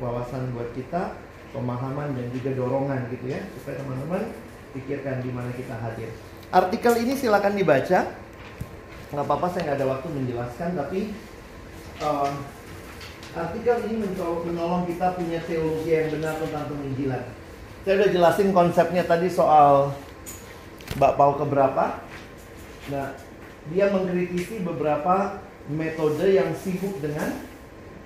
wawasan 0.01 0.49
buat 0.57 0.73
kita, 0.73 1.13
pemahaman 1.53 2.17
dan 2.17 2.27
juga 2.33 2.57
dorongan 2.57 3.05
gitu 3.13 3.29
ya, 3.29 3.45
supaya 3.53 3.77
teman-teman 3.77 4.33
pikirkan 4.73 5.21
di 5.21 5.29
mana 5.29 5.53
kita 5.53 5.77
hadir. 5.77 6.09
Artikel 6.49 6.93
ini 7.05 7.13
silakan 7.13 7.53
dibaca. 7.53 8.17
Nggak 9.13 9.25
apa-apa, 9.29 9.47
saya 9.53 9.61
nggak 9.69 9.77
ada 9.77 9.87
waktu 9.93 10.07
menjelaskan, 10.09 10.69
tapi 10.73 11.13
um, 12.01 12.33
artikel 13.37 13.77
ini 13.87 13.95
menolong 14.17 14.83
kita 14.89 15.13
punya 15.13 15.39
teologi 15.45 15.91
yang 15.93 16.09
benar 16.17 16.33
tentang 16.41 16.65
penginjilan. 16.73 17.23
Saya 17.85 17.93
udah 18.01 18.09
jelasin 18.09 18.49
konsepnya 18.49 19.05
tadi 19.05 19.29
soal 19.29 19.93
Mbak 20.97 21.13
Pau 21.13 21.37
keberapa. 21.37 22.01
Nah, 22.89 23.13
dia 23.69 23.93
mengkritisi 23.93 24.65
beberapa 24.65 25.44
metode 25.71 26.25
yang 26.29 26.53
sibuk 26.53 27.01
dengan 27.01 27.41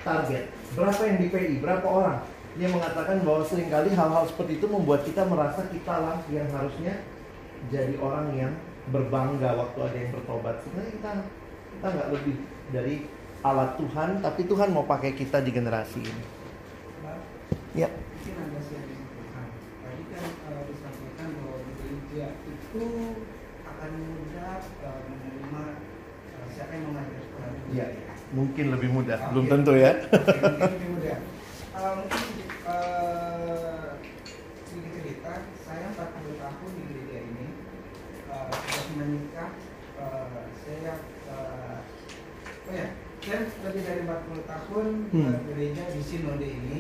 target. 0.04 0.48
Berapa 0.78 1.02
yang 1.04 1.18
di 1.20 1.28
PI, 1.28 1.60
berapa 1.60 1.88
orang. 1.88 2.20
Dia 2.56 2.68
mengatakan 2.72 3.24
bahwa 3.24 3.46
sering 3.46 3.70
kali 3.72 3.94
hal-hal 3.94 4.24
seperti 4.28 4.60
itu 4.60 4.68
membuat 4.68 5.06
kita 5.06 5.24
merasa 5.28 5.64
kita 5.70 5.96
lah 5.96 6.18
yang 6.32 6.50
harusnya 6.52 7.04
jadi 7.70 7.96
orang 8.00 8.28
yang 8.36 8.54
berbangga 8.90 9.54
waktu 9.60 9.80
ada 9.80 9.98
yang 10.00 10.12
bertobat. 10.16 10.56
Sebenarnya 10.66 10.94
kita 10.98 11.12
kita 11.78 11.88
nggak 11.94 12.10
lebih 12.16 12.36
dari 12.74 12.96
alat 13.46 13.72
Tuhan, 13.80 14.10
tapi 14.20 14.42
Tuhan 14.50 14.70
mau 14.76 14.84
pakai 14.84 15.16
kita 15.16 15.40
di 15.40 15.52
generasi 15.54 16.02
ini. 16.04 16.24
Ya 17.78 17.88
akan 23.80 23.92
mudah 23.96 24.60
eh, 24.60 25.02
menerima 25.08 25.64
eh, 26.36 26.46
siapa 26.52 26.72
yang 26.76 26.92
mengajar 27.70 27.90
Tuhan. 27.90 28.08
Ya. 28.10 28.16
Mungkin 28.30 28.66
lebih 28.70 28.90
mudah, 28.92 29.18
belum 29.34 29.46
tentu 29.48 29.74
ya. 29.74 29.92
Mungkin 30.06 30.70
lebih 30.70 30.90
mudah. 30.94 31.18
Eh, 31.80 31.94
mungkin 31.96 32.24
eh, 32.68 33.88
sedikit 34.64 34.92
cerita, 34.96 35.34
saya 35.60 35.86
40 35.90 36.38
tahun 36.38 36.70
di 36.76 36.84
gereja 36.88 37.18
ini 37.24 37.48
eh, 38.28 38.48
sudah 38.54 38.86
menikah. 38.96 39.50
eh, 39.98 40.42
saya 40.60 40.94
eh, 41.26 41.78
oh 42.70 42.74
ya, 42.74 42.88
saya 43.20 43.40
lebih 43.66 43.82
dari 43.82 44.02
40 44.06 44.44
tahun 44.46 44.86
Hmm. 45.10 45.26
eh, 45.26 45.38
gereja 45.48 45.84
di 45.90 46.02
sinode 46.02 46.46
ini. 46.46 46.80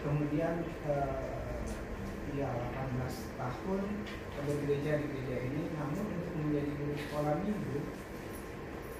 Kemudian 0.00 0.62
eh, 0.86 1.60
ya 2.36 2.48
18 2.52 3.36
tahun 3.36 3.80
begereja 4.38 4.92
di 4.96 5.06
gereja 5.10 5.36
ini. 5.44 5.62
Namun 5.74 6.04
untuk 6.06 6.34
menjadi 6.38 6.70
guru 6.72 6.94
sekolah 6.96 7.34
minggu 7.42 7.78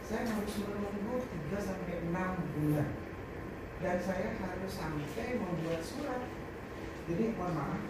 saya 0.07 0.23
harus 0.25 0.55
menunggu 0.63 1.17
3 1.51 1.59
sampai 1.59 1.95
6 2.07 2.55
bulan 2.55 2.89
dan 3.77 3.97
saya 3.99 4.29
harus 4.39 4.73
sampai 4.73 5.29
membuat 5.37 5.83
surat 5.83 6.23
jadi 7.07 7.25
mohon 7.35 7.53
maaf 7.55 7.83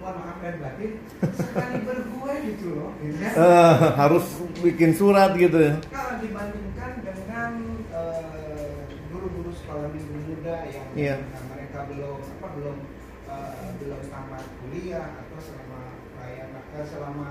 mohon 0.00 0.14
maaf 0.16 0.38
dan 0.40 0.56
batin 0.62 0.92
sekali 1.34 1.78
bergue 1.84 2.34
gitu 2.54 2.66
loh 2.72 2.90
gitu 3.02 3.18
ya. 3.20 3.30
Eh, 3.34 3.74
harus 3.98 4.26
bikin 4.62 4.90
surat 4.94 5.34
gitu 5.34 5.58
ya. 5.58 5.74
kalau 5.90 6.14
dibandingkan 6.22 6.92
dengan 7.02 7.52
eh, 7.90 8.78
guru-guru 9.10 9.50
sekolah 9.52 9.90
minggu 9.90 10.14
muda 10.30 10.56
yang 10.94 11.20
eh, 11.20 11.42
mereka 11.50 11.78
belum 11.90 12.18
apa 12.22 12.48
belum 12.56 12.76
eh, 13.28 13.66
belum 13.76 14.00
tamat 14.08 14.44
kuliah 14.62 15.06
atau 15.20 15.38
selama 15.42 15.80
pelayanan 16.16 16.62
eh, 16.72 16.86
selama 16.86 17.28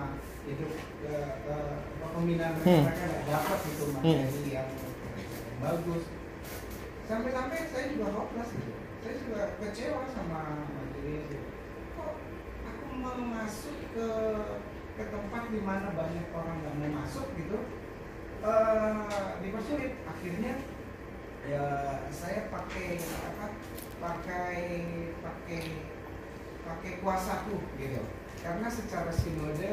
hidup 0.50 0.72
eh, 1.06 1.30
eh, 1.46 1.74
apa, 1.78 2.06
pembinaan 2.18 2.58
Hmm. 2.66 2.86
dapat 3.30 3.60
itu 3.70 3.84
materi 3.94 4.50
yang 4.50 4.70
bagus. 5.62 6.04
Sampai-sampai 7.06 7.60
saya 7.70 7.86
juga 7.94 8.08
hopeless 8.14 8.50
gitu. 8.54 8.72
Saya 9.00 9.14
juga 9.22 9.42
kecewa 9.62 10.02
sama 10.10 10.42
majelis 10.74 11.24
gitu. 11.30 11.48
kok 11.96 12.14
aku 12.66 12.86
mau 12.98 13.18
masuk 13.18 13.78
ke 13.94 14.08
ke 15.00 15.04
tempat 15.08 15.44
di 15.52 15.60
mana 15.64 15.96
banyak 15.96 16.28
orang 16.36 16.56
nggak 16.64 16.76
mau 16.80 16.92
masuk 17.04 17.28
gitu? 17.38 17.58
Eh 18.40 19.00
dipersulit. 19.42 19.94
Akhirnya 20.06 20.54
ya 21.48 21.66
saya 22.12 22.52
pakai 22.52 23.00
apa 23.00 23.46
pakai 24.00 24.60
pakai 25.24 25.62
pakai 26.70 27.02
kuasaku 27.02 27.58
gitu 27.76 28.02
karena 28.40 28.68
secara 28.70 29.10
sinode 29.10 29.72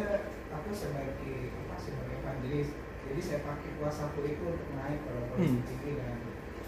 aku 0.49 0.71
sebagai 0.73 1.37
apa 1.55 1.77
sebagai 1.77 2.17
evangelis 2.17 2.69
jadi 3.05 3.21
saya 3.21 3.41
pakai 3.45 3.71
kuasaku 3.77 4.19
itu 4.27 4.43
untuk 4.43 4.71
naik 4.75 4.99
ke 4.99 5.11
level 5.13 5.37
Hmm. 5.37 5.61
tinggi 5.63 5.93
dan 5.95 6.17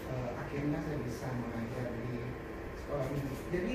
eh, 0.07 0.29
akhirnya 0.37 0.77
saya 0.79 0.97
bisa 1.01 1.27
mengajar 1.33 1.87
di 1.97 2.29
sekolah 2.77 3.05
minggu 3.09 3.35
jadi 3.49 3.73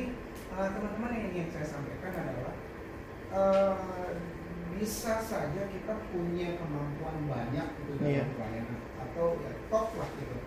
eh, 0.55 0.68
teman-teman 0.70 1.10
yang 1.12 1.26
ingin 1.28 1.48
saya 1.51 1.66
sampaikan 1.66 2.12
adalah 2.14 2.55
eh, 3.31 4.12
bisa 4.74 5.14
saja 5.18 5.62
kita 5.66 5.94
punya 6.09 6.59
kemampuan 6.59 7.18
banyak 7.26 7.66
gitu 7.78 7.93
dalam 7.98 8.10
Iya. 8.10 8.24
pelayanan 8.31 8.81
atau 8.97 9.26
ya 9.39 9.52
top 9.68 9.89
lah 9.94 10.10
gitu 10.14 10.39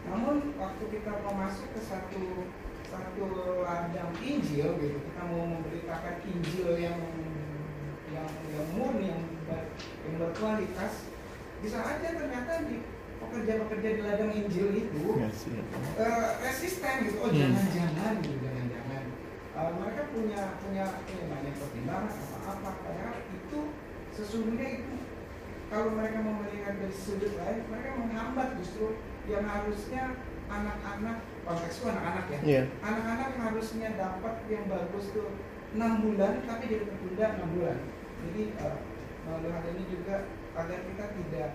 namun 0.00 0.56
waktu 0.56 0.84
kita 0.90 1.12
mau 1.20 1.34
masuk 1.38 1.68
ke 1.72 1.80
satu 1.80 2.24
satu 2.90 3.24
ladang 3.62 4.10
Injil 4.18 4.68
gitu 4.76 4.98
kita 4.98 5.22
mau 5.24 5.46
memberitakan 5.48 6.14
Injil 6.26 6.70
yang 6.76 6.98
yang 8.10 8.26
yang 8.50 8.66
murni 8.74 9.06
yang 9.08 9.22
ber- 9.46 9.70
yang 10.02 10.14
berkualitas 10.18 11.06
bisa 11.62 11.78
aja 11.78 12.08
ternyata 12.10 12.66
di 12.66 12.82
pekerja-pekerja 13.20 13.88
di 13.94 14.02
ladang 14.02 14.32
Injil 14.34 14.68
itu 14.74 15.02
eh, 15.94 16.28
resisten 16.42 16.94
gitu. 17.06 17.16
Oh 17.20 17.30
Hmm. 17.30 17.38
jangan-jangan 17.38 18.12
gitu 18.20 18.36
jangan-jangan. 18.42 19.02
Eh, 19.50 19.70
mereka 19.76 20.02
punya 20.10 20.40
punya 20.58 20.84
punya 21.04 21.24
banyak 21.28 21.54
pertimbangan 21.54 22.10
apa 22.10 22.48
apa 22.50 22.70
padahal 22.80 23.14
itu 23.30 23.60
sesungguhnya 24.10 24.68
itu 24.82 24.94
kalau 25.70 25.94
mereka 25.94 26.18
mau 26.26 26.34
melihat 26.42 26.74
dari 26.74 26.90
sudut 26.90 27.30
lain 27.38 27.62
mereka 27.70 27.88
menghambat 27.94 28.58
justru 28.58 28.98
yang 29.30 29.46
harusnya 29.46 30.18
anak-anak 30.50 31.22
konteks 31.50 31.74
itu 31.76 31.86
anak-anak 31.90 32.24
ya. 32.30 32.38
Iya. 32.46 32.62
Anak-anak 32.78 33.30
harusnya 33.34 33.88
dapat 33.98 34.34
yang 34.46 34.64
bagus 34.70 35.04
tuh 35.10 35.28
6 35.74 36.04
bulan 36.06 36.32
tapi 36.46 36.64
jadi 36.66 36.84
tertunda 36.86 37.26
6 37.42 37.54
bulan. 37.58 37.78
Jadi 38.20 38.42
uh, 38.62 38.78
melalui 39.26 39.50
hal 39.50 39.64
ini 39.74 39.84
juga 39.90 40.16
agar 40.54 40.78
kita 40.86 41.04
tidak 41.18 41.48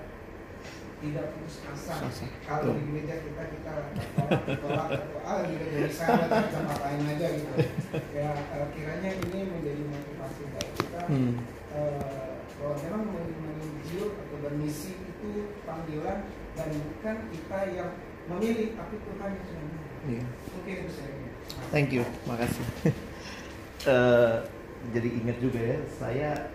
tidak 0.96 1.26
putus 1.36 1.60
asa. 1.70 1.94
Kalau 2.48 2.74
di 2.74 2.82
gereja 2.90 3.16
kita 3.22 3.44
kita 3.52 3.74
tolak 4.16 4.42
tolak 4.64 4.88
atau 4.96 5.20
ah 5.28 5.44
gereja 5.44 5.88
sana 5.92 6.26
kita 6.28 6.60
ngapain 6.66 7.04
aja 7.06 7.28
gitu. 7.36 7.54
Ya 8.16 8.30
uh, 8.56 8.68
kiranya 8.72 9.12
ini 9.16 9.40
menjadi 9.48 9.84
motivasi 9.86 10.42
buat 10.52 10.68
kita 10.76 11.02
Hmm. 11.06 11.38
eh, 11.76 12.34
bahwa 12.58 12.76
memang 12.82 13.04
men- 13.14 13.38
menunjuk 13.38 14.12
atau 14.18 14.38
bermisi 14.42 14.98
itu 14.98 15.30
panggilan 15.68 16.26
dan 16.56 16.70
bukan 16.72 17.18
kita 17.30 17.60
yang 17.78 17.92
memilih 18.26 18.74
tapi 18.74 18.96
Tuhan 18.98 19.30
yang 19.38 19.46
sudah. 19.46 19.85
Iya. 20.06 20.26
Itu 20.65 20.90
saya. 20.94 21.14
Thank 21.73 21.90
you, 21.94 22.03
makasih. 22.30 22.65
Eh, 23.86 24.38
jadi 24.90 25.10
ingat 25.14 25.38
juga 25.38 25.61
ya, 25.61 25.77
saya 25.86 26.49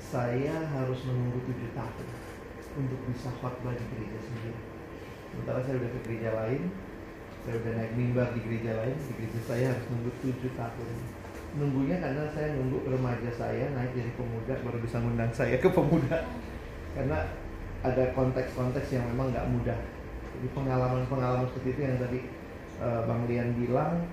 saya 0.00 0.56
harus 0.72 1.04
menunggu 1.04 1.36
tujuh 1.44 1.68
tahun 1.76 2.08
untuk 2.80 3.00
bisa 3.12 3.28
khotbah 3.36 3.76
di 3.76 3.84
gereja 3.92 4.16
sendiri. 4.24 4.56
Sementara 5.28 5.60
saya 5.60 5.84
udah 5.84 5.90
ke 5.92 6.00
gereja 6.08 6.30
lain, 6.32 6.72
saya 7.44 7.60
udah 7.60 7.72
naik 7.76 7.92
mimbar 7.92 8.32
di 8.32 8.40
gereja 8.40 8.72
lain, 8.72 8.96
di 8.96 9.12
gereja 9.20 9.40
saya 9.44 9.66
harus 9.76 9.84
nunggu 9.92 10.10
tujuh 10.24 10.52
tahun. 10.56 10.88
Nunggunya 11.60 11.96
karena 12.00 12.24
saya 12.32 12.48
nunggu 12.56 12.88
remaja 12.88 13.30
saya 13.36 13.68
naik 13.76 13.92
jadi 13.92 14.12
pemuda 14.16 14.54
baru 14.64 14.78
bisa 14.80 14.96
ngundang 15.04 15.32
saya 15.36 15.60
ke 15.60 15.68
pemuda. 15.68 16.24
Karena 16.96 17.20
ada 17.84 18.04
konteks-konteks 18.16 18.96
yang 18.96 19.04
memang 19.12 19.28
nggak 19.28 19.44
mudah. 19.52 19.76
Jadi 20.36 20.48
pengalaman-pengalaman 20.52 21.48
seperti 21.48 21.68
itu 21.72 21.80
yang 21.80 21.96
tadi 21.96 22.20
eh, 22.84 23.00
Bang 23.08 23.24
Lian 23.24 23.56
bilang. 23.56 24.04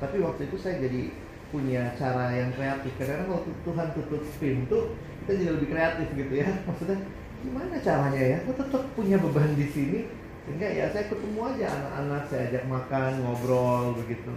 Tapi 0.00 0.20
waktu 0.20 0.48
itu 0.48 0.56
saya 0.56 0.80
jadi 0.80 1.12
punya 1.52 1.94
cara 1.96 2.32
yang 2.32 2.50
kreatif. 2.56 2.92
Karena 2.96 3.24
kalau 3.28 3.44
Tuhan 3.64 3.88
tutup 3.94 4.22
pintu, 4.40 4.78
kita 5.24 5.32
jadi 5.36 5.50
lebih 5.56 5.68
kreatif 5.72 6.08
gitu 6.16 6.34
ya. 6.36 6.48
Maksudnya 6.68 6.98
gimana 7.44 7.76
caranya 7.80 8.22
ya? 8.22 8.36
Aku 8.44 8.52
tetap 8.56 8.82
punya 8.96 9.16
beban 9.20 9.52
di 9.54 9.66
sini. 9.70 10.00
Sehingga 10.46 10.68
ya 10.70 10.86
saya 10.94 11.10
ketemu 11.10 11.40
aja 11.42 11.66
anak-anak, 11.74 12.22
saya 12.30 12.42
ajak 12.50 12.64
makan, 12.70 13.10
ngobrol 13.18 13.98
begitu. 13.98 14.30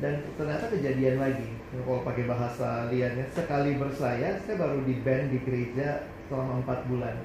Dan 0.00 0.24
ternyata 0.40 0.72
kejadian 0.72 1.20
lagi. 1.20 1.48
Kalau 1.72 2.00
pakai 2.00 2.24
bahasa 2.24 2.88
liannya, 2.88 3.28
sekali 3.36 3.76
bersaya, 3.76 4.40
saya 4.44 4.56
baru 4.56 4.80
di 4.88 5.04
band 5.04 5.30
di 5.30 5.38
gereja 5.44 6.08
selama 6.32 6.64
empat 6.64 6.88
bulan. 6.88 7.16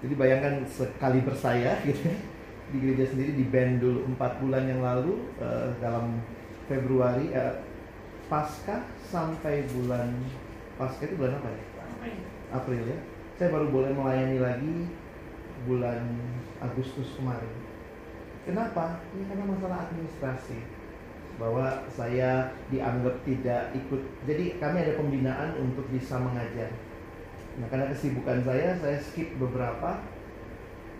Jadi 0.00 0.14
bayangkan 0.16 0.64
sekali 0.64 1.20
bersaya 1.20 1.76
gitu 1.88 2.00
ya, 2.08 2.16
di 2.70 2.76
gereja 2.80 3.04
sendiri 3.12 3.36
di 3.36 3.44
band 3.44 3.84
dulu 3.84 4.06
empat 4.14 4.40
bulan 4.40 4.64
yang 4.64 4.80
lalu 4.80 5.20
eh, 5.42 5.68
dalam 5.82 6.20
Februari 6.70 7.34
eh, 7.34 7.60
pasca 8.30 8.86
sampai 9.10 9.66
bulan 9.74 10.14
pasca 10.78 11.04
itu 11.04 11.18
bulan 11.18 11.36
apa 11.36 11.48
ya? 11.50 11.62
April 12.50 12.82
ya. 12.88 12.98
Saya 13.36 13.52
baru 13.52 13.72
boleh 13.72 13.92
melayani 13.92 14.38
lagi 14.40 14.76
bulan 15.68 16.00
Agustus 16.60 17.16
kemarin. 17.16 17.52
Kenapa? 18.44 19.04
Ini 19.12 19.28
karena 19.28 19.44
masalah 19.48 19.88
administrasi 19.88 20.58
bahwa 21.40 21.88
saya 21.88 22.52
dianggap 22.68 23.16
tidak 23.24 23.72
ikut. 23.72 24.00
Jadi 24.28 24.60
kami 24.60 24.76
ada 24.84 24.92
pembinaan 24.96 25.56
untuk 25.60 25.88
bisa 25.88 26.20
mengajar. 26.20 26.68
Nah 27.58 27.66
karena 27.66 27.90
kesibukan 27.90 28.46
saya, 28.46 28.78
saya 28.78 28.98
skip 29.02 29.34
beberapa. 29.40 30.04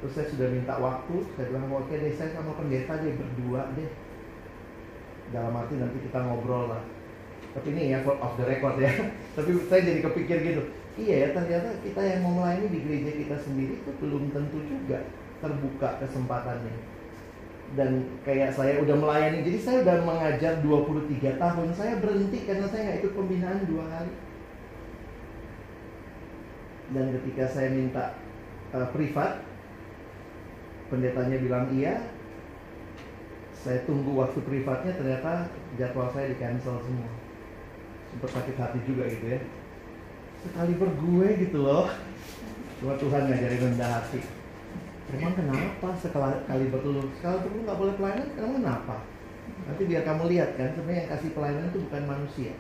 Terus 0.00 0.12
saya 0.16 0.26
sudah 0.32 0.48
minta 0.50 0.74
waktu. 0.80 1.14
Saya 1.36 1.46
bilang 1.52 1.70
oke 1.70 1.92
deh, 1.92 2.12
saya 2.16 2.34
sama 2.34 2.56
pendeta 2.56 2.98
deh 2.98 3.14
berdua 3.14 3.70
deh. 3.76 3.90
Dalam 5.30 5.54
arti 5.54 5.78
nanti 5.78 5.98
kita 6.02 6.18
ngobrol 6.26 6.72
lah. 6.74 6.82
Tapi 7.54 7.68
ini 7.74 7.94
ya 7.94 8.02
off 8.02 8.34
the 8.34 8.44
record 8.48 8.80
ya. 8.82 8.90
Tapi 9.36 9.50
saya 9.70 9.80
jadi 9.86 10.00
kepikir 10.02 10.38
gitu. 10.42 10.62
Iya 10.98 11.14
ya 11.16 11.28
ternyata 11.32 11.68
kita 11.86 12.02
yang 12.02 12.20
mau 12.26 12.42
melayani 12.42 12.66
di 12.66 12.78
gereja 12.82 13.10
kita 13.14 13.36
sendiri 13.38 13.78
itu 13.78 13.90
belum 14.02 14.34
tentu 14.34 14.58
juga 14.66 15.06
terbuka 15.38 16.02
kesempatannya. 16.02 16.74
Dan 17.78 18.18
kayak 18.26 18.50
saya 18.58 18.82
udah 18.82 18.98
melayani, 18.98 19.46
jadi 19.46 19.58
saya 19.62 19.76
udah 19.86 19.96
mengajar 20.02 20.58
23 20.58 21.38
tahun. 21.38 21.68
Saya 21.70 22.02
berhenti 22.02 22.38
karena 22.42 22.66
saya 22.66 22.80
nggak 22.90 22.98
ikut 23.06 23.12
pembinaan 23.14 23.62
dua 23.70 23.84
kali. 23.86 24.12
Dan 26.90 27.14
ketika 27.14 27.46
saya 27.46 27.70
minta 27.70 28.18
uh, 28.74 28.88
privat, 28.90 29.42
pendetanya 30.90 31.38
bilang 31.38 31.70
iya. 31.70 32.02
Saya 33.60 33.84
tunggu 33.84 34.16
waktu 34.16 34.40
privatnya, 34.40 34.96
ternyata 34.96 35.52
jadwal 35.76 36.08
saya 36.10 36.32
di 36.32 36.36
cancel 36.40 36.80
semua. 36.80 37.10
Sempat 38.10 38.30
sakit 38.40 38.56
hati 38.56 38.78
juga 38.88 39.04
gitu 39.06 39.26
ya. 39.36 39.40
Sekali 40.40 40.72
bergue 40.74 41.28
gitu 41.46 41.58
loh. 41.60 41.86
Cuma 42.80 42.96
Tuhan 42.96 43.28
ngajarin 43.28 43.60
rendah 43.70 43.90
hati. 44.00 44.20
Emang 45.10 45.34
kenapa 45.34 45.88
sekali 45.98 46.64
bertelur? 46.70 47.10
Sekali 47.18 47.36
bertelur 47.42 47.64
nggak 47.66 47.80
boleh 47.82 47.94
pelayanan, 47.98 48.28
kenapa? 48.32 48.96
Nanti 49.66 49.82
biar 49.84 50.02
kamu 50.06 50.22
lihat 50.30 50.50
kan, 50.54 50.70
sebenarnya 50.72 51.00
yang 51.04 51.10
kasih 51.12 51.30
pelayanan 51.34 51.68
itu 51.68 51.78
bukan 51.84 52.02
manusia. 52.06 52.52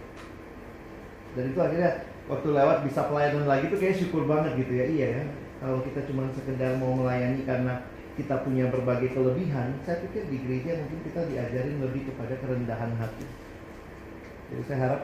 Dan 1.38 1.44
itu 1.54 1.58
akhirnya 1.62 1.90
waktu 2.30 2.48
lewat 2.54 2.86
bisa 2.86 3.10
pelayanan 3.10 3.44
lagi 3.50 3.66
tuh 3.66 3.78
kayak 3.82 3.98
syukur 3.98 4.22
banget 4.30 4.54
gitu 4.62 4.72
ya. 4.78 4.86
Iya 4.86 5.06
ya. 5.18 5.24
Kalau 5.60 5.82
kita 5.84 6.00
cuma 6.08 6.30
sekedar 6.32 6.78
mau 6.78 6.94
melayani 6.94 7.42
karena 7.44 7.84
kita 8.14 8.40
punya 8.46 8.70
berbagai 8.70 9.12
kelebihan, 9.12 9.76
saya 9.84 10.00
pikir 10.06 10.30
di 10.30 10.38
gereja 10.46 10.78
mungkin 10.80 11.00
kita 11.04 11.20
diajarin 11.28 11.76
lebih 11.82 12.08
kepada 12.08 12.34
kerendahan 12.38 12.92
hati. 12.96 13.26
Jadi 14.50 14.62
saya 14.66 14.78
harap 14.88 15.00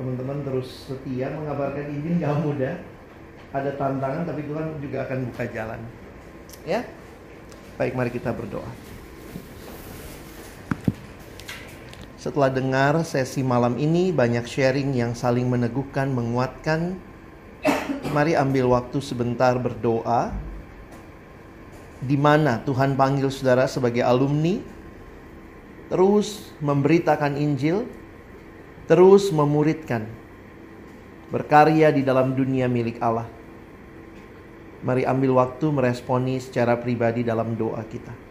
teman-teman 0.00 0.42
terus 0.42 0.88
setia 0.88 1.28
mengabarkan 1.36 1.86
Injil 1.92 2.18
gak 2.18 2.40
mudah. 2.42 2.74
Ada 3.50 3.74
tantangan 3.74 4.22
tapi 4.24 4.46
Tuhan 4.46 4.78
juga 4.78 4.98
akan 5.06 5.18
buka 5.30 5.44
jalan. 5.50 5.80
Ya. 6.62 6.86
Baik, 7.74 7.96
mari 7.96 8.10
kita 8.12 8.30
berdoa. 8.30 8.68
Setelah 12.20 12.52
dengar 12.52 13.00
sesi 13.00 13.40
malam 13.40 13.80
ini 13.80 14.12
banyak 14.12 14.44
sharing 14.44 14.92
yang 14.92 15.16
saling 15.16 15.48
meneguhkan, 15.48 16.12
menguatkan. 16.12 17.00
Mari 18.12 18.36
ambil 18.36 18.76
waktu 18.76 19.00
sebentar 19.00 19.56
berdoa. 19.56 20.28
Di 22.04 22.20
mana 22.20 22.60
Tuhan 22.60 22.92
panggil 22.92 23.32
saudara 23.32 23.64
sebagai 23.64 24.04
alumni, 24.04 24.60
terus 25.88 26.52
memberitakan 26.60 27.40
Injil, 27.40 27.88
terus 28.84 29.32
memuridkan, 29.32 30.04
berkarya 31.32 31.88
di 31.88 32.04
dalam 32.04 32.36
dunia 32.36 32.68
milik 32.68 33.00
Allah. 33.00 33.28
Mari 34.84 35.08
ambil 35.08 35.40
waktu 35.40 35.72
meresponi 35.72 36.36
secara 36.36 36.76
pribadi 36.76 37.24
dalam 37.24 37.56
doa 37.56 37.80
kita. 37.84 38.29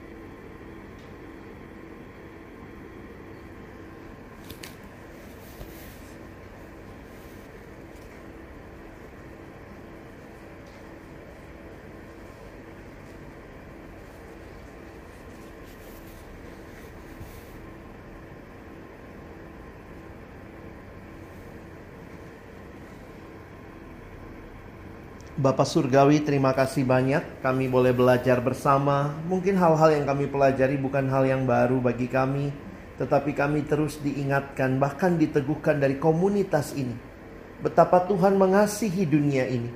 Bapak 25.40 25.72
Surgawi, 25.72 26.20
terima 26.20 26.52
kasih 26.52 26.84
banyak. 26.84 27.40
Kami 27.40 27.72
boleh 27.72 27.96
belajar 27.96 28.44
bersama. 28.44 29.16
Mungkin 29.24 29.56
hal-hal 29.56 29.96
yang 29.96 30.04
kami 30.04 30.28
pelajari 30.28 30.76
bukan 30.76 31.08
hal 31.08 31.24
yang 31.24 31.48
baru 31.48 31.80
bagi 31.80 32.12
kami, 32.12 32.52
tetapi 33.00 33.32
kami 33.32 33.64
terus 33.64 34.04
diingatkan, 34.04 34.76
bahkan 34.84 35.16
diteguhkan 35.16 35.80
dari 35.80 35.96
komunitas 35.96 36.76
ini, 36.76 36.92
betapa 37.64 38.04
Tuhan 38.04 38.36
mengasihi 38.36 39.08
dunia 39.08 39.48
ini, 39.48 39.72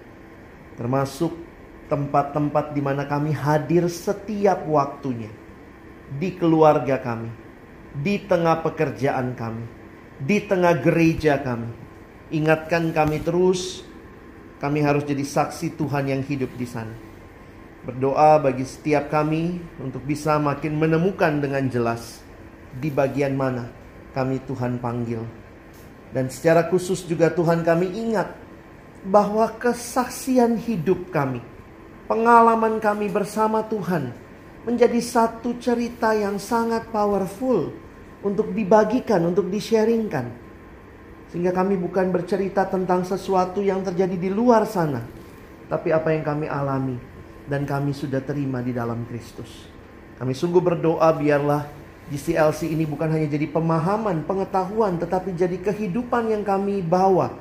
termasuk 0.76 1.32
tempat-tempat 1.88 2.76
di 2.76 2.84
mana 2.84 3.08
kami 3.08 3.32
hadir 3.32 3.88
setiap 3.88 4.68
waktunya, 4.68 5.32
di 6.12 6.36
keluarga 6.36 7.00
kami, 7.00 7.32
di 8.04 8.20
tengah 8.20 8.60
pekerjaan 8.60 9.32
kami, 9.32 9.64
di 10.20 10.44
tengah 10.44 10.76
gereja 10.76 11.40
kami. 11.40 11.72
Ingatkan 12.36 12.92
kami 12.92 13.24
terus 13.24 13.93
kami 14.64 14.80
harus 14.80 15.04
jadi 15.04 15.28
saksi 15.28 15.76
Tuhan 15.76 16.08
yang 16.08 16.24
hidup 16.24 16.48
di 16.56 16.64
sana. 16.64 16.96
Berdoa 17.84 18.40
bagi 18.40 18.64
setiap 18.64 19.12
kami 19.12 19.60
untuk 19.84 20.08
bisa 20.08 20.40
makin 20.40 20.80
menemukan 20.80 21.44
dengan 21.44 21.68
jelas 21.68 22.24
di 22.72 22.88
bagian 22.88 23.36
mana 23.36 23.68
kami 24.16 24.40
Tuhan 24.48 24.80
panggil. 24.80 25.20
Dan 26.16 26.32
secara 26.32 26.72
khusus 26.72 27.04
juga 27.04 27.28
Tuhan 27.28 27.60
kami 27.68 27.92
ingat 27.92 28.32
bahwa 29.04 29.52
kesaksian 29.60 30.56
hidup 30.56 31.12
kami, 31.12 31.44
pengalaman 32.08 32.80
kami 32.80 33.12
bersama 33.12 33.68
Tuhan 33.68 34.16
menjadi 34.64 35.04
satu 35.04 35.60
cerita 35.60 36.16
yang 36.16 36.40
sangat 36.40 36.88
powerful 36.88 37.68
untuk 38.24 38.56
dibagikan, 38.56 39.28
untuk 39.28 39.52
di-sharingkan. 39.52 40.43
Sehingga 41.34 41.50
kami 41.50 41.82
bukan 41.82 42.14
bercerita 42.14 42.70
tentang 42.70 43.02
sesuatu 43.02 43.58
yang 43.66 43.82
terjadi 43.82 44.14
di 44.14 44.30
luar 44.30 44.70
sana, 44.70 45.02
tapi 45.66 45.90
apa 45.90 46.14
yang 46.14 46.22
kami 46.22 46.46
alami 46.46 47.02
dan 47.50 47.66
kami 47.66 47.90
sudah 47.90 48.22
terima 48.22 48.62
di 48.62 48.70
dalam 48.70 49.02
Kristus. 49.10 49.66
Kami 50.22 50.38
sungguh 50.38 50.62
berdoa 50.62 51.10
biarlah 51.18 51.66
GCLC 52.14 52.70
ini 52.70 52.86
bukan 52.86 53.10
hanya 53.10 53.26
jadi 53.26 53.50
pemahaman, 53.50 54.30
pengetahuan, 54.30 55.02
tetapi 55.02 55.34
jadi 55.34 55.58
kehidupan 55.58 56.30
yang 56.30 56.46
kami 56.46 56.86
bawa 56.86 57.34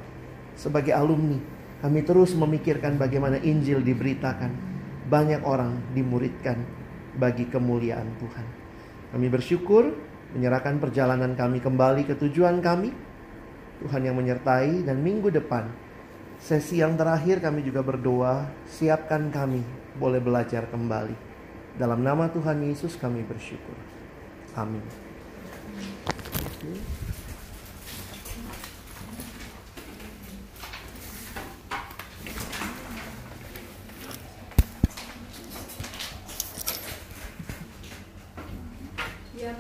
sebagai 0.57 0.97
alumni. 0.97 1.37
Kami 1.85 2.01
terus 2.01 2.33
memikirkan 2.33 2.97
bagaimana 2.97 3.43
Injil 3.43 3.85
diberitakan, 3.85 4.55
banyak 5.11 5.45
orang 5.45 5.77
dimuridkan 5.93 6.63
bagi 7.21 7.51
kemuliaan 7.51 8.09
Tuhan. 8.17 8.47
Kami 9.13 9.27
bersyukur 9.29 9.93
menyerahkan 10.33 10.81
perjalanan 10.81 11.37
kami 11.37 11.61
kembali 11.61 12.09
ke 12.09 12.17
tujuan 12.17 12.65
kami. 12.65 13.12
Tuhan 13.83 14.07
yang 14.07 14.17
menyertai 14.17 14.87
dan 14.87 15.03
minggu 15.03 15.35
depan 15.35 15.67
sesi 16.43 16.83
yang 16.83 16.99
terakhir 16.99 17.39
kami 17.39 17.63
juga 17.63 17.87
berdoa, 17.87 18.51
siapkan 18.67 19.31
kami 19.31 19.63
boleh 19.95 20.19
belajar 20.19 20.67
kembali. 20.67 21.15
Dalam 21.79 22.03
nama 22.03 22.27
Tuhan 22.29 22.67
Yesus 22.67 22.99
kami 22.99 23.23
bersyukur. 23.23 23.79
Amin. 24.59 24.83